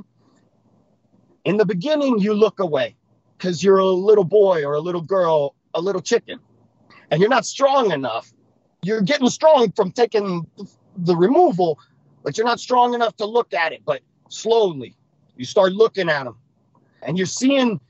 In 1.44 1.58
the 1.58 1.66
beginning, 1.66 2.18
you 2.18 2.32
look 2.32 2.58
away 2.58 2.96
because 3.36 3.62
you're 3.62 3.78
a 3.78 3.86
little 3.86 4.24
boy 4.24 4.64
or 4.64 4.74
a 4.74 4.80
little 4.80 5.02
girl, 5.02 5.54
a 5.74 5.80
little 5.80 6.00
chicken, 6.00 6.40
and 7.10 7.20
you're 7.20 7.30
not 7.30 7.44
strong 7.44 7.90
enough. 7.90 8.32
You're 8.82 9.02
getting 9.02 9.28
strong 9.28 9.70
from 9.72 9.92
taking 9.92 10.46
the 10.96 11.16
removal, 11.16 11.78
but 12.22 12.38
you're 12.38 12.46
not 12.46 12.60
strong 12.60 12.94
enough 12.94 13.16
to 13.16 13.26
look 13.26 13.52
at 13.52 13.72
it. 13.72 13.82
But 13.84 14.00
slowly, 14.28 14.96
you 15.36 15.44
start 15.44 15.72
looking 15.72 16.08
at 16.08 16.24
them, 16.24 16.36
and 17.02 17.18
you're 17.18 17.26
seeing, 17.26 17.80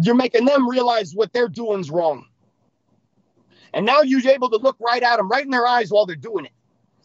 you're 0.00 0.14
making 0.14 0.46
them 0.46 0.68
realize 0.68 1.14
what 1.14 1.32
they're 1.32 1.48
doing's 1.48 1.90
wrong. 1.90 2.26
And 3.74 3.84
now 3.84 4.00
you're 4.00 4.26
able 4.30 4.48
to 4.50 4.56
look 4.56 4.76
right 4.80 5.02
at 5.02 5.18
them, 5.18 5.28
right 5.28 5.44
in 5.44 5.50
their 5.50 5.66
eyes 5.66 5.90
while 5.90 6.06
they're 6.06 6.16
doing 6.16 6.46
it. 6.46 6.52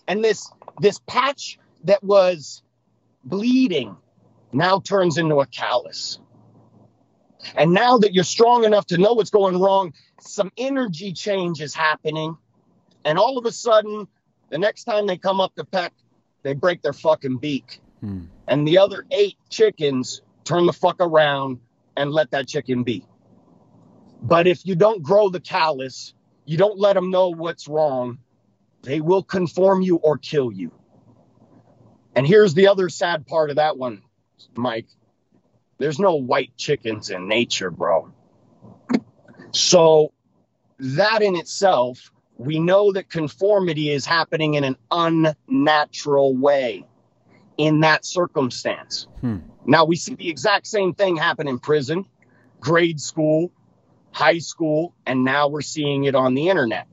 And 0.07 0.23
this 0.23 0.49
this 0.79 0.99
patch 1.05 1.59
that 1.83 2.01
was 2.03 2.63
bleeding 3.25 3.95
now 4.53 4.79
turns 4.79 5.17
into 5.17 5.39
a 5.39 5.45
callus. 5.45 6.19
And 7.55 7.73
now 7.73 7.97
that 7.99 8.13
you're 8.13 8.23
strong 8.23 8.65
enough 8.65 8.87
to 8.87 8.97
know 8.97 9.13
what's 9.13 9.29
going 9.29 9.59
wrong, 9.59 9.93
some 10.19 10.51
energy 10.57 11.13
change 11.13 11.61
is 11.61 11.73
happening. 11.73 12.37
And 13.03 13.17
all 13.17 13.37
of 13.37 13.45
a 13.45 13.51
sudden, 13.51 14.07
the 14.49 14.57
next 14.57 14.83
time 14.83 15.07
they 15.07 15.17
come 15.17 15.39
up 15.41 15.55
to 15.55 15.65
peck, 15.65 15.93
they 16.43 16.53
break 16.53 16.81
their 16.81 16.93
fucking 16.93 17.37
beak. 17.37 17.81
Hmm. 18.01 18.25
And 18.47 18.67
the 18.67 18.77
other 18.79 19.05
eight 19.11 19.37
chickens 19.49 20.21
turn 20.43 20.65
the 20.65 20.73
fuck 20.73 20.97
around 20.99 21.59
and 21.95 22.11
let 22.11 22.31
that 22.31 22.47
chicken 22.47 22.83
be. 22.83 23.05
But 24.21 24.47
if 24.47 24.65
you 24.65 24.75
don't 24.75 25.01
grow 25.01 25.29
the 25.29 25.39
callus, 25.39 26.13
you 26.45 26.57
don't 26.57 26.77
let 26.77 26.93
them 26.93 27.09
know 27.09 27.29
what's 27.29 27.67
wrong, 27.67 28.19
they 28.83 29.01
will 29.01 29.23
conform 29.23 29.81
you 29.81 29.97
or 29.97 30.17
kill 30.17 30.51
you. 30.51 30.71
And 32.15 32.27
here's 32.27 32.53
the 32.53 32.67
other 32.67 32.89
sad 32.89 33.25
part 33.25 33.49
of 33.49 33.55
that 33.55 33.77
one, 33.77 34.01
Mike. 34.55 34.87
There's 35.77 35.99
no 35.99 36.15
white 36.15 36.55
chickens 36.57 37.09
in 37.09 37.27
nature, 37.27 37.71
bro. 37.71 38.11
So, 39.51 40.13
that 40.79 41.21
in 41.21 41.35
itself, 41.35 42.11
we 42.37 42.59
know 42.59 42.91
that 42.93 43.09
conformity 43.09 43.89
is 43.89 44.05
happening 44.05 44.55
in 44.55 44.63
an 44.63 44.77
unnatural 44.89 46.35
way 46.35 46.85
in 47.57 47.81
that 47.81 48.05
circumstance. 48.05 49.07
Hmm. 49.21 49.37
Now, 49.65 49.85
we 49.85 49.95
see 49.95 50.15
the 50.15 50.29
exact 50.29 50.67
same 50.67 50.93
thing 50.93 51.17
happen 51.17 51.47
in 51.47 51.59
prison, 51.59 52.05
grade 52.59 52.99
school, 52.99 53.51
high 54.11 54.39
school, 54.39 54.93
and 55.05 55.23
now 55.23 55.47
we're 55.47 55.61
seeing 55.61 56.05
it 56.05 56.15
on 56.15 56.33
the 56.33 56.49
internet. 56.49 56.87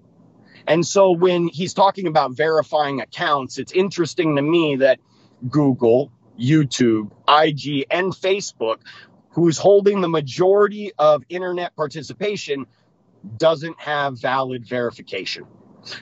And 0.66 0.86
so 0.86 1.12
when 1.12 1.48
he's 1.48 1.72
talking 1.72 2.06
about 2.06 2.32
verifying 2.32 3.00
accounts, 3.00 3.58
it's 3.58 3.72
interesting 3.72 4.36
to 4.36 4.42
me 4.42 4.76
that 4.76 5.00
Google, 5.48 6.12
YouTube, 6.38 7.10
IG, 7.28 7.86
and 7.90 8.12
Facebook, 8.12 8.78
who's 9.30 9.58
holding 9.58 10.00
the 10.00 10.08
majority 10.08 10.92
of 10.98 11.22
internet 11.28 11.74
participation, 11.76 12.66
doesn't 13.36 13.78
have 13.80 14.20
valid 14.20 14.66
verification. 14.66 15.44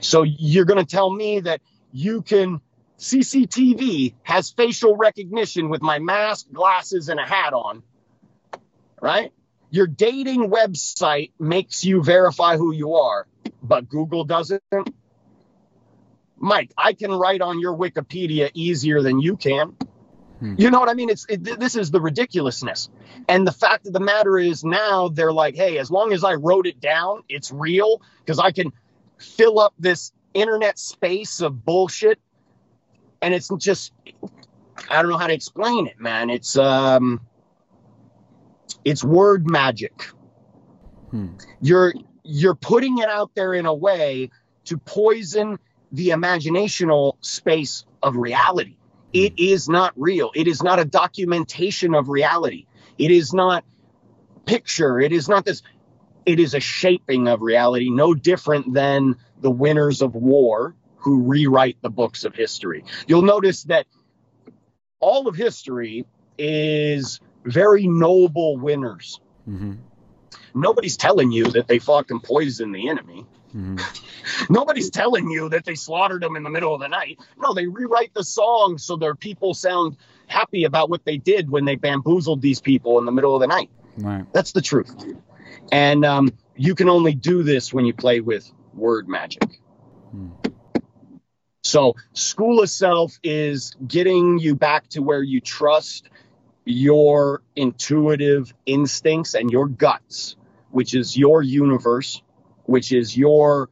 So 0.01 0.23
you're 0.23 0.65
going 0.65 0.85
to 0.85 0.91
tell 0.91 1.11
me 1.11 1.41
that 1.41 1.61
you 1.93 2.23
can 2.23 2.61
CCTV 2.99 4.15
has 4.23 4.51
facial 4.51 4.97
recognition 4.97 5.69
with 5.69 5.83
my 5.83 5.99
mask, 5.99 6.47
glasses, 6.53 7.09
and 7.09 7.21
a 7.21 7.25
hat 7.25 7.53
on, 7.53 7.83
right? 9.01 9.33
Your 9.71 9.87
dating 9.87 10.51
website 10.51 11.33
makes 11.39 11.85
you 11.85 12.03
verify 12.03 12.57
who 12.57 12.73
you 12.73 12.95
are, 12.95 13.27
but 13.63 13.89
Google 13.89 14.25
doesn't. 14.25 14.63
Mike, 16.39 16.73
I 16.77 16.93
can 16.93 17.11
write 17.11 17.43
on 17.43 17.61
your 17.61 17.77
Wikipedia 17.77 18.51
easier 18.55 19.03
than 19.03 19.21
you 19.21 19.37
can. 19.37 19.77
Hmm. 20.41 20.55
You 20.59 20.71
know 20.71 20.81
what 20.81 20.89
I 20.89 20.95
mean? 20.95 21.09
It's 21.09 21.25
it, 21.29 21.45
this 21.59 21.77
is 21.77 21.91
the 21.91 22.01
ridiculousness. 22.01 22.91
And 23.29 23.47
the 23.47 23.53
fact 23.53 23.87
of 23.87 23.93
the 23.93 24.01
matter 24.01 24.39
is 24.39 24.65
now 24.65 25.09
they're 25.09 25.33
like, 25.33 25.57
"Hey, 25.57 25.79
as 25.79 25.91
long 25.91 26.13
as 26.13 26.25
I 26.25 26.35
wrote 26.35 26.67
it 26.67 26.81
down, 26.81 27.23
it's 27.29 27.51
real 27.51 28.03
because 28.21 28.39
I 28.39 28.53
can 28.53 28.73
fill 29.19 29.59
up 29.59 29.75
this 29.79 30.13
internet 30.35 30.79
space 30.79 31.41
of 31.41 31.65
bullshit." 31.65 32.19
And 33.23 33.33
it's 33.33 33.49
just 33.59 33.93
I 34.91 35.01
don't 35.01 35.11
know 35.11 35.19
how 35.19 35.27
to 35.27 35.35
explain 35.35 35.87
it, 35.87 35.99
man. 35.99 36.29
It's 36.29 36.57
um 36.57 37.21
it's 38.85 39.03
word 39.03 39.49
magic. 39.51 40.03
Hmm. 41.11 41.37
You're 41.61 41.95
you're 42.25 42.55
putting 42.55 42.99
it 42.99 43.09
out 43.09 43.35
there 43.35 43.55
in 43.55 43.67
a 43.67 43.75
way 43.75 44.31
to 44.67 44.79
poison 44.79 45.59
the 45.93 46.09
imaginational 46.09 47.17
space 47.21 47.85
of 48.03 48.17
reality. 48.17 48.77
It 49.13 49.39
is 49.39 49.69
not 49.69 49.93
real. 49.97 50.31
It 50.35 50.47
is 50.47 50.63
not 50.63 50.79
a 50.79 50.85
documentation 50.85 51.95
of 51.95 52.09
reality. 52.09 52.67
It 52.99 53.11
is 53.11 53.33
not 53.33 53.65
picture. 54.45 55.01
It 55.01 55.13
is 55.13 55.29
not 55.29 55.45
this. 55.45 55.63
It 56.25 56.41
is 56.41 56.55
a 56.55 56.61
shaping 56.61 57.29
of 57.29 57.41
reality, 57.41 57.89
no 57.91 58.15
different 58.15 58.75
than 58.75 59.17
the 59.41 59.51
winners 59.51 60.03
of 60.03 60.15
war 60.15 60.75
who 60.97 61.23
rewrite 61.23 61.77
the 61.83 61.91
books 61.91 62.25
of 62.25 62.35
history. 62.35 62.85
You'll 63.07 63.23
notice 63.23 63.65
that 63.65 63.87
all 64.99 65.29
of 65.29 65.37
history 65.37 66.05
is 66.37 67.21
very 67.45 67.87
noble 67.87 68.57
winners. 68.59 69.21
hmm 69.45 69.75
Nobody's 70.55 70.97
telling 70.97 71.33
you 71.33 71.45
that 71.51 71.69
they 71.69 71.79
fucking 71.79 72.21
poisoned 72.21 72.75
the 72.75 72.89
enemy. 72.89 73.27
Hmm 73.57 73.77
Nobody's 74.51 74.91
telling 74.91 75.31
you 75.31 75.49
that 75.49 75.65
they 75.65 75.75
slaughtered 75.75 76.23
them 76.23 76.37
in 76.37 76.43
the 76.43 76.51
middle 76.51 76.75
of 76.75 76.81
the 76.81 76.89
night. 76.89 77.19
No, 77.39 77.55
they 77.55 77.67
rewrite 77.67 78.13
the 78.13 78.25
song 78.25 78.77
so 78.77 78.97
their 78.97 79.15
people 79.15 79.55
sound 79.55 79.97
happy 80.27 80.65
about 80.65 80.91
what 80.91 81.05
they 81.05 81.17
did 81.17 81.49
when 81.49 81.65
they 81.65 81.77
bamboozled 81.77 82.43
these 82.43 82.61
people 82.61 82.99
in 82.99 83.05
the 83.05 83.13
middle 83.13 83.35
of 83.35 83.41
the 83.41 83.47
night. 83.47 83.71
Right. 83.97 84.25
That's 84.33 84.53
the 84.53 84.61
truth. 84.61 84.95
And 85.73 86.05
um, 86.05 86.33
you 86.57 86.75
can 86.75 86.89
only 86.89 87.15
do 87.15 87.43
this 87.43 87.73
when 87.73 87.87
you 87.87 87.95
play 87.95 88.21
with 88.21 88.51
word 88.75 89.09
magic. 89.09 89.61
Hmm. 90.11 90.29
So, 91.63 91.97
school 92.13 92.63
of 92.63 92.71
self 92.71 93.19
is 93.25 93.75
getting 93.87 94.39
you 94.39 94.55
back 94.55 94.89
to 94.91 95.03
where 95.03 95.23
you 95.23 95.41
trust 95.41 96.09
your 96.65 97.43
intuitive 97.57 98.53
instincts 98.67 99.35
and 99.35 99.51
your 99.51 99.67
guts, 99.67 100.37
which 100.71 100.95
is 100.95 101.17
your 101.17 101.43
universe, 101.43 102.23
which 102.67 102.93
is 102.93 103.17
your 103.17 103.71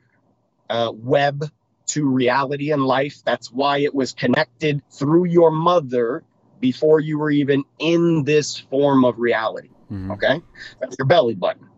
uh, 0.70 0.90
web 0.92 1.50
to 1.86 2.08
reality 2.08 2.72
and 2.72 2.84
life. 2.84 3.22
That's 3.24 3.52
why 3.52 3.78
it 3.78 3.94
was 3.94 4.12
connected 4.12 4.82
through 4.90 5.26
your 5.26 5.50
mother 5.50 6.24
before 6.60 7.00
you 7.00 7.18
were 7.18 7.30
even 7.30 7.64
in 7.78 8.24
this 8.24 8.58
form 8.58 9.04
of 9.04 9.18
reality. 9.18 9.68
Mhm. 9.92 10.12
Okay. 10.12 10.42
That's 10.80 10.96
your 10.98 11.06
belly 11.06 11.34
button. 11.34 11.68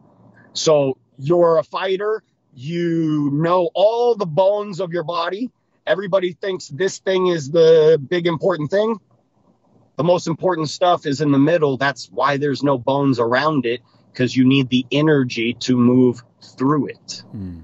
So 0.53 0.97
you're 1.19 1.59
a 1.59 1.65
fighter. 1.65 2.23
You 2.55 3.31
know 3.33 3.71
all 3.75 4.15
the 4.15 4.27
bones 4.27 4.81
of 4.81 4.93
your 4.93 5.05
body. 5.05 5.51
Everybody 5.87 6.33
thinks 6.33 6.69
this 6.69 6.99
thing 6.99 7.27
is 7.27 7.51
the 7.51 8.01
big 8.09 8.27
important 8.27 8.71
thing. 8.71 8.99
The 9.97 10.05
most 10.05 10.27
important 10.27 10.69
stuff 10.69 11.07
is 11.07 11.21
in 11.21 11.33
the 11.33 11.39
middle. 11.39 11.77
That's 11.77 12.07
why 12.11 12.37
there's 12.37 12.63
no 12.63 12.79
bones 12.79 13.19
around 13.19 13.67
it 13.67 13.81
because 14.13 14.37
you 14.37 14.47
need 14.47 14.69
the 14.69 14.87
energy 14.91 15.55
to 15.61 15.77
move 15.77 16.23
through 16.57 16.87
it 16.87 17.23
Hmm. 17.33 17.61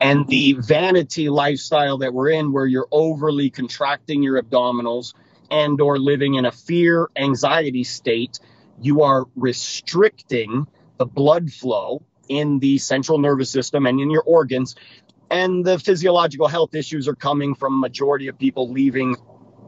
and 0.00 0.26
the 0.28 0.54
vanity 0.54 1.28
lifestyle 1.28 1.98
that 1.98 2.12
we're 2.14 2.30
in 2.30 2.52
where 2.52 2.66
you're 2.66 2.88
overly 2.90 3.50
contracting 3.50 4.22
your 4.22 4.40
abdominals 4.42 5.14
and 5.50 5.80
or 5.80 5.98
living 5.98 6.34
in 6.34 6.44
a 6.46 6.52
fear 6.52 7.08
anxiety 7.16 7.84
state 7.84 8.38
you 8.80 9.02
are 9.02 9.26
restricting 9.36 10.66
the 10.98 11.06
blood 11.06 11.52
flow 11.52 12.02
in 12.28 12.58
the 12.58 12.78
central 12.78 13.18
nervous 13.18 13.50
system 13.50 13.86
and 13.86 14.00
in 14.00 14.10
your 14.10 14.22
organs 14.22 14.74
and 15.30 15.64
the 15.64 15.78
physiological 15.78 16.48
health 16.48 16.74
issues 16.74 17.08
are 17.08 17.14
coming 17.14 17.54
from 17.54 17.80
majority 17.80 18.28
of 18.28 18.38
people 18.38 18.70
leaving 18.70 19.16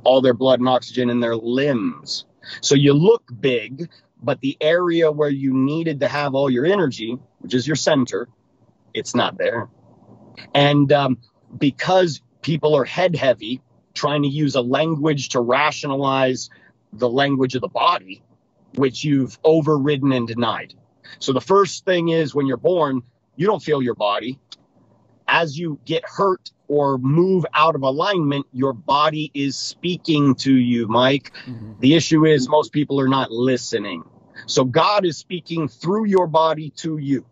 all 0.04 0.20
their 0.20 0.34
blood 0.34 0.60
and 0.60 0.68
oxygen 0.68 1.10
in 1.10 1.20
their 1.20 1.36
limbs 1.36 2.24
so 2.60 2.74
you 2.74 2.92
look 2.92 3.24
big 3.40 3.90
but 4.22 4.40
the 4.40 4.56
area 4.60 5.12
where 5.12 5.28
you 5.28 5.52
needed 5.52 6.00
to 6.00 6.08
have 6.08 6.34
all 6.34 6.48
your 6.48 6.64
energy 6.64 7.18
which 7.40 7.54
is 7.54 7.66
your 7.66 7.76
center 7.76 8.28
it's 8.96 9.14
not 9.14 9.38
there 9.38 9.68
and 10.54 10.92
um, 10.92 11.18
because 11.58 12.20
people 12.42 12.76
are 12.76 12.84
head 12.84 13.16
heavy, 13.16 13.62
trying 13.94 14.22
to 14.22 14.28
use 14.28 14.54
a 14.54 14.60
language 14.62 15.30
to 15.30 15.40
rationalize 15.40 16.50
the 16.92 17.08
language 17.08 17.54
of 17.54 17.60
the 17.60 17.68
body, 17.68 18.22
which 18.74 19.04
you've 19.04 19.38
overridden 19.44 20.12
and 20.12 20.28
denied. 20.28 20.74
So 21.18 21.32
the 21.32 21.40
first 21.40 21.84
thing 21.84 22.08
is 22.08 22.34
when 22.34 22.46
you're 22.46 22.56
born, 22.58 23.02
you 23.36 23.46
don't 23.46 23.62
feel 23.62 23.82
your 23.82 23.94
body. 23.94 24.38
As 25.28 25.58
you 25.58 25.80
get 25.84 26.04
hurt 26.06 26.50
or 26.68 26.98
move 26.98 27.46
out 27.54 27.74
of 27.74 27.82
alignment, 27.82 28.46
your 28.52 28.72
body 28.72 29.30
is 29.34 29.56
speaking 29.56 30.36
to 30.36 30.54
you, 30.54 30.88
Mike. 30.88 31.32
Mhm. 31.46 31.80
The 31.80 31.94
issue 31.94 32.26
is 32.26 32.48
most 32.48 32.72
people 32.72 33.00
are 33.00 33.08
not 33.08 33.30
listening. 33.30 34.04
So 34.46 34.64
God 34.64 35.04
is 35.04 35.16
speaking 35.16 35.68
through 35.68 36.06
your 36.06 36.26
body 36.28 36.70
to 36.78 36.98
you. 36.98 37.24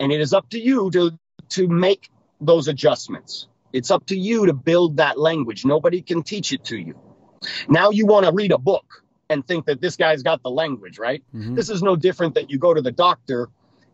And 0.00 0.10
it 0.10 0.20
is 0.20 0.32
up 0.32 0.48
to 0.50 0.58
you 0.58 0.90
to 0.90 1.12
to 1.50 1.68
make 1.68 2.10
those 2.40 2.68
adjustments. 2.68 3.46
It's 3.72 3.90
up 3.90 4.06
to 4.06 4.16
you 4.16 4.46
to 4.46 4.52
build 4.52 4.96
that 4.96 5.18
language. 5.18 5.64
Nobody 5.64 6.00
can 6.02 6.22
teach 6.22 6.52
it 6.52 6.64
to 6.64 6.76
you. 6.76 6.98
Now 7.68 7.90
you 7.90 8.06
want 8.06 8.26
to 8.26 8.32
read 8.32 8.50
a 8.50 8.58
book 8.58 9.04
and 9.28 9.46
think 9.46 9.66
that 9.66 9.80
this 9.80 9.96
guy's 9.96 10.22
got 10.22 10.42
the 10.42 10.50
language, 10.50 10.98
right? 10.98 11.22
Mhm. 11.34 11.54
This 11.54 11.70
is 11.70 11.82
no 11.82 11.96
different 11.96 12.34
that 12.34 12.50
you 12.50 12.58
go 12.58 12.74
to 12.74 12.82
the 12.82 12.90
doctor 12.90 13.48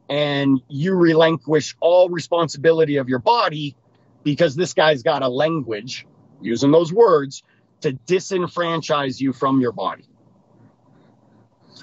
and 0.08 0.62
you 0.68 0.94
relinquish 0.94 1.76
all 1.80 2.08
responsibility 2.08 2.96
of 2.96 3.08
your 3.08 3.18
body 3.18 3.76
because 4.22 4.54
this 4.56 4.72
guy's 4.72 5.02
got 5.02 5.22
a 5.22 5.28
language, 5.28 6.06
using 6.40 6.70
those 6.70 6.92
words, 6.92 7.42
to 7.80 7.92
disenfranchise 7.92 9.20
you 9.20 9.32
from 9.32 9.60
your 9.60 9.72
body. 9.72 10.04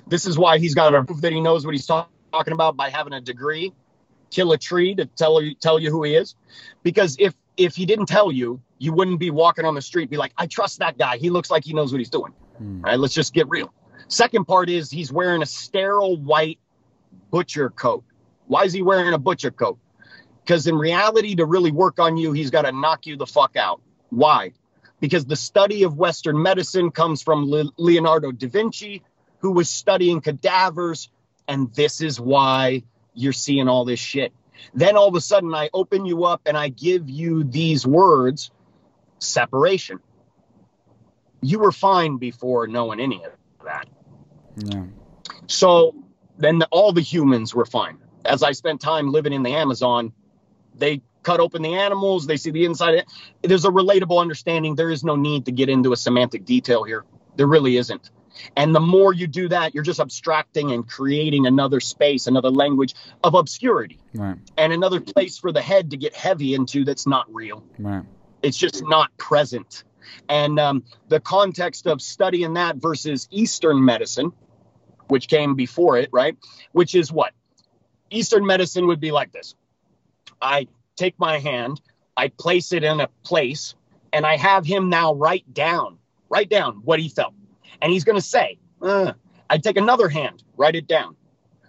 This 0.07 0.25
is 0.25 0.37
why 0.37 0.57
he's 0.57 0.73
got 0.73 0.91
to 0.91 1.03
prove 1.03 1.21
that 1.21 1.31
he 1.31 1.41
knows 1.41 1.65
what 1.65 1.75
he's 1.75 1.85
talk- 1.85 2.09
talking 2.31 2.53
about 2.53 2.75
by 2.75 2.89
having 2.89 3.13
a 3.13 3.21
degree, 3.21 3.73
kill 4.33 4.51
a 4.51 4.57
tree 4.57 4.95
to 4.95 5.05
tell 5.05 5.41
you 5.41 5.55
tell 5.55 5.79
you 5.79 5.91
who 5.91 6.03
he 6.03 6.15
is. 6.15 6.35
Because 6.81 7.15
if 7.19 7.33
if 7.55 7.75
he 7.75 7.85
didn't 7.85 8.07
tell 8.07 8.31
you, 8.31 8.59
you 8.79 8.91
wouldn't 8.91 9.19
be 9.19 9.29
walking 9.29 9.65
on 9.65 9.75
the 9.75 9.81
street, 9.81 10.09
be 10.09 10.17
like, 10.17 10.33
I 10.37 10.47
trust 10.47 10.79
that 10.79 10.97
guy. 10.97 11.17
He 11.17 11.29
looks 11.29 11.51
like 11.51 11.63
he 11.63 11.73
knows 11.73 11.91
what 11.91 11.99
he's 11.99 12.09
doing. 12.09 12.33
Hmm. 12.57 12.83
All 12.83 12.91
right, 12.91 12.99
let's 12.99 13.13
just 13.13 13.33
get 13.33 13.47
real. 13.47 13.73
Second 14.07 14.45
part 14.45 14.69
is 14.69 14.91
he's 14.91 15.11
wearing 15.11 15.41
a 15.41 15.45
sterile 15.45 16.17
white 16.17 16.59
butcher 17.31 17.69
coat. 17.69 18.03
Why 18.47 18.63
is 18.63 18.73
he 18.73 18.81
wearing 18.81 19.13
a 19.13 19.17
butcher 19.17 19.51
coat? 19.51 19.79
Because 20.43 20.67
in 20.67 20.75
reality, 20.75 21.35
to 21.35 21.45
really 21.45 21.71
work 21.71 21.99
on 21.99 22.17
you, 22.17 22.33
he's 22.33 22.49
got 22.49 22.63
to 22.63 22.71
knock 22.71 23.05
you 23.05 23.15
the 23.15 23.25
fuck 23.25 23.55
out. 23.55 23.81
Why? 24.09 24.51
Because 24.99 25.25
the 25.25 25.35
study 25.35 25.83
of 25.83 25.95
Western 25.95 26.41
medicine 26.41 26.91
comes 26.91 27.21
from 27.21 27.49
Le- 27.49 27.71
Leonardo 27.77 28.31
da 28.31 28.47
Vinci, 28.47 29.03
who 29.39 29.51
was 29.51 29.69
studying 29.69 30.19
cadavers, 30.21 31.09
and 31.47 31.73
this 31.73 32.01
is 32.01 32.19
why 32.19 32.83
you're 33.13 33.33
seeing 33.33 33.67
all 33.67 33.85
this 33.85 33.99
shit. 33.99 34.33
Then 34.73 34.95
all 34.95 35.07
of 35.07 35.15
a 35.15 35.21
sudden, 35.21 35.53
I 35.53 35.69
open 35.73 36.05
you 36.05 36.25
up 36.25 36.41
and 36.45 36.57
I 36.57 36.69
give 36.69 37.09
you 37.09 37.43
these 37.43 37.85
words 37.85 38.51
separation. 39.19 39.99
You 41.41 41.59
were 41.59 41.71
fine 41.71 42.17
before 42.17 42.67
knowing 42.67 42.99
any 42.99 43.23
of 43.23 43.31
that. 43.65 43.87
Yeah. 44.57 44.85
So 45.47 45.95
then 46.37 46.59
the, 46.59 46.67
all 46.71 46.93
the 46.93 47.01
humans 47.01 47.53
were 47.53 47.65
fine. 47.65 47.97
As 48.25 48.43
I 48.43 48.53
spent 48.53 48.79
time 48.79 49.11
living 49.11 49.33
in 49.33 49.43
the 49.43 49.53
Amazon, 49.53 50.13
they 50.75 51.01
cut 51.23 51.39
open 51.39 51.61
the 51.61 51.75
animals, 51.75 52.27
they 52.27 52.37
see 52.37 52.51
the 52.51 52.65
inside. 52.65 53.05
There's 53.41 53.65
a 53.65 53.69
relatable 53.69 54.19
understanding. 54.19 54.75
There 54.75 54.89
is 54.89 55.03
no 55.03 55.15
need 55.15 55.45
to 55.45 55.51
get 55.51 55.69
into 55.69 55.93
a 55.93 55.97
semantic 55.97 56.45
detail 56.45 56.83
here. 56.83 57.05
There 57.35 57.47
really 57.47 57.77
isn't. 57.77 58.09
And 58.55 58.75
the 58.75 58.79
more 58.79 59.13
you 59.13 59.27
do 59.27 59.47
that, 59.49 59.73
you're 59.73 59.83
just 59.83 59.99
abstracting 59.99 60.71
and 60.71 60.87
creating 60.87 61.45
another 61.45 61.79
space, 61.79 62.27
another 62.27 62.49
language 62.49 62.95
of 63.23 63.35
obscurity, 63.35 63.99
Right. 64.13 64.37
and 64.57 64.73
another 64.73 64.99
place 64.99 65.37
for 65.37 65.51
the 65.51 65.61
head 65.61 65.91
to 65.91 65.97
get 65.97 66.15
heavy 66.15 66.53
into 66.53 66.83
that's 66.83 67.07
not 67.07 67.33
real 67.33 67.63
Right. 67.79 68.03
it's 68.41 68.57
just 68.57 68.83
not 68.85 69.15
present. 69.17 69.83
And 70.29 70.59
um, 70.59 70.83
the 71.07 71.19
context 71.19 71.87
of 71.87 72.01
studying 72.01 72.53
that 72.55 72.75
versus 72.75 73.27
Eastern 73.31 73.83
medicine, 73.83 74.33
which 75.07 75.27
came 75.27 75.55
before 75.55 75.97
it, 75.97 76.09
right? 76.11 76.37
Which 76.71 76.93
is 76.95 77.11
what? 77.11 77.33
Eastern 78.09 78.45
medicine 78.45 78.87
would 78.87 78.99
be 78.99 79.11
like 79.11 79.31
this 79.31 79.55
I 80.41 80.67
take 80.95 81.17
my 81.19 81.39
hand, 81.39 81.81
I 82.17 82.27
place 82.27 82.73
it 82.73 82.83
in 82.83 82.99
a 82.99 83.07
place, 83.23 83.75
and 84.11 84.25
I 84.25 84.37
have 84.37 84.65
him 84.65 84.89
now 84.89 85.13
write 85.13 85.51
down, 85.53 85.97
write 86.29 86.49
down 86.49 86.81
what 86.83 86.99
he 86.99 87.09
felt. 87.09 87.33
And 87.83 87.91
he's 87.91 88.05
going 88.05 88.15
to 88.15 88.25
say, 88.25 88.57
uh, 88.81 89.13
I 89.49 89.57
take 89.59 89.77
another 89.77 90.09
hand, 90.09 90.41
write 90.57 90.75
it 90.75 90.87
down. 90.87 91.15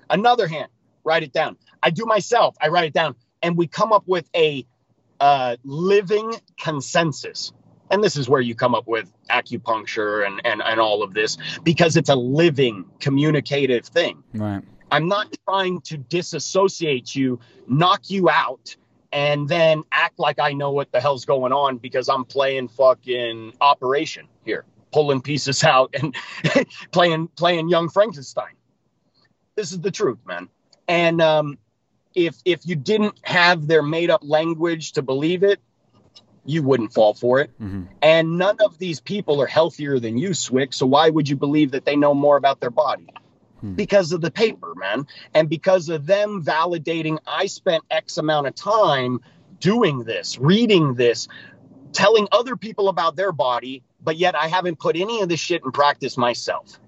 Another 0.09 0.47
hand, 0.47 0.69
write 1.03 1.25
it 1.25 1.33
down. 1.33 1.57
I 1.83 1.91
do 1.91 2.07
myself, 2.07 2.57
I 2.61 2.69
write 2.69 2.85
it 2.85 2.95
down. 2.95 3.17
And 3.43 3.59
we 3.59 3.67
come 3.67 3.93
up 3.93 4.05
with 4.07 4.31
a 4.35 4.65
uh, 5.21 5.57
living 5.65 6.35
consensus. 6.59 7.53
And 7.91 8.03
this 8.03 8.17
is 8.17 8.29
where 8.29 8.41
you 8.41 8.55
come 8.55 8.75
up 8.75 8.87
with 8.87 9.13
acupuncture 9.29 10.27
and, 10.27 10.41
and, 10.45 10.63
and 10.63 10.81
all 10.81 11.03
of 11.03 11.13
this 11.15 11.37
because 11.63 11.97
it's 11.97 12.09
a 12.09 12.15
living 12.15 12.87
communicative 13.01 13.85
thing. 13.85 14.23
Right. 14.33 14.63
I'm 14.91 15.09
not 15.09 15.37
trying 15.49 15.81
to 15.83 15.99
disassociate 15.99 17.15
you, 17.15 17.41
knock 17.67 18.09
you 18.09 18.31
out, 18.31 18.77
and 19.13 19.49
then 19.49 19.83
act 19.93 20.19
like 20.19 20.39
I 20.39 20.53
know 20.53 20.71
what 20.71 20.93
the 20.93 21.01
hell's 21.01 21.25
going 21.25 21.53
on 21.53 21.79
because 21.79 22.09
I'm 22.09 22.25
playing 22.25 22.69
fucking 22.69 23.55
Operation 23.61 24.29
here, 24.45 24.65
pulling 24.95 25.21
pieces 25.21 25.65
out 25.65 25.93
and 26.01 26.15
playing 26.93 27.27
playing 27.29 27.69
young 27.69 27.89
Frankenstein. 27.91 28.55
This 29.57 29.73
is 29.73 29.81
the 29.81 29.91
truth, 29.91 30.19
man. 30.25 30.49
And 30.87 31.21
um, 31.21 31.59
if 32.15 32.37
if 32.45 32.65
you 32.65 32.77
didn't 32.77 33.19
have 33.23 33.67
their 33.67 33.83
made 33.83 34.09
up 34.09 34.21
language 34.23 34.93
to 34.93 35.03
believe 35.03 35.43
it, 35.43 35.61
you 36.45 36.63
wouldn't 36.63 36.93
fall 36.95 37.13
for 37.13 37.41
it. 37.41 37.51
hmm 37.59 37.83
And 38.03 38.39
none 38.39 38.59
of 38.65 38.79
these 38.79 39.01
people 39.01 39.43
are 39.43 39.49
healthier 39.49 39.99
than 39.99 40.17
you, 40.17 40.33
Swick. 40.33 40.73
So 40.73 40.87
why 40.87 41.11
would 41.11 41.29
you 41.29 41.37
believe 41.37 41.73
that 41.73 41.85
they 41.85 41.97
know 41.97 42.15
more 42.15 42.37
about 42.37 42.61
their 42.61 42.71
body? 42.71 43.09
Hmm. 43.61 43.75
Because 43.75 44.13
of 44.13 44.21
the 44.21 44.31
paper, 44.31 44.75
man. 44.77 45.09
And 45.35 45.49
because 45.49 45.89
of 45.89 46.07
them 46.07 46.45
validating, 46.45 47.19
I 47.27 47.47
spent 47.47 47.83
X 47.91 48.17
amount 48.19 48.47
of 48.47 48.55
time 48.55 49.21
doing 49.59 50.05
this, 50.05 50.39
reading 50.39 50.95
this, 50.95 51.27
telling 51.93 52.29
other 52.31 52.55
people 52.55 52.89
about 52.89 53.17
their 53.17 53.33
body, 53.33 53.83
but 54.05 54.17
yet 54.17 54.35
I 54.35 54.49
haven't 54.49 54.79
put 54.79 54.97
any 54.97 55.23
of 55.23 55.29
this 55.29 55.41
shit 55.41 55.63
in 55.65 55.73
practice 55.73 56.17
myself. 56.17 56.79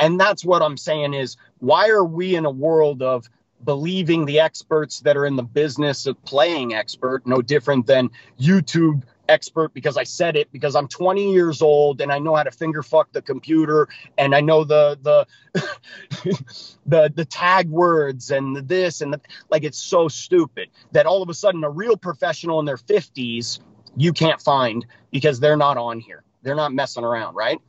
And 0.00 0.18
that's 0.18 0.44
what 0.44 0.62
I'm 0.62 0.76
saying 0.76 1.14
is 1.14 1.36
why 1.58 1.88
are 1.88 2.04
we 2.04 2.36
in 2.36 2.46
a 2.46 2.50
world 2.50 3.02
of 3.02 3.28
believing 3.64 4.26
the 4.26 4.40
experts 4.40 5.00
that 5.00 5.16
are 5.16 5.26
in 5.26 5.36
the 5.36 5.42
business 5.42 6.06
of 6.06 6.22
playing 6.24 6.74
expert, 6.74 7.26
no 7.26 7.42
different 7.42 7.86
than 7.86 8.10
YouTube 8.38 9.02
expert 9.28 9.74
because 9.74 9.96
I 9.96 10.04
said 10.04 10.36
it 10.36 10.52
because 10.52 10.76
I'm 10.76 10.86
20 10.86 11.32
years 11.32 11.60
old 11.60 12.00
and 12.00 12.12
I 12.12 12.18
know 12.18 12.36
how 12.36 12.44
to 12.44 12.50
finger 12.50 12.82
fuck 12.82 13.10
the 13.12 13.22
computer 13.22 13.88
and 14.16 14.34
I 14.34 14.40
know 14.40 14.62
the 14.62 14.98
the 15.02 15.26
the 16.86 17.12
the 17.12 17.24
tag 17.24 17.68
words 17.68 18.30
and 18.30 18.54
the 18.54 18.62
this 18.62 19.00
and 19.00 19.12
the 19.12 19.20
like 19.50 19.64
it's 19.64 19.78
so 19.78 20.06
stupid 20.06 20.68
that 20.92 21.06
all 21.06 21.22
of 21.22 21.28
a 21.28 21.34
sudden 21.34 21.64
a 21.64 21.70
real 21.70 21.96
professional 21.96 22.60
in 22.60 22.66
their 22.66 22.76
50s 22.76 23.58
you 23.96 24.12
can't 24.12 24.40
find 24.40 24.86
because 25.10 25.40
they're 25.40 25.56
not 25.56 25.76
on 25.76 25.98
here. 25.98 26.22
They're 26.46 26.54
not 26.54 26.72
messing 26.72 27.02
around, 27.02 27.34
right? 27.34 27.60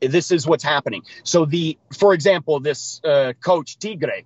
This 0.00 0.32
is 0.32 0.44
what's 0.44 0.64
happening. 0.64 1.02
So 1.22 1.44
the 1.44 1.78
for 1.96 2.14
example, 2.14 2.58
this 2.58 3.00
uh, 3.04 3.32
coach 3.40 3.78
Tigre, 3.78 4.24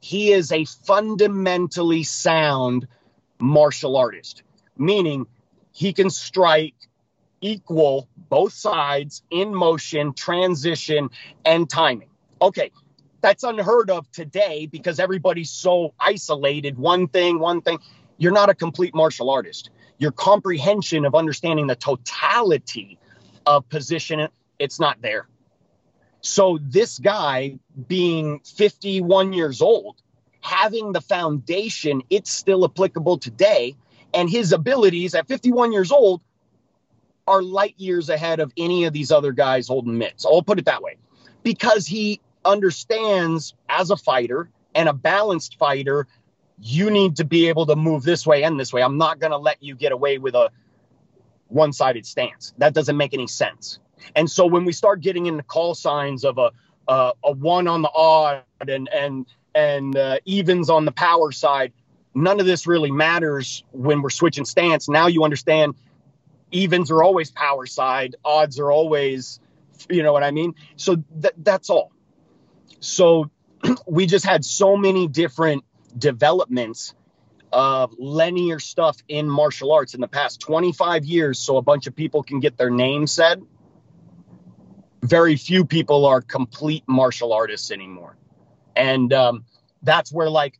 he 0.00 0.32
is 0.32 0.50
a 0.50 0.64
fundamentally 0.64 2.04
sound 2.04 2.88
martial 3.38 3.98
artist, 3.98 4.42
meaning 4.78 5.26
he 5.72 5.92
can 5.92 6.08
strike 6.08 6.74
equal 7.42 8.08
both 8.30 8.54
sides 8.54 9.22
in 9.30 9.54
motion, 9.54 10.14
transition, 10.14 11.10
and 11.44 11.68
timing. 11.68 12.08
Okay, 12.40 12.70
that's 13.20 13.44
unheard 13.44 13.90
of 13.90 14.10
today 14.10 14.64
because 14.64 14.98
everybody's 14.98 15.50
so 15.50 15.92
isolated. 16.00 16.78
One 16.78 17.08
thing, 17.08 17.38
one 17.38 17.60
thing. 17.60 17.78
You're 18.16 18.32
not 18.32 18.48
a 18.48 18.54
complete 18.54 18.94
martial 18.94 19.28
artist. 19.28 19.68
Your 19.98 20.12
comprehension 20.12 21.04
of 21.04 21.14
understanding 21.14 21.66
the 21.66 21.76
totality 21.76 22.98
of 23.46 23.68
position, 23.68 24.28
it's 24.58 24.78
not 24.78 25.00
there. 25.02 25.28
So 26.20 26.58
this 26.62 26.98
guy 26.98 27.58
being 27.88 28.40
51 28.40 29.32
years 29.32 29.60
old, 29.60 29.96
having 30.40 30.92
the 30.92 31.00
foundation, 31.00 32.02
it's 32.10 32.30
still 32.30 32.64
applicable 32.64 33.18
today. 33.18 33.76
And 34.14 34.30
his 34.30 34.52
abilities 34.52 35.14
at 35.14 35.26
51 35.26 35.72
years 35.72 35.90
old 35.90 36.20
are 37.26 37.42
light 37.42 37.74
years 37.76 38.08
ahead 38.08 38.40
of 38.40 38.52
any 38.56 38.84
of 38.84 38.92
these 38.92 39.10
other 39.10 39.32
guys 39.32 39.68
holding 39.68 39.98
mitts. 39.98 40.24
I'll 40.24 40.42
put 40.42 40.58
it 40.58 40.66
that 40.66 40.82
way. 40.82 40.96
Because 41.42 41.86
he 41.86 42.20
understands 42.44 43.54
as 43.68 43.90
a 43.90 43.96
fighter 43.96 44.48
and 44.74 44.88
a 44.88 44.92
balanced 44.92 45.58
fighter, 45.58 46.06
you 46.60 46.90
need 46.90 47.16
to 47.16 47.24
be 47.24 47.48
able 47.48 47.66
to 47.66 47.76
move 47.76 48.04
this 48.04 48.26
way 48.26 48.44
and 48.44 48.58
this 48.58 48.72
way. 48.72 48.82
I'm 48.82 48.98
not 48.98 49.18
going 49.18 49.32
to 49.32 49.38
let 49.38 49.62
you 49.62 49.74
get 49.74 49.92
away 49.92 50.18
with 50.18 50.34
a 50.34 50.50
one 51.52 51.72
sided 51.72 52.06
stance. 52.06 52.54
That 52.58 52.74
doesn't 52.74 52.96
make 52.96 53.14
any 53.14 53.28
sense. 53.28 53.80
And 54.16 54.30
so 54.30 54.46
when 54.46 54.64
we 54.64 54.72
start 54.72 55.00
getting 55.02 55.26
into 55.26 55.42
call 55.44 55.74
signs 55.74 56.24
of 56.24 56.38
a 56.38 56.52
uh, 56.88 57.12
a 57.24 57.32
one 57.32 57.68
on 57.68 57.82
the 57.82 57.90
odd 57.94 58.42
and 58.68 58.88
and 58.88 59.26
and 59.54 59.96
uh, 59.96 60.18
evens 60.24 60.70
on 60.70 60.84
the 60.86 60.92
power 60.92 61.32
side, 61.32 61.72
none 62.14 62.40
of 62.40 62.46
this 62.46 62.66
really 62.66 62.90
matters 62.90 63.64
when 63.72 64.02
we're 64.02 64.10
switching 64.10 64.44
stance. 64.46 64.88
Now 64.88 65.08
you 65.08 65.24
understand 65.24 65.74
evens 66.52 66.90
are 66.90 67.02
always 67.02 67.30
power 67.30 67.66
side, 67.66 68.16
odds 68.24 68.58
are 68.60 68.70
always, 68.72 69.40
you 69.90 70.02
know 70.02 70.12
what 70.12 70.22
I 70.22 70.30
mean. 70.32 70.54
So 70.76 70.96
th- 71.20 71.34
that's 71.38 71.70
all. 71.70 71.92
So 72.80 73.30
we 73.86 74.06
just 74.06 74.24
had 74.26 74.44
so 74.44 74.76
many 74.76 75.08
different 75.08 75.64
developments 75.98 76.94
of 77.52 77.94
linear 77.98 78.58
stuff 78.58 78.96
in 79.08 79.28
martial 79.28 79.72
arts 79.72 79.94
in 79.94 80.00
the 80.00 80.08
past 80.08 80.40
25 80.40 81.04
years 81.04 81.38
so 81.38 81.56
a 81.56 81.62
bunch 81.62 81.86
of 81.86 81.94
people 81.94 82.22
can 82.22 82.40
get 82.40 82.56
their 82.56 82.70
name 82.70 83.06
said 83.06 83.42
very 85.02 85.36
few 85.36 85.64
people 85.64 86.06
are 86.06 86.20
complete 86.20 86.84
martial 86.86 87.32
artists 87.32 87.70
anymore. 87.70 88.16
And 88.76 89.12
um, 89.12 89.44
that's 89.82 90.12
where 90.12 90.30
like 90.30 90.58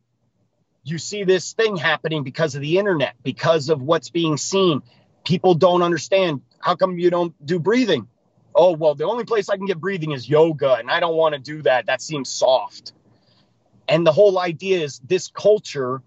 you 0.83 0.97
see 0.97 1.23
this 1.23 1.53
thing 1.53 1.77
happening 1.77 2.23
because 2.23 2.55
of 2.55 2.61
the 2.61 2.77
internet 2.77 3.15
because 3.23 3.69
of 3.69 3.81
what's 3.81 4.09
being 4.09 4.37
seen. 4.37 4.83
People 5.23 5.55
don't 5.55 5.81
understand 5.81 6.41
how 6.59 6.75
come 6.75 6.99
you 6.99 7.09
don't 7.09 7.33
do 7.45 7.57
breathing? 7.57 8.07
Oh 8.53 8.73
well 8.73 8.93
the 8.93 9.05
only 9.05 9.23
place 9.23 9.49
i 9.49 9.57
can 9.57 9.65
get 9.65 9.79
breathing 9.79 10.11
is 10.11 10.29
yoga 10.29 10.75
and 10.75 10.91
i 10.91 10.99
don't 10.99 11.15
want 11.15 11.33
to 11.33 11.39
do 11.39 11.61
that. 11.63 11.87
That 11.87 12.01
seems 12.01 12.29
soft. 12.29 12.93
And 13.87 14.05
the 14.05 14.11
whole 14.11 14.37
idea 14.37 14.81
is 14.81 14.99
this 14.99 15.29
culture 15.29 16.01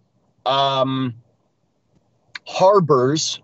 um, 0.47 1.15
harbors 2.47 3.41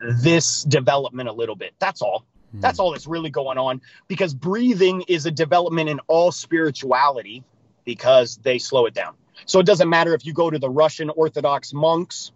this 0.00 0.62
development 0.62 1.28
a 1.28 1.32
little 1.32 1.56
bit. 1.56 1.74
That's 1.78 2.02
all. 2.02 2.24
That's 2.52 2.80
all 2.80 2.90
that's 2.90 3.06
really 3.06 3.30
going 3.30 3.58
on 3.58 3.80
because 4.08 4.34
breathing 4.34 5.04
is 5.06 5.24
a 5.24 5.30
development 5.30 5.88
in 5.88 6.00
all 6.08 6.32
spirituality 6.32 7.44
because 7.84 8.38
they 8.38 8.58
slow 8.58 8.86
it 8.86 8.94
down. 8.94 9.14
So 9.46 9.60
it 9.60 9.66
doesn't 9.66 9.88
matter 9.88 10.14
if 10.14 10.26
you 10.26 10.32
go 10.32 10.50
to 10.50 10.58
the 10.58 10.68
Russian 10.68 11.10
Orthodox 11.10 11.72
monks, 11.72 12.32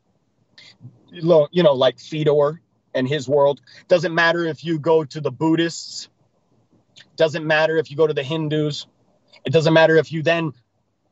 you 1.10 1.62
know, 1.62 1.72
like 1.72 1.98
Fedor 1.98 2.60
and 2.94 3.08
his 3.08 3.28
world. 3.28 3.60
Doesn't 3.88 4.14
matter 4.14 4.44
if 4.44 4.64
you 4.64 4.78
go 4.78 5.04
to 5.04 5.20
the 5.20 5.32
Buddhists. 5.32 6.08
Doesn't 7.16 7.44
matter 7.44 7.76
if 7.76 7.90
you 7.90 7.96
go 7.96 8.06
to 8.06 8.14
the 8.14 8.22
Hindus. 8.22 8.86
It 9.44 9.52
doesn't 9.52 9.74
matter 9.74 9.96
if 9.96 10.12
you 10.12 10.22
then 10.22 10.52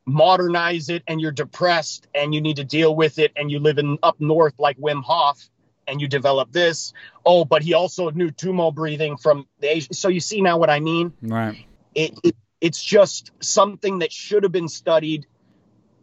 modernize 0.07 0.89
it 0.89 1.03
and 1.07 1.21
you're 1.21 1.33
depressed 1.33 2.09
and 2.15 2.35
you 2.35 2.41
need 2.41 2.57
to 2.57 2.65
deal 2.65 2.95
with 2.95 3.19
it 3.19 3.33
and 3.37 3.51
you 3.51 3.59
live 3.59 3.79
in 3.79 3.99
up 4.03 4.21
north 4.21 4.55
like 4.59 4.77
Wim 4.79 5.03
Hof 5.03 5.49
and 5.87 6.01
you 6.01 6.09
develop 6.09 6.53
this. 6.53 6.93
Oh, 7.25 7.45
but 7.45 7.63
he 7.63 7.75
also 7.75 8.11
knew 8.11 8.31
tummo 8.31 8.75
breathing 8.75 9.17
from 9.17 9.47
the 9.61 9.69
Asian. 9.69 9.93
So 9.93 10.09
you 10.09 10.21
see 10.21 10.41
now 10.41 10.59
what 10.59 10.71
I 10.71 10.81
mean? 10.81 11.13
Right. 11.23 11.65
It, 11.95 12.19
it 12.23 12.37
it's 12.61 12.83
just 12.83 13.33
something 13.41 14.01
that 14.01 14.13
should 14.13 14.45
have 14.45 14.53
been 14.53 14.69
studied 14.69 15.27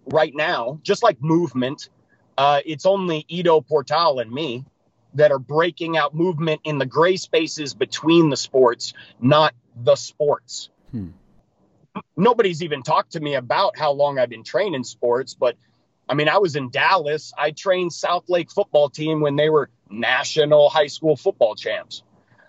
right 0.06 0.34
now, 0.36 0.80
just 0.84 1.04
like 1.04 1.22
movement. 1.22 1.90
Uh, 2.38 2.60
it's 2.66 2.86
only 2.86 3.26
Ido 3.30 3.62
Portal 3.62 4.20
and 4.20 4.32
me 4.32 4.66
that 5.14 5.32
are 5.32 5.40
breaking 5.40 5.98
out 5.98 6.14
movement 6.14 6.62
in 6.64 6.78
the 6.78 6.86
gray 6.86 7.16
spaces 7.16 7.74
between 7.74 8.30
the 8.30 8.38
sports, 8.38 8.94
not 9.20 9.54
the 9.76 9.96
sports. 9.96 10.70
Hmm. 10.92 11.10
Nobody's 12.16 12.64
even 12.64 12.84
talked 12.84 13.14
to 13.14 13.20
me 13.20 13.36
about 13.36 13.78
how 13.78 13.92
long 13.92 14.20
I've 14.20 14.30
been 14.30 14.44
training 14.44 14.84
sports, 14.84 15.34
but 15.34 15.56
I 16.08 16.16
mean, 16.16 16.28
I 16.28 16.40
was 16.40 16.56
in 16.56 16.70
Dallas. 16.70 17.34
I 17.38 17.52
trained 17.52 17.92
Southlake 17.92 18.52
football 18.52 18.90
team 18.90 19.22
when 19.22 19.36
they 19.36 19.50
were 19.50 19.70
national 19.90 20.70
high 20.70 20.88
school 20.88 21.16
football 21.16 21.56
champs. 21.56 22.04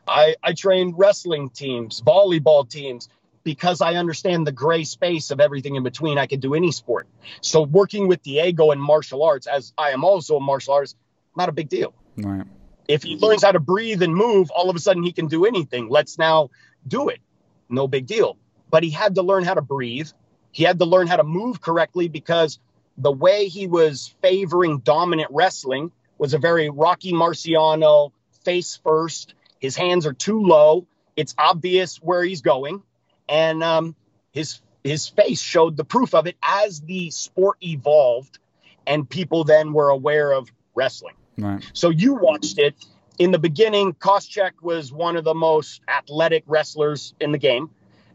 I, 0.08 0.34
I 0.42 0.54
trained 0.54 0.94
wrestling 0.96 1.50
teams, 1.50 2.00
volleyball 2.00 2.68
teams, 2.68 3.08
because 3.44 3.80
I 3.80 3.94
understand 3.94 4.46
the 4.46 4.52
gray 4.52 4.84
space 4.84 5.30
of 5.30 5.40
everything 5.40 5.76
in 5.76 5.82
between. 5.82 6.18
I 6.18 6.26
can 6.26 6.40
do 6.40 6.54
any 6.54 6.72
sport. 6.72 7.06
So 7.42 7.62
working 7.62 8.08
with 8.08 8.22
Diego 8.22 8.70
in 8.70 8.80
martial 8.80 9.22
arts, 9.22 9.46
as 9.46 9.72
I 9.76 9.90
am 9.90 10.04
also 10.04 10.36
a 10.36 10.40
martial 10.40 10.74
artist, 10.74 10.96
not 11.36 11.48
a 11.48 11.52
big 11.52 11.68
deal. 11.68 11.94
Right. 12.16 12.46
If 12.88 13.02
he 13.02 13.16
learns 13.16 13.44
how 13.44 13.52
to 13.52 13.60
breathe 13.60 14.02
and 14.02 14.14
move, 14.14 14.50
all 14.50 14.68
of 14.68 14.76
a 14.76 14.80
sudden 14.80 15.02
he 15.02 15.12
can 15.12 15.28
do 15.28 15.44
anything. 15.44 15.88
Let's 15.88 16.18
now 16.18 16.50
do 16.86 17.08
it. 17.08 17.20
No 17.68 17.86
big 17.86 18.06
deal. 18.06 18.36
But 18.70 18.82
he 18.82 18.90
had 18.90 19.16
to 19.16 19.22
learn 19.22 19.44
how 19.44 19.54
to 19.54 19.62
breathe. 19.62 20.08
He 20.52 20.64
had 20.64 20.78
to 20.78 20.84
learn 20.84 21.06
how 21.06 21.16
to 21.16 21.24
move 21.24 21.60
correctly 21.60 22.08
because 22.08 22.58
the 22.96 23.12
way 23.12 23.48
he 23.48 23.66
was 23.66 24.14
favoring 24.22 24.78
dominant 24.78 25.30
wrestling 25.32 25.92
was 26.18 26.34
a 26.34 26.38
very 26.38 26.70
Rocky 26.70 27.12
Marciano 27.12 28.12
face 28.44 28.78
first. 28.82 29.34
His 29.58 29.76
hands 29.76 30.06
are 30.06 30.12
too 30.12 30.40
low. 30.40 30.86
It's 31.16 31.34
obvious 31.38 31.96
where 31.96 32.22
he's 32.22 32.42
going. 32.42 32.82
And 33.28 33.62
um, 33.62 33.94
his 34.32 34.60
his 34.82 35.08
face 35.08 35.40
showed 35.40 35.76
the 35.76 35.84
proof 35.84 36.14
of 36.14 36.26
it 36.26 36.36
as 36.42 36.80
the 36.80 37.10
sport 37.10 37.58
evolved 37.62 38.38
and 38.86 39.08
people 39.08 39.44
then 39.44 39.72
were 39.72 39.90
aware 39.90 40.32
of 40.32 40.50
wrestling. 40.74 41.14
Right. 41.38 41.62
So 41.72 41.90
you 41.90 42.14
watched 42.14 42.58
it. 42.58 42.74
In 43.18 43.30
the 43.30 43.38
beginning, 43.38 43.92
Koscheck 43.92 44.52
was 44.62 44.92
one 44.92 45.16
of 45.16 45.24
the 45.24 45.34
most 45.34 45.82
athletic 45.86 46.44
wrestlers 46.46 47.14
in 47.20 47.32
the 47.32 47.38
game. 47.38 47.70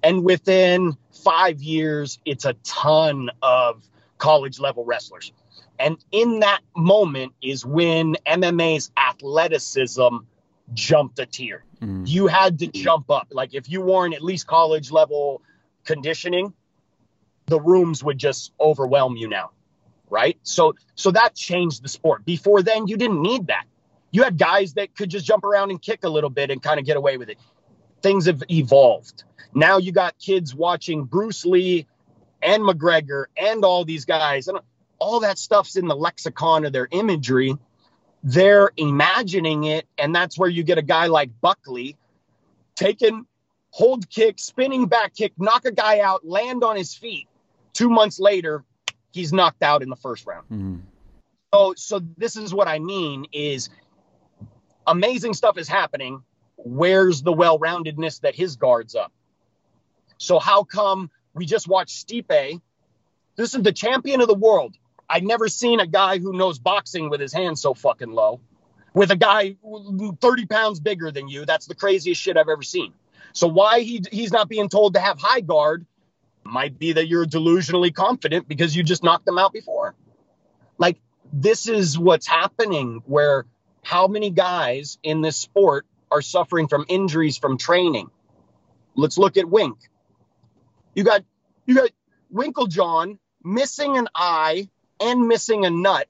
And 0.06 0.24
within 0.24 0.96
five 1.24 1.64
years, 1.64 2.20
it's 2.26 2.46
a 2.46 2.54
ton 2.64 3.32
of 3.42 3.84
college 4.20 4.60
level 4.60 4.86
wrestlers. 4.86 5.34
And 5.80 5.98
in 6.12 6.42
that 6.42 6.62
moment 6.78 7.34
is 7.42 7.66
when 7.66 8.16
MMA's 8.28 8.92
athleticism 8.96 10.18
jumped 10.76 11.18
a 11.18 11.26
tier. 11.26 11.64
Mm. 11.82 12.08
You 12.08 12.28
had 12.28 12.60
to 12.60 12.68
jump 12.68 13.10
up. 13.10 13.30
Like 13.32 13.56
if 13.56 13.68
you 13.68 13.82
weren't 13.82 14.14
at 14.14 14.22
least 14.22 14.46
college 14.46 14.92
level 14.92 15.42
conditioning, 15.86 16.54
the 17.48 17.60
rooms 17.60 18.04
would 18.04 18.20
just 18.20 18.52
overwhelm 18.60 19.18
you 19.18 19.28
now. 19.28 19.52
Right. 20.12 20.38
So 20.44 20.76
so 20.94 21.10
that 21.12 21.34
changed 21.34 21.84
the 21.84 21.90
sport. 21.90 22.26
Before 22.26 22.62
then, 22.62 22.88
you 22.88 22.96
didn't 22.96 23.24
need 23.24 23.48
that. 23.48 23.66
You 24.12 24.22
had 24.22 24.38
guys 24.38 24.76
that 24.76 24.96
could 24.96 25.10
just 25.10 25.26
jump 25.26 25.44
around 25.44 25.72
and 25.72 25.82
kick 25.82 26.04
a 26.04 26.10
little 26.10 26.30
bit 26.30 26.52
and 26.52 26.62
kind 26.62 26.80
of 26.80 26.86
get 26.86 26.96
away 26.96 27.18
with 27.18 27.30
it. 27.30 27.40
Things 28.06 28.28
have 28.28 28.44
evolved. 28.52 29.24
Now 29.56 29.80
you 29.80 29.92
got 29.92 30.20
kids 30.20 30.54
watching 30.54 31.06
Bruce 31.06 31.44
Lee 31.44 31.88
and 32.40 32.62
McGregor 32.62 33.26
and 33.36 33.66
all 33.66 33.84
these 33.84 34.06
guys, 34.06 34.48
and 34.48 34.60
all 35.00 35.22
that 35.22 35.40
stuff's 35.40 35.76
in 35.76 35.88
the 35.88 35.96
lexicon 35.96 36.66
of 36.66 36.72
their 36.72 36.88
imagery. 36.92 37.58
They're 38.22 38.70
imagining 38.78 39.64
it, 39.64 39.88
and 39.98 40.14
that's 40.14 40.38
where 40.38 40.48
you 40.48 40.62
get 40.62 40.78
a 40.78 40.84
guy 40.84 41.08
like 41.08 41.32
Buckley 41.42 41.98
taking 42.76 43.26
hold 43.72 44.08
kick, 44.08 44.38
spinning 44.38 44.86
back 44.86 45.16
kick, 45.16 45.34
knock 45.40 45.66
a 45.66 45.72
guy 45.72 46.02
out, 46.02 46.24
land 46.24 46.64
on 46.64 46.76
his 46.76 46.94
feet. 46.94 47.28
Two 47.74 47.90
months 47.90 48.20
later, 48.20 48.64
he's 49.14 49.34
knocked 49.34 49.64
out 49.64 49.82
in 49.82 49.90
the 49.90 49.96
first 49.96 50.28
round. 50.28 50.46
Mm-hmm. 50.52 50.76
So, 51.52 51.74
so 51.76 52.02
this 52.18 52.36
is 52.36 52.54
what 52.54 52.68
I 52.68 52.78
mean: 52.78 53.26
is 53.32 53.72
amazing 54.86 55.34
stuff 55.34 55.58
is 55.58 55.68
happening. 55.68 56.22
Where's 56.58 57.22
the 57.22 57.34
well-roundedness 57.34 58.22
that 58.22 58.36
his 58.36 58.56
guards 58.56 58.96
up? 58.96 59.12
So 60.18 60.40
how 60.40 60.64
come 60.64 61.10
we 61.34 61.46
just 61.46 61.68
watched 61.68 62.08
Stipe? 62.08 62.62
This 63.36 63.54
is 63.54 63.62
the 63.62 63.74
champion 63.74 64.22
of 64.22 64.28
the 64.28 64.36
world. 64.36 64.76
I've 65.10 65.24
never 65.24 65.48
seen 65.48 65.80
a 65.80 65.88
guy 65.88 66.20
who 66.20 66.34
knows 66.34 66.58
boxing 66.58 67.10
with 67.10 67.20
his 67.20 67.34
hands 67.34 67.62
so 67.62 67.74
fucking 67.74 68.12
low. 68.12 68.40
With 68.94 69.12
a 69.12 69.16
guy 69.16 69.58
30 70.22 70.46
pounds 70.46 70.80
bigger 70.80 71.12
than 71.12 71.28
you, 71.28 71.46
that's 71.46 71.66
the 71.66 71.76
craziest 71.76 72.22
shit 72.22 72.38
I've 72.38 72.50
ever 72.50 72.64
seen. 72.64 72.94
So 73.34 73.48
why 73.48 73.82
he 73.82 74.02
he's 74.10 74.32
not 74.32 74.48
being 74.48 74.70
told 74.70 74.94
to 74.94 75.02
have 75.02 75.20
high 75.20 75.42
guard 75.42 75.86
might 76.46 76.80
be 76.80 76.94
that 76.94 77.08
you're 77.08 77.26
delusionally 77.26 77.94
confident 77.94 78.48
because 78.48 78.74
you 78.76 78.84
just 78.84 79.04
knocked 79.04 79.26
them 79.26 79.38
out 79.38 79.52
before. 79.52 79.96
Like 80.78 80.98
this 81.34 81.68
is 81.68 82.00
what's 82.00 82.28
happening 82.28 83.04
where 83.06 83.46
how 83.84 84.08
many 84.08 84.30
guys 84.30 84.98
in 85.04 85.22
this 85.22 85.36
sport 85.36 85.86
are 86.12 86.22
suffering 86.22 86.68
from 86.68 86.86
injuries 86.88 87.38
from 87.38 87.58
training? 87.58 88.10
Let's 88.96 89.18
look 89.18 89.38
at 89.38 89.50
Wink. 89.50 89.78
You 90.94 91.04
got 91.04 91.24
you 91.66 91.76
got 91.76 91.90
Winkeljohn 92.34 93.18
missing 93.44 93.98
an 93.98 94.08
eye 94.16 94.70
and 95.00 95.28
missing 95.28 95.66
a 95.66 95.70
nut 95.70 96.08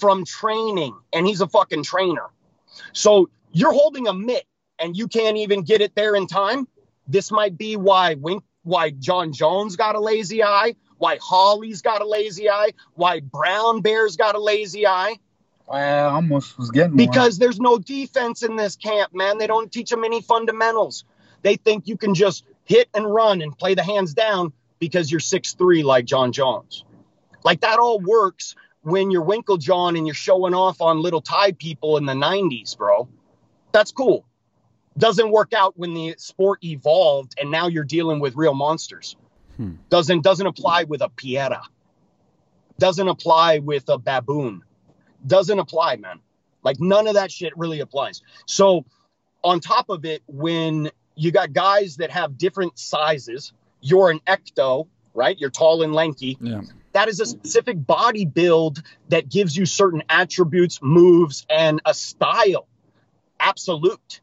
from 0.00 0.24
training, 0.24 0.96
and 1.12 1.26
he's 1.26 1.40
a 1.40 1.48
fucking 1.48 1.84
trainer. 1.84 2.26
So 2.92 3.30
you're 3.52 3.72
holding 3.72 4.08
a 4.08 4.12
mitt 4.12 4.44
and 4.78 4.96
you 4.96 5.08
can't 5.08 5.36
even 5.36 5.62
get 5.62 5.80
it 5.80 5.94
there 5.94 6.14
in 6.14 6.26
time. 6.26 6.68
This 7.08 7.30
might 7.30 7.56
be 7.56 7.76
why 7.76 8.14
Wink, 8.14 8.42
why 8.62 8.90
John 8.90 9.32
Jones 9.32 9.76
got 9.76 9.94
a 9.94 10.00
lazy 10.00 10.42
eye, 10.42 10.74
why 10.98 11.18
Holly's 11.22 11.82
got 11.82 12.02
a 12.02 12.06
lazy 12.06 12.50
eye, 12.50 12.72
why 12.94 13.20
Brown 13.20 13.80
Bear's 13.80 14.16
got 14.16 14.34
a 14.34 14.40
lazy 14.40 14.86
eye. 14.86 15.16
I 15.68 16.00
almost 16.00 16.56
was 16.58 16.70
getting 16.70 16.96
because 16.96 17.34
one. 17.34 17.40
there's 17.40 17.58
no 17.58 17.78
defense 17.78 18.42
in 18.42 18.56
this 18.56 18.76
camp, 18.76 19.14
man. 19.14 19.38
They 19.38 19.46
don't 19.46 19.70
teach 19.70 19.90
them 19.90 20.04
any 20.04 20.22
fundamentals. 20.22 21.04
They 21.42 21.56
think 21.56 21.88
you 21.88 21.96
can 21.96 22.14
just 22.14 22.44
hit 22.64 22.88
and 22.94 23.12
run 23.12 23.42
and 23.42 23.56
play 23.56 23.74
the 23.74 23.82
hands 23.82 24.14
down 24.14 24.52
because 24.78 25.10
you're 25.10 25.20
six 25.20 25.54
three 25.54 25.82
like 25.82 26.04
John 26.04 26.32
Jones. 26.32 26.84
Like 27.44 27.60
that 27.60 27.78
all 27.78 28.00
works 28.00 28.54
when 28.82 29.10
you're 29.10 29.24
Winkeljohn 29.24 29.96
and 29.96 30.06
you're 30.06 30.14
showing 30.14 30.54
off 30.54 30.80
on 30.80 31.02
little 31.02 31.20
Thai 31.20 31.52
people 31.52 31.96
in 31.96 32.06
the 32.06 32.12
90s, 32.12 32.76
bro. 32.76 33.08
That's 33.72 33.90
cool. 33.90 34.24
Doesn't 34.96 35.30
work 35.30 35.52
out 35.52 35.76
when 35.76 35.92
the 35.92 36.14
sport 36.18 36.62
evolved 36.62 37.34
and 37.40 37.50
now 37.50 37.66
you're 37.66 37.84
dealing 37.84 38.20
with 38.20 38.36
real 38.36 38.54
monsters. 38.54 39.16
Hmm. 39.56 39.74
Doesn't 39.90 40.22
doesn't 40.22 40.46
apply 40.46 40.84
with 40.84 41.02
a 41.02 41.08
Pereira. 41.08 41.62
Doesn't 42.78 43.08
apply 43.08 43.58
with 43.58 43.88
a 43.88 43.98
baboon. 43.98 44.62
Doesn't 45.24 45.58
apply, 45.58 45.96
man. 45.96 46.20
Like 46.62 46.80
none 46.80 47.06
of 47.06 47.14
that 47.14 47.30
shit 47.30 47.56
really 47.56 47.80
applies. 47.80 48.22
So 48.46 48.84
on 49.44 49.60
top 49.60 49.88
of 49.88 50.04
it, 50.04 50.22
when 50.26 50.90
you 51.16 51.32
got 51.32 51.52
guys 51.52 51.96
that 51.96 52.10
have 52.10 52.38
different 52.38 52.78
sizes. 52.78 53.52
You're 53.80 54.10
an 54.10 54.20
ecto, 54.26 54.86
right? 55.14 55.36
You're 55.38 55.50
tall 55.50 55.82
and 55.82 55.94
lanky. 55.94 56.36
Yeah. 56.40 56.60
That 56.92 57.08
is 57.08 57.20
a 57.20 57.26
specific 57.26 57.84
body 57.84 58.24
build 58.24 58.82
that 59.08 59.28
gives 59.28 59.56
you 59.56 59.66
certain 59.66 60.02
attributes, 60.08 60.80
moves, 60.82 61.46
and 61.50 61.80
a 61.84 61.94
style. 61.94 62.68
Absolute. 63.40 64.20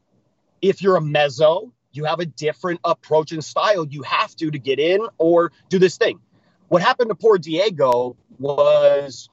If 0.62 0.82
you're 0.82 0.96
a 0.96 1.00
meso, 1.00 1.70
you 1.92 2.04
have 2.04 2.20
a 2.20 2.26
different 2.26 2.80
approach 2.84 3.32
and 3.32 3.44
style. 3.44 3.86
You 3.86 4.02
have 4.02 4.34
to 4.36 4.50
to 4.50 4.58
get 4.58 4.78
in 4.78 5.06
or 5.18 5.52
do 5.68 5.78
this 5.78 5.98
thing. 5.98 6.20
What 6.68 6.82
happened 6.82 7.10
to 7.10 7.14
poor 7.14 7.38
Diego 7.38 8.16
was 8.38 9.28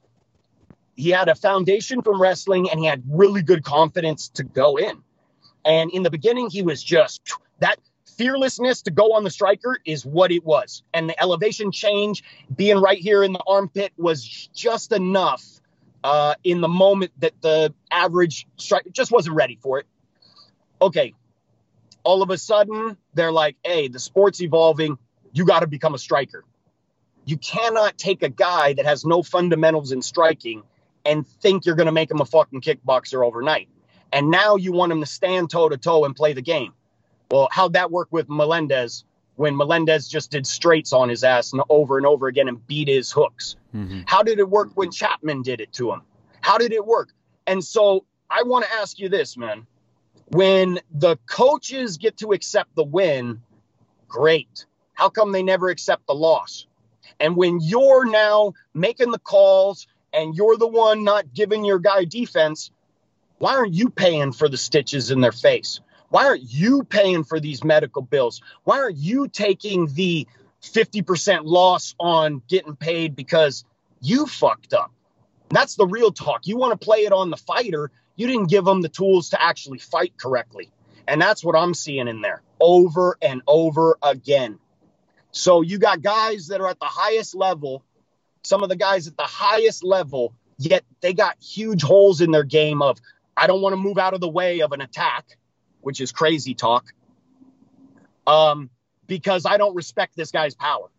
he 1.02 1.10
had 1.10 1.30
a 1.30 1.36
foundation 1.36 2.04
from 2.04 2.22
wrestling 2.22 2.70
and 2.70 2.80
he 2.80 2.86
had 2.86 3.02
really 3.10 3.42
good 3.42 3.64
confidence 3.64 4.30
to 4.30 4.44
go 4.44 4.78
in. 4.78 5.02
And 5.66 5.90
in 5.90 6.04
the 6.04 6.12
beginning, 6.12 6.52
he 6.52 6.62
was 6.62 6.84
just 6.84 7.34
that 7.58 7.80
fearlessness 8.18 8.84
to 8.84 8.92
go 8.92 9.14
on 9.14 9.24
the 9.24 9.32
striker 9.32 9.80
is 9.84 10.06
what 10.06 10.32
it 10.32 10.46
was. 10.46 10.84
And 10.94 11.10
the 11.10 11.20
elevation 11.20 11.72
change, 11.72 12.24
being 12.56 12.78
right 12.78 13.00
here 13.00 13.24
in 13.24 13.34
the 13.34 13.42
armpit, 13.48 13.94
was 13.98 14.24
just 14.54 14.92
enough 14.92 15.44
uh, 16.04 16.36
in 16.44 16.62
the 16.62 16.68
moment 16.68 17.14
that 17.18 17.34
the 17.42 17.74
average 17.90 18.48
striker 18.58 18.92
just 18.92 19.12
wasn't 19.12 19.36
ready 19.36 19.58
for 19.60 19.80
it. 19.80 19.88
Okay. 20.84 21.16
All 22.04 22.22
of 22.22 22.30
a 22.30 22.38
sudden, 22.38 22.96
they're 23.16 23.32
like, 23.32 23.56
hey, 23.64 23.88
the 23.88 24.00
sport's 24.00 24.40
evolving. 24.40 25.00
You 25.34 25.46
got 25.46 25.62
to 25.62 25.68
become 25.68 25.96
a 25.96 26.00
striker. 26.00 26.44
You 27.26 27.38
cannot 27.38 27.98
take 27.98 28.22
a 28.22 28.30
guy 28.30 28.74
that 28.74 28.86
has 28.86 29.04
no 29.04 29.24
fundamentals 29.24 29.92
in 29.92 30.04
striking 30.04 30.62
and 31.06 31.28
think 31.28 31.66
you're 31.66 31.76
going 31.76 31.88
to 31.88 31.92
make 31.92 32.12
him 32.12 32.22
a 32.22 32.26
fucking 32.26 32.62
kickboxer 32.62 33.26
overnight. 33.26 33.70
And 34.14 34.30
now 34.30 34.56
you 34.56 34.72
want 34.72 34.92
him 34.92 35.00
to 35.00 35.06
stand 35.06 35.50
toe 35.50 35.70
to 35.70 35.78
toe 35.78 36.06
and 36.06 36.16
play 36.16 36.34
the 36.34 36.42
game. 36.42 36.74
Well, 37.30 37.48
how'd 37.52 37.74
that 37.74 37.92
work 37.92 38.10
with 38.12 38.28
Melendez 38.30 39.06
when 39.36 39.56
Melendez 39.56 40.08
just 40.08 40.32
did 40.32 40.46
straights 40.46 40.92
on 40.92 41.10
his 41.10 41.24
ass 41.24 41.54
and 41.54 41.62
over 41.70 41.98
and 41.98 42.06
over 42.06 42.28
again 42.28 42.48
and 42.48 42.66
beat 42.68 42.88
his 42.88 43.12
hooks? 43.12 43.56
Mm-hmm. 43.74 44.02
How 44.06 44.22
did 44.22 44.40
it 44.40 44.50
work 44.50 44.70
when 44.76 44.90
Kampmann 44.90 45.44
did 45.44 45.62
it 45.62 45.72
to 45.74 45.92
him? 45.92 46.02
How 46.42 46.58
did 46.58 46.74
it 46.74 46.86
work? 46.86 47.14
And 47.48 47.64
so 47.64 48.06
I 48.30 48.44
want 48.44 48.66
to 48.66 48.74
ask 48.74 49.00
you 49.00 49.10
this, 49.10 49.38
man. 49.38 49.66
When 50.30 50.80
the 50.94 51.18
coaches 51.26 51.98
get 51.98 52.18
to 52.18 52.32
accept 52.32 52.76
the 52.76 52.84
win, 52.84 53.42
great. 54.08 54.66
How 54.94 55.10
come 55.10 55.32
they 55.32 55.44
never 55.44 55.70
accept 55.70 56.08
the 56.08 56.14
loss? 56.14 56.68
And 57.20 57.36
when 57.36 57.60
you're 57.62 58.06
now 58.06 58.54
making 58.74 59.12
the 59.12 59.20
calls 59.20 59.88
and 60.14 60.36
you're 60.36 60.58
the 60.58 60.68
one 60.68 61.04
not 61.04 61.34
giving 61.34 61.66
your 61.66 61.80
guy 61.80 62.06
defense, 62.06 62.72
why 63.38 63.56
aren't 63.56 63.74
you 63.74 63.90
paying 63.90 64.32
for 64.32 64.48
the 64.48 64.58
stitches 64.58 65.12
in 65.12 65.22
their 65.22 65.32
face? 65.32 65.80
Why 66.10 66.26
aren't 66.26 66.44
you 66.44 66.84
paying 66.84 67.24
for 67.24 67.40
these 67.40 67.64
medical 67.64 68.02
bills? 68.02 68.42
Why 68.64 68.80
aren't 68.80 68.98
you 68.98 69.28
taking 69.28 69.88
the 69.94 70.28
50% 70.62 71.42
loss 71.46 71.96
on 72.00 72.42
getting 72.48 72.76
paid 72.76 73.16
because 73.16 73.64
you 74.02 74.26
fucked 74.26 74.74
up? 74.74 74.92
That's 75.50 75.76
the 75.76 75.88
real 75.88 76.12
talk. 76.12 76.48
You 76.48 76.58
want 76.58 76.80
to 76.80 76.86
play 76.86 77.00
it 77.00 77.14
on 77.14 77.30
the 77.30 77.38
fighter. 77.38 77.92
You 78.16 78.28
didn't 78.28 78.50
give 78.50 78.66
them 78.66 78.82
the 78.82 78.90
tools 78.90 79.30
to 79.30 79.42
actually 79.42 79.80
fight 79.80 80.14
correctly. 80.18 80.70
And 81.08 81.22
that's 81.22 81.44
what 81.44 81.56
I'm 81.56 81.74
seeing 81.74 82.08
in 82.08 82.22
there 82.22 82.42
over 82.60 83.18
and 83.22 83.42
over 83.48 83.98
again. 84.04 84.60
So 85.32 85.62
you 85.62 85.78
got 85.78 86.02
guys 86.02 86.48
that 86.48 86.62
are 86.62 86.68
at 86.68 86.80
the 86.80 86.86
highest 86.86 87.36
level, 87.36 87.84
some 88.44 88.64
of 88.64 88.70
the 88.70 88.76
guys 88.76 89.08
at 89.08 89.18
the 89.18 89.24
highest 89.24 89.84
level, 89.84 90.34
yet 90.58 90.84
they 91.02 91.14
got 91.14 91.38
huge 91.42 91.82
holes 91.82 92.22
in 92.22 92.32
their 92.32 92.44
game 92.44 92.82
of 92.82 93.00
I 93.38 93.48
don't 93.48 93.62
want 93.62 93.74
to 93.74 93.78
move 93.78 93.98
out 93.98 94.14
of 94.14 94.20
the 94.20 94.30
way 94.30 94.62
of 94.62 94.72
an 94.72 94.82
attack, 94.82 95.38
which 95.82 96.02
is 96.02 96.12
crazy 96.12 96.54
talk. 96.54 96.86
Um, 98.28 98.70
because 99.08 99.46
I 99.46 99.58
don't 99.58 99.76
respect 99.76 100.16
this 100.16 100.32
guy's 100.32 100.54
power. 100.54 100.90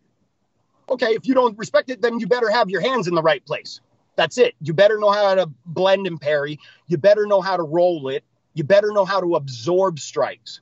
Okay, 0.89 1.13
if 1.13 1.25
you 1.25 1.33
don't 1.33 1.57
respect 1.57 1.89
it, 1.89 2.01
then 2.01 2.19
you 2.19 2.27
better 2.27 2.49
have 2.49 2.69
your 2.69 2.81
hands 2.81 3.07
in 3.07 3.15
the 3.15 3.21
right 3.21 3.43
place. 3.45 3.79
That's 4.15 4.37
it. 4.37 4.53
You 4.61 4.73
better 4.73 4.99
know 4.99 5.11
how 5.11 5.35
to 5.35 5.49
blend 5.65 6.05
and 6.05 6.19
parry. 6.19 6.59
You 6.87 6.97
better 6.97 7.25
know 7.25 7.41
how 7.41 7.57
to 7.57 7.63
roll 7.63 8.09
it. 8.09 8.23
You 8.53 8.63
better 8.63 8.91
know 8.91 9.05
how 9.05 9.19
to 9.19 9.35
absorb 9.35 9.99
strikes. 9.99 10.61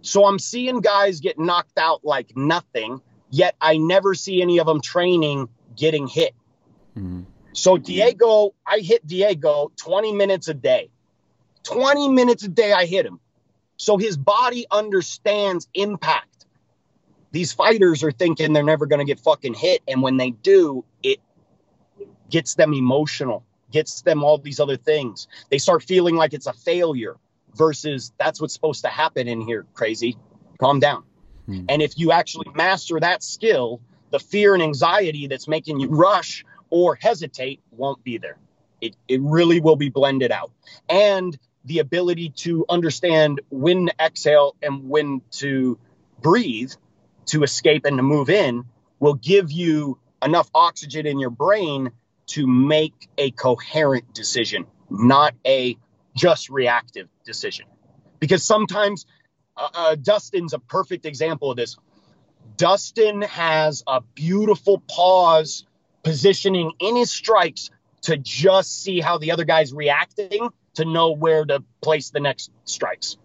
So 0.00 0.24
I'm 0.24 0.38
seeing 0.38 0.80
guys 0.80 1.20
get 1.20 1.38
knocked 1.38 1.78
out 1.78 2.04
like 2.04 2.36
nothing, 2.36 3.00
yet 3.30 3.54
I 3.60 3.76
never 3.76 4.14
see 4.14 4.42
any 4.42 4.58
of 4.58 4.66
them 4.66 4.80
training 4.80 5.48
getting 5.76 6.06
hit. 6.06 6.34
Mm-hmm. 6.96 7.22
So 7.52 7.76
Diego, 7.76 8.54
I 8.66 8.78
hit 8.78 9.06
Diego 9.06 9.72
20 9.76 10.12
minutes 10.12 10.48
a 10.48 10.54
day. 10.54 10.90
20 11.64 12.08
minutes 12.08 12.44
a 12.44 12.48
day 12.48 12.72
I 12.72 12.86
hit 12.86 13.06
him. 13.06 13.20
So 13.76 13.98
his 13.98 14.16
body 14.16 14.66
understands 14.70 15.68
impact. 15.74 16.46
These 17.30 17.52
fighters 17.52 18.02
are 18.02 18.12
thinking 18.12 18.52
they're 18.52 18.62
never 18.62 18.86
going 18.86 18.98
to 18.98 19.04
get 19.04 19.20
fucking 19.20 19.54
hit 19.54 19.82
and 19.88 20.02
when 20.02 20.16
they 20.16 20.30
do, 20.30 20.84
it 21.02 21.18
gets 22.30 22.54
them 22.54 22.74
emotional, 22.74 23.44
gets 23.70 24.02
them 24.02 24.22
all 24.22 24.38
these 24.38 24.60
other 24.60 24.76
things. 24.76 25.28
They 25.50 25.58
start 25.58 25.82
feeling 25.82 26.16
like 26.16 26.32
it's 26.34 26.46
a 26.46 26.52
failure 26.52 27.16
versus 27.54 28.12
that's 28.18 28.40
what's 28.40 28.54
supposed 28.54 28.82
to 28.84 28.88
happen 28.88 29.28
in 29.28 29.40
here, 29.40 29.66
crazy. 29.74 30.16
Calm 30.58 30.80
down. 30.80 31.04
Hmm. 31.46 31.64
And 31.68 31.82
if 31.82 31.98
you 31.98 32.12
actually 32.12 32.50
master 32.54 33.00
that 33.00 33.22
skill, 33.22 33.80
the 34.12 34.20
fear 34.20 34.54
and 34.54 34.62
anxiety 34.62 35.26
that's 35.26 35.48
making 35.48 35.80
you 35.80 35.88
rush 35.88 36.44
or 36.70 36.94
hesitate 36.94 37.60
won't 37.72 38.02
be 38.04 38.18
there. 38.18 38.38
It, 38.80 38.96
it 39.08 39.20
really 39.20 39.60
will 39.60 39.76
be 39.76 39.88
blended 39.88 40.30
out. 40.30 40.50
And 40.88 41.36
the 41.64 41.80
ability 41.80 42.30
to 42.30 42.64
understand 42.68 43.40
when 43.50 43.86
to 43.86 43.94
exhale 44.00 44.56
and 44.62 44.88
when 44.88 45.22
to 45.32 45.78
breathe 46.20 46.72
to 47.26 47.42
escape 47.42 47.84
and 47.84 47.96
to 47.96 48.02
move 48.02 48.30
in 48.30 48.64
will 48.98 49.14
give 49.14 49.50
you 49.50 49.98
enough 50.22 50.50
oxygen 50.54 51.06
in 51.06 51.18
your 51.18 51.30
brain 51.30 51.90
to 52.26 52.46
make 52.46 53.08
a 53.18 53.30
coherent 53.32 54.12
decision, 54.14 54.66
not 54.90 55.34
a 55.46 55.76
just 56.14 56.48
reactive 56.48 57.08
decision. 57.24 57.66
Because 58.20 58.44
sometimes 58.44 59.06
uh, 59.56 59.68
uh, 59.74 59.94
Dustin's 59.96 60.52
a 60.52 60.58
perfect 60.58 61.06
example 61.06 61.50
of 61.50 61.56
this. 61.56 61.76
Dustin 62.56 63.22
has 63.22 63.82
a 63.86 64.00
beautiful 64.14 64.82
pause 64.88 65.64
positioning 66.02 66.72
in 66.78 66.96
his 66.96 67.10
strikes 67.10 67.70
to 68.02 68.16
just 68.16 68.82
see 68.82 69.00
how 69.00 69.18
the 69.18 69.32
other 69.32 69.44
guy's 69.44 69.72
reacting 69.72 70.48
to 70.74 70.84
know 70.84 71.12
where 71.12 71.44
to 71.44 71.62
place 71.80 72.10
the 72.10 72.20
next 72.20 72.50
strikes. 72.64 73.16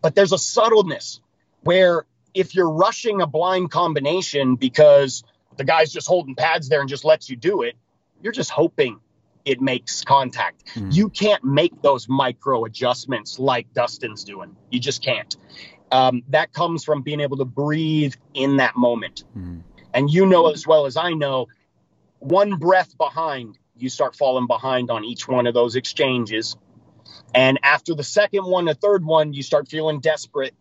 But 0.00 0.14
there's 0.14 0.32
a 0.32 0.38
subtleness 0.38 1.20
where 1.62 2.04
if 2.34 2.54
you're 2.54 2.70
rushing 2.70 3.20
a 3.20 3.26
blind 3.26 3.70
combination 3.70 4.56
because 4.56 5.22
the 5.56 5.64
guy's 5.64 5.92
just 5.92 6.06
holding 6.06 6.34
pads 6.34 6.68
there 6.68 6.80
and 6.80 6.88
just 6.88 7.04
lets 7.04 7.30
you 7.30 7.36
do 7.36 7.62
it, 7.62 7.74
you're 8.22 8.32
just 8.32 8.50
hoping 8.50 9.00
it 9.44 9.60
makes 9.60 10.04
contact. 10.04 10.64
Mm. 10.74 10.94
You 10.94 11.08
can't 11.08 11.44
make 11.44 11.82
those 11.82 12.08
micro 12.08 12.64
adjustments 12.64 13.38
like 13.38 13.72
Dustin's 13.74 14.24
doing. 14.24 14.56
You 14.70 14.80
just 14.80 15.02
can't. 15.02 15.36
Um, 15.92 16.22
that 16.28 16.52
comes 16.52 16.84
from 16.84 17.02
being 17.02 17.20
able 17.20 17.36
to 17.36 17.44
breathe 17.44 18.14
in 18.34 18.56
that 18.56 18.76
moment. 18.76 19.24
Mm. 19.36 19.62
And 19.92 20.10
you 20.10 20.26
know 20.26 20.50
as 20.50 20.66
well 20.66 20.86
as 20.86 20.96
I 20.96 21.12
know, 21.12 21.48
one 22.18 22.56
breath 22.56 22.96
behind, 22.96 23.58
you 23.76 23.90
start 23.90 24.16
falling 24.16 24.46
behind 24.46 24.90
on 24.90 25.04
each 25.04 25.28
one 25.28 25.46
of 25.46 25.54
those 25.54 25.76
exchanges. 25.76 26.56
And 27.34 27.58
after 27.62 27.94
the 27.94 28.02
second 28.02 28.44
one, 28.44 28.64
the 28.64 28.74
third 28.74 29.04
one, 29.04 29.34
you 29.34 29.42
start 29.42 29.68
feeling 29.68 30.00
desperate. 30.00 30.54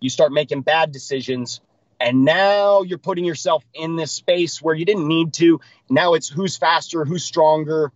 You 0.00 0.08
start 0.08 0.32
making 0.32 0.62
bad 0.62 0.90
decisions. 0.90 1.60
And 2.00 2.24
now 2.24 2.82
you're 2.82 2.98
putting 2.98 3.24
yourself 3.24 3.64
in 3.74 3.96
this 3.96 4.12
space 4.12 4.62
where 4.62 4.74
you 4.74 4.84
didn't 4.84 5.08
need 5.08 5.34
to. 5.34 5.60
Now 5.90 6.14
it's 6.14 6.28
who's 6.28 6.56
faster, 6.56 7.04
who's 7.04 7.24
stronger, 7.24 7.92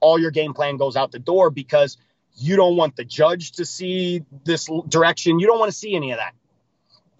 all 0.00 0.18
your 0.18 0.30
game 0.30 0.54
plan 0.54 0.76
goes 0.76 0.96
out 0.96 1.12
the 1.12 1.18
door 1.18 1.50
because 1.50 1.96
you 2.36 2.56
don't 2.56 2.76
want 2.76 2.96
the 2.96 3.04
judge 3.04 3.52
to 3.52 3.64
see 3.64 4.24
this 4.44 4.68
direction. 4.88 5.38
You 5.38 5.46
don't 5.46 5.58
want 5.58 5.70
to 5.70 5.76
see 5.76 5.94
any 5.94 6.12
of 6.12 6.18
that. 6.18 6.34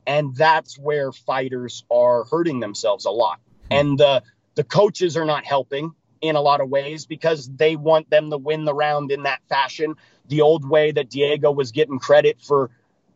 And 0.07 0.35
that's 0.37 0.79
where 0.79 1.13
fighters 1.13 1.85
are 1.91 2.25
hurting 2.25 2.61
themselves 2.61 3.05
a 3.05 3.11
lot. 3.11 3.41
And 3.71 3.99
the 3.99 4.23
the 4.55 4.65
coaches 4.65 5.17
are 5.17 5.25
not 5.25 5.45
helping 5.45 5.95
in 6.21 6.37
a 6.37 6.41
lot 6.41 6.61
of 6.61 6.69
ways 6.69 7.07
because 7.07 7.49
they 7.49 7.77
want 7.77 8.09
them 8.11 8.31
to 8.31 8.37
win 8.37 8.65
the 8.65 8.75
round 8.75 9.11
in 9.11 9.25
that 9.25 9.41
fashion. 9.49 9.97
The 10.29 10.43
old 10.43 10.69
way 10.69 10.93
that 10.93 11.11
Diego 11.11 11.51
was 11.51 11.73
getting 11.73 11.99
credit 11.99 12.41
for 12.41 12.71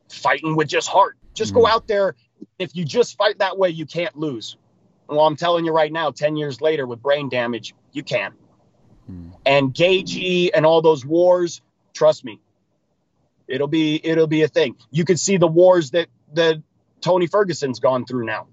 fighting 0.08 0.56
with 0.56 0.68
just 0.68 0.88
heart. 0.88 1.16
Just 1.34 1.52
mm-hmm. 1.52 1.60
go 1.60 1.66
out 1.66 1.86
there. 1.86 2.16
If 2.58 2.74
you 2.74 2.84
just 2.84 3.16
fight 3.16 3.38
that 3.38 3.58
way, 3.58 3.70
you 3.70 3.86
can't 3.86 4.16
lose. 4.16 4.56
Well, 5.08 5.20
I'm 5.20 5.36
telling 5.36 5.64
you 5.64 5.72
right 5.72 5.92
now, 5.92 6.10
10 6.10 6.36
years 6.36 6.60
later 6.60 6.86
with 6.86 7.02
brain 7.02 7.28
damage, 7.28 7.74
you 7.92 8.02
can. 8.02 8.32
And 9.46 9.72
Gaethje 9.72 10.50
and 10.54 10.66
all 10.66 10.82
those 10.82 11.04
wars, 11.04 11.62
trust 11.98 12.24
me, 12.24 12.40
it'll 13.48 13.66
be 13.66 14.00
it'll 14.02 14.28
be 14.28 14.42
a 14.42 14.48
thing. 14.48 14.76
You 14.90 15.04
can 15.04 15.16
see 15.16 15.36
the 15.36 15.48
wars 15.48 15.90
that 15.90 16.08
that 16.34 16.62
Tony 17.00 17.26
Ferguson's 17.26 17.80
gone 17.80 18.04
through 18.04 18.24
now. 18.24 18.46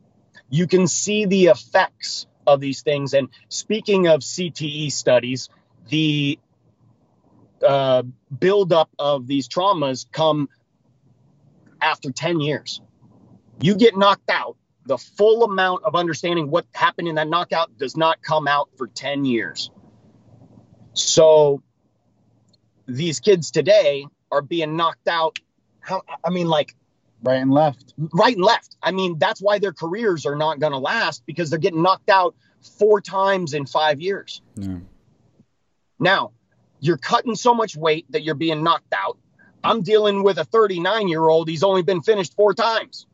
You 0.50 0.68
can 0.68 0.88
see 0.88 1.26
the 1.26 1.46
effects 1.46 2.26
of 2.48 2.60
these 2.60 2.82
things. 2.82 3.14
And 3.14 3.30
speaking 3.50 4.08
of 4.08 4.22
CTE 4.22 4.92
studies, 4.92 5.50
the 5.90 6.40
uh, 7.66 8.04
buildup 8.38 8.90
of 9.00 9.28
these 9.28 9.48
traumas 9.48 10.06
come 10.12 10.50
after 11.82 12.12
10 12.12 12.40
years. 12.40 12.82
You 13.62 13.76
get 13.76 13.96
knocked 13.98 14.30
out. 14.30 14.58
The 14.88 14.98
full 15.00 15.44
amount 15.44 15.84
of 15.84 15.96
understanding 15.96 16.52
what 16.52 16.66
happened 16.72 17.08
in 17.08 17.16
that 17.16 17.28
knockout 17.28 17.76
does 17.78 17.98
not 17.98 18.22
come 18.22 18.48
out 18.48 18.70
for 18.78 18.86
10 18.86 19.26
years. 19.26 19.72
So 20.94 21.64
these 22.88 23.20
kids 23.20 23.52
today 23.52 24.06
are 24.32 24.42
being 24.42 24.76
knocked 24.76 25.08
out. 25.08 25.40
How, 25.80 26.02
I 26.24 26.30
mean, 26.30 26.48
like 26.48 26.76
right 27.24 27.36
and 27.42 27.52
left. 27.52 27.94
Right 27.98 28.36
and 28.36 28.44
left. 28.44 28.76
I 28.82 28.92
mean, 28.92 29.18
that's 29.18 29.42
why 29.42 29.60
their 29.60 29.74
careers 29.74 30.26
are 30.26 30.36
not 30.36 30.60
going 30.60 30.74
to 30.74 30.80
last 30.80 31.26
because 31.26 31.50
they're 31.50 31.60
getting 31.60 31.82
knocked 31.82 32.10
out 32.10 32.36
four 32.62 33.02
times 33.02 33.54
in 33.54 33.66
five 33.66 34.02
years. 34.02 34.42
Yeah. 34.56 34.80
Now, 36.00 36.32
you're 36.80 36.98
cutting 36.98 37.36
so 37.36 37.54
much 37.54 37.76
weight 37.76 38.06
that 38.12 38.24
you're 38.24 38.36
being 38.36 38.64
knocked 38.64 38.94
out. 38.94 39.18
I'm 39.64 39.82
dealing 39.82 40.24
with 40.24 40.38
a 40.38 40.46
39 40.46 41.08
year 41.08 41.28
old. 41.28 41.50
He's 41.50 41.64
only 41.64 41.82
been 41.82 42.02
finished 42.02 42.36
four 42.36 42.54
times. 42.54 43.08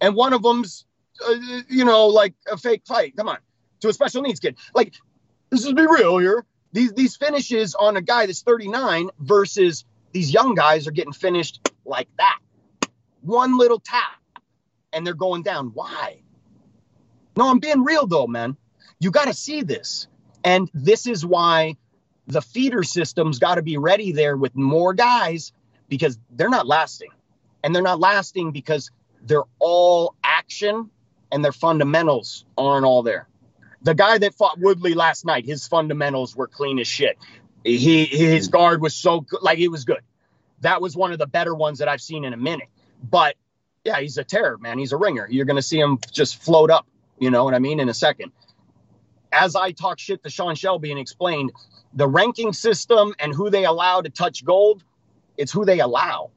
And 0.00 0.16
one 0.16 0.32
of 0.32 0.42
them's, 0.42 0.84
uh, 1.24 1.34
you 1.68 1.84
know, 1.84 2.06
like 2.06 2.34
a 2.50 2.56
fake 2.56 2.82
fight. 2.86 3.16
Come 3.16 3.28
on. 3.28 3.38
To 3.80 3.88
a 3.88 3.92
special 3.92 4.22
needs 4.22 4.40
kid. 4.40 4.56
Like, 4.74 4.94
this 5.50 5.64
is 5.64 5.72
be 5.72 5.86
real 5.86 6.18
here. 6.18 6.44
These 6.72 6.92
these 6.92 7.16
finishes 7.16 7.74
on 7.74 7.96
a 7.96 8.02
guy 8.02 8.26
that's 8.26 8.42
39 8.42 9.10
versus 9.18 9.84
these 10.12 10.32
young 10.32 10.54
guys 10.54 10.86
are 10.86 10.92
getting 10.92 11.12
finished 11.12 11.68
like 11.84 12.08
that. 12.18 12.38
One 13.20 13.58
little 13.58 13.78
tap 13.78 14.20
and 14.92 15.06
they're 15.06 15.14
going 15.14 15.42
down. 15.42 15.72
Why? 15.74 16.22
No, 17.36 17.48
I'm 17.48 17.58
being 17.58 17.84
real 17.84 18.06
though, 18.06 18.26
man. 18.26 18.56
You 19.00 19.10
got 19.10 19.26
to 19.26 19.34
see 19.34 19.62
this. 19.62 20.06
And 20.44 20.70
this 20.74 21.06
is 21.06 21.24
why 21.24 21.76
the 22.26 22.42
feeder 22.42 22.82
system's 22.82 23.38
got 23.38 23.56
to 23.56 23.62
be 23.62 23.76
ready 23.76 24.12
there 24.12 24.36
with 24.36 24.54
more 24.54 24.94
guys 24.94 25.52
because 25.88 26.18
they're 26.30 26.48
not 26.48 26.66
lasting. 26.66 27.10
And 27.64 27.74
they're 27.74 27.82
not 27.82 28.00
lasting 28.00 28.50
because 28.52 28.90
they're 29.22 29.44
all 29.58 30.14
action 30.22 30.90
and 31.30 31.44
their 31.44 31.52
fundamentals 31.52 32.44
aren't 32.58 32.84
all 32.84 33.02
there. 33.02 33.28
The 33.82 33.94
guy 33.94 34.18
that 34.18 34.34
fought 34.34 34.58
Woodley 34.58 34.94
last 34.94 35.24
night, 35.24 35.44
his 35.44 35.66
fundamentals 35.66 36.36
were 36.36 36.46
clean 36.46 36.78
as 36.78 36.86
shit. 36.86 37.18
He 37.64 38.06
his 38.06 38.48
guard 38.48 38.80
was 38.80 38.94
so 38.94 39.20
good, 39.20 39.42
like 39.42 39.58
it 39.58 39.68
was 39.68 39.84
good. 39.84 40.00
That 40.60 40.80
was 40.80 40.96
one 40.96 41.12
of 41.12 41.18
the 41.18 41.26
better 41.26 41.54
ones 41.54 41.78
that 41.78 41.88
I've 41.88 42.00
seen 42.00 42.24
in 42.24 42.32
a 42.32 42.36
minute. 42.36 42.68
But 43.02 43.36
yeah, 43.84 44.00
he's 44.00 44.18
a 44.18 44.24
terror, 44.24 44.58
man. 44.58 44.78
He's 44.78 44.92
a 44.92 44.96
ringer. 44.96 45.26
You're 45.28 45.44
to 45.46 45.62
see 45.62 45.78
him 45.78 45.98
just 46.12 46.42
float 46.42 46.70
up, 46.70 46.86
you 47.18 47.30
know 47.30 47.44
what 47.44 47.54
I 47.54 47.58
mean, 47.58 47.80
in 47.80 47.88
a 47.88 47.94
second. 47.94 48.32
As 49.32 49.56
I 49.56 49.72
talk 49.72 49.98
shit 49.98 50.22
to 50.22 50.30
Sean 50.30 50.54
Shelby 50.54 50.90
and 50.90 51.00
explained 51.00 51.52
the 51.94 52.06
ranking 52.06 52.52
system 52.52 53.14
and 53.18 53.34
who 53.34 53.50
they 53.50 53.64
allow 53.64 54.00
to 54.00 54.10
touch 54.10 54.44
gold, 54.44 54.84
it's 55.36 55.50
who 55.50 55.64
they 55.64 55.80
allow. 55.80 56.30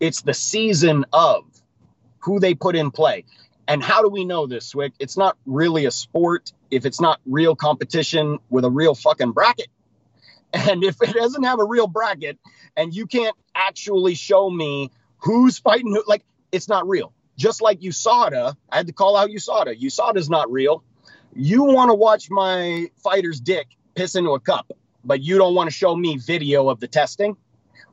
It's 0.00 0.22
the 0.22 0.34
season 0.34 1.04
of 1.12 1.44
who 2.20 2.40
they 2.40 2.54
put 2.54 2.76
in 2.76 2.90
play. 2.90 3.24
And 3.70 3.84
how 3.84 4.02
do 4.02 4.08
we 4.08 4.24
know 4.24 4.48
this, 4.48 4.66
Swick? 4.66 4.94
It's 4.98 5.16
not 5.16 5.38
really 5.46 5.84
a 5.84 5.92
sport 5.92 6.52
if 6.72 6.84
it's 6.84 7.00
not 7.00 7.20
real 7.24 7.54
competition 7.54 8.40
with 8.48 8.64
a 8.64 8.70
real 8.70 8.96
fucking 8.96 9.30
bracket. 9.30 9.68
And 10.52 10.82
if 10.82 11.00
it 11.00 11.14
doesn't 11.14 11.44
have 11.44 11.60
a 11.60 11.64
real 11.64 11.86
bracket 11.86 12.36
and 12.76 12.92
you 12.92 13.06
can't 13.06 13.36
actually 13.54 14.16
show 14.16 14.50
me 14.50 14.90
who's 15.18 15.60
fighting 15.60 15.92
who, 15.92 16.02
like 16.08 16.24
it's 16.50 16.68
not 16.68 16.88
real. 16.88 17.12
Just 17.36 17.62
like 17.62 17.80
USADA, 17.80 18.56
I 18.70 18.76
had 18.76 18.88
to 18.88 18.92
call 18.92 19.16
out 19.16 19.30
USADA. 19.30 19.80
USADA's 19.80 20.28
not 20.28 20.50
real. 20.50 20.82
You 21.36 21.62
want 21.62 21.90
to 21.90 21.94
watch 21.94 22.28
my 22.28 22.88
fighter's 22.96 23.40
dick 23.40 23.68
piss 23.94 24.16
into 24.16 24.30
a 24.30 24.40
cup, 24.40 24.72
but 25.04 25.22
you 25.22 25.38
don't 25.38 25.54
want 25.54 25.70
to 25.70 25.74
show 25.74 25.94
me 25.94 26.16
video 26.16 26.68
of 26.68 26.80
the 26.80 26.88
testing. 26.88 27.36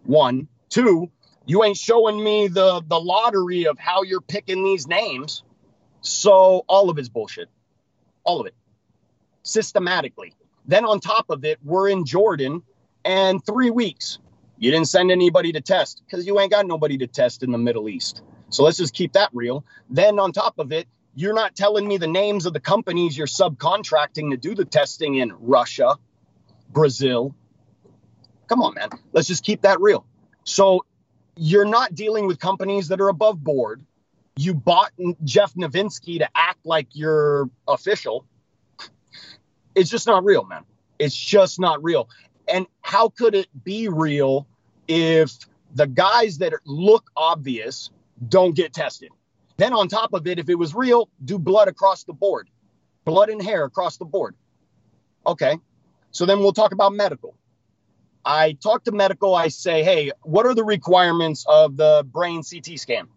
One, 0.05 0.47
two, 0.69 1.11
you 1.45 1.63
ain't 1.63 1.77
showing 1.77 2.23
me 2.23 2.47
the 2.47 2.81
the 2.87 2.99
lottery 2.99 3.67
of 3.67 3.77
how 3.77 4.01
you're 4.01 4.21
picking 4.21 4.63
these 4.63 4.87
names. 4.87 5.43
So 6.01 6.63
all 6.67 6.89
of 6.89 6.97
it's 6.97 7.09
bullshit. 7.09 7.49
All 8.23 8.39
of 8.39 8.47
it. 8.47 8.55
Systematically. 9.43 10.33
Then 10.65 10.85
on 10.85 10.99
top 10.99 11.29
of 11.29 11.45
it, 11.45 11.59
we're 11.63 11.89
in 11.89 12.05
Jordan 12.05 12.61
and 13.05 13.43
3 13.45 13.71
weeks. 13.71 14.19
You 14.57 14.71
didn't 14.71 14.87
send 14.87 15.11
anybody 15.11 15.51
to 15.53 15.61
test 15.61 16.01
cuz 16.09 16.25
you 16.25 16.39
ain't 16.39 16.51
got 16.51 16.65
nobody 16.65 16.97
to 16.99 17.07
test 17.07 17.43
in 17.43 17.51
the 17.51 17.57
Middle 17.57 17.87
East. 17.87 18.21
So 18.49 18.63
let's 18.63 18.77
just 18.77 18.93
keep 18.93 19.13
that 19.13 19.29
real. 19.33 19.63
Then 19.89 20.19
on 20.19 20.31
top 20.31 20.59
of 20.59 20.71
it, 20.71 20.87
you're 21.15 21.33
not 21.33 21.55
telling 21.55 21.87
me 21.87 21.97
the 21.97 22.07
names 22.07 22.45
of 22.45 22.53
the 22.53 22.59
companies 22.59 23.17
you're 23.17 23.27
subcontracting 23.27 24.29
to 24.31 24.37
do 24.37 24.53
the 24.53 24.65
testing 24.65 25.15
in 25.15 25.33
Russia, 25.39 25.95
Brazil. 26.69 27.33
Come 28.47 28.61
on, 28.61 28.75
man. 28.75 28.89
Let's 29.13 29.27
just 29.27 29.43
keep 29.43 29.61
that 29.63 29.81
real. 29.81 30.05
So 30.43 30.85
you're 31.35 31.65
not 31.65 31.95
dealing 31.95 32.27
with 32.27 32.39
companies 32.39 32.89
that 32.89 33.01
are 33.01 33.09
above 33.09 33.43
board. 33.43 33.83
You 34.37 34.53
bought 34.53 34.91
Jeff 35.23 35.53
Novitzky 35.55 36.19
to 36.19 36.29
act 36.35 36.65
like 36.65 36.87
you're 36.93 37.49
official. 37.67 38.25
It's 39.75 39.89
just 39.89 40.07
not 40.07 40.23
real, 40.23 40.43
man. 40.45 40.63
It's 40.99 41.15
just 41.15 41.59
not 41.59 41.83
real. 41.83 42.09
And 42.47 42.65
how 42.81 43.09
could 43.09 43.35
it 43.35 43.47
be 43.63 43.87
real 43.87 44.47
if 44.87 45.37
the 45.75 45.87
guys 45.87 46.37
that 46.39 46.53
look 46.65 47.11
obvious 47.15 47.91
don't 48.29 48.55
get 48.55 48.73
tested. 48.73 49.09
Then 49.57 49.73
on 49.73 49.87
top 49.87 50.13
of 50.13 50.27
it, 50.27 50.39
if 50.39 50.49
it 50.49 50.55
was 50.55 50.75
real, 50.75 51.09
do 51.23 51.39
blood 51.39 51.67
across 51.67 52.03
the 52.03 52.13
board, 52.13 52.49
blood 53.05 53.29
and 53.29 53.41
hair 53.41 53.63
across 53.65 53.97
the 53.97 54.05
board. 54.05 54.35
Okay. 55.25 55.57
So 56.11 56.25
then 56.25 56.39
we'll 56.39 56.53
talk 56.53 56.71
about 56.71 56.93
medical. 56.93 57.35
I 58.25 58.53
talk 58.53 58.83
to 58.85 58.91
medical. 58.91 59.35
I 59.35 59.47
say, 59.47 59.83
hey, 59.83 60.11
what 60.23 60.45
are 60.45 60.53
the 60.53 60.63
requirements 60.63 61.45
of 61.47 61.77
the 61.77 62.05
brain 62.11 62.41
CT 62.43 62.79
scan? 62.79 63.07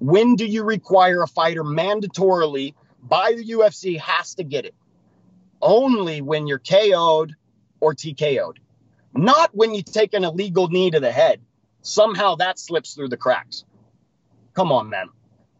When 0.00 0.34
do 0.34 0.46
you 0.46 0.64
require 0.64 1.22
a 1.22 1.26
fighter 1.26 1.62
mandatorily 1.62 2.74
by 3.02 3.34
the 3.34 3.44
UFC 3.44 4.00
has 4.00 4.34
to 4.36 4.42
get 4.42 4.64
it? 4.64 4.74
Only 5.60 6.22
when 6.22 6.46
you're 6.46 6.58
KO'd 6.58 7.36
or 7.80 7.94
TKO'd, 7.94 8.58
not 9.14 9.54
when 9.54 9.74
you 9.74 9.82
take 9.82 10.14
an 10.14 10.24
illegal 10.24 10.68
knee 10.68 10.90
to 10.90 11.00
the 11.00 11.12
head. 11.12 11.42
Somehow 11.82 12.36
that 12.36 12.58
slips 12.58 12.94
through 12.94 13.08
the 13.08 13.18
cracks. 13.18 13.64
Come 14.54 14.72
on, 14.72 14.88
man. 14.88 15.08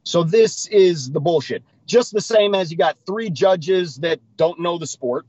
So 0.05 0.25
this 0.25 0.67
is 0.69 1.11
the 1.11 1.21
bullshit. 1.21 1.63
Just 1.87 2.13
the 2.13 2.21
same 2.21 2.55
as 2.55 2.71
you 2.71 2.79
got 2.79 2.97
three 3.07 3.29
judges 3.29 3.97
that 3.97 4.21
don't 4.37 4.61
know 4.61 4.79
the 4.79 4.87
sport. 4.87 5.27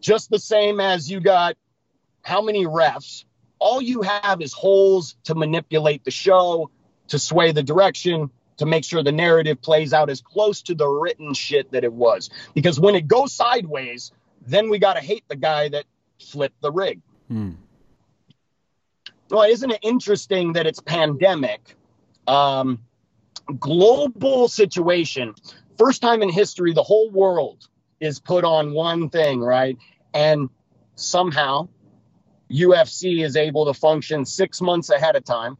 Just 0.00 0.30
the 0.30 0.38
same 0.38 0.78
as 0.78 1.10
you 1.10 1.20
got 1.20 1.56
how 2.22 2.42
many 2.42 2.64
refs. 2.64 3.24
All 3.58 3.82
you 3.82 4.02
have 4.02 4.40
is 4.40 4.52
holes 4.52 5.16
to 5.24 5.34
manipulate 5.34 6.04
the 6.04 6.12
show, 6.12 6.70
to 7.08 7.18
sway 7.18 7.52
the 7.52 7.62
direction, 7.62 8.30
to 8.58 8.66
make 8.66 8.84
sure 8.84 9.02
the 9.02 9.12
narrative 9.12 9.60
plays 9.60 9.92
out 9.92 10.10
as 10.10 10.20
close 10.20 10.62
to 10.62 10.74
the 10.74 10.86
written 10.86 11.34
shit 11.34 11.70
that 11.72 11.84
it 11.84 11.92
was. 11.92 12.30
Because 12.54 12.80
when 12.80 12.94
it 12.94 13.06
goes 13.06 13.32
sideways, 13.32 14.12
then 14.46 14.68
we 14.68 14.78
got 14.78 14.94
to 14.94 15.00
hate 15.00 15.24
the 15.28 15.36
guy 15.36 15.68
that 15.68 15.84
flipped 16.20 16.60
the 16.60 16.72
rig. 16.72 17.00
Hmm. 17.28 17.52
Well, 19.30 19.42
isn't 19.42 19.70
it 19.70 19.80
interesting 19.82 20.54
that 20.54 20.66
it's 20.66 20.80
pandemic 20.80 21.76
um, 22.28 22.80
global 23.58 24.48
situation. 24.48 25.34
First 25.78 26.02
time 26.02 26.22
in 26.22 26.28
history, 26.28 26.74
the 26.74 26.82
whole 26.82 27.10
world 27.10 27.66
is 28.00 28.20
put 28.20 28.44
on 28.44 28.72
one 28.72 29.08
thing, 29.08 29.40
right? 29.40 29.76
And 30.14 30.50
somehow 30.94 31.68
UFC 32.50 33.24
is 33.24 33.36
able 33.36 33.66
to 33.66 33.74
function 33.74 34.24
six 34.24 34.60
months 34.60 34.90
ahead 34.90 35.16
of 35.16 35.24
time. 35.24 35.56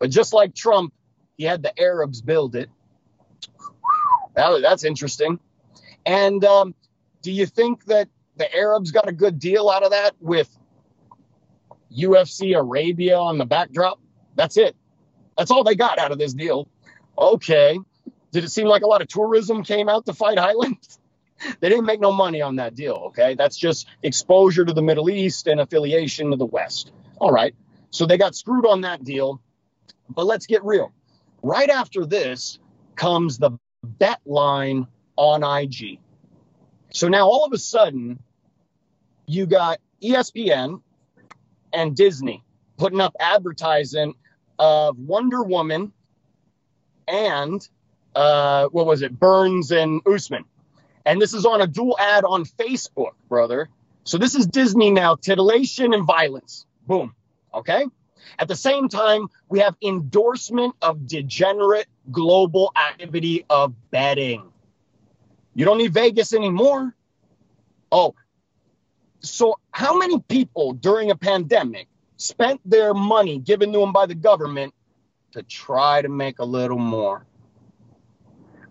But 0.00 0.10
just 0.10 0.32
like 0.32 0.54
Trump, 0.54 0.92
he 1.36 1.44
had 1.44 1.62
the 1.62 1.78
Arabs 1.78 2.20
build 2.20 2.56
it. 2.56 2.68
That, 4.34 4.60
that's 4.62 4.82
interesting. 4.82 5.38
And 6.04 6.44
um, 6.44 6.74
do 7.22 7.30
you 7.30 7.46
think 7.46 7.84
that 7.84 8.08
the 8.36 8.52
Arabs 8.52 8.90
got 8.90 9.08
a 9.08 9.12
good 9.12 9.38
deal 9.38 9.68
out 9.68 9.84
of 9.84 9.90
that 9.90 10.16
with 10.18 10.48
UFC 11.96 12.56
Arabia 12.58 13.18
on 13.18 13.38
the 13.38 13.44
backdrop? 13.44 14.00
That's 14.34 14.56
it. 14.56 14.74
That's 15.36 15.50
all 15.50 15.64
they 15.64 15.74
got 15.74 15.98
out 15.98 16.12
of 16.12 16.18
this 16.18 16.32
deal. 16.32 16.68
Okay. 17.18 17.78
Did 18.32 18.44
it 18.44 18.50
seem 18.50 18.66
like 18.66 18.82
a 18.82 18.86
lot 18.86 19.02
of 19.02 19.08
tourism 19.08 19.62
came 19.62 19.88
out 19.88 20.06
to 20.06 20.14
fight 20.14 20.38
Island? 20.38 20.78
they 21.60 21.68
didn't 21.68 21.84
make 21.84 22.00
no 22.00 22.12
money 22.12 22.40
on 22.40 22.56
that 22.56 22.74
deal. 22.74 23.04
Okay. 23.08 23.34
That's 23.34 23.56
just 23.56 23.86
exposure 24.02 24.64
to 24.64 24.72
the 24.72 24.82
Middle 24.82 25.10
East 25.10 25.46
and 25.46 25.60
affiliation 25.60 26.30
to 26.30 26.36
the 26.36 26.46
West. 26.46 26.92
All 27.18 27.32
right. 27.32 27.54
So 27.90 28.06
they 28.06 28.16
got 28.16 28.34
screwed 28.34 28.66
on 28.66 28.82
that 28.82 29.04
deal. 29.04 29.42
But 30.08 30.26
let's 30.26 30.46
get 30.46 30.64
real. 30.64 30.92
Right 31.42 31.70
after 31.70 32.04
this 32.04 32.58
comes 32.96 33.38
the 33.38 33.52
bet 33.82 34.20
line 34.26 34.86
on 35.16 35.42
IG. 35.42 35.98
So 36.92 37.08
now 37.08 37.28
all 37.28 37.44
of 37.44 37.52
a 37.52 37.58
sudden, 37.58 38.18
you 39.26 39.46
got 39.46 39.78
ESPN 40.02 40.82
and 41.72 41.94
Disney 41.94 42.42
putting 42.78 43.00
up 43.00 43.14
advertising 43.20 44.14
of 44.58 44.98
Wonder 44.98 45.42
Woman 45.42 45.92
and 47.06 47.66
uh, 48.14 48.66
what 48.66 48.86
was 48.86 49.02
it, 49.02 49.18
Burns 49.18 49.70
and 49.70 50.00
Usman. 50.06 50.44
And 51.06 51.20
this 51.20 51.32
is 51.32 51.46
on 51.46 51.60
a 51.60 51.66
dual 51.66 51.96
ad 51.98 52.24
on 52.24 52.44
Facebook, 52.44 53.12
brother. 53.28 53.68
So 54.04 54.18
this 54.18 54.34
is 54.34 54.46
Disney 54.46 54.90
now, 54.90 55.14
titillation 55.14 55.94
and 55.94 56.06
violence. 56.06 56.66
Boom. 56.86 57.14
Okay. 57.54 57.86
At 58.38 58.48
the 58.48 58.56
same 58.56 58.88
time, 58.88 59.28
we 59.48 59.60
have 59.60 59.76
endorsement 59.82 60.74
of 60.82 61.06
degenerate 61.06 61.86
global 62.10 62.72
activity 62.76 63.44
of 63.50 63.74
betting. 63.90 64.50
You 65.54 65.64
don't 65.64 65.78
need 65.78 65.92
Vegas 65.92 66.32
anymore. 66.32 66.94
Oh, 67.92 68.14
so 69.20 69.58
how 69.72 69.96
many 69.96 70.20
people 70.20 70.72
during 70.72 71.10
a 71.10 71.16
pandemic 71.16 71.88
spent 72.16 72.60
their 72.64 72.94
money 72.94 73.38
given 73.38 73.72
to 73.72 73.80
them 73.80 73.92
by 73.92 74.06
the 74.06 74.14
government 74.14 74.74
to 75.32 75.42
try 75.42 76.02
to 76.02 76.08
make 76.08 76.38
a 76.38 76.44
little 76.44 76.78
more. 76.78 77.24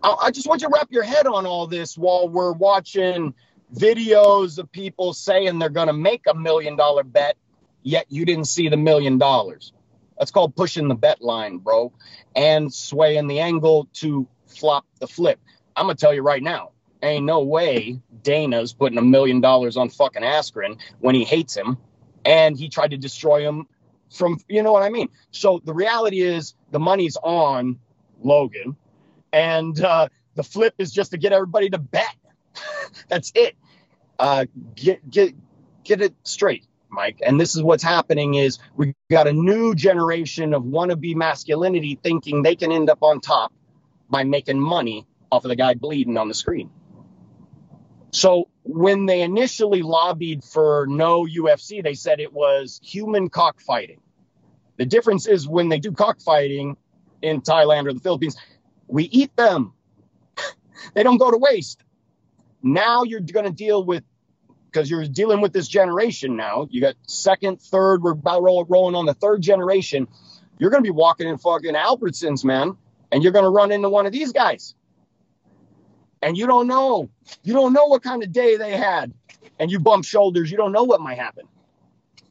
I, 0.01 0.31
just 0.31 0.47
want 0.47 0.61
you 0.61 0.69
to 0.69 0.73
wrap 0.73 0.91
your 0.91 1.03
head 1.03 1.27
on 1.27 1.45
all 1.45 1.67
this 1.67 1.97
while 1.97 2.30
we're 2.30 2.53
watching 2.53 3.34
videos 3.76 4.57
of 4.57 4.71
people 4.71 5.13
saying 5.13 5.59
they're 5.59 5.69
going 5.69 5.88
to 5.88 5.93
make 5.93 6.21
a 6.27 6.34
million 6.34 6.77
dollar 6.77 7.03
bet, 7.03 7.35
yet 7.84 8.06
you 8.10 8.26
didn't 8.26 8.45
see 8.45 8.69
the 8.69 8.77
million 8.77 9.18
dollars. 9.18 9.73
That's 10.18 10.31
called 10.31 10.56
pushing 10.56 10.88
the 10.88 10.95
bet 10.95 11.22
line, 11.22 11.60
bro, 11.60 11.93
and 12.35 12.73
swaying 12.73 13.27
the 13.27 13.39
angle 13.39 13.88
to 13.95 14.27
flop 14.47 14.85
the 14.99 15.07
flip. 15.07 15.39
I'm 15.76 15.88
to 15.88 15.95
tell 15.95 16.14
you 16.14 16.22
right 16.22 16.43
now, 16.43 16.72
ain't 17.01 17.26
no 17.26 17.41
way 17.41 18.01
Dana's 18.22 18.73
putting 18.73 18.97
a 18.97 19.01
million 19.01 19.39
dollars 19.39 19.77
on 19.77 19.89
fucking 19.89 20.23
Askren 20.23 20.77
when 20.99 21.15
he 21.15 21.23
hates 21.23 21.56
him 21.56 21.77
and 22.26 22.57
he 22.57 22.68
tried 22.69 22.91
to 22.91 22.97
destroy 22.97 23.47
him 23.47 23.68
from 24.11 24.39
you 24.47 24.64
know 24.64 24.72
what 24.72 24.84
I 24.84 24.89
mean. 24.89 25.10
So 25.31 25.61
the 25.64 25.73
reality 25.73 26.22
is 26.22 26.56
the 26.72 26.80
money's 26.80 27.18
on 27.23 27.80
Logan, 28.22 28.76
and 29.31 29.80
uh, 29.80 30.10
the 30.35 30.43
flip 30.43 30.73
is 30.77 30.91
just 30.91 31.11
to 31.11 31.18
get 31.18 31.31
everybody 31.31 31.69
to 31.69 31.77
bet. 31.77 32.15
That's 33.07 33.31
it. 33.35 33.56
Uh, 34.18 34.45
get 34.76 35.10
get 35.10 35.34
get 35.84 36.01
it 36.01 36.15
straight. 36.23 36.65
Mike. 36.90 37.20
And 37.26 37.40
this 37.40 37.56
is 37.56 37.64
what's 37.64 37.84
happening 37.84 38.36
is 38.36 38.60
we've 38.76 38.94
got 39.10 39.28
a 39.28 39.34
new 39.34 39.76
generation 39.76 40.53
of 40.53 40.64
wannabe 40.64 41.16
masculinity 41.16 41.99
thinking 42.02 42.44
they 42.44 42.56
can 42.56 42.72
end 42.72 42.90
up 42.90 43.03
on 43.03 43.22
top 43.22 43.53
by 44.10 44.24
making 44.24 44.60
money 44.60 45.06
off 45.32 45.45
of 45.45 45.49
the 45.49 45.56
guy 45.56 45.76
bleeding 45.76 46.18
on 46.18 46.28
the 46.28 46.34
screen. 46.34 46.72
So 48.11 48.49
when 48.64 49.06
they 49.06 49.22
initially 49.22 49.82
lobbied 49.84 50.44
for 50.44 50.88
no 50.90 51.26
UFC, 51.26 51.84
they 51.84 51.94
said 51.94 52.20
it 52.20 52.34
was 52.34 52.80
human 52.84 53.30
cockfighting. 53.30 54.02
The 54.78 54.86
difference 54.86 55.28
is 55.28 55.48
when 55.48 55.70
they 55.70 55.80
do 55.80 55.91
cockfighting 55.91 56.78
in 57.22 57.41
Thailand 57.41 57.88
or 57.88 57.94
the 57.94 57.99
Philippines, 57.99 58.38
we 58.88 59.03
eat 59.03 59.36
them. 59.36 59.74
they 60.94 61.03
don't 61.03 61.18
go 61.18 61.30
to 61.30 61.38
waste. 61.38 61.84
Now 62.64 63.03
you're 63.03 63.20
going 63.20 63.45
to 63.45 63.52
deal 63.52 63.84
with 63.84 64.03
because 64.72 64.90
you're 64.90 65.06
dealing 65.08 65.41
with 65.41 65.54
this 65.54 65.68
generation 65.68 66.36
now. 66.36 66.68
You 66.70 66.82
got 66.82 66.96
second, 67.08 67.62
third, 67.62 68.02
we're 68.04 68.12
about 68.12 68.44
roll, 68.44 68.66
rolling 68.66 68.96
on 68.96 69.06
the 69.06 69.14
third 69.14 69.41
generation. 69.41 70.08
You're 70.58 70.70
going 70.70 70.84
to 70.84 70.88
be 70.88 70.96
walking 70.96 71.28
in 71.28 71.38
fucking 71.38 71.74
Albertsons, 71.74 72.44
man, 72.44 72.78
and 73.12 73.24
you're 73.24 73.32
going 73.32 73.46
to 73.46 73.50
run 73.50 73.72
into 73.72 73.90
one 73.90 74.06
of 74.06 74.12
these 74.12 74.32
guys. 74.32 74.76
And 76.22 76.38
you 76.38 76.48
don't 76.48 76.68
know. 76.68 77.10
You 77.44 77.54
don't 77.54 77.74
know 77.74 77.86
what 77.86 78.04
kind 78.04 78.24
of 78.24 78.32
day 78.32 78.58
they 78.58 78.76
had. 78.76 79.14
And 79.58 79.72
you 79.72 79.80
bump 79.80 80.06
shoulders, 80.06 80.52
you 80.52 80.58
don't 80.58 80.72
know 80.72 80.84
what 80.84 81.02
might 81.02 81.18
happen. 81.18 81.48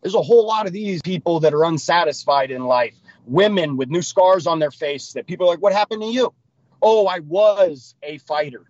There's 0.02 0.14
a 0.14 0.22
whole 0.22 0.46
lot 0.46 0.66
of 0.66 0.72
these 0.72 1.02
people 1.02 1.40
that 1.40 1.54
are 1.54 1.64
unsatisfied 1.64 2.50
in 2.50 2.64
life. 2.64 2.94
Women 3.26 3.76
with 3.76 3.88
new 3.88 4.02
scars 4.02 4.46
on 4.46 4.58
their 4.58 4.70
face 4.70 5.14
that 5.14 5.26
people 5.26 5.46
are 5.46 5.50
like, 5.50 5.62
What 5.62 5.72
happened 5.72 6.02
to 6.02 6.08
you? 6.08 6.32
Oh, 6.80 7.06
I 7.06 7.18
was 7.18 7.94
a 8.02 8.18
fighter. 8.18 8.64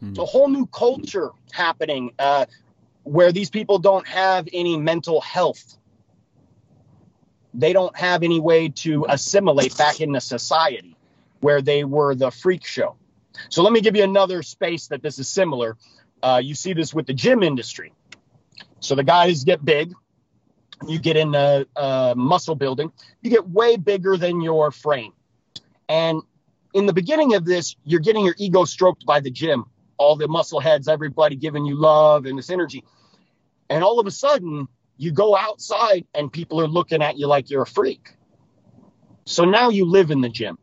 It's 0.00 0.18
a 0.18 0.24
whole 0.24 0.48
new 0.48 0.66
culture 0.66 1.30
happening 1.52 2.12
uh, 2.18 2.46
where 3.02 3.32
these 3.32 3.50
people 3.50 3.78
don't 3.78 4.06
have 4.06 4.48
any 4.52 4.76
mental 4.76 5.20
health. 5.20 5.76
They 7.54 7.72
don't 7.72 7.96
have 7.96 8.22
any 8.22 8.40
way 8.40 8.68
to 8.68 9.06
assimilate 9.08 9.76
back 9.76 10.00
into 10.00 10.20
society 10.20 10.96
where 11.40 11.62
they 11.62 11.84
were 11.84 12.14
the 12.14 12.30
freak 12.30 12.64
show. 12.64 12.96
So 13.48 13.62
let 13.62 13.72
me 13.72 13.80
give 13.80 13.96
you 13.96 14.04
another 14.04 14.42
space 14.42 14.88
that 14.88 15.02
this 15.02 15.18
is 15.18 15.28
similar. 15.28 15.76
Uh, 16.22 16.40
you 16.42 16.54
see 16.54 16.72
this 16.72 16.92
with 16.92 17.06
the 17.06 17.14
gym 17.14 17.42
industry. 17.42 17.92
So 18.80 18.94
the 18.94 19.04
guys 19.04 19.44
get 19.44 19.64
big, 19.64 19.92
you 20.86 20.98
get 20.98 21.16
into 21.16 21.66
uh, 21.76 22.14
muscle 22.16 22.54
building, 22.54 22.92
you 23.22 23.30
get 23.30 23.48
way 23.48 23.76
bigger 23.76 24.16
than 24.16 24.40
your 24.40 24.70
frame. 24.70 25.12
And 25.88 26.22
in 26.74 26.86
the 26.86 26.92
beginning 26.92 27.34
of 27.34 27.44
this, 27.44 27.76
you're 27.84 28.00
getting 28.00 28.24
your 28.24 28.34
ego 28.38 28.64
stroked 28.64 29.06
by 29.06 29.20
the 29.20 29.30
gym, 29.30 29.66
all 29.98 30.16
the 30.16 30.28
muscle 30.28 30.60
heads, 30.60 30.88
everybody 30.88 31.36
giving 31.36 31.64
you 31.64 31.74
love 31.74 32.26
and 32.26 32.38
this 32.38 32.50
energy. 32.50 32.84
And 33.68 33.84
all 33.84 34.00
of 34.00 34.06
a 34.06 34.10
sudden, 34.10 34.68
you 34.96 35.12
go 35.12 35.36
outside 35.36 36.06
and 36.14 36.32
people 36.32 36.60
are 36.60 36.66
looking 36.66 37.02
at 37.02 37.18
you 37.18 37.26
like 37.26 37.50
you're 37.50 37.62
a 37.62 37.66
freak. 37.66 38.14
So 39.24 39.44
now 39.44 39.68
you 39.68 39.84
live 39.84 40.10
in 40.10 40.20
the 40.20 40.28
gym. 40.28 40.58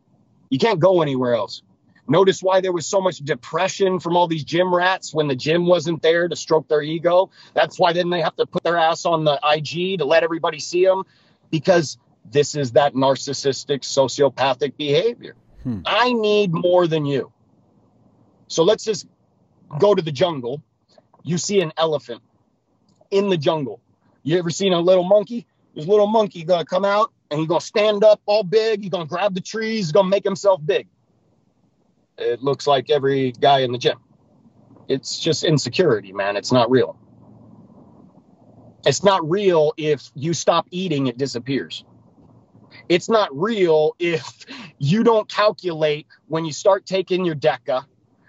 You 0.50 0.58
can't 0.58 0.80
go 0.80 1.02
anywhere 1.02 1.34
else. 1.34 1.62
Notice 2.08 2.40
why 2.40 2.60
there 2.60 2.72
was 2.72 2.86
so 2.86 3.00
much 3.00 3.18
depression 3.18 3.98
from 3.98 4.16
all 4.16 4.28
these 4.28 4.44
gym 4.44 4.72
rats 4.72 5.12
when 5.12 5.26
the 5.26 5.34
gym 5.34 5.66
wasn't 5.66 6.02
there 6.02 6.28
to 6.28 6.36
stroke 6.36 6.68
their 6.68 6.82
ego. 6.82 7.30
That's 7.54 7.78
why 7.78 7.92
then 7.92 8.10
they 8.10 8.20
have 8.20 8.36
to 8.36 8.46
put 8.46 8.62
their 8.62 8.76
ass 8.76 9.06
on 9.06 9.24
the 9.24 9.40
IG 9.42 9.98
to 9.98 10.04
let 10.04 10.22
everybody 10.22 10.60
see 10.60 10.84
them 10.84 11.02
because 11.50 11.98
this 12.24 12.54
is 12.54 12.72
that 12.72 12.94
narcissistic 12.94 13.80
sociopathic 13.80 14.76
behavior. 14.76 15.34
Hmm. 15.64 15.80
I 15.84 16.12
need 16.12 16.52
more 16.52 16.86
than 16.86 17.06
you. 17.06 17.32
So 18.48 18.62
let's 18.62 18.84
just 18.84 19.06
go 19.78 19.94
to 19.94 20.02
the 20.02 20.12
jungle. 20.12 20.62
You 21.22 21.38
see 21.38 21.60
an 21.60 21.72
elephant 21.76 22.22
in 23.10 23.28
the 23.28 23.36
jungle. 23.36 23.80
You 24.22 24.38
ever 24.38 24.50
seen 24.50 24.72
a 24.72 24.80
little 24.80 25.04
monkey? 25.04 25.46
This 25.74 25.86
little 25.86 26.06
monkey 26.06 26.44
gonna 26.44 26.64
come 26.64 26.84
out 26.84 27.12
and 27.30 27.40
he's 27.40 27.48
gonna 27.48 27.60
stand 27.60 28.04
up 28.04 28.20
all 28.26 28.42
big. 28.42 28.82
He's 28.82 28.90
gonna 28.90 29.06
grab 29.06 29.34
the 29.34 29.40
trees. 29.40 29.86
He's 29.86 29.92
gonna 29.92 30.08
make 30.08 30.24
himself 30.24 30.60
big 30.64 30.88
it 32.18 32.42
looks 32.42 32.66
like 32.66 32.90
every 32.90 33.32
guy 33.32 33.60
in 33.60 33.72
the 33.72 33.78
gym. 33.78 33.98
It's 34.88 35.18
just 35.18 35.44
insecurity, 35.44 36.12
man. 36.12 36.36
It's 36.36 36.52
not 36.52 36.70
real. 36.70 36.98
It's 38.86 39.02
not 39.02 39.28
real 39.28 39.72
if 39.76 40.10
you 40.14 40.32
stop 40.32 40.66
eating, 40.70 41.08
it 41.08 41.18
disappears. 41.18 41.84
It's 42.88 43.08
not 43.08 43.36
real 43.36 43.96
if 43.98 44.46
you 44.78 45.02
don't 45.02 45.28
calculate 45.28 46.06
when 46.28 46.44
you 46.44 46.52
start 46.52 46.86
taking 46.86 47.24
your 47.24 47.34
DECA, 47.34 47.84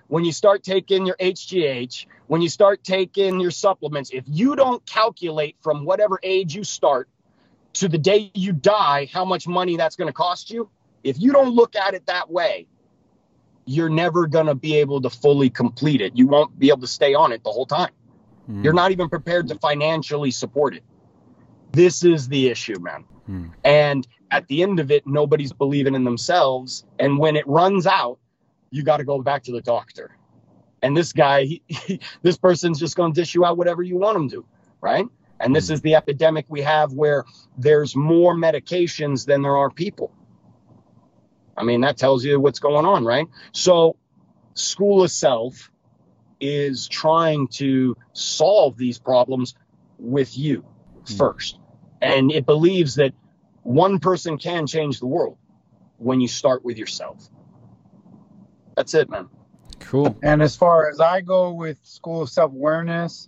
when 0.07 0.23
you 0.23 0.31
start 0.31 0.63
taking 0.63 1.05
your 1.05 1.15
HGH, 1.17 2.05
when 2.27 2.41
you 2.41 2.49
start 2.49 2.83
taking 2.83 3.39
your 3.39 3.51
supplements. 3.51 4.11
If 4.11 4.23
you 4.27 4.55
don't 4.55 4.85
calculate 4.85 5.55
from 5.61 5.85
whatever 5.85 6.19
age 6.23 6.55
you 6.55 6.63
start 6.63 7.09
to 7.73 7.87
the 7.87 7.97
day 7.97 8.31
you 8.33 8.53
die 8.53 9.09
how 9.11 9.25
much 9.25 9.47
money 9.47 9.77
that's 9.77 9.95
going 9.95 10.07
to 10.07 10.13
cost 10.13 10.49
you, 10.49 10.69
if 11.03 11.19
you 11.19 11.31
don't 11.31 11.53
look 11.53 11.75
at 11.75 11.93
it 11.93 12.05
that 12.07 12.29
way, 12.29 12.67
you're 13.65 13.89
never 13.89 14.27
going 14.27 14.45
to 14.45 14.55
be 14.55 14.75
able 14.77 15.01
to 15.01 15.09
fully 15.09 15.49
complete 15.49 16.01
it. 16.01 16.15
You 16.15 16.27
won't 16.27 16.57
be 16.57 16.69
able 16.69 16.81
to 16.81 16.87
stay 16.87 17.13
on 17.13 17.31
it 17.31 17.43
the 17.43 17.51
whole 17.51 17.65
time. 17.65 17.91
Mm. 18.49 18.63
You're 18.63 18.73
not 18.73 18.91
even 18.91 19.09
prepared 19.09 19.49
to 19.49 19.55
financially 19.55 20.31
support 20.31 20.75
it. 20.75 20.83
This 21.73 22.03
is 22.03 22.29
the 22.29 22.47
issue, 22.47 22.79
man. 22.79 23.03
Mm. 23.29 23.51
And 23.65 24.07
at 24.31 24.47
the 24.47 24.63
end 24.63 24.79
of 24.79 24.89
it, 24.89 25.05
nobody's 25.05 25.51
believing 25.51 25.95
in 25.95 26.05
themselves. 26.05 26.85
And 26.97 27.19
when 27.19 27.35
it 27.35 27.45
runs 27.45 27.85
out, 27.85 28.19
you 28.69 28.83
got 28.83 28.97
to 28.97 29.03
go 29.03 29.21
back 29.21 29.43
to 29.43 29.51
the 29.51 29.61
doctor. 29.61 30.15
And 30.81 30.95
this 30.95 31.13
guy, 31.13 31.43
he, 31.43 31.61
he, 31.67 31.99
this 32.21 32.37
person's 32.37 32.79
just 32.79 32.95
going 32.95 33.13
to 33.13 33.21
dish 33.21 33.35
you 33.35 33.45
out 33.45 33.57
whatever 33.57 33.81
you 33.81 33.97
want 33.97 34.15
them 34.15 34.29
to, 34.29 34.45
right? 34.81 35.05
And 35.39 35.55
this 35.55 35.67
mm. 35.67 35.71
is 35.71 35.81
the 35.81 35.95
epidemic 35.95 36.45
we 36.49 36.61
have 36.61 36.93
where 36.93 37.25
there's 37.57 37.95
more 37.95 38.35
medications 38.35 39.25
than 39.25 39.41
there 39.41 39.57
are 39.57 39.69
people. 39.69 40.11
I 41.55 41.63
mean, 41.63 41.81
that 41.81 41.97
tells 41.97 42.23
you 42.23 42.39
what's 42.39 42.59
going 42.59 42.85
on, 42.85 43.03
right? 43.03 43.27
So, 43.51 43.95
School 44.53 45.03
of 45.03 45.11
Self 45.11 45.71
is 46.39 46.87
trying 46.87 47.47
to 47.47 47.95
solve 48.13 48.77
these 48.77 48.99
problems 48.99 49.55
with 49.97 50.37
you 50.37 50.63
mm. 51.03 51.17
first. 51.17 51.59
And 52.01 52.31
it 52.31 52.45
believes 52.45 52.95
that 52.95 53.13
one 53.63 53.99
person 53.99 54.37
can 54.37 54.67
change 54.67 54.99
the 54.99 55.07
world 55.07 55.37
when 55.97 56.21
you 56.21 56.27
start 56.27 56.63
with 56.63 56.77
yourself. 56.77 57.27
That's 58.77 58.93
it, 58.93 59.09
man. 59.09 59.27
Cool. 59.79 60.17
And 60.23 60.41
as 60.41 60.55
far 60.55 60.89
as 60.89 61.01
I 61.01 61.19
go 61.19 61.51
with 61.51 61.77
School 61.83 62.21
of 62.21 62.29
Self 62.29 62.53
Awareness, 62.53 63.27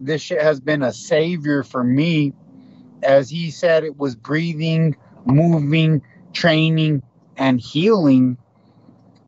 this 0.00 0.22
shit 0.22 0.40
has 0.40 0.60
been 0.60 0.84
a 0.84 0.92
savior 0.92 1.64
for 1.64 1.82
me. 1.82 2.32
As 3.02 3.28
he 3.28 3.50
said, 3.50 3.82
it 3.82 3.96
was 3.96 4.14
breathing, 4.14 4.96
moving, 5.24 6.02
training, 6.32 7.02
and 7.36 7.60
healing 7.60 8.38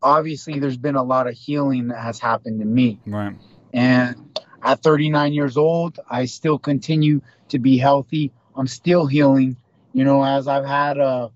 obviously 0.03 0.59
there's 0.59 0.77
been 0.77 0.95
a 0.95 1.03
lot 1.03 1.27
of 1.27 1.33
healing 1.33 1.89
that 1.89 1.99
has 1.99 2.19
happened 2.19 2.59
to 2.59 2.65
me 2.65 2.99
right 3.05 3.35
and 3.73 4.39
at 4.63 4.81
39 4.81 5.33
years 5.33 5.57
old 5.57 5.99
i 6.09 6.25
still 6.25 6.57
continue 6.57 7.21
to 7.49 7.59
be 7.59 7.77
healthy 7.77 8.31
i'm 8.55 8.67
still 8.67 9.05
healing 9.05 9.55
you 9.93 10.03
know 10.03 10.23
as 10.23 10.47
i've 10.47 10.65
had 10.65 10.97
a 10.97 11.29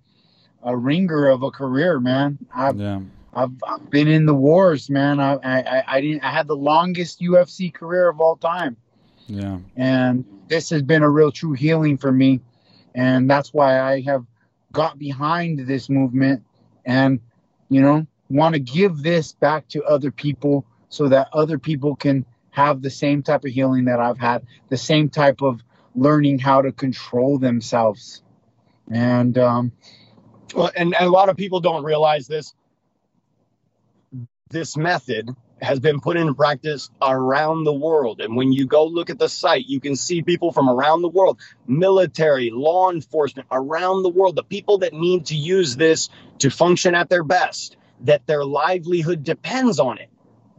a 0.64 0.76
ringer 0.76 1.30
of 1.30 1.44
a 1.44 1.52
career 1.52 1.99
man 1.99 2.38
i've 2.53 2.77
yeah. 2.77 2.99
I've, 3.35 3.51
I've 3.67 3.89
been 3.89 4.07
in 4.07 4.25
the 4.25 4.33
wars 4.33 4.89
man 4.89 5.19
I, 5.19 5.33
I 5.43 5.83
i 5.87 6.01
didn't 6.01 6.23
i 6.23 6.31
had 6.31 6.47
the 6.47 6.55
longest 6.55 7.21
ufc 7.21 7.73
career 7.73 8.09
of 8.09 8.19
all 8.21 8.37
time 8.37 8.77
yeah 9.27 9.59
and 9.75 10.25
this 10.47 10.69
has 10.69 10.81
been 10.81 11.03
a 11.03 11.09
real 11.09 11.31
true 11.31 11.53
healing 11.53 11.97
for 11.97 12.11
me 12.11 12.41
and 12.93 13.29
that's 13.29 13.53
why 13.53 13.79
i 13.79 14.01
have 14.01 14.25
got 14.71 14.97
behind 14.97 15.59
this 15.67 15.89
movement 15.89 16.43
and 16.85 17.19
you 17.69 17.81
know 17.81 18.05
want 18.29 18.53
to 18.53 18.59
give 18.59 19.03
this 19.03 19.33
back 19.33 19.67
to 19.69 19.83
other 19.83 20.11
people 20.11 20.65
so 20.89 21.09
that 21.09 21.29
other 21.33 21.59
people 21.59 21.95
can 21.95 22.25
have 22.51 22.81
the 22.81 22.89
same 22.89 23.21
type 23.21 23.43
of 23.43 23.51
healing 23.51 23.85
that 23.85 23.99
I've 23.99 24.17
had, 24.17 24.45
the 24.69 24.77
same 24.77 25.09
type 25.09 25.41
of 25.41 25.61
learning 25.93 26.39
how 26.39 26.61
to 26.61 26.71
control 26.71 27.37
themselves. 27.37 28.23
And 28.89 29.37
um, 29.37 29.71
well, 30.53 30.71
and, 30.75 30.95
and 30.95 31.05
a 31.05 31.09
lot 31.09 31.29
of 31.29 31.35
people 31.35 31.59
don't 31.59 31.83
realize 31.83 32.27
this. 32.27 32.53
This 34.51 34.77
method 34.77 35.31
has 35.59 35.80
been 35.80 35.99
put 35.99 36.17
into 36.17 36.35
practice 36.35 36.91
around 37.01 37.63
the 37.63 37.73
world. 37.73 38.22
And 38.22 38.35
when 38.35 38.53
you 38.53 38.67
go 38.67 38.85
look 38.85 39.09
at 39.09 39.17
the 39.17 39.27
site, 39.27 39.65
you 39.65 39.80
can 39.80 39.95
see 39.95 40.22
people 40.22 40.51
from 40.51 40.69
around 40.69 41.01
the 41.01 41.09
world, 41.09 41.39
military, 41.65 42.51
law 42.51 42.91
enforcement, 42.91 43.47
around 43.51 44.03
the 44.03 44.09
world, 44.09 44.35
the 44.35 44.43
people 44.43 44.77
that 44.80 44.93
need 44.93 45.26
to 45.27 45.35
use 45.35 45.76
this 45.76 46.09
to 46.39 46.51
function 46.51 46.93
at 46.93 47.09
their 47.09 47.23
best, 47.23 47.76
that 48.01 48.27
their 48.27 48.45
livelihood 48.45 49.23
depends 49.23 49.80
on 49.80 49.97
it. 49.97 50.09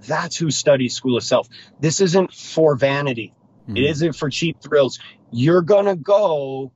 That's 0.05 0.37
who 0.37 0.51
studies 0.51 0.97
School 0.97 1.17
of 1.17 1.23
Self. 1.23 1.49
This 1.79 2.01
isn't 2.01 2.35
for 2.35 2.75
vanity. 2.75 3.35
Mm-hmm. 3.69 3.77
It 3.77 3.85
isn't 3.85 4.17
for 4.17 4.31
cheap 4.31 4.61
thrills. 4.61 4.99
You're 5.31 5.63
going 5.63 5.87
to 5.87 5.95
go 5.95 6.73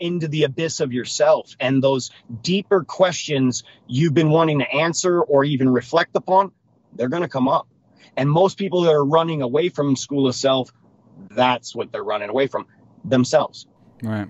into 0.00 0.28
the 0.28 0.44
abyss 0.44 0.80
of 0.80 0.92
yourself 0.92 1.56
and 1.60 1.82
those 1.82 2.10
deeper 2.42 2.84
questions 2.84 3.64
you've 3.86 4.14
been 4.14 4.30
wanting 4.30 4.58
to 4.60 4.70
answer 4.70 5.20
or 5.22 5.44
even 5.44 5.68
reflect 5.68 6.16
upon 6.16 6.52
they're 6.96 7.08
going 7.08 7.22
to 7.22 7.28
come 7.28 7.48
up. 7.48 7.66
And 8.16 8.30
most 8.30 8.58
people 8.58 8.82
that 8.82 8.92
are 8.92 9.04
running 9.04 9.42
away 9.42 9.68
from 9.68 9.96
school 9.96 10.28
of 10.28 10.34
self 10.34 10.72
That's 11.30 11.74
what 11.74 11.92
they're 11.92 12.04
running 12.04 12.28
away 12.28 12.46
from 12.46 12.66
themselves. 13.04 13.66
Right. 14.02 14.28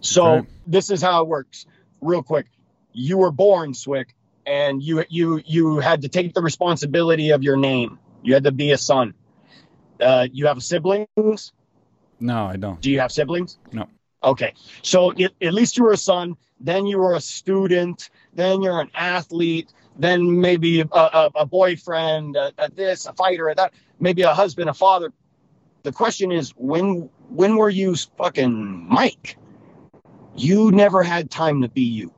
So 0.00 0.34
Right. 0.34 0.44
this 0.66 0.90
is 0.90 1.02
how 1.02 1.22
it 1.22 1.28
works. 1.28 1.66
Real 2.00 2.22
quick, 2.22 2.46
you 2.92 3.18
were 3.18 3.30
born 3.30 3.74
Swick, 3.74 4.14
and 4.46 4.82
you 4.82 5.04
you 5.08 5.40
you 5.44 5.78
had 5.78 6.02
to 6.02 6.08
take 6.08 6.34
the 6.34 6.42
responsibility 6.42 7.30
of 7.30 7.42
your 7.42 7.56
name. 7.56 7.98
You 8.22 8.34
had 8.34 8.44
to 8.44 8.52
be 8.52 8.72
a 8.72 8.78
son. 8.78 9.14
Uh, 10.00 10.26
you 10.32 10.46
have 10.46 10.62
siblings. 10.62 11.52
No, 12.18 12.46
I 12.46 12.56
don't. 12.56 12.80
Do 12.80 12.90
you 12.90 13.00
have 13.00 13.12
siblings? 13.12 13.58
No. 13.72 13.86
Okay, 14.22 14.52
so 14.82 15.12
it, 15.12 15.32
at 15.40 15.54
least 15.54 15.76
you 15.76 15.84
were 15.84 15.92
a 15.92 15.96
son. 15.96 16.36
Then 16.60 16.86
you 16.86 16.98
were 16.98 17.14
a 17.14 17.20
student. 17.20 18.10
Then 18.34 18.62
you're 18.62 18.80
an 18.80 18.90
athlete. 18.94 19.72
Then 19.98 20.40
maybe 20.40 20.80
a, 20.80 20.86
a, 20.92 21.30
a 21.36 21.46
boyfriend, 21.46 22.36
a, 22.36 22.52
a 22.58 22.70
this, 22.70 23.06
a 23.06 23.12
fighter, 23.14 23.48
a 23.48 23.54
that. 23.54 23.72
Maybe 23.98 24.22
a 24.22 24.34
husband, 24.34 24.68
a 24.68 24.74
father. 24.74 25.12
The 25.82 25.92
question 25.92 26.32
is, 26.32 26.50
when 26.56 27.08
when 27.30 27.56
were 27.56 27.70
you 27.70 27.94
fucking 28.18 28.88
Mike? 28.88 29.38
You 30.36 30.70
never 30.70 31.02
had 31.02 31.30
time 31.30 31.62
to 31.62 31.68
be 31.68 31.82
you. 31.82 32.12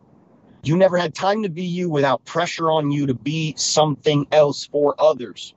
You 0.65 0.77
never 0.77 0.97
had 0.97 1.15
time 1.15 1.43
to 1.43 1.49
be 1.49 1.65
you 1.65 1.89
without 1.89 2.25
pressure 2.25 2.71
on 2.71 2.91
you 2.91 3.07
to 3.07 3.15
be 3.15 3.55
something 3.57 4.27
else 4.31 4.67
for 4.67 4.95
others. 4.99 5.55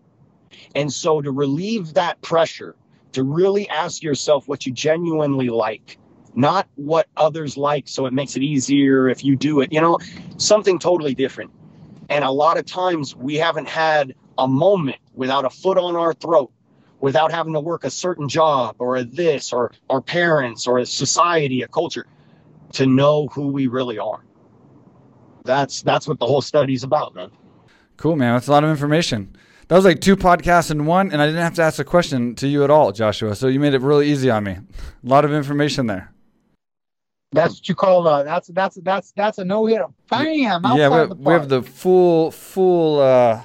And 0.74 0.92
so 0.92 1.22
to 1.22 1.32
relieve 1.32 1.94
that 1.94 2.22
pressure, 2.22 2.76
to 3.12 3.24
really 3.24 3.70
ask 3.70 4.02
yourself 4.02 4.48
what 4.48 4.66
you 4.66 4.72
genuinely 4.72 5.50
like, 5.50 5.98
not 6.36 6.68
what 6.76 7.08
others 7.16 7.58
like 7.58 7.88
so 7.88 8.06
it 8.06 8.14
makes 8.14 8.36
it 8.36 8.44
easier 8.44 9.08
if 9.08 9.24
you 9.24 9.36
do 9.36 9.62
it, 9.62 9.72
you 9.72 9.82
know, 9.82 9.98
something 10.38 10.80
totally 10.80 11.16
different. 11.16 11.52
And 12.10 12.24
a 12.24 12.32
lot 12.32 12.58
of 12.58 12.66
times 12.66 13.16
we 13.16 13.36
haven't 13.36 13.68
had 13.68 14.16
a 14.38 14.48
moment 14.48 14.98
without 15.14 15.46
a 15.46 15.50
foot 15.50 15.78
on 15.78 15.96
our 15.96 16.14
throat, 16.14 16.52
without 17.00 17.32
having 17.32 17.54
to 17.54 17.60
work 17.60 17.84
a 17.84 17.90
certain 17.90 18.30
job 18.30 18.76
or 18.80 19.04
this 19.04 19.54
or 19.54 19.72
our 19.90 20.02
parents 20.02 20.68
or 20.68 20.78
a 20.78 20.86
society, 20.86 21.62
a 21.62 21.68
culture 21.68 22.06
to 22.74 22.86
know 22.86 23.28
who 23.28 23.48
we 23.48 23.68
really 23.68 23.98
are. 23.98 24.24
That's 25.46 25.82
that's 25.84 26.08
what 26.08 26.20
the 26.20 26.26
whole 26.26 26.42
study's 26.42 26.84
about, 26.84 27.16
man. 27.16 27.32
Cool, 27.98 28.16
man. 28.16 28.34
That's 28.34 28.48
a 28.48 28.52
lot 28.52 28.64
of 28.64 28.70
information. 28.70 29.36
That 29.68 29.78
was 29.78 29.86
like 29.86 30.02
two 30.02 30.16
podcasts 30.16 30.70
in 30.70 30.86
one, 30.86 31.12
and 31.12 31.22
I 31.22 31.26
didn't 31.26 31.42
have 31.42 31.56
to 31.56 31.64
ask 31.64 31.80
a 31.80 31.84
question 31.84 32.36
to 32.36 32.48
you 32.48 32.64
at 32.64 32.70
all, 32.70 32.92
Joshua. 32.92 33.36
So 33.36 33.48
you 33.48 33.60
made 33.60 33.74
it 33.74 33.82
really 33.82 34.12
easy 34.12 34.30
on 34.30 34.44
me. 34.44 34.52
A 35.04 35.08
lot 35.08 35.26
of 35.26 35.34
information 35.34 35.88
there. 35.88 36.12
That's 37.32 37.56
what 37.56 37.68
you 37.70 37.76
call 37.76 38.08
uh 38.08 38.24
that's 38.24 38.48
that's 38.50 38.76
that's 38.78 39.12
that's 39.12 39.38
a 39.40 39.46
no 39.46 39.66
hitter. 39.66 39.88
Bam! 40.10 40.26
yeah, 40.76 40.88
we 40.88 40.96
have, 40.96 41.10
the 41.10 41.16
we 41.16 41.34
have 41.34 41.50
the 41.50 41.62
full, 41.62 42.32
full. 42.32 43.02
Uh, 43.02 43.42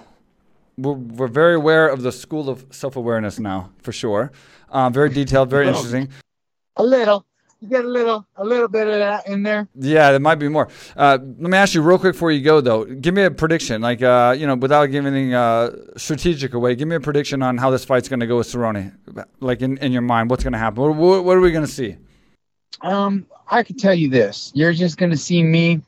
we're, 0.78 0.92
we're 0.92 1.28
very 1.28 1.54
aware 1.54 1.88
of 1.88 2.02
the 2.02 2.12
school 2.12 2.48
of 2.48 2.64
self 2.70 2.96
awareness 2.96 3.38
now, 3.38 3.70
for 3.82 3.92
sure. 3.92 4.32
Um, 4.70 4.92
very 4.92 5.10
detailed, 5.10 5.50
very 5.50 5.66
interesting. 5.66 6.08
a 6.76 6.82
little. 6.82 7.26
You 7.60 7.68
get 7.68 7.84
a 7.84 7.88
little 7.88 8.26
a 8.36 8.44
little 8.44 8.68
bit 8.68 8.86
of 8.86 8.94
that 8.94 9.26
in 9.26 9.42
there. 9.42 9.68
Yeah, 9.74 10.12
there 10.12 10.20
might 10.20 10.36
be 10.36 10.48
more. 10.48 10.68
Uh, 10.96 11.18
let 11.20 11.50
me 11.50 11.58
ask 11.58 11.74
you 11.74 11.82
real 11.82 11.98
quick 11.98 12.14
before 12.14 12.32
you 12.32 12.42
go, 12.42 12.62
though. 12.62 12.86
Give 12.86 13.12
me 13.12 13.22
a 13.24 13.30
prediction, 13.30 13.82
like 13.82 14.02
uh, 14.02 14.34
you 14.38 14.46
know, 14.46 14.54
without 14.54 14.86
giving 14.86 15.34
uh, 15.34 15.72
strategic 15.96 16.54
away. 16.54 16.74
Give 16.74 16.88
me 16.88 16.96
a 16.96 17.00
prediction 17.00 17.42
on 17.42 17.58
how 17.58 17.68
this 17.68 17.84
fight's 17.84 18.08
going 18.08 18.20
to 18.20 18.26
go 18.26 18.38
with 18.38 18.46
Cerrone. 18.46 18.94
Like 19.40 19.60
in, 19.60 19.76
in 19.78 19.92
your 19.92 20.00
mind, 20.00 20.30
what's 20.30 20.42
going 20.42 20.54
to 20.54 20.58
happen? 20.58 20.82
What, 20.82 20.94
what, 20.94 21.24
what 21.24 21.36
are 21.36 21.40
we 21.40 21.52
going 21.52 21.66
to 21.66 21.70
see? 21.70 21.96
Um, 22.80 23.26
I 23.52 23.64
can 23.64 23.76
tell 23.76 23.94
you 23.94 24.08
this: 24.08 24.52
you're 24.54 24.72
just 24.72 24.96
gonna 24.96 25.16
see 25.16 25.42
me 25.42 25.82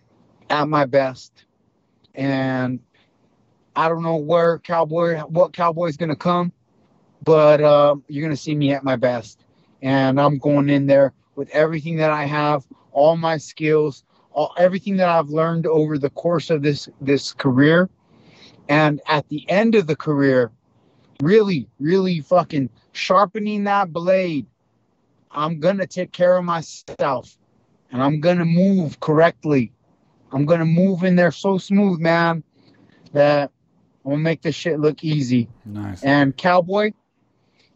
at 0.50 0.68
my 0.68 0.84
best, 0.84 1.44
and 2.14 2.80
I 3.76 3.88
don't 3.88 4.02
know 4.02 4.16
where 4.16 4.58
cowboy, 4.58 5.20
what 5.20 5.52
cowboy's 5.52 5.96
gonna 5.96 6.16
come, 6.16 6.52
but 7.24 7.62
um, 7.62 8.02
you're 8.08 8.24
gonna 8.24 8.36
see 8.36 8.56
me 8.56 8.72
at 8.72 8.82
my 8.82 8.96
best, 8.96 9.44
and 9.80 10.20
I'm 10.20 10.38
going 10.38 10.68
in 10.68 10.86
there 10.88 11.12
with 11.36 11.48
everything 11.50 11.96
that 11.96 12.10
I 12.10 12.24
have, 12.24 12.66
all 12.90 13.16
my 13.16 13.38
skills, 13.38 14.02
all 14.32 14.52
everything 14.58 14.96
that 14.96 15.08
I've 15.08 15.28
learned 15.28 15.68
over 15.68 15.98
the 15.98 16.10
course 16.10 16.50
of 16.50 16.62
this 16.62 16.88
this 17.00 17.32
career, 17.32 17.88
and 18.68 19.00
at 19.06 19.28
the 19.28 19.48
end 19.48 19.76
of 19.76 19.86
the 19.86 19.96
career, 19.96 20.50
really, 21.22 21.68
really 21.78 22.22
fucking 22.22 22.70
sharpening 22.90 23.64
that 23.64 23.92
blade 23.92 24.46
I'm 25.34 25.60
gonna 25.60 25.86
take 25.86 26.12
care 26.12 26.36
of 26.36 26.44
myself 26.44 27.38
and 27.92 28.02
I'm 28.02 28.20
gonna 28.20 28.44
move 28.44 28.98
correctly. 29.00 29.72
I'm 30.32 30.46
gonna 30.46 30.64
move 30.64 31.04
in 31.04 31.14
there 31.14 31.30
so 31.30 31.58
smooth, 31.58 32.00
man, 32.00 32.42
that 33.12 33.50
I'm 34.04 34.12
gonna 34.12 34.22
make 34.22 34.42
this 34.42 34.54
shit 34.54 34.80
look 34.80 35.04
easy. 35.04 35.48
Nice. 35.64 36.02
And 36.02 36.36
Cowboy, 36.36 36.92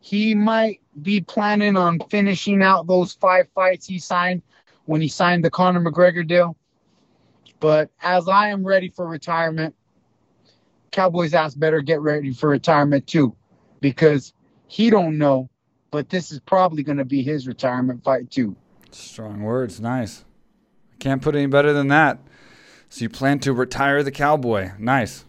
he 0.00 0.34
might 0.34 0.80
be 1.02 1.20
planning 1.20 1.76
on 1.76 2.00
finishing 2.10 2.62
out 2.62 2.86
those 2.86 3.12
five 3.12 3.46
fights 3.54 3.86
he 3.86 3.98
signed 3.98 4.42
when 4.86 5.00
he 5.00 5.08
signed 5.08 5.44
the 5.44 5.50
Conor 5.50 5.80
McGregor 5.80 6.26
deal. 6.26 6.56
But 7.60 7.90
as 8.02 8.28
I 8.28 8.48
am 8.48 8.66
ready 8.66 8.88
for 8.88 9.06
retirement, 9.06 9.74
Cowboy's 10.92 11.34
ass 11.34 11.54
better 11.54 11.80
get 11.80 12.00
ready 12.00 12.32
for 12.32 12.48
retirement 12.48 13.06
too, 13.06 13.34
because 13.80 14.32
he 14.66 14.88
don't 14.88 15.18
know, 15.18 15.50
but 15.90 16.08
this 16.08 16.30
is 16.32 16.40
probably 16.40 16.82
going 16.82 16.98
to 16.98 17.04
be 17.04 17.22
his 17.22 17.46
retirement 17.46 18.02
fight 18.02 18.30
too. 18.30 18.56
Strong 18.90 19.42
words. 19.42 19.80
Nice. 19.80 20.24
I 20.92 20.96
Can't 20.98 21.22
put 21.22 21.34
any 21.34 21.46
better 21.46 21.72
than 21.72 21.88
that. 21.88 22.18
So 22.88 23.02
you 23.02 23.08
plan 23.08 23.38
to 23.40 23.52
retire 23.52 24.02
the 24.02 24.10
cowboy. 24.12 24.70
Nice. 24.78 25.24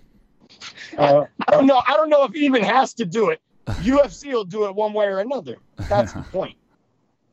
Uh, 0.97 1.25
I 1.47 1.51
don't 1.51 1.67
know. 1.67 1.81
I 1.87 1.93
don't 1.93 2.09
know 2.09 2.23
if 2.23 2.33
he 2.33 2.45
even 2.45 2.63
has 2.63 2.93
to 2.95 3.05
do 3.05 3.29
it. 3.29 3.41
UFC 3.67 4.31
will 4.31 4.45
do 4.45 4.65
it 4.65 4.75
one 4.75 4.93
way 4.93 5.05
or 5.05 5.19
another. 5.19 5.57
That's 5.89 6.13
the 6.13 6.21
point. 6.31 6.55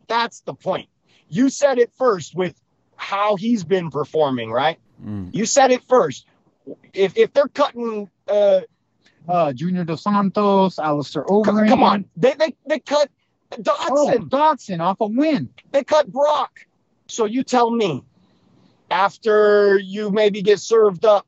That's 0.08 0.40
the 0.40 0.54
point. 0.54 0.88
You 1.28 1.48
said 1.48 1.78
it 1.78 1.92
first 1.96 2.34
with 2.34 2.60
how 2.96 3.36
he's 3.36 3.64
been 3.64 3.90
performing, 3.90 4.50
right? 4.50 4.78
Mm. 5.04 5.34
You 5.34 5.46
said 5.46 5.70
it 5.70 5.82
first. 5.88 6.26
If 6.92 7.16
if 7.16 7.32
they're 7.32 7.48
cutting, 7.48 8.10
uh, 8.28 8.60
uh, 9.28 9.52
Junior 9.52 9.84
Dos 9.84 10.02
Santos, 10.02 10.78
Alistair 10.78 11.24
c- 11.26 11.32
Overeem. 11.32 11.68
come 11.68 11.82
on, 11.82 12.04
they 12.16 12.34
they 12.34 12.54
they 12.66 12.78
cut 12.78 13.08
Oh, 13.58 14.10
Dodson. 14.10 14.28
Dodson 14.28 14.80
off 14.80 15.00
a 15.00 15.06
win. 15.06 15.48
They 15.72 15.84
cut 15.84 16.10
Brock. 16.10 16.66
So 17.06 17.24
you 17.24 17.42
tell 17.42 17.70
me, 17.70 18.02
after 18.90 19.78
you 19.78 20.10
maybe 20.10 20.42
get 20.42 20.60
served 20.60 21.04
up, 21.04 21.26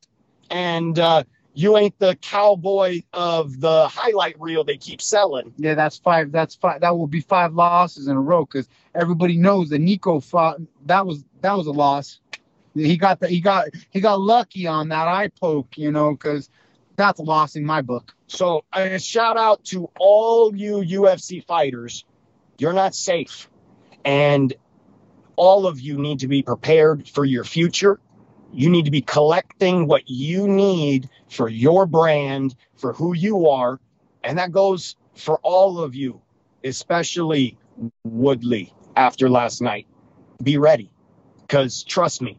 and 0.51 0.99
uh, 0.99 1.25
you 1.55 1.77
ain't 1.77 1.99
the 1.99 2.17
cowboy 2.17 3.03
of 3.13 3.61
the 3.61 3.89
highlight 3.89 4.41
reel 4.41 4.63
they 4.65 4.77
keep 4.77 5.01
selling. 5.01 5.53
Yeah, 5.57 5.75
that's 5.75 5.99
five. 5.99 6.33
That's 6.33 6.55
five. 6.55 6.83
That 6.83 6.97
will 6.97 7.07
be 7.07 7.21
five 7.21 7.55
losses 7.55 8.09
in 8.09 8.17
a 8.17 8.21
row 8.21 8.45
because 8.45 8.69
everybody 8.95 9.37
knows 9.37 9.71
that 9.71 9.81
Niko 9.81 10.23
fought. 10.23 10.59
That 10.87 11.07
was 11.07 11.25
that 11.41 11.57
was 11.57 11.67
a 11.67 11.73
loss. 11.73 12.21
He 12.75 12.97
got 12.97 13.21
the 13.21 13.29
he 13.29 13.41
got 13.41 13.69
he 13.91 14.01
got 14.01 14.21
lucky 14.21 14.67
on 14.67 14.91
that 14.91 15.09
eye 15.09 15.31
poke, 15.41 15.79
you 15.79 15.91
know, 15.91 16.13
because 16.13 16.51
that's 16.97 17.21
a 17.21 17.23
loss 17.23 17.57
in 17.57 17.65
my 17.65 17.83
book. 17.83 18.15
So 18.27 18.65
a 18.73 18.99
shout 18.99 19.37
out 19.37 19.65
to 19.67 19.91
all 19.99 20.55
you 20.55 20.77
UFC 20.79 21.45
fighters. 21.45 22.05
You're 22.59 22.73
not 22.73 22.95
safe. 22.95 23.49
And 24.05 24.55
all 25.37 25.67
of 25.67 25.81
you 25.81 25.99
need 25.99 26.21
to 26.21 26.29
be 26.29 26.43
prepared 26.43 27.09
for 27.09 27.25
your 27.25 27.45
future. 27.45 28.01
You 28.53 28.71
need 28.71 28.87
to 28.87 28.91
be 28.91 29.03
collecting 29.03 29.87
what 29.87 30.09
you 30.09 30.49
need 30.49 31.09
for 31.29 31.49
your 31.49 31.87
brand, 31.87 32.55
for 32.77 32.93
who 32.93 33.15
you 33.15 33.49
are. 33.49 33.79
And 34.25 34.39
that 34.39 34.53
goes 34.53 34.97
for 35.15 35.39
all 35.43 35.81
of 35.81 35.95
you, 35.95 36.21
especially 36.65 37.59
Woodley 38.05 38.73
after 38.97 39.29
last 39.29 39.61
night. 39.61 39.87
Be 40.43 40.57
ready. 40.57 40.91
Because 41.43 41.85
trust 41.85 42.23
me, 42.23 42.39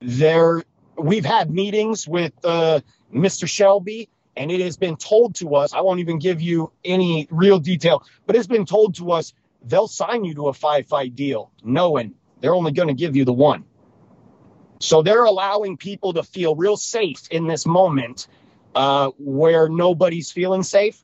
there 0.00 0.64
we've 0.96 1.24
had 1.24 1.50
meetings 1.50 2.08
with 2.08 2.32
uh, 2.44 2.80
Mr. 3.14 3.48
Shelby, 3.48 4.08
and 4.36 4.50
it 4.50 4.60
has 4.60 4.76
been 4.76 4.96
told 4.96 5.34
to 5.36 5.54
us. 5.54 5.72
I 5.72 5.80
won't 5.80 6.00
even 6.00 6.18
give 6.18 6.40
you 6.40 6.72
any 6.84 7.28
real 7.30 7.58
detail, 7.58 8.04
but 8.26 8.36
it's 8.36 8.46
been 8.46 8.66
told 8.66 8.96
to 8.96 9.12
us 9.12 9.32
they'll 9.64 9.88
sign 9.88 10.24
you 10.24 10.34
to 10.34 10.48
a 10.48 10.52
five 10.52 10.86
fight 10.86 11.14
deal, 11.14 11.50
knowing 11.62 12.14
they're 12.40 12.54
only 12.54 12.72
going 12.72 12.88
to 12.88 12.94
give 12.94 13.16
you 13.16 13.24
the 13.24 13.32
one. 13.32 13.64
So 14.80 15.02
they're 15.02 15.24
allowing 15.24 15.76
people 15.76 16.12
to 16.14 16.22
feel 16.22 16.54
real 16.54 16.76
safe 16.76 17.26
in 17.30 17.46
this 17.46 17.66
moment 17.66 18.28
uh, 18.74 19.10
where 19.18 19.68
nobody's 19.68 20.30
feeling 20.30 20.62
safe, 20.62 21.02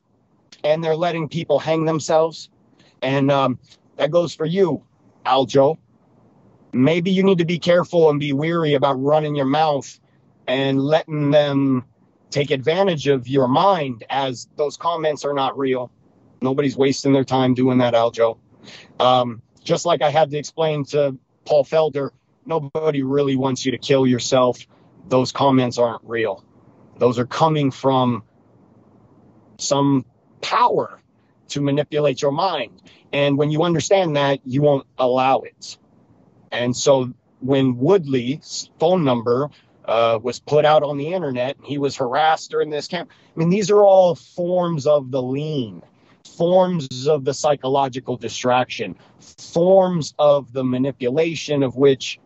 and 0.63 0.83
they're 0.83 0.95
letting 0.95 1.27
people 1.27 1.59
hang 1.59 1.85
themselves. 1.85 2.49
And 3.01 3.29
um, 3.29 3.59
that 3.97 4.11
goes 4.11 4.33
for 4.33 4.45
you, 4.45 4.83
Aljo. 5.25 5.77
Maybe 6.71 7.11
you 7.11 7.23
need 7.23 7.37
to 7.39 7.45
be 7.45 7.59
careful 7.59 8.09
and 8.09 8.19
be 8.19 8.33
weary 8.33 8.73
about 8.73 8.93
running 8.93 9.35
your 9.35 9.45
mouth 9.45 9.99
and 10.47 10.79
letting 10.81 11.31
them 11.31 11.85
take 12.29 12.51
advantage 12.51 13.07
of 13.07 13.27
your 13.27 13.47
mind 13.47 14.03
as 14.09 14.47
those 14.55 14.77
comments 14.77 15.23
are 15.25 15.33
not 15.33 15.57
real. 15.57 15.91
Nobody's 16.41 16.75
wasting 16.75 17.13
their 17.13 17.23
time 17.23 17.53
doing 17.53 17.77
that, 17.77 17.93
Aljo. 17.93 18.37
Um, 18.99 19.41
just 19.63 19.85
like 19.85 20.01
I 20.01 20.09
had 20.09 20.29
to 20.31 20.37
explain 20.37 20.85
to 20.85 21.17
Paul 21.45 21.65
Felder, 21.65 22.11
nobody 22.45 23.03
really 23.03 23.35
wants 23.35 23.65
you 23.65 23.71
to 23.71 23.77
kill 23.77 24.05
yourself. 24.05 24.65
Those 25.07 25.31
comments 25.31 25.77
aren't 25.77 26.03
real. 26.03 26.43
Those 26.97 27.19
are 27.19 27.25
coming 27.25 27.71
from 27.71 28.23
some 29.57 30.05
power 30.41 30.99
to 31.49 31.61
manipulate 31.61 32.21
your 32.21 32.31
mind. 32.31 32.81
And 33.11 33.37
when 33.37 33.51
you 33.51 33.63
understand 33.63 34.15
that, 34.15 34.39
you 34.45 34.61
won't 34.61 34.87
allow 34.97 35.39
it. 35.41 35.77
And 36.51 36.75
so 36.75 37.13
when 37.39 37.77
Woodley's 37.77 38.69
phone 38.79 39.03
number 39.03 39.49
uh, 39.85 40.19
was 40.21 40.39
put 40.39 40.65
out 40.65 40.83
on 40.83 40.97
the 40.97 41.13
internet, 41.13 41.57
he 41.63 41.77
was 41.77 41.95
harassed 41.95 42.51
during 42.51 42.69
this 42.69 42.87
camp. 42.87 43.09
I 43.35 43.39
mean, 43.39 43.49
these 43.49 43.69
are 43.71 43.81
all 43.81 44.15
forms 44.15 44.87
of 44.87 45.11
the 45.11 45.21
lean, 45.21 45.83
forms 46.25 47.07
of 47.07 47.25
the 47.25 47.33
psychological 47.33 48.17
distraction, 48.17 48.95
forms 49.19 50.13
of 50.19 50.51
the 50.53 50.63
manipulation 50.63 51.63
of 51.63 51.75
which 51.75 52.19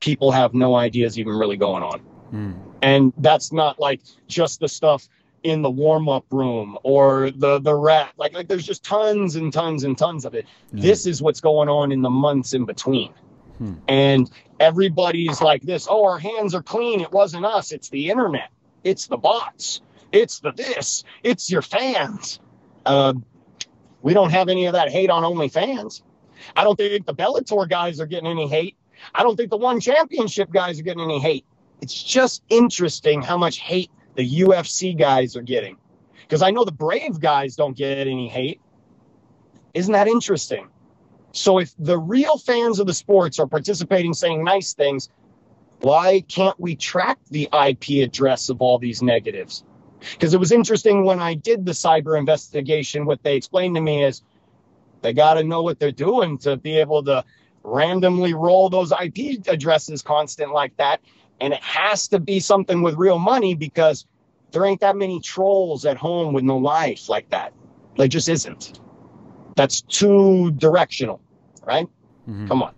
people 0.00 0.30
have 0.30 0.54
no 0.54 0.74
idea 0.74 1.06
is 1.06 1.18
even 1.18 1.32
really 1.32 1.56
going 1.56 1.82
on. 1.82 2.00
Mm. 2.32 2.58
And 2.82 3.12
that's 3.18 3.52
not 3.52 3.78
like 3.78 4.00
just 4.28 4.60
the 4.60 4.68
stuff 4.68 5.08
in 5.42 5.62
the 5.62 5.70
warm-up 5.70 6.24
room 6.30 6.76
or 6.82 7.30
the 7.30 7.60
the 7.60 7.74
rat 7.74 8.12
like 8.16 8.34
like 8.34 8.48
there's 8.48 8.66
just 8.66 8.82
tons 8.82 9.36
and 9.36 9.52
tons 9.52 9.84
and 9.84 9.96
tons 9.96 10.24
of 10.24 10.34
it. 10.34 10.46
Mm. 10.74 10.82
This 10.82 11.06
is 11.06 11.22
what's 11.22 11.40
going 11.40 11.68
on 11.68 11.92
in 11.92 12.02
the 12.02 12.10
months 12.10 12.52
in 12.52 12.64
between. 12.64 13.12
Hmm. 13.58 13.74
And 13.88 14.30
everybody's 14.60 15.40
like 15.40 15.62
this, 15.62 15.86
oh, 15.88 16.04
our 16.04 16.18
hands 16.18 16.54
are 16.54 16.62
clean. 16.62 17.00
It 17.00 17.12
wasn't 17.12 17.46
us. 17.46 17.72
It's 17.72 17.88
the 17.88 18.10
internet. 18.10 18.50
It's 18.84 19.06
the 19.06 19.16
bots. 19.16 19.80
It's 20.12 20.40
the 20.40 20.52
this. 20.52 21.04
It's 21.22 21.50
your 21.50 21.62
fans. 21.62 22.38
Uh, 22.84 23.14
we 24.06 24.14
don't 24.14 24.30
have 24.30 24.48
any 24.48 24.66
of 24.66 24.74
that 24.74 24.88
hate 24.88 25.10
on 25.10 25.24
OnlyFans. 25.24 26.02
I 26.54 26.62
don't 26.62 26.76
think 26.76 27.06
the 27.06 27.12
Bellator 27.12 27.68
guys 27.68 27.98
are 27.98 28.06
getting 28.06 28.28
any 28.28 28.46
hate. 28.46 28.76
I 29.12 29.24
don't 29.24 29.36
think 29.36 29.50
the 29.50 29.56
one 29.56 29.80
championship 29.80 30.48
guys 30.52 30.78
are 30.78 30.84
getting 30.84 31.02
any 31.02 31.18
hate. 31.18 31.44
It's 31.80 32.04
just 32.04 32.44
interesting 32.48 33.20
how 33.20 33.36
much 33.36 33.58
hate 33.58 33.90
the 34.14 34.22
UFC 34.42 34.96
guys 34.96 35.34
are 35.34 35.42
getting. 35.42 35.76
Because 36.20 36.40
I 36.40 36.52
know 36.52 36.64
the 36.64 36.70
Brave 36.70 37.18
guys 37.18 37.56
don't 37.56 37.76
get 37.76 38.06
any 38.06 38.28
hate. 38.28 38.60
Isn't 39.74 39.92
that 39.92 40.06
interesting? 40.06 40.68
So 41.32 41.58
if 41.58 41.74
the 41.76 41.98
real 41.98 42.38
fans 42.38 42.78
of 42.78 42.86
the 42.86 42.94
sports 42.94 43.40
are 43.40 43.48
participating, 43.48 44.14
saying 44.14 44.44
nice 44.44 44.72
things, 44.74 45.10
why 45.80 46.20
can't 46.28 46.60
we 46.60 46.76
track 46.76 47.18
the 47.32 47.48
IP 47.52 48.04
address 48.04 48.50
of 48.50 48.62
all 48.62 48.78
these 48.78 49.02
negatives? 49.02 49.64
Because 50.12 50.34
it 50.34 50.40
was 50.40 50.52
interesting 50.52 51.04
when 51.04 51.20
I 51.20 51.34
did 51.34 51.66
the 51.66 51.72
cyber 51.72 52.18
investigation, 52.18 53.06
what 53.06 53.22
they 53.22 53.36
explained 53.36 53.76
to 53.76 53.80
me 53.80 54.04
is 54.04 54.22
they 55.02 55.12
got 55.12 55.34
to 55.34 55.44
know 55.44 55.62
what 55.62 55.78
they're 55.78 55.92
doing 55.92 56.38
to 56.38 56.56
be 56.56 56.78
able 56.78 57.02
to 57.04 57.24
randomly 57.62 58.34
roll 58.34 58.68
those 58.68 58.92
IP 58.92 59.46
addresses 59.48 60.02
constant 60.02 60.52
like 60.52 60.76
that. 60.76 61.00
And 61.40 61.52
it 61.52 61.62
has 61.62 62.08
to 62.08 62.18
be 62.18 62.40
something 62.40 62.82
with 62.82 62.94
real 62.94 63.18
money 63.18 63.54
because 63.54 64.06
there 64.52 64.64
ain't 64.64 64.80
that 64.80 64.96
many 64.96 65.20
trolls 65.20 65.84
at 65.84 65.96
home 65.96 66.32
with 66.32 66.44
no 66.44 66.56
life 66.56 67.08
like 67.08 67.28
that. 67.30 67.52
There 67.96 68.08
just 68.08 68.28
isn't. 68.28 68.80
That's 69.56 69.80
too 69.80 70.50
directional 70.52 71.20
right? 71.66 71.86
Mm-hmm. 72.28 72.46
Come 72.46 72.62
on. 72.62 72.74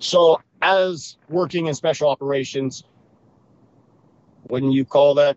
So, 0.00 0.40
as 0.60 1.16
working 1.28 1.66
in 1.68 1.74
special 1.74 2.10
operations, 2.10 2.84
wouldn't 4.48 4.72
you 4.72 4.84
call 4.84 5.14
that 5.14 5.36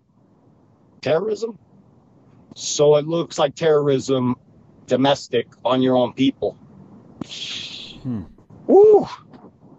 terrorism? 1.06 1.58
So 2.56 2.96
it 2.96 3.08
looks 3.08 3.38
like 3.38 3.54
terrorism 3.56 4.36
domestic 4.88 5.48
on 5.64 5.82
your 5.82 5.96
own 5.96 6.14
people. 6.14 6.58
Hmm. 8.02 8.24
Woo! 8.66 9.08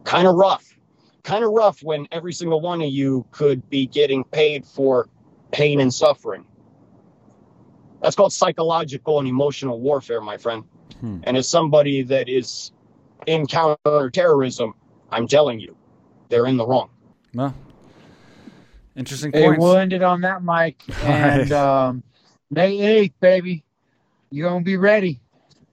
Kind 0.04 0.28
of 0.28 0.36
rough. 0.36 0.78
Kind 1.24 1.44
of 1.44 1.50
rough 1.50 1.82
when 1.82 2.06
every 2.12 2.32
single 2.32 2.60
one 2.60 2.80
of 2.80 2.90
you 2.90 3.26
could 3.32 3.68
be 3.68 3.86
getting 3.86 4.22
paid 4.24 4.64
for 4.64 5.08
pain 5.50 5.80
and 5.80 5.92
suffering. 5.92 6.46
That's 8.02 8.14
called 8.14 8.32
psychological 8.32 9.18
and 9.18 9.26
emotional 9.26 9.80
warfare, 9.80 10.20
my 10.20 10.36
friend. 10.36 10.62
Hmm. 11.00 11.18
And 11.24 11.36
as 11.36 11.48
somebody 11.48 12.02
that 12.02 12.28
is 12.28 12.70
in 13.26 13.46
counterterrorism, 13.46 14.74
I'm 15.10 15.26
telling 15.26 15.58
you, 15.58 15.76
they're 16.28 16.46
in 16.46 16.56
the 16.56 16.66
wrong. 16.66 16.90
Well, 17.34 17.52
interesting 18.96 19.32
hey, 19.32 19.44
points. 19.44 19.60
we'll 19.60 19.76
end 19.76 19.92
it 19.92 20.02
on 20.02 20.20
that, 20.22 20.42
Mike. 20.42 20.82
And 21.02 21.52
um, 21.52 22.02
May 22.50 22.76
8th, 22.76 23.12
baby, 23.20 23.64
you're 24.30 24.48
going 24.48 24.62
to 24.62 24.64
be 24.64 24.76
ready. 24.76 25.20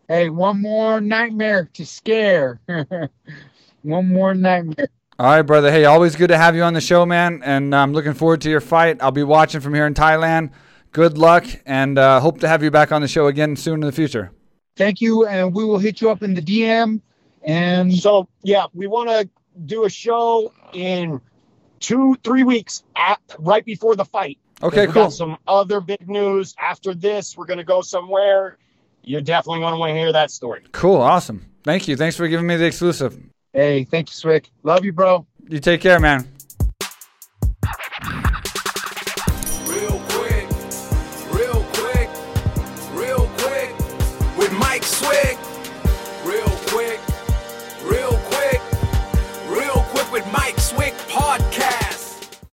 Hey, 0.08 0.30
one 0.30 0.62
more 0.62 1.02
nightmare 1.02 1.70
to 1.74 1.86
scare. 1.86 2.60
one 3.82 4.08
more 4.08 4.34
nightmare. 4.34 4.90
All 5.18 5.28
right, 5.28 5.42
brother. 5.42 5.72
Hey, 5.72 5.86
always 5.86 6.16
good 6.16 6.28
to 6.28 6.38
have 6.38 6.56
you 6.56 6.64
on 6.64 6.74
the 6.74 6.82
show, 6.82 7.06
man. 7.06 7.42
And 7.44 7.74
I'm 7.74 7.94
looking 7.94 8.14
forward 8.14 8.42
to 8.42 8.50
your 8.50 8.62
fight. 8.62 8.98
I'll 9.02 9.12
be 9.12 9.24
watching 9.24 9.62
from 9.62 9.74
here 9.74 9.88
in 9.88 9.94
Thailand. 9.94 10.52
Good 10.92 11.18
luck, 11.18 11.46
and 11.66 11.98
uh, 11.98 12.20
hope 12.20 12.40
to 12.42 12.48
have 12.48 12.62
you 12.62 12.70
back 12.70 12.92
on 12.92 13.02
the 13.02 13.08
show 13.08 13.26
again 13.26 13.56
soon 13.56 13.76
in 13.76 13.82
the 13.82 13.92
future. 13.92 14.32
Thank 14.76 15.02
you, 15.02 15.26
and 15.26 15.54
we 15.54 15.64
will 15.64 15.80
hit 15.80 16.02
you 16.02 16.12
up 16.12 16.22
in 16.22 16.36
the 16.36 16.42
DM 16.42 17.02
and 17.44 17.94
so, 17.94 18.28
yeah, 18.42 18.66
we 18.74 18.88
want 18.88 19.10
to 19.10 19.30
do 19.66 19.86
a 19.86 19.90
show 19.90 20.52
in 20.74 21.22
two, 21.84 22.16
three 22.24 22.44
weeks 22.44 22.84
at 22.96 23.20
right 23.38 23.64
before 23.64 23.96
the 23.96 24.06
fight. 24.06 24.40
Okay, 24.64 24.86
cool. 24.86 24.94
Got 24.94 25.14
some 25.14 25.38
other 25.46 25.82
big 25.82 26.10
news 26.10 26.56
after 26.60 26.96
this. 26.96 27.38
We're 27.38 27.46
gonna 27.46 27.64
go 27.64 27.82
somewhere. 27.82 28.58
You're 29.04 29.22
definitely 29.22 29.60
gonna 29.60 29.78
want 29.78 29.92
to 29.92 29.96
hear 29.96 30.14
that 30.14 30.32
story. 30.32 30.64
Cool, 30.72 31.02
awesome. 31.02 31.46
Thank 31.64 31.88
you. 31.88 31.96
Thanks 31.96 32.16
for 32.16 32.28
giving 32.28 32.48
me 32.48 32.56
the 32.56 32.66
exclusive. 32.66 33.22
Hey, 33.52 33.84
thank 33.84 34.10
you, 34.10 34.14
Swick. 34.16 34.50
Love 34.64 34.84
you, 34.86 34.94
bro. 34.94 35.28
You 35.50 35.60
take 35.60 35.82
care, 35.82 36.00
man. 36.00 36.33